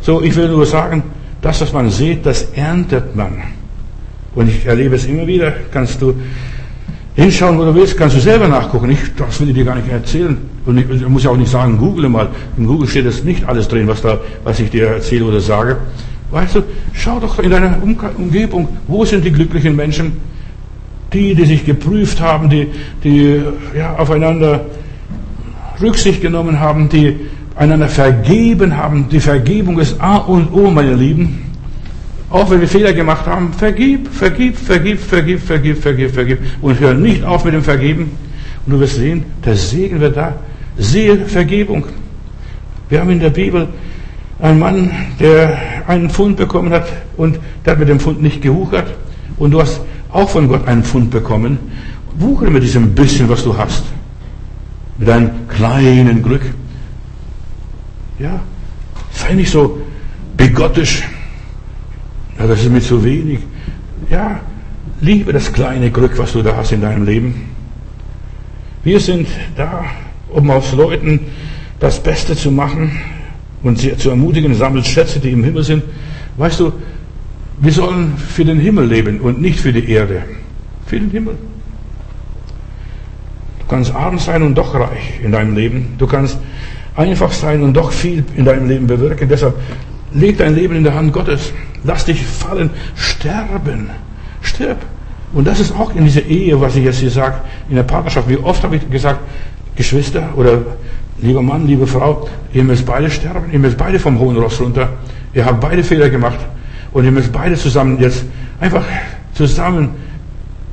So, 0.00 0.22
ich 0.22 0.34
will 0.36 0.48
nur 0.48 0.64
sagen, 0.64 1.02
das, 1.42 1.60
was 1.60 1.72
man 1.72 1.90
sieht, 1.90 2.24
das 2.24 2.42
erntet 2.54 3.16
man. 3.16 3.42
Und 4.36 4.48
ich 4.48 4.64
erlebe 4.66 4.94
es 4.94 5.04
immer 5.04 5.26
wieder. 5.26 5.52
Kannst 5.72 6.00
du 6.00 6.14
hinschauen, 7.16 7.58
wo 7.58 7.64
du 7.64 7.74
willst, 7.74 7.96
kannst 7.96 8.14
du 8.14 8.20
selber 8.20 8.46
nachgucken. 8.46 8.90
Ich, 8.90 9.00
das 9.16 9.40
will 9.40 9.48
ich 9.48 9.54
dir 9.54 9.64
gar 9.64 9.74
nicht 9.74 9.90
erzählen. 9.90 10.38
Und 10.64 10.78
ich, 10.78 11.08
muss 11.08 11.24
ja 11.24 11.30
auch 11.30 11.36
nicht 11.36 11.50
sagen, 11.50 11.76
google 11.76 12.08
mal. 12.08 12.28
In 12.56 12.66
Google 12.66 12.86
steht 12.88 13.06
es 13.06 13.24
nicht 13.24 13.44
alles 13.48 13.66
drin, 13.66 13.88
was, 13.88 14.00
da, 14.00 14.20
was 14.44 14.60
ich 14.60 14.70
dir 14.70 14.88
erzähle 14.88 15.24
oder 15.24 15.40
sage. 15.40 15.78
Weißt 16.30 16.54
du, 16.54 16.62
schau 16.92 17.18
doch 17.18 17.38
in 17.40 17.50
deiner 17.50 17.82
Umgebung, 17.82 18.68
wo 18.86 19.04
sind 19.04 19.24
die 19.24 19.32
glücklichen 19.32 19.74
Menschen? 19.74 20.12
Die, 21.16 21.34
die 21.34 21.46
sich 21.46 21.64
geprüft 21.64 22.20
haben, 22.20 22.50
die, 22.50 22.68
die 23.02 23.40
ja, 23.74 23.96
aufeinander 23.96 24.66
Rücksicht 25.80 26.20
genommen 26.20 26.60
haben, 26.60 26.90
die 26.90 27.16
einander 27.54 27.88
vergeben 27.88 28.76
haben. 28.76 29.08
Die 29.08 29.20
Vergebung 29.20 29.78
ist 29.78 29.98
A 29.98 30.18
und 30.18 30.52
O, 30.52 30.70
meine 30.70 30.94
Lieben. 30.94 31.42
Auch 32.28 32.50
wenn 32.50 32.60
wir 32.60 32.68
Fehler 32.68 32.92
gemacht 32.92 33.24
haben, 33.24 33.50
vergib, 33.54 34.08
vergib, 34.12 34.58
vergib, 34.58 34.98
vergib, 35.00 35.40
vergib, 35.40 35.78
vergib, 35.78 36.10
vergib. 36.10 36.38
Und 36.60 36.78
hör 36.80 36.92
nicht 36.92 37.24
auf 37.24 37.46
mit 37.46 37.54
dem 37.54 37.62
Vergeben. 37.62 38.10
Und 38.66 38.74
du 38.74 38.80
wirst 38.80 38.96
sehen, 38.96 39.24
der 39.42 39.56
Segen 39.56 39.98
wird 40.00 40.18
da. 40.18 40.34
Sehe 40.76 41.16
Vergebung. 41.24 41.84
Wir 42.90 43.00
haben 43.00 43.08
in 43.08 43.20
der 43.20 43.30
Bibel 43.30 43.68
einen 44.38 44.58
Mann, 44.58 44.90
der 45.18 45.56
einen 45.86 46.10
Pfund 46.10 46.36
bekommen 46.36 46.72
hat 46.74 46.86
und 47.16 47.38
der 47.64 47.72
hat 47.72 47.78
mit 47.78 47.88
dem 47.88 48.00
Pfund 48.00 48.20
nicht 48.20 48.42
gehukert. 48.42 48.92
Und 49.38 49.52
du 49.52 49.62
hast 49.62 49.80
auch 50.12 50.28
von 50.28 50.48
Gott 50.48 50.66
einen 50.66 50.82
Pfund 50.82 51.10
bekommen. 51.10 51.58
Wuchere 52.18 52.50
mit 52.50 52.62
diesem 52.62 52.94
bisschen, 52.94 53.28
was 53.28 53.44
du 53.44 53.56
hast. 53.56 53.84
Mit 54.98 55.08
deinem 55.08 55.48
kleinen 55.48 56.22
Glück. 56.22 56.42
Ja, 58.18 58.40
sei 59.12 59.34
nicht 59.34 59.50
so 59.50 59.80
bigottisch. 60.36 61.02
Ja, 62.38 62.46
das 62.46 62.62
ist 62.62 62.70
mir 62.70 62.80
zu 62.80 63.02
wenig. 63.04 63.40
Ja, 64.10 64.40
liebe 65.00 65.32
das 65.32 65.52
kleine 65.52 65.90
Glück, 65.90 66.18
was 66.18 66.32
du 66.32 66.42
da 66.42 66.56
hast 66.56 66.72
in 66.72 66.80
deinem 66.80 67.04
Leben. 67.04 67.48
Wir 68.84 69.00
sind 69.00 69.28
da, 69.56 69.84
um 70.30 70.50
aus 70.50 70.72
Leuten 70.72 71.20
das 71.80 72.02
Beste 72.02 72.36
zu 72.36 72.50
machen 72.50 72.92
und 73.62 73.78
sie 73.78 73.96
zu 73.96 74.10
ermutigen, 74.10 74.54
sammelt 74.54 74.86
Schätze, 74.86 75.18
die 75.18 75.30
im 75.30 75.44
Himmel 75.44 75.64
sind. 75.64 75.82
Weißt 76.36 76.60
du, 76.60 76.72
wir 77.58 77.72
sollen 77.72 78.16
für 78.16 78.44
den 78.44 78.60
Himmel 78.60 78.86
leben 78.86 79.20
und 79.20 79.40
nicht 79.40 79.60
für 79.60 79.72
die 79.72 79.90
Erde. 79.90 80.22
Für 80.86 81.00
den 81.00 81.10
Himmel. 81.10 81.36
Du 83.60 83.66
kannst 83.68 83.94
arm 83.94 84.18
sein 84.18 84.42
und 84.42 84.54
doch 84.56 84.74
reich 84.74 85.20
in 85.22 85.32
deinem 85.32 85.56
Leben. 85.56 85.94
Du 85.98 86.06
kannst 86.06 86.38
einfach 86.94 87.32
sein 87.32 87.62
und 87.62 87.74
doch 87.74 87.92
viel 87.92 88.24
in 88.36 88.44
deinem 88.44 88.68
Leben 88.68 88.86
bewirken. 88.86 89.28
Deshalb 89.28 89.54
leg 90.12 90.38
dein 90.38 90.54
Leben 90.54 90.76
in 90.76 90.84
der 90.84 90.94
Hand 90.94 91.12
Gottes. 91.12 91.52
Lass 91.82 92.04
dich 92.04 92.24
fallen, 92.24 92.70
sterben. 92.94 93.90
Stirb. 94.42 94.78
Und 95.32 95.46
das 95.46 95.58
ist 95.58 95.74
auch 95.74 95.94
in 95.94 96.04
dieser 96.04 96.22
Ehe, 96.22 96.60
was 96.60 96.76
ich 96.76 96.84
jetzt 96.84 97.00
hier 97.00 97.10
sage, 97.10 97.36
in 97.68 97.76
der 97.76 97.82
Partnerschaft. 97.82 98.28
Wie 98.28 98.36
oft 98.36 98.62
habe 98.62 98.76
ich 98.76 98.88
gesagt, 98.90 99.20
Geschwister 99.74 100.28
oder 100.36 100.58
lieber 101.20 101.42
Mann, 101.42 101.66
liebe 101.66 101.86
Frau, 101.86 102.28
ihr 102.52 102.64
müsst 102.64 102.86
beide 102.86 103.10
sterben, 103.10 103.50
ihr 103.50 103.58
müsst 103.58 103.76
beide 103.76 103.98
vom 103.98 104.18
hohen 104.18 104.36
Ross 104.36 104.60
runter. 104.60 104.90
Ihr 105.34 105.44
habt 105.44 105.60
beide 105.60 105.82
Fehler 105.82 106.08
gemacht 106.08 106.38
und 106.96 107.04
ihr 107.04 107.12
müsst 107.12 107.30
beide 107.30 107.56
zusammen 107.56 108.00
jetzt 108.00 108.24
einfach 108.58 108.82
zusammen 109.34 109.90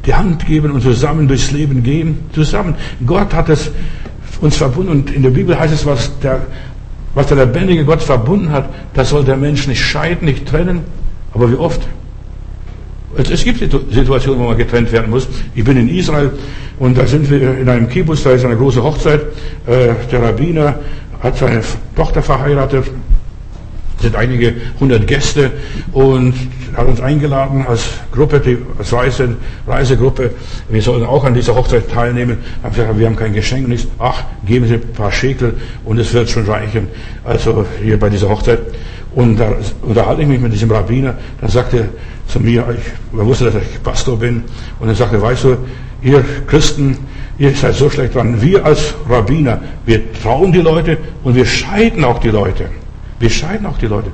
die 0.05 0.13
Hand 0.13 0.45
geben 0.45 0.71
und 0.71 0.81
zusammen 0.81 1.27
durchs 1.27 1.51
Leben 1.51 1.83
gehen. 1.83 2.17
Zusammen. 2.31 2.75
Gott 3.05 3.33
hat 3.33 3.49
es 3.49 3.71
uns 4.39 4.55
verbunden 4.55 4.89
und 4.89 5.11
in 5.11 5.21
der 5.21 5.31
Bibel 5.31 5.59
heißt 5.59 5.73
es, 5.73 5.85
was 5.85 6.17
der, 6.19 6.39
was 7.13 7.27
der 7.27 7.45
lebendige 7.45 7.83
Gott 7.83 8.01
verbunden 8.01 8.51
hat, 8.51 8.69
das 8.93 9.09
soll 9.09 9.25
der 9.25 9.35
Mensch 9.35 9.67
nicht 9.67 9.81
scheiden, 9.83 10.23
nicht 10.23 10.45
trennen. 10.47 10.83
Aber 11.33 11.51
wie 11.51 11.55
oft? 11.55 11.81
Es 13.17 13.43
gibt 13.43 13.59
Situationen, 13.59 14.39
wo 14.39 14.47
man 14.47 14.57
getrennt 14.57 14.93
werden 14.93 15.09
muss. 15.09 15.27
Ich 15.55 15.65
bin 15.65 15.75
in 15.75 15.89
Israel 15.89 16.31
und 16.79 16.97
da 16.97 17.05
sind 17.05 17.29
wir 17.29 17.57
in 17.57 17.67
einem 17.67 17.89
Kibbutz, 17.89 18.23
da 18.23 18.31
ist 18.31 18.45
eine 18.45 18.55
große 18.55 18.81
Hochzeit. 18.81 19.23
Äh, 19.67 19.89
der 20.09 20.23
Rabbiner 20.23 20.79
hat 21.21 21.37
seine 21.37 21.61
Tochter 21.97 22.21
verheiratet, 22.21 22.85
sind 24.03 24.15
einige 24.15 24.53
hundert 24.79 25.07
Gäste 25.07 25.51
und 25.91 26.35
hat 26.75 26.87
uns 26.87 27.01
eingeladen 27.01 27.65
als 27.67 27.81
Gruppe, 28.11 28.39
die, 28.39 28.57
als 28.77 28.93
Reise, 28.93 29.37
Reisegruppe. 29.67 30.31
Wir 30.69 30.81
sollen 30.81 31.03
auch 31.03 31.23
an 31.23 31.33
dieser 31.33 31.55
Hochzeit 31.55 31.89
teilnehmen. 31.89 32.37
Haben 32.61 32.75
gesagt, 32.75 32.99
wir 32.99 33.05
haben 33.07 33.15
kein 33.15 33.33
Geschenk, 33.33 33.67
nichts. 33.67 33.87
Ach, 33.99 34.23
geben 34.45 34.67
Sie 34.67 34.75
ein 34.75 34.93
paar 34.93 35.11
Schekel 35.11 35.55
und 35.85 35.97
es 35.99 36.13
wird 36.13 36.29
schon 36.29 36.45
reichen. 36.45 36.87
Also 37.23 37.65
hier 37.81 37.99
bei 37.99 38.09
dieser 38.09 38.29
Hochzeit. 38.29 38.59
Und 39.15 39.37
da 39.37 39.53
unterhalte 39.83 40.23
ich 40.23 40.27
mich 40.27 40.39
mit 40.39 40.53
diesem 40.53 40.71
Rabbiner. 40.71 41.15
Dann 41.39 41.49
sagte 41.49 41.77
er 41.77 41.89
zu 42.27 42.39
mir, 42.39 42.65
ich 42.77 43.17
wusste, 43.17 43.45
dass 43.45 43.55
ich 43.55 43.83
Pastor 43.83 44.17
bin. 44.17 44.43
Und 44.79 44.87
er 44.89 44.95
sagte, 44.95 45.21
weißt 45.21 45.43
du, 45.43 45.57
ihr 46.01 46.23
Christen, 46.47 46.97
ihr 47.37 47.51
seid 47.55 47.75
so 47.75 47.89
schlecht 47.89 48.15
dran. 48.15 48.41
Wir 48.41 48.65
als 48.65 48.95
Rabbiner, 49.07 49.61
wir 49.85 50.01
trauen 50.13 50.51
die 50.51 50.61
Leute 50.61 50.97
und 51.23 51.35
wir 51.35 51.45
scheiden 51.45 52.03
auch 52.03 52.19
die 52.19 52.29
Leute. 52.29 52.65
Wir 53.23 53.29
scheiden 53.29 53.65
auch 53.67 53.77
die 53.77 53.85
Leute. 53.85 54.11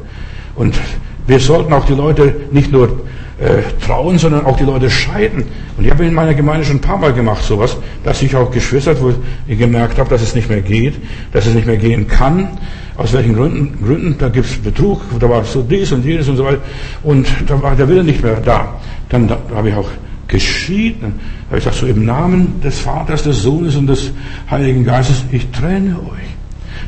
Und 0.54 0.80
wir 1.26 1.40
sollten 1.40 1.74
auch 1.74 1.84
die 1.86 1.96
Leute 1.96 2.32
nicht 2.52 2.72
nur 2.72 3.02
äh, 3.40 3.64
trauen, 3.84 4.20
sondern 4.20 4.46
auch 4.46 4.56
die 4.56 4.66
Leute 4.66 4.88
scheiden. 4.88 5.46
Und 5.76 5.84
ich 5.84 5.90
habe 5.90 6.06
in 6.06 6.14
meiner 6.14 6.36
Gemeinde 6.36 6.64
schon 6.64 6.76
ein 6.76 6.82
paar 6.82 7.00
Mal 7.00 7.12
gemacht 7.12 7.44
sowas, 7.44 7.76
dass 8.04 8.22
ich 8.22 8.36
auch 8.36 8.52
geschwistert, 8.52 9.02
wo 9.02 9.12
ich 9.48 9.58
gemerkt 9.58 9.98
habe, 9.98 10.12
dass 10.12 10.22
es 10.22 10.36
nicht 10.36 10.48
mehr 10.48 10.62
geht, 10.62 10.94
dass 11.32 11.48
es 11.48 11.56
nicht 11.56 11.66
mehr 11.66 11.78
gehen 11.78 12.08
kann. 12.08 12.50
Aus 12.98 13.12
welchen 13.12 13.34
Gründen? 13.34 13.84
Gründen 13.84 14.16
da 14.20 14.30
gibt 14.30 14.46
es 14.46 14.58
Betrug, 14.58 15.02
da 15.20 15.28
war 15.28 15.44
so 15.44 15.64
dies 15.64 15.92
und 15.92 16.06
jenes 16.06 16.30
und 16.30 16.36
so 16.38 16.46
weiter. 16.46 16.62
Und 17.02 17.26
da 17.48 17.60
war 17.64 17.76
der 17.76 17.90
Wille 17.90 18.04
nicht 18.04 18.22
mehr 18.22 18.36
da. 18.36 18.80
Dann 19.10 19.28
da, 19.28 19.40
habe 19.56 19.70
ich 19.70 19.76
auch 19.76 19.90
geschieden. 20.28 21.16
Da 21.46 21.48
habe 21.48 21.58
ich 21.58 21.64
gesagt, 21.64 21.78
so 21.78 21.88
im 21.88 22.06
Namen 22.06 22.62
des 22.64 22.78
Vaters, 22.78 23.24
des 23.24 23.42
Sohnes 23.42 23.76
und 23.76 23.88
des 23.88 24.12
Heiligen 24.52 24.86
Geistes, 24.86 25.24
ich 25.32 25.50
trenne 25.50 25.96
euch. 25.96 26.39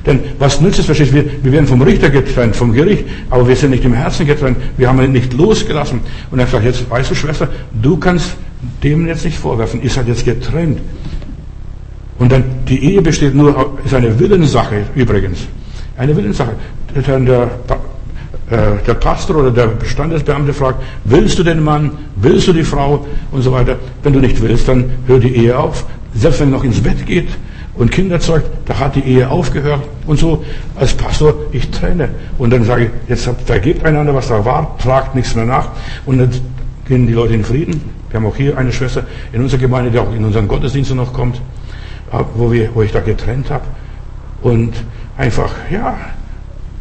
Denn 0.06 0.20
was 0.40 0.62
nützt 0.62 0.80
es, 0.80 0.86
verstehst 0.86 1.14
wir, 1.14 1.26
wir 1.44 1.52
werden 1.52 1.68
vom 1.68 1.82
Richter 1.82 2.10
getrennt, 2.10 2.56
vom 2.56 2.74
Gericht, 2.74 3.06
aber 3.30 3.48
wir 3.48 3.56
sind 3.56 3.72
nicht 3.72 3.86
im 3.86 3.94
Herzen 3.94 4.26
getrennt, 4.26 4.58
wir 4.78 4.88
haben 4.88 5.02
ihn 5.02 5.12
nicht 5.12 5.34
losgelassen. 5.34 6.00
Und 6.32 6.40
er 6.40 6.48
sagt, 6.48 6.66
jetzt, 6.66 6.90
weißt 6.90 7.12
du, 7.12 7.16
Schwester, 7.16 7.48
du 7.82 7.98
kannst 7.98 8.36
dem 8.84 9.08
jetzt 9.08 9.26
nicht 9.26 9.38
vorwerfen, 9.38 9.82
ihr 9.84 9.90
seid 9.90 10.08
jetzt 10.08 10.26
getrennt. 10.26 10.80
Und 12.18 12.32
dann, 12.32 12.44
die 12.68 12.84
Ehe 12.84 13.02
besteht 13.02 13.36
nur, 13.36 13.78
ist 13.84 13.94
eine 13.94 14.20
Willenssache 14.20 14.84
übrigens. 14.96 15.40
Eine 15.98 16.16
Willenssache. 16.16 16.52
Dann 17.06 17.26
der, 17.26 17.50
äh, 18.50 18.84
der 18.86 18.94
Pastor 18.96 19.38
oder 19.38 19.52
der 19.52 19.70
Standesbeamte 19.86 20.54
fragt, 20.54 20.84
willst 21.06 21.40
du 21.40 21.44
den 21.44 21.64
Mann, 21.64 21.92
willst 22.16 22.48
du 22.48 22.54
die 22.54 22.64
Frau 22.64 23.06
und 23.32 23.42
so 23.42 23.52
weiter. 23.52 23.78
Wenn 24.04 24.14
du 24.14 24.20
nicht 24.20 24.42
willst, 24.42 24.68
dann 24.68 24.92
hör 25.08 25.20
die 25.20 25.36
Ehe 25.36 25.58
auf. 25.58 25.86
Selbst 26.14 26.42
wenn 26.42 26.50
er 26.50 26.58
noch 26.58 26.64
ins 26.64 26.82
Bett 26.82 27.06
geht, 27.06 27.30
und 27.82 27.92
Kinder 27.92 28.20
zeugt, 28.20 28.46
da 28.66 28.78
hat 28.78 28.96
die 28.96 29.00
Ehe 29.00 29.28
aufgehört. 29.28 29.82
Und 30.06 30.20
so 30.20 30.46
als 30.76 30.94
Pastor, 30.94 31.34
ich 31.52 31.72
trenne. 31.72 32.10
Und 32.38 32.52
dann 32.54 32.64
sage 32.64 32.84
ich, 32.84 32.90
jetzt 33.10 33.28
vergebt 33.44 33.84
einander, 33.84 34.14
was 34.14 34.28
da 34.28 34.46
war, 34.46 34.78
tragt 34.78 35.16
nichts 35.16 35.34
mehr 35.34 35.46
nach. 35.48 35.70
Und 36.06 36.20
dann 36.20 36.30
gehen 36.88 37.08
die 37.08 37.14
Leute 37.14 37.34
in 37.34 37.44
Frieden. 37.44 37.82
Wir 38.12 38.20
haben 38.20 38.28
auch 38.28 38.36
hier 38.36 38.56
eine 38.56 38.72
Schwester 38.72 39.06
in 39.34 39.42
unserer 39.42 39.62
Gemeinde, 39.62 39.90
die 39.90 39.98
auch 39.98 40.14
in 40.14 40.24
unseren 40.24 40.48
Gottesdiensten 40.48 40.96
noch 40.96 41.12
kommt, 41.12 41.38
äh, 42.12 42.20
wo, 42.36 42.52
wir, 42.52 42.70
wo 42.76 42.84
ich 42.84 42.92
da 42.92 43.00
getrennt 43.00 43.50
habe. 43.50 43.64
Und 44.44 44.76
einfach, 45.18 45.52
ja, 45.72 45.98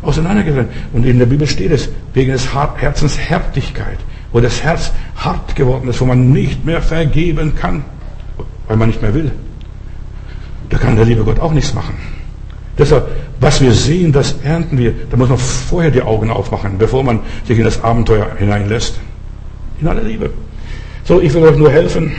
auseinandergetrennt. 0.02 0.68
Und 0.92 1.06
in 1.06 1.18
der 1.18 1.24
Bibel 1.24 1.46
steht 1.46 1.70
es, 1.70 1.88
wegen 2.12 2.32
des 2.32 2.52
Herzens 2.52 3.18
Härtigkeit, 3.18 3.96
wo 4.32 4.40
das 4.40 4.62
Herz 4.62 4.92
hart 5.16 5.56
geworden 5.56 5.88
ist, 5.88 5.98
wo 6.02 6.04
man 6.04 6.30
nicht 6.30 6.66
mehr 6.66 6.82
vergeben 6.82 7.54
kann, 7.54 7.84
weil 8.68 8.76
man 8.76 8.90
nicht 8.90 9.00
mehr 9.00 9.14
will. 9.14 9.32
Da 10.70 10.78
kann 10.78 10.96
der 10.96 11.04
liebe 11.04 11.22
Gott 11.24 11.38
auch 11.40 11.52
nichts 11.52 11.74
machen. 11.74 11.94
Deshalb, 12.78 13.08
was 13.40 13.60
wir 13.60 13.72
sehen, 13.72 14.12
das 14.12 14.36
ernten 14.42 14.78
wir. 14.78 14.94
Da 15.10 15.16
muss 15.16 15.28
man 15.28 15.36
vorher 15.36 15.90
die 15.90 16.00
Augen 16.00 16.30
aufmachen, 16.30 16.78
bevor 16.78 17.02
man 17.02 17.20
sich 17.46 17.58
in 17.58 17.64
das 17.64 17.82
Abenteuer 17.84 18.30
hineinlässt. 18.38 18.98
In 19.80 19.88
aller 19.88 20.02
Liebe. 20.02 20.30
So, 21.04 21.20
ich 21.20 21.34
will 21.34 21.42
euch 21.42 21.56
nur 21.56 21.70
helfen. 21.70 22.12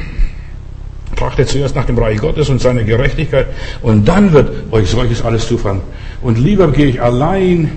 Trachtet 1.16 1.50
zuerst 1.50 1.76
nach 1.76 1.86
dem 1.86 1.98
Reich 1.98 2.20
Gottes 2.20 2.50
und 2.50 2.62
seiner 2.62 2.84
Gerechtigkeit 2.84 3.48
und 3.82 4.08
dann 4.08 4.34
wird 4.34 4.72
euch 4.72 4.90
solches 4.90 5.22
alles 5.24 5.48
zufallen. 5.48 5.82
Und 6.22 6.38
lieber 6.38 6.72
gehe 6.72 6.88
ich 6.88 7.02
allein 7.02 7.72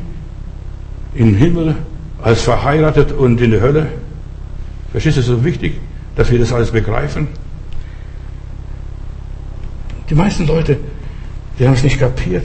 in 1.14 1.27
den 1.27 1.37
Himmel 1.37 1.77
als 2.22 2.43
verheiratet 2.43 3.12
und 3.12 3.41
in 3.41 3.51
die 3.51 3.61
Hölle. 3.61 3.87
Verstehst 4.93 5.16
du, 5.16 5.20
es 5.20 5.27
ist 5.29 5.33
so 5.35 5.45
wichtig, 5.45 5.75
dass 6.16 6.31
wir 6.31 6.39
das 6.39 6.53
alles 6.53 6.70
begreifen. 6.70 7.29
Die 10.11 10.15
meisten 10.15 10.47
Leute, 10.47 10.77
die 11.59 11.67
haben 11.67 11.75
es 11.75 11.83
nicht 11.83 11.99
kapiert, 11.99 12.45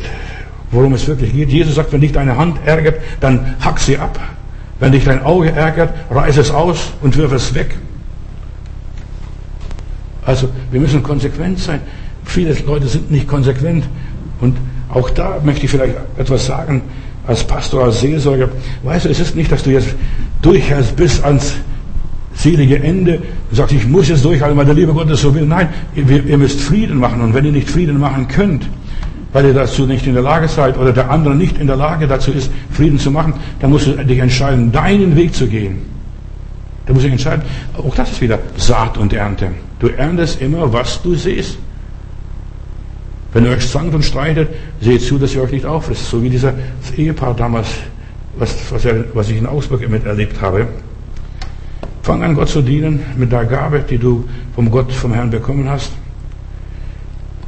worum 0.71 0.93
es 0.93 1.07
wirklich 1.07 1.33
geht. 1.33 1.49
Jesus 1.49 1.75
sagt, 1.75 1.91
wenn 1.91 2.01
dich 2.01 2.11
deine 2.11 2.37
Hand 2.37 2.57
ärgert, 2.65 3.01
dann 3.19 3.55
hack 3.59 3.79
sie 3.79 3.97
ab. 3.97 4.19
Wenn 4.79 4.93
dich 4.93 5.03
dein 5.03 5.23
Auge 5.23 5.51
ärgert, 5.51 5.93
reiß 6.09 6.37
es 6.37 6.51
aus 6.51 6.93
und 7.01 7.17
wirf 7.17 7.33
es 7.33 7.53
weg. 7.53 7.75
Also 10.25 10.49
wir 10.71 10.79
müssen 10.79 11.03
konsequent 11.03 11.59
sein. 11.59 11.81
Viele 12.23 12.53
Leute 12.65 12.87
sind 12.87 13.11
nicht 13.11 13.27
konsequent. 13.27 13.83
Und 14.39 14.55
auch 14.89 15.09
da 15.09 15.39
möchte 15.43 15.65
ich 15.65 15.71
vielleicht 15.71 15.95
etwas 16.17 16.45
sagen 16.45 16.83
als 17.27 17.43
Pastor, 17.43 17.83
als 17.85 17.99
Seelsorger. 17.99 18.49
Weißt 18.83 19.05
du, 19.05 19.09
es 19.09 19.19
ist 19.19 19.35
nicht, 19.35 19.51
dass 19.51 19.63
du 19.63 19.71
jetzt 19.71 19.95
durchhältst 20.41 20.95
bis 20.95 21.21
ans 21.23 21.55
selige 22.39 22.81
Ende 22.81 23.19
sagt, 23.51 23.73
ich 23.73 23.85
muss 23.85 24.07
jetzt 24.07 24.23
durchhalten, 24.23 24.57
weil 24.57 24.65
der 24.65 24.73
liebe 24.73 24.93
Gott 24.93 25.09
es 25.09 25.21
so 25.21 25.35
will. 25.35 25.45
Nein, 25.45 25.67
ihr, 25.95 26.25
ihr 26.25 26.37
müsst 26.37 26.61
Frieden 26.61 26.97
machen. 26.97 27.21
Und 27.21 27.33
wenn 27.33 27.45
ihr 27.45 27.51
nicht 27.51 27.69
Frieden 27.69 27.99
machen 27.99 28.27
könnt, 28.29 28.65
weil 29.33 29.45
ihr 29.45 29.53
dazu 29.53 29.85
nicht 29.85 30.07
in 30.07 30.13
der 30.13 30.23
Lage 30.23 30.47
seid 30.47 30.77
oder 30.77 30.93
der 30.93 31.11
andere 31.11 31.35
nicht 31.35 31.57
in 31.57 31.67
der 31.67 31.75
Lage 31.75 32.07
dazu 32.07 32.31
ist, 32.31 32.49
Frieden 32.71 32.97
zu 32.97 33.11
machen, 33.11 33.33
dann 33.59 33.71
musst 33.71 33.87
du 33.87 33.91
dich 33.91 34.19
entscheiden, 34.19 34.71
deinen 34.71 35.15
Weg 35.17 35.35
zu 35.35 35.47
gehen. 35.47 35.79
Da 36.85 36.93
muss 36.93 37.03
ich 37.03 37.11
entscheiden, 37.11 37.43
auch 37.77 37.93
das 37.93 38.11
ist 38.11 38.21
wieder 38.21 38.39
Saat 38.55 38.97
und 38.97 39.11
Ernte. 39.11 39.49
Du 39.79 39.87
erntest 39.87 40.41
immer, 40.41 40.71
was 40.71 41.01
du 41.01 41.15
siehst. 41.15 41.57
Wenn 43.33 43.45
ihr 43.45 43.51
euch 43.51 43.69
zankt 43.69 43.93
und 43.93 44.03
streitet, 44.03 44.49
seht 44.81 45.01
zu, 45.01 45.19
dass 45.19 45.35
ihr 45.35 45.43
euch 45.43 45.51
nicht 45.51 45.65
auffrisst. 45.65 46.09
So 46.09 46.23
wie 46.23 46.29
dieser 46.29 46.53
Ehepaar 46.95 47.35
damals, 47.35 47.67
was, 48.37 48.55
was, 48.71 48.87
was 49.13 49.29
ich 49.29 49.37
in 49.37 49.45
Augsburg 49.45 49.87
miterlebt 49.89 50.41
habe. 50.41 50.67
Fang 52.09 52.23
an, 52.23 52.33
Gott 52.33 52.49
zu 52.49 52.63
dienen 52.63 53.01
mit 53.17 53.31
der 53.31 53.45
Gabe, 53.45 53.85
die 53.87 53.99
du 53.99 54.25
vom 54.55 54.71
Gott, 54.71 54.91
vom 54.91 55.13
Herrn 55.13 55.29
bekommen 55.29 55.69
hast. 55.69 55.91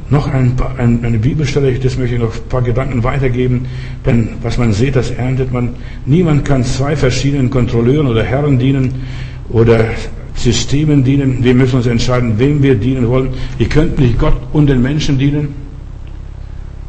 Noch 0.08 0.28
ein, 0.28 0.52
ein, 0.78 1.04
eine 1.04 1.18
Bibelstelle, 1.18 1.76
das 1.80 1.98
möchte 1.98 2.14
ich 2.14 2.20
noch 2.20 2.32
ein 2.32 2.48
paar 2.48 2.62
Gedanken 2.62 3.02
weitergeben, 3.02 3.66
denn 4.06 4.34
was 4.40 4.58
man 4.58 4.72
sieht, 4.72 4.94
das 4.94 5.10
erntet 5.10 5.52
man. 5.52 5.70
Niemand 6.06 6.44
kann 6.44 6.62
zwei 6.62 6.94
verschiedenen 6.94 7.50
Kontrolleuren 7.50 8.06
oder 8.06 8.22
Herren 8.22 8.56
dienen 8.60 9.02
oder 9.48 9.84
Systemen 10.36 11.02
dienen. 11.02 11.42
Wir 11.42 11.54
müssen 11.54 11.78
uns 11.78 11.86
entscheiden, 11.86 12.38
wem 12.38 12.62
wir 12.62 12.76
dienen 12.76 13.08
wollen. 13.08 13.30
Ihr 13.58 13.68
könnt 13.68 13.98
nicht 13.98 14.16
Gott 14.16 14.36
und 14.52 14.68
den 14.68 14.80
Menschen 14.80 15.18
dienen. 15.18 15.56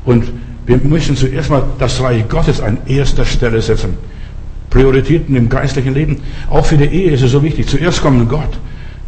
Und 0.05 0.32
wir 0.67 0.78
müssen 0.78 1.15
zuerst 1.15 1.49
mal 1.49 1.63
das 1.80 1.99
Reich 2.03 2.30
Gottes 2.30 2.61
an 2.61 2.78
erster 2.86 3.26
Stelle 3.26 3.63
setzen. 3.63 3.97
Prioritäten 4.74 5.36
im 5.36 5.49
geistlichen 5.49 5.93
Leben. 5.93 6.17
Auch 6.49 6.65
für 6.65 6.78
die 6.78 6.86
Ehe 6.86 7.11
ist 7.11 7.21
es 7.21 7.32
so 7.32 7.43
wichtig. 7.43 7.67
Zuerst 7.67 8.01
kommt 8.01 8.28
Gott, 8.28 8.57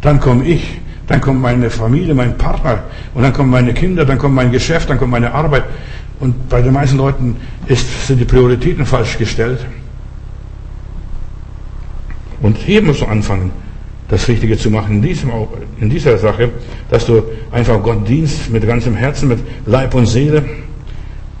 dann 0.00 0.20
komme 0.20 0.44
ich, 0.44 0.78
dann 1.08 1.20
kommt 1.20 1.42
meine 1.42 1.70
Familie, 1.70 2.14
mein 2.14 2.38
Partner 2.38 2.84
und 3.14 3.24
dann 3.24 3.32
kommen 3.32 3.50
meine 3.50 3.74
Kinder, 3.74 4.04
dann 4.04 4.16
kommt 4.16 4.36
mein 4.36 4.52
Geschäft, 4.52 4.88
dann 4.88 4.98
kommt 4.98 5.10
meine 5.10 5.34
Arbeit. 5.34 5.64
Und 6.20 6.48
bei 6.48 6.62
den 6.62 6.72
meisten 6.72 6.96
Leuten 6.96 7.36
ist, 7.66 8.06
sind 8.06 8.20
die 8.20 8.24
Prioritäten 8.24 8.86
falsch 8.86 9.18
gestellt. 9.18 9.58
Und 12.40 12.56
hier 12.58 12.80
musst 12.80 13.00
du 13.00 13.06
anfangen, 13.06 13.50
das 14.08 14.28
Richtige 14.28 14.56
zu 14.56 14.70
machen 14.70 14.96
in, 14.96 15.02
diesem, 15.02 15.32
in 15.80 15.90
dieser 15.90 16.16
Sache, 16.16 16.50
dass 16.90 17.06
du 17.06 17.24
einfach 17.50 17.82
Gott 17.82 18.08
dienst 18.08 18.50
mit 18.50 18.64
ganzem 18.64 18.94
Herzen, 18.94 19.28
mit 19.28 19.40
Leib 19.66 19.94
und 19.94 20.06
Seele. 20.06 20.44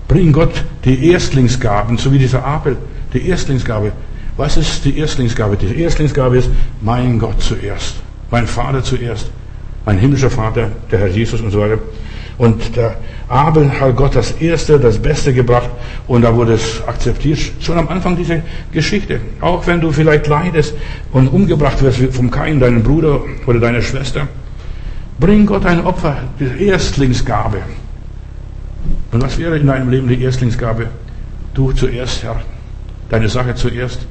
Bring 0.08 0.32
Gott 0.32 0.64
die 0.84 1.12
Erstlingsgaben, 1.12 1.96
so 1.96 2.12
wie 2.12 2.18
dieser 2.18 2.44
Abel, 2.44 2.76
die 3.12 3.28
Erstlingsgabe. 3.28 3.92
Was 4.36 4.56
ist 4.58 4.84
die 4.84 4.98
Erstlingsgabe? 4.98 5.56
Die 5.56 5.80
Erstlingsgabe 5.80 6.36
ist 6.38 6.50
mein 6.82 7.18
Gott 7.18 7.40
zuerst, 7.40 7.96
mein 8.30 8.46
Vater 8.46 8.82
zuerst, 8.82 9.30
mein 9.86 9.98
himmlischer 9.98 10.30
Vater, 10.30 10.70
der 10.90 10.98
Herr 10.98 11.08
Jesus 11.08 11.40
und 11.40 11.50
so 11.50 11.60
weiter. 11.60 11.78
Und 12.36 12.76
der 12.76 12.96
Abel 13.28 13.70
hat 13.80 13.96
Gott 13.96 14.14
das 14.14 14.32
Erste, 14.32 14.78
das 14.78 14.98
Beste 14.98 15.32
gebracht 15.32 15.70
und 16.06 16.20
da 16.20 16.34
wurde 16.36 16.52
es 16.52 16.82
akzeptiert. 16.86 17.38
Schon 17.60 17.78
am 17.78 17.88
Anfang 17.88 18.14
dieser 18.14 18.42
Geschichte. 18.72 19.20
Auch 19.40 19.66
wenn 19.66 19.80
du 19.80 19.90
vielleicht 19.90 20.26
leidest 20.26 20.74
und 21.12 21.28
umgebracht 21.28 21.80
wirst 21.82 21.98
vom 22.14 22.30
Kain, 22.30 22.60
deinem 22.60 22.82
Bruder 22.82 23.22
oder 23.46 23.58
deiner 23.58 23.80
Schwester. 23.80 24.28
Bring 25.18 25.46
Gott 25.46 25.64
ein 25.64 25.82
Opfer, 25.86 26.14
die 26.38 26.66
Erstlingsgabe. 26.66 27.62
Und 29.12 29.22
was 29.22 29.38
wäre 29.38 29.56
in 29.56 29.66
deinem 29.66 29.88
Leben 29.88 30.08
die 30.08 30.22
Erstlingsgabe? 30.22 30.88
Du 31.54 31.72
zuerst, 31.72 32.22
Herr. 32.22 32.42
Deine 33.08 33.30
Sache 33.30 33.54
zuerst. 33.54 34.06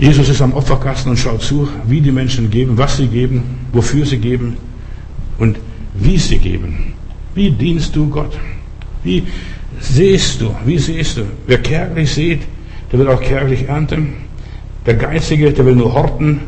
Jesus 0.00 0.30
ist 0.30 0.40
am 0.40 0.54
Opferkasten 0.54 1.10
und 1.10 1.18
schaut 1.18 1.42
zu, 1.42 1.68
wie 1.86 2.00
die 2.00 2.10
Menschen 2.10 2.48
geben, 2.48 2.78
was 2.78 2.96
sie 2.96 3.06
geben, 3.06 3.42
wofür 3.74 4.06
sie 4.06 4.16
geben. 4.16 4.56
Und 5.36 5.58
wie 5.92 6.16
sie 6.16 6.38
geben. 6.38 6.94
Wie 7.34 7.50
dienst 7.50 7.94
du 7.94 8.08
Gott? 8.08 8.38
Wie 9.04 9.24
siehst 9.78 10.40
du? 10.40 10.54
Wie 10.64 10.78
siehst 10.78 11.18
du? 11.18 11.24
Wer 11.46 11.58
kärglich 11.58 12.14
sieht, 12.14 12.40
der 12.90 12.98
will 12.98 13.08
auch 13.08 13.20
kärglich 13.20 13.68
ernten. 13.68 14.14
Der 14.86 14.94
Geizige, 14.94 15.52
der 15.52 15.66
will 15.66 15.76
nur 15.76 15.92
horten. 15.92 16.40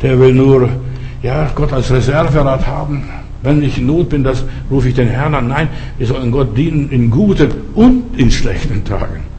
Der 0.00 0.20
will 0.20 0.32
nur, 0.32 0.68
ja, 1.24 1.50
Gott 1.56 1.72
als 1.72 1.90
Reserverat 1.90 2.68
haben. 2.68 3.02
Wenn 3.42 3.64
ich 3.64 3.78
in 3.78 3.86
Not 3.86 4.10
bin, 4.10 4.22
das 4.22 4.44
rufe 4.70 4.88
ich 4.88 4.94
den 4.94 5.08
Herrn 5.08 5.34
an. 5.34 5.48
Nein, 5.48 5.68
wir 5.98 6.06
sollen 6.06 6.30
Gott 6.30 6.56
dienen 6.56 6.88
in 6.90 7.10
guten 7.10 7.50
und 7.74 8.16
in 8.16 8.30
schlechten 8.30 8.84
Tagen. 8.84 9.31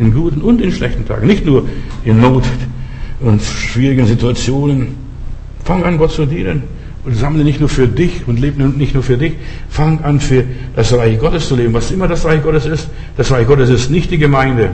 In 0.00 0.12
guten 0.12 0.40
und 0.40 0.60
in 0.60 0.72
schlechten 0.72 1.06
Tagen. 1.06 1.26
Nicht 1.26 1.44
nur 1.46 1.68
in 2.04 2.20
Not 2.20 2.44
und 3.20 3.42
schwierigen 3.42 4.06
Situationen. 4.06 4.96
Fang 5.62 5.84
an, 5.84 5.98
Gott 5.98 6.12
zu 6.12 6.26
dienen. 6.26 6.62
Und 7.04 7.14
sammle 7.14 7.44
nicht 7.44 7.60
nur 7.60 7.68
für 7.68 7.86
dich 7.86 8.26
und 8.26 8.40
lebe 8.40 8.62
nicht 8.62 8.94
nur 8.94 9.02
für 9.02 9.16
dich. 9.16 9.34
Fang 9.68 10.02
an, 10.02 10.18
für 10.20 10.44
das 10.74 10.92
Reich 10.92 11.18
Gottes 11.18 11.48
zu 11.48 11.56
leben. 11.56 11.72
Was 11.74 11.90
immer 11.90 12.08
das 12.08 12.24
Reich 12.24 12.42
Gottes 12.42 12.66
ist, 12.66 12.88
das 13.16 13.30
Reich 13.30 13.46
Gottes 13.46 13.70
ist 13.70 13.90
nicht 13.90 14.10
die 14.10 14.18
Gemeinde. 14.18 14.70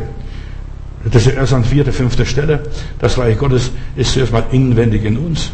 Das 1.04 1.26
ist 1.26 1.36
erst 1.36 1.52
an 1.52 1.64
vierter, 1.64 1.92
fünfter 1.92 2.24
Stelle. 2.24 2.62
Das 2.98 3.18
Reich 3.18 3.38
Gottes 3.38 3.70
ist 3.94 4.12
zuerst 4.12 4.32
mal 4.32 4.44
inwendig 4.50 5.04
in 5.04 5.16
uns. 5.18 5.50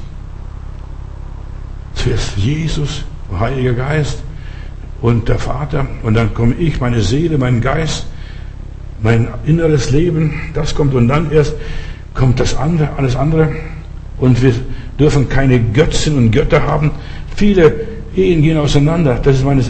Zuerst 1.94 2.36
Jesus, 2.36 3.04
Heiliger 3.38 3.74
Geist 3.74 4.22
und 5.02 5.28
der 5.28 5.38
Vater. 5.38 5.86
Und 6.02 6.14
dann 6.14 6.32
komme 6.32 6.54
ich, 6.54 6.80
meine 6.80 7.00
Seele, 7.00 7.36
mein 7.36 7.60
Geist, 7.60 8.06
mein 9.02 9.28
inneres 9.44 9.90
Leben. 9.90 10.32
Das 10.54 10.74
kommt 10.74 10.94
und 10.94 11.08
dann 11.08 11.30
erst 11.32 11.54
kommt 12.14 12.40
das 12.40 12.56
andere, 12.56 12.90
alles 12.96 13.16
andere. 13.16 13.50
Und 14.18 14.42
wir 14.42 14.54
dürfen 14.98 15.28
keine 15.28 15.60
Götzen 15.60 16.16
und 16.16 16.30
Götter 16.30 16.62
haben. 16.62 16.90
Viele 17.34 17.72
Ehen 18.14 18.42
gehen 18.42 18.58
auseinander. 18.58 19.18
Das 19.22 19.36
ist 19.36 19.44
meine 19.44 19.62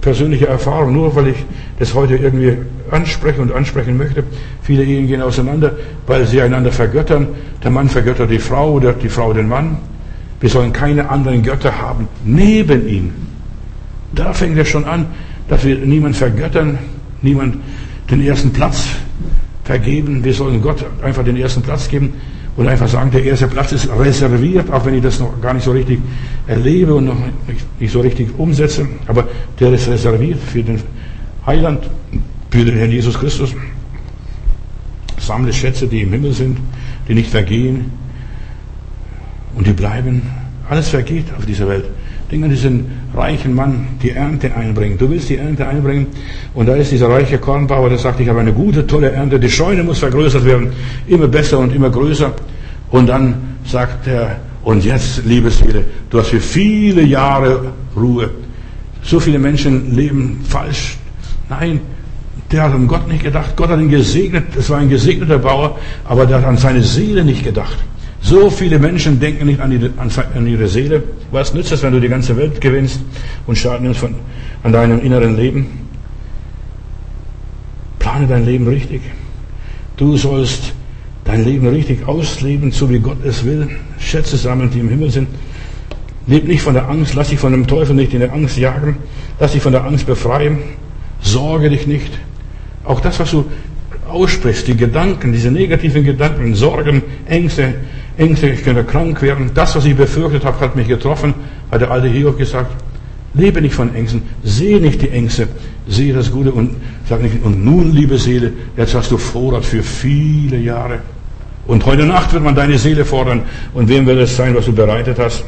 persönliche 0.00 0.46
Erfahrung, 0.46 0.94
nur 0.94 1.14
weil 1.14 1.28
ich 1.28 1.36
das 1.78 1.94
heute 1.94 2.16
irgendwie 2.16 2.56
anspreche 2.90 3.40
und 3.40 3.52
ansprechen 3.52 3.96
möchte. 3.96 4.24
Viele 4.62 4.84
Ehen 4.84 5.06
gehen 5.06 5.22
auseinander, 5.22 5.72
weil 6.06 6.26
sie 6.26 6.40
einander 6.40 6.72
vergöttern. 6.72 7.28
Der 7.62 7.70
Mann 7.70 7.88
vergöttert 7.88 8.30
die 8.30 8.38
Frau 8.38 8.72
oder 8.72 8.92
die 8.92 9.08
Frau 9.08 9.32
den 9.32 9.48
Mann. 9.48 9.76
Wir 10.40 10.48
sollen 10.48 10.72
keine 10.72 11.08
anderen 11.10 11.42
Götter 11.42 11.78
haben 11.80 12.08
neben 12.24 12.88
ihm. 12.88 13.12
Da 14.12 14.32
fängt 14.32 14.58
es 14.58 14.68
schon 14.68 14.84
an, 14.84 15.06
dass 15.48 15.64
wir 15.64 15.76
niemand 15.76 16.16
vergöttern, 16.16 16.78
niemand 17.22 17.56
den 18.10 18.22
ersten 18.22 18.52
Platz 18.52 18.88
vergeben. 19.64 20.24
Wir 20.24 20.34
sollen 20.34 20.60
Gott 20.60 20.84
einfach 21.02 21.24
den 21.24 21.36
ersten 21.36 21.62
Platz 21.62 21.88
geben 21.88 22.14
und 22.56 22.66
einfach 22.66 22.88
sagen, 22.88 23.10
der 23.10 23.24
erste 23.24 23.46
Platz 23.46 23.72
ist 23.72 23.88
reserviert, 23.88 24.70
auch 24.70 24.84
wenn 24.84 24.94
ich 24.94 25.02
das 25.02 25.20
noch 25.20 25.40
gar 25.40 25.54
nicht 25.54 25.64
so 25.64 25.72
richtig 25.72 26.00
erlebe 26.46 26.94
und 26.94 27.06
noch 27.06 27.16
nicht 27.78 27.92
so 27.92 28.00
richtig 28.00 28.36
umsetze. 28.38 28.86
Aber 29.06 29.28
der 29.58 29.72
ist 29.72 29.88
reserviert 29.88 30.40
für 30.40 30.62
den 30.62 30.80
Heiland, 31.46 31.88
für 32.50 32.64
den 32.64 32.76
Herrn 32.76 32.90
Jesus 32.90 33.18
Christus. 33.18 33.54
Sammle 35.18 35.52
Schätze, 35.52 35.86
die 35.86 36.02
im 36.02 36.12
Himmel 36.12 36.32
sind, 36.32 36.58
die 37.08 37.14
nicht 37.14 37.30
vergehen 37.30 37.92
und 39.54 39.66
die 39.66 39.72
bleiben. 39.72 40.22
Alles 40.68 40.88
vergeht 40.88 41.26
auf 41.36 41.46
dieser 41.46 41.68
Welt. 41.68 41.84
Denk 42.30 42.44
an 42.44 42.50
diesen 42.50 42.86
reichen 43.14 43.54
Mann, 43.54 43.88
die 44.02 44.10
Ernte 44.10 44.54
einbringen. 44.54 44.96
Du 44.98 45.10
willst 45.10 45.28
die 45.28 45.36
Ernte 45.36 45.66
einbringen 45.66 46.06
und 46.54 46.66
da 46.68 46.76
ist 46.76 46.92
dieser 46.92 47.08
reiche 47.08 47.38
Kornbauer, 47.38 47.88
der 47.88 47.98
sagt, 47.98 48.20
ich 48.20 48.28
habe 48.28 48.40
eine 48.40 48.52
gute, 48.52 48.86
tolle 48.86 49.10
Ernte, 49.10 49.40
die 49.40 49.50
Scheune 49.50 49.82
muss 49.82 49.98
vergrößert 49.98 50.44
werden, 50.44 50.72
immer 51.06 51.28
besser 51.28 51.58
und 51.58 51.74
immer 51.74 51.90
größer. 51.90 52.32
Und 52.90 53.08
dann 53.08 53.34
sagt 53.64 54.06
er, 54.06 54.36
und 54.62 54.84
jetzt, 54.84 55.24
liebe 55.24 55.50
Seele, 55.50 55.84
du 56.10 56.18
hast 56.18 56.28
für 56.28 56.40
viele 56.40 57.02
Jahre 57.02 57.72
Ruhe. 57.96 58.30
So 59.02 59.18
viele 59.18 59.38
Menschen 59.38 59.94
leben 59.94 60.40
falsch. 60.46 60.98
Nein, 61.48 61.80
der 62.52 62.64
hat 62.64 62.74
an 62.74 62.86
Gott 62.86 63.08
nicht 63.08 63.24
gedacht. 63.24 63.56
Gott 63.56 63.70
hat 63.70 63.80
ihn 63.80 63.88
gesegnet. 63.88 64.44
Es 64.56 64.68
war 64.68 64.78
ein 64.78 64.88
gesegneter 64.88 65.38
Bauer, 65.38 65.78
aber 66.04 66.26
der 66.26 66.38
hat 66.38 66.44
an 66.44 66.58
seine 66.58 66.82
Seele 66.82 67.24
nicht 67.24 67.42
gedacht. 67.42 67.78
So 68.22 68.50
viele 68.50 68.78
Menschen 68.78 69.18
denken 69.18 69.46
nicht 69.46 69.60
an, 69.60 69.70
die, 69.70 69.90
an, 69.96 70.46
ihre 70.46 70.68
Seele. 70.68 71.02
Was 71.30 71.54
nützt 71.54 71.72
es, 71.72 71.82
wenn 71.82 71.92
du 71.92 72.00
die 72.00 72.08
ganze 72.08 72.36
Welt 72.36 72.60
gewinnst 72.60 73.00
und 73.46 73.56
Schaden 73.56 73.84
nimmst 73.84 74.00
von, 74.00 74.14
an 74.62 74.72
deinem 74.72 75.00
inneren 75.00 75.36
Leben? 75.36 75.66
Plane 77.98 78.26
dein 78.26 78.44
Leben 78.44 78.68
richtig. 78.68 79.00
Du 79.96 80.16
sollst 80.16 80.72
dein 81.24 81.44
Leben 81.44 81.66
richtig 81.68 82.06
ausleben, 82.06 82.72
so 82.72 82.90
wie 82.90 82.98
Gott 82.98 83.24
es 83.24 83.44
will. 83.44 83.68
Schätze 83.98 84.36
sammeln, 84.36 84.70
die 84.70 84.80
im 84.80 84.88
Himmel 84.88 85.10
sind. 85.10 85.28
Leb 86.26 86.46
nicht 86.46 86.62
von 86.62 86.74
der 86.74 86.88
Angst, 86.88 87.14
lass 87.14 87.30
dich 87.30 87.38
von 87.38 87.52
dem 87.52 87.66
Teufel 87.66 87.94
nicht 87.94 88.12
in 88.12 88.20
der 88.20 88.32
Angst 88.32 88.56
jagen, 88.56 88.98
lass 89.38 89.52
dich 89.52 89.62
von 89.62 89.72
der 89.72 89.84
Angst 89.84 90.06
befreien, 90.06 90.58
sorge 91.20 91.70
dich 91.70 91.86
nicht. 91.86 92.12
Auch 92.84 93.00
das, 93.00 93.18
was 93.18 93.30
du 93.30 93.46
aussprichst, 94.08 94.68
die 94.68 94.76
Gedanken, 94.76 95.32
diese 95.32 95.50
negativen 95.50 96.04
Gedanken, 96.04 96.54
Sorgen, 96.54 97.02
Ängste, 97.26 97.74
Ängste, 98.20 98.50
ich 98.50 98.62
könnte 98.62 98.84
krank 98.84 99.22
werden. 99.22 99.50
Das, 99.54 99.74
was 99.74 99.84
ich 99.86 99.96
befürchtet 99.96 100.44
habe, 100.44 100.60
hat 100.60 100.76
mich 100.76 100.86
getroffen, 100.86 101.34
hat 101.70 101.80
der 101.80 101.90
alte 101.90 102.08
Hiob 102.08 102.36
gesagt. 102.36 102.70
Lebe 103.32 103.62
nicht 103.62 103.74
von 103.74 103.94
Ängsten, 103.94 104.22
sehe 104.42 104.80
nicht 104.80 105.00
die 105.02 105.08
Ängste, 105.08 105.48
sehe 105.88 106.12
das 106.12 106.30
Gute 106.30 106.52
und 106.52 106.76
sag 107.08 107.22
nicht, 107.22 107.42
und 107.44 107.64
nun, 107.64 107.92
liebe 107.92 108.18
Seele, 108.18 108.52
jetzt 108.76 108.94
hast 108.94 109.10
du 109.10 109.16
Vorrat 109.16 109.64
für 109.64 109.82
viele 109.82 110.58
Jahre. 110.58 110.98
Und 111.66 111.86
heute 111.86 112.04
Nacht 112.04 112.32
wird 112.32 112.42
man 112.42 112.54
deine 112.54 112.76
Seele 112.76 113.04
fordern. 113.04 113.42
Und 113.72 113.88
wem 113.88 114.04
wird 114.04 114.18
es 114.18 114.36
sein, 114.36 114.54
was 114.54 114.66
du 114.66 114.72
bereitet 114.72 115.18
hast? 115.18 115.44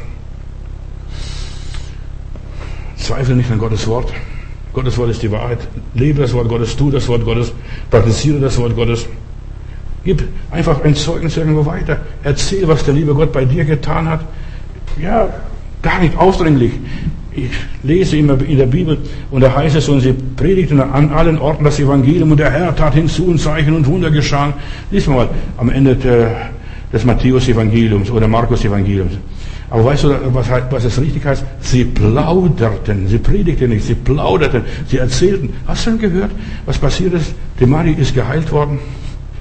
Zweifle 2.95 3.35
nicht 3.35 3.51
an 3.51 3.59
Gottes 3.59 3.85
Wort. 3.85 4.13
Gottes 4.71 4.97
Wort 4.97 5.09
ist 5.09 5.21
die 5.21 5.31
Wahrheit. 5.31 5.59
Lebe 5.93 6.21
das 6.21 6.33
Wort 6.33 6.47
Gottes, 6.47 6.75
tu 6.75 6.89
das 6.89 7.07
Wort 7.07 7.25
Gottes, 7.25 7.51
praktiziere 7.91 8.39
das 8.39 8.57
Wort 8.57 8.75
Gottes. 8.75 9.05
Gib 10.05 10.23
einfach 10.51 10.83
ein 10.83 10.95
Zeugnis 10.95 11.37
irgendwo 11.37 11.65
weiter. 11.65 11.97
Erzähl, 12.23 12.67
was 12.67 12.83
der 12.83 12.93
liebe 12.93 13.13
Gott 13.13 13.31
bei 13.31 13.45
dir 13.45 13.63
getan 13.63 14.09
hat. 14.09 14.21
Ja, 15.01 15.29
gar 15.81 15.99
nicht 15.99 16.17
aufdringlich. 16.17 16.73
Ich 17.35 17.51
lese 17.81 18.17
immer 18.17 18.39
in 18.41 18.57
der 18.57 18.67
Bibel 18.67 18.97
und 19.31 19.41
da 19.41 19.55
heißt 19.55 19.75
es, 19.75 19.89
und 19.89 20.01
sie 20.01 20.13
predigten 20.13 20.79
an 20.79 21.11
allen 21.11 21.39
Orten 21.39 21.63
das 21.63 21.79
Evangelium 21.79 22.31
und 22.31 22.39
der 22.39 22.51
Herr 22.51 22.75
tat 22.75 22.93
hinzu 22.93 23.25
und 23.25 23.39
Zeichen 23.39 23.73
und 23.73 23.87
Wunder 23.87 24.11
geschahen. 24.11 24.53
Lies 24.91 25.07
mal 25.07 25.29
am 25.57 25.69
Ende 25.69 25.95
des 26.91 27.05
Matthäus-Evangeliums 27.05 28.11
oder 28.11 28.27
Markus-Evangeliums. 28.27 29.13
Aber 29.71 29.85
weißt 29.85 30.03
du, 30.03 30.35
was, 30.35 30.47
was 30.69 30.83
es 30.83 31.01
richtig 31.01 31.25
heißt? 31.25 31.43
Sie 31.61 31.85
plauderten. 31.85 33.07
Sie 33.07 33.17
predigten 33.17 33.69
nicht, 33.71 33.85
sie 33.85 33.95
plauderten. 33.95 34.61
Sie 34.87 34.97
erzählten. 34.97 35.51
Hast 35.65 35.87
du 35.87 35.91
denn 35.91 35.99
gehört, 35.99 36.31
was 36.67 36.77
passiert 36.77 37.15
ist? 37.15 37.33
Die 37.59 37.65
Mari 37.65 37.93
ist 37.93 38.13
geheilt 38.13 38.51
worden. 38.51 38.77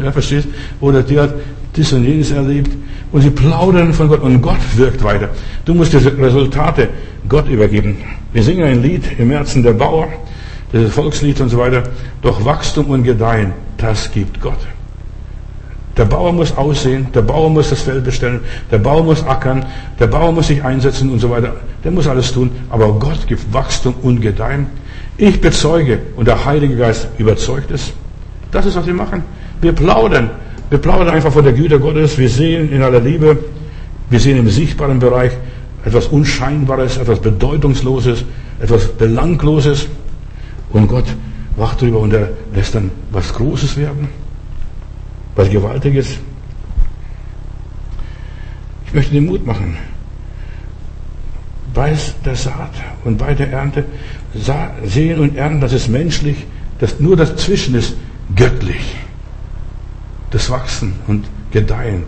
Ja, 0.02 0.12
verstehst? 0.12 0.48
Oder 0.80 1.02
die 1.02 1.18
hat 1.18 1.34
das 1.76 1.92
und 1.92 2.04
jenes 2.04 2.30
erlebt. 2.30 2.70
Und 3.12 3.22
sie 3.22 3.30
plaudern 3.30 3.92
von 3.92 4.08
Gott 4.08 4.22
und 4.22 4.40
Gott 4.40 4.60
wirkt 4.76 5.02
weiter. 5.04 5.28
Du 5.64 5.74
musst 5.74 5.92
diese 5.92 6.16
Resultate 6.16 6.88
Gott 7.28 7.48
übergeben. 7.48 7.98
Wir 8.32 8.42
singen 8.42 8.64
ein 8.64 8.82
Lied 8.82 9.04
im 9.18 9.30
Herzen 9.30 9.62
der 9.62 9.72
Bauer, 9.72 10.08
das 10.72 10.90
Volkslied 10.92 11.40
und 11.40 11.50
so 11.50 11.58
weiter. 11.58 11.82
Doch 12.22 12.44
Wachstum 12.44 12.86
und 12.86 13.04
Gedeihen, 13.04 13.52
das 13.76 14.10
gibt 14.10 14.40
Gott. 14.40 14.58
Der 15.96 16.06
Bauer 16.06 16.32
muss 16.32 16.56
aussehen, 16.56 17.08
der 17.14 17.20
Bauer 17.20 17.50
muss 17.50 17.68
das 17.68 17.82
Feld 17.82 18.04
bestellen, 18.04 18.40
der 18.70 18.78
Bauer 18.78 19.04
muss 19.04 19.22
ackern, 19.26 19.66
der 20.00 20.06
Bauer 20.06 20.32
muss 20.32 20.46
sich 20.46 20.64
einsetzen 20.64 21.10
und 21.10 21.18
so 21.18 21.28
weiter. 21.28 21.54
Der 21.84 21.90
muss 21.90 22.06
alles 22.06 22.32
tun. 22.32 22.50
Aber 22.70 22.92
Gott 22.94 23.26
gibt 23.26 23.52
Wachstum 23.52 23.94
und 24.02 24.22
Gedeihen. 24.22 24.68
Ich 25.18 25.40
bezeuge 25.40 25.98
und 26.16 26.26
der 26.26 26.42
Heilige 26.46 26.76
Geist 26.76 27.08
überzeugt 27.18 27.70
es. 27.70 27.92
Das 28.50 28.64
ist, 28.64 28.74
was 28.74 28.86
wir 28.86 28.94
machen. 28.94 29.22
Wir 29.62 29.72
plaudern. 29.72 30.28
Wir 30.70 30.78
plaudern 30.78 31.10
einfach 31.10 31.32
von 31.32 31.44
der 31.44 31.52
Güte 31.52 31.78
Gottes. 31.78 32.18
Wir 32.18 32.28
sehen 32.28 32.72
in 32.72 32.82
aller 32.82 33.00
Liebe, 33.00 33.38
wir 34.10 34.20
sehen 34.20 34.36
im 34.36 34.48
sichtbaren 34.50 34.98
Bereich 34.98 35.32
etwas 35.84 36.08
Unscheinbares, 36.08 36.96
etwas 36.96 37.20
Bedeutungsloses, 37.20 38.24
etwas 38.60 38.88
Belangloses. 38.88 39.86
Und 40.70 40.88
Gott 40.88 41.04
wacht 41.56 41.80
drüber 41.80 42.00
und 42.00 42.12
er 42.12 42.30
lässt 42.54 42.74
dann 42.74 42.90
was 43.12 43.32
Großes 43.34 43.76
werden, 43.76 44.08
was 45.36 45.48
Gewaltiges. 45.48 46.18
Ich 48.86 48.94
möchte 48.94 49.12
den 49.12 49.26
Mut 49.26 49.46
machen. 49.46 49.76
Bei 51.72 51.96
der 52.24 52.34
Saat 52.34 52.72
und 53.04 53.16
bei 53.16 53.32
der 53.32 53.50
Ernte 53.50 53.84
sehen 54.84 55.20
und 55.20 55.36
ernten, 55.36 55.60
das 55.60 55.72
ist 55.72 55.88
menschlich, 55.88 56.36
das, 56.80 56.98
nur 56.98 57.16
dazwischen 57.16 57.76
ist 57.76 57.94
göttlich. 58.34 58.96
Das 60.32 60.50
Wachsen 60.50 60.94
und 61.06 61.26
Gedeihen. 61.52 62.04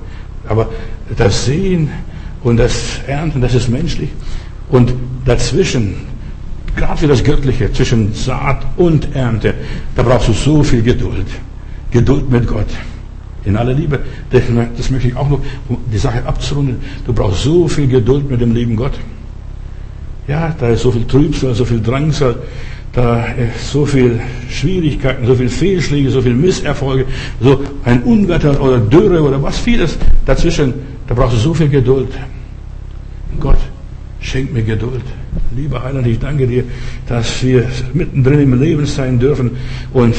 Aber 0.49 0.71
das 1.17 1.45
Sehen 1.45 1.91
und 2.43 2.57
das 2.57 3.01
Ernten, 3.07 3.41
das 3.41 3.55
ist 3.55 3.69
menschlich. 3.69 4.11
Und 4.71 4.93
dazwischen, 5.25 5.95
gerade 6.77 6.99
für 6.99 7.07
das 7.07 7.23
Göttliche, 7.23 7.73
zwischen 7.73 8.13
Saat 8.15 8.65
und 8.77 9.15
Ernte, 9.15 9.55
da 9.95 10.03
brauchst 10.03 10.29
du 10.29 10.33
so 10.33 10.63
viel 10.63 10.83
Geduld. 10.83 11.27
Geduld 11.91 12.31
mit 12.31 12.47
Gott. 12.47 12.67
In 13.45 13.57
aller 13.57 13.75
Liebe. 13.75 14.01
Das 14.31 14.91
möchte 14.91 15.09
ich 15.09 15.17
auch 15.17 15.29
noch, 15.29 15.41
um 15.69 15.79
die 15.93 15.99
Sache 15.99 16.25
abzurunden. 16.27 16.79
Du 17.07 17.13
brauchst 17.13 17.43
so 17.43 17.69
viel 17.69 17.87
Geduld 17.87 18.31
mit 18.31 18.41
dem 18.41 18.55
lieben 18.55 18.75
Gott. 18.75 18.99
Ja, 20.27 20.55
da 20.59 20.69
ist 20.69 20.83
so 20.83 20.91
viel 20.91 21.07
Trübsal, 21.07 21.55
so 21.55 21.67
viel 21.67 21.81
Drangsal, 21.81 22.37
da 22.95 23.25
ist 23.27 23.73
so 23.73 23.85
viel 23.85 24.21
Schwierigkeiten, 24.49 25.27
so 25.27 25.35
viel 25.35 25.49
Fehlschläge, 25.49 26.11
so 26.11 26.23
viel 26.23 26.35
Misserfolge, 26.35 27.07
so 27.41 27.61
ein 27.85 28.03
Unwetter 28.05 28.61
oder 28.61 28.79
Dürre 28.79 29.21
oder 29.21 29.43
was 29.43 29.59
vieles 29.59 29.99
dazwischen. 30.25 30.75
Da 31.09 31.15
brauchst 31.15 31.35
du 31.37 31.41
so 31.41 31.55
viel 31.55 31.69
Geduld. 31.69 32.09
Gott, 33.41 33.59
schenk 34.21 34.53
mir 34.53 34.63
Geduld. 34.63 35.03
Lieber 35.57 35.83
Heiland, 35.83 36.07
ich 36.07 36.19
danke 36.21 36.47
dir, 36.47 36.65
dass 37.09 37.43
wir 37.43 37.69
mittendrin 37.93 38.41
im 38.41 38.61
Leben 38.61 38.87
sein 38.87 39.19
dürfen 39.19 39.51
und 39.93 40.15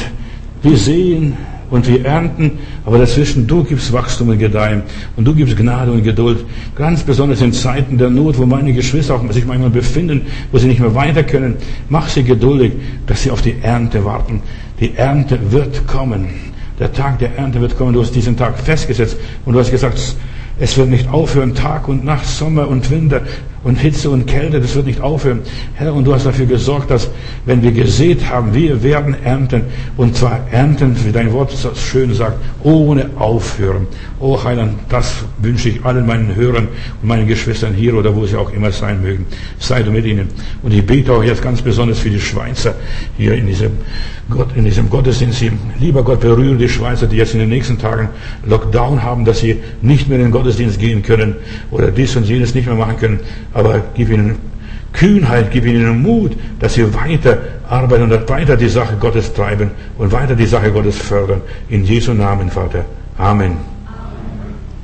wir 0.62 0.76
sehen 0.76 1.34
und 1.70 1.86
wir 1.88 2.04
ernten, 2.04 2.52
aber 2.84 2.98
dazwischen 2.98 3.46
du 3.46 3.64
gibst 3.64 3.92
Wachstum 3.92 4.28
und 4.28 4.38
Gedeihen 4.38 4.82
und 5.16 5.24
du 5.24 5.34
gibst 5.34 5.56
Gnade 5.56 5.90
und 5.92 6.04
Geduld. 6.04 6.44
Ganz 6.74 7.02
besonders 7.02 7.40
in 7.40 7.52
Zeiten 7.52 7.98
der 7.98 8.10
Not, 8.10 8.38
wo 8.38 8.46
meine 8.46 8.72
Geschwister 8.72 9.14
auch 9.14 9.32
sich 9.32 9.46
manchmal 9.46 9.70
befinden, 9.70 10.22
wo 10.52 10.58
sie 10.58 10.68
nicht 10.68 10.80
mehr 10.80 10.94
weiter 10.94 11.22
können. 11.22 11.56
Mach 11.88 12.08
sie 12.08 12.22
geduldig, 12.22 12.72
dass 13.06 13.22
sie 13.22 13.30
auf 13.30 13.42
die 13.42 13.56
Ernte 13.62 14.04
warten. 14.04 14.42
Die 14.80 14.94
Ernte 14.94 15.38
wird 15.50 15.86
kommen. 15.86 16.28
Der 16.78 16.92
Tag 16.92 17.18
der 17.18 17.36
Ernte 17.36 17.60
wird 17.60 17.76
kommen. 17.76 17.94
Du 17.94 18.02
hast 18.02 18.14
diesen 18.14 18.36
Tag 18.36 18.58
festgesetzt 18.58 19.16
und 19.44 19.54
du 19.54 19.60
hast 19.60 19.70
gesagt, 19.70 20.16
es 20.58 20.76
wird 20.76 20.88
nicht 20.88 21.08
aufhören, 21.10 21.54
Tag 21.54 21.88
und 21.88 22.04
Nacht, 22.04 22.26
Sommer 22.26 22.68
und 22.68 22.90
Winter 22.90 23.22
und 23.66 23.80
Hitze 23.80 24.10
und 24.10 24.26
Kälte, 24.28 24.60
das 24.60 24.76
wird 24.76 24.86
nicht 24.86 25.00
aufhören. 25.00 25.40
Herr, 25.74 25.92
und 25.92 26.04
du 26.04 26.14
hast 26.14 26.24
dafür 26.24 26.46
gesorgt, 26.46 26.88
dass, 26.88 27.10
wenn 27.46 27.62
wir 27.62 27.72
gesät 27.72 28.30
haben, 28.30 28.54
wir 28.54 28.84
werden 28.84 29.16
ernten. 29.24 29.62
Und 29.96 30.16
zwar 30.16 30.46
ernten, 30.52 30.96
wie 31.04 31.10
dein 31.10 31.32
Wort 31.32 31.50
so 31.50 31.74
schön 31.74 32.14
sagt, 32.14 32.38
ohne 32.62 33.10
aufhören. 33.16 33.88
Oh 34.20 34.42
Heiland, 34.44 34.74
das 34.88 35.16
wünsche 35.38 35.68
ich 35.68 35.84
allen 35.84 36.06
meinen 36.06 36.36
Hörern 36.36 36.68
und 37.02 37.08
meinen 37.08 37.26
Geschwistern 37.26 37.74
hier 37.74 37.94
oder 37.94 38.14
wo 38.14 38.24
sie 38.24 38.36
auch 38.36 38.52
immer 38.52 38.70
sein 38.70 39.02
mögen. 39.02 39.26
Sei 39.58 39.82
du 39.82 39.90
mit 39.90 40.06
ihnen. 40.06 40.28
Und 40.62 40.72
ich 40.72 40.86
bete 40.86 41.12
auch 41.12 41.24
jetzt 41.24 41.42
ganz 41.42 41.60
besonders 41.60 41.98
für 41.98 42.10
die 42.10 42.20
Schweizer 42.20 42.76
hier 43.18 43.34
in 43.34 43.48
diesem, 43.48 43.72
Gott, 44.30 44.50
in 44.54 44.64
diesem 44.64 44.88
Gottesdienst. 44.88 45.42
Lieber 45.80 46.04
Gott, 46.04 46.20
berühre 46.20 46.54
die 46.54 46.68
Schweizer, 46.68 47.08
die 47.08 47.16
jetzt 47.16 47.34
in 47.34 47.40
den 47.40 47.48
nächsten 47.48 47.78
Tagen 47.78 48.10
Lockdown 48.46 49.02
haben, 49.02 49.24
dass 49.24 49.40
sie 49.40 49.60
nicht 49.82 50.08
mehr 50.08 50.18
in 50.18 50.26
den 50.26 50.30
Gottesdienst 50.30 50.78
gehen 50.78 51.02
können 51.02 51.34
oder 51.72 51.90
dies 51.90 52.14
und 52.14 52.28
jenes 52.28 52.54
nicht 52.54 52.66
mehr 52.66 52.76
machen 52.76 52.96
können. 52.96 53.20
Aber 53.56 53.80
gib 53.94 54.10
ihnen 54.10 54.36
Kühnheit, 54.92 55.50
gib 55.50 55.64
ihnen 55.64 56.02
Mut, 56.02 56.32
dass 56.60 56.74
sie 56.74 56.92
weiter 56.92 57.38
arbeiten 57.66 58.02
und 58.02 58.28
weiter 58.28 58.54
die 58.54 58.68
Sache 58.68 58.96
Gottes 59.00 59.32
treiben 59.32 59.70
und 59.96 60.12
weiter 60.12 60.34
die 60.34 60.44
Sache 60.44 60.70
Gottes 60.70 60.98
fördern. 60.98 61.40
In 61.70 61.82
Jesu 61.82 62.12
Namen, 62.12 62.50
Vater. 62.50 62.84
Amen. 63.16 63.75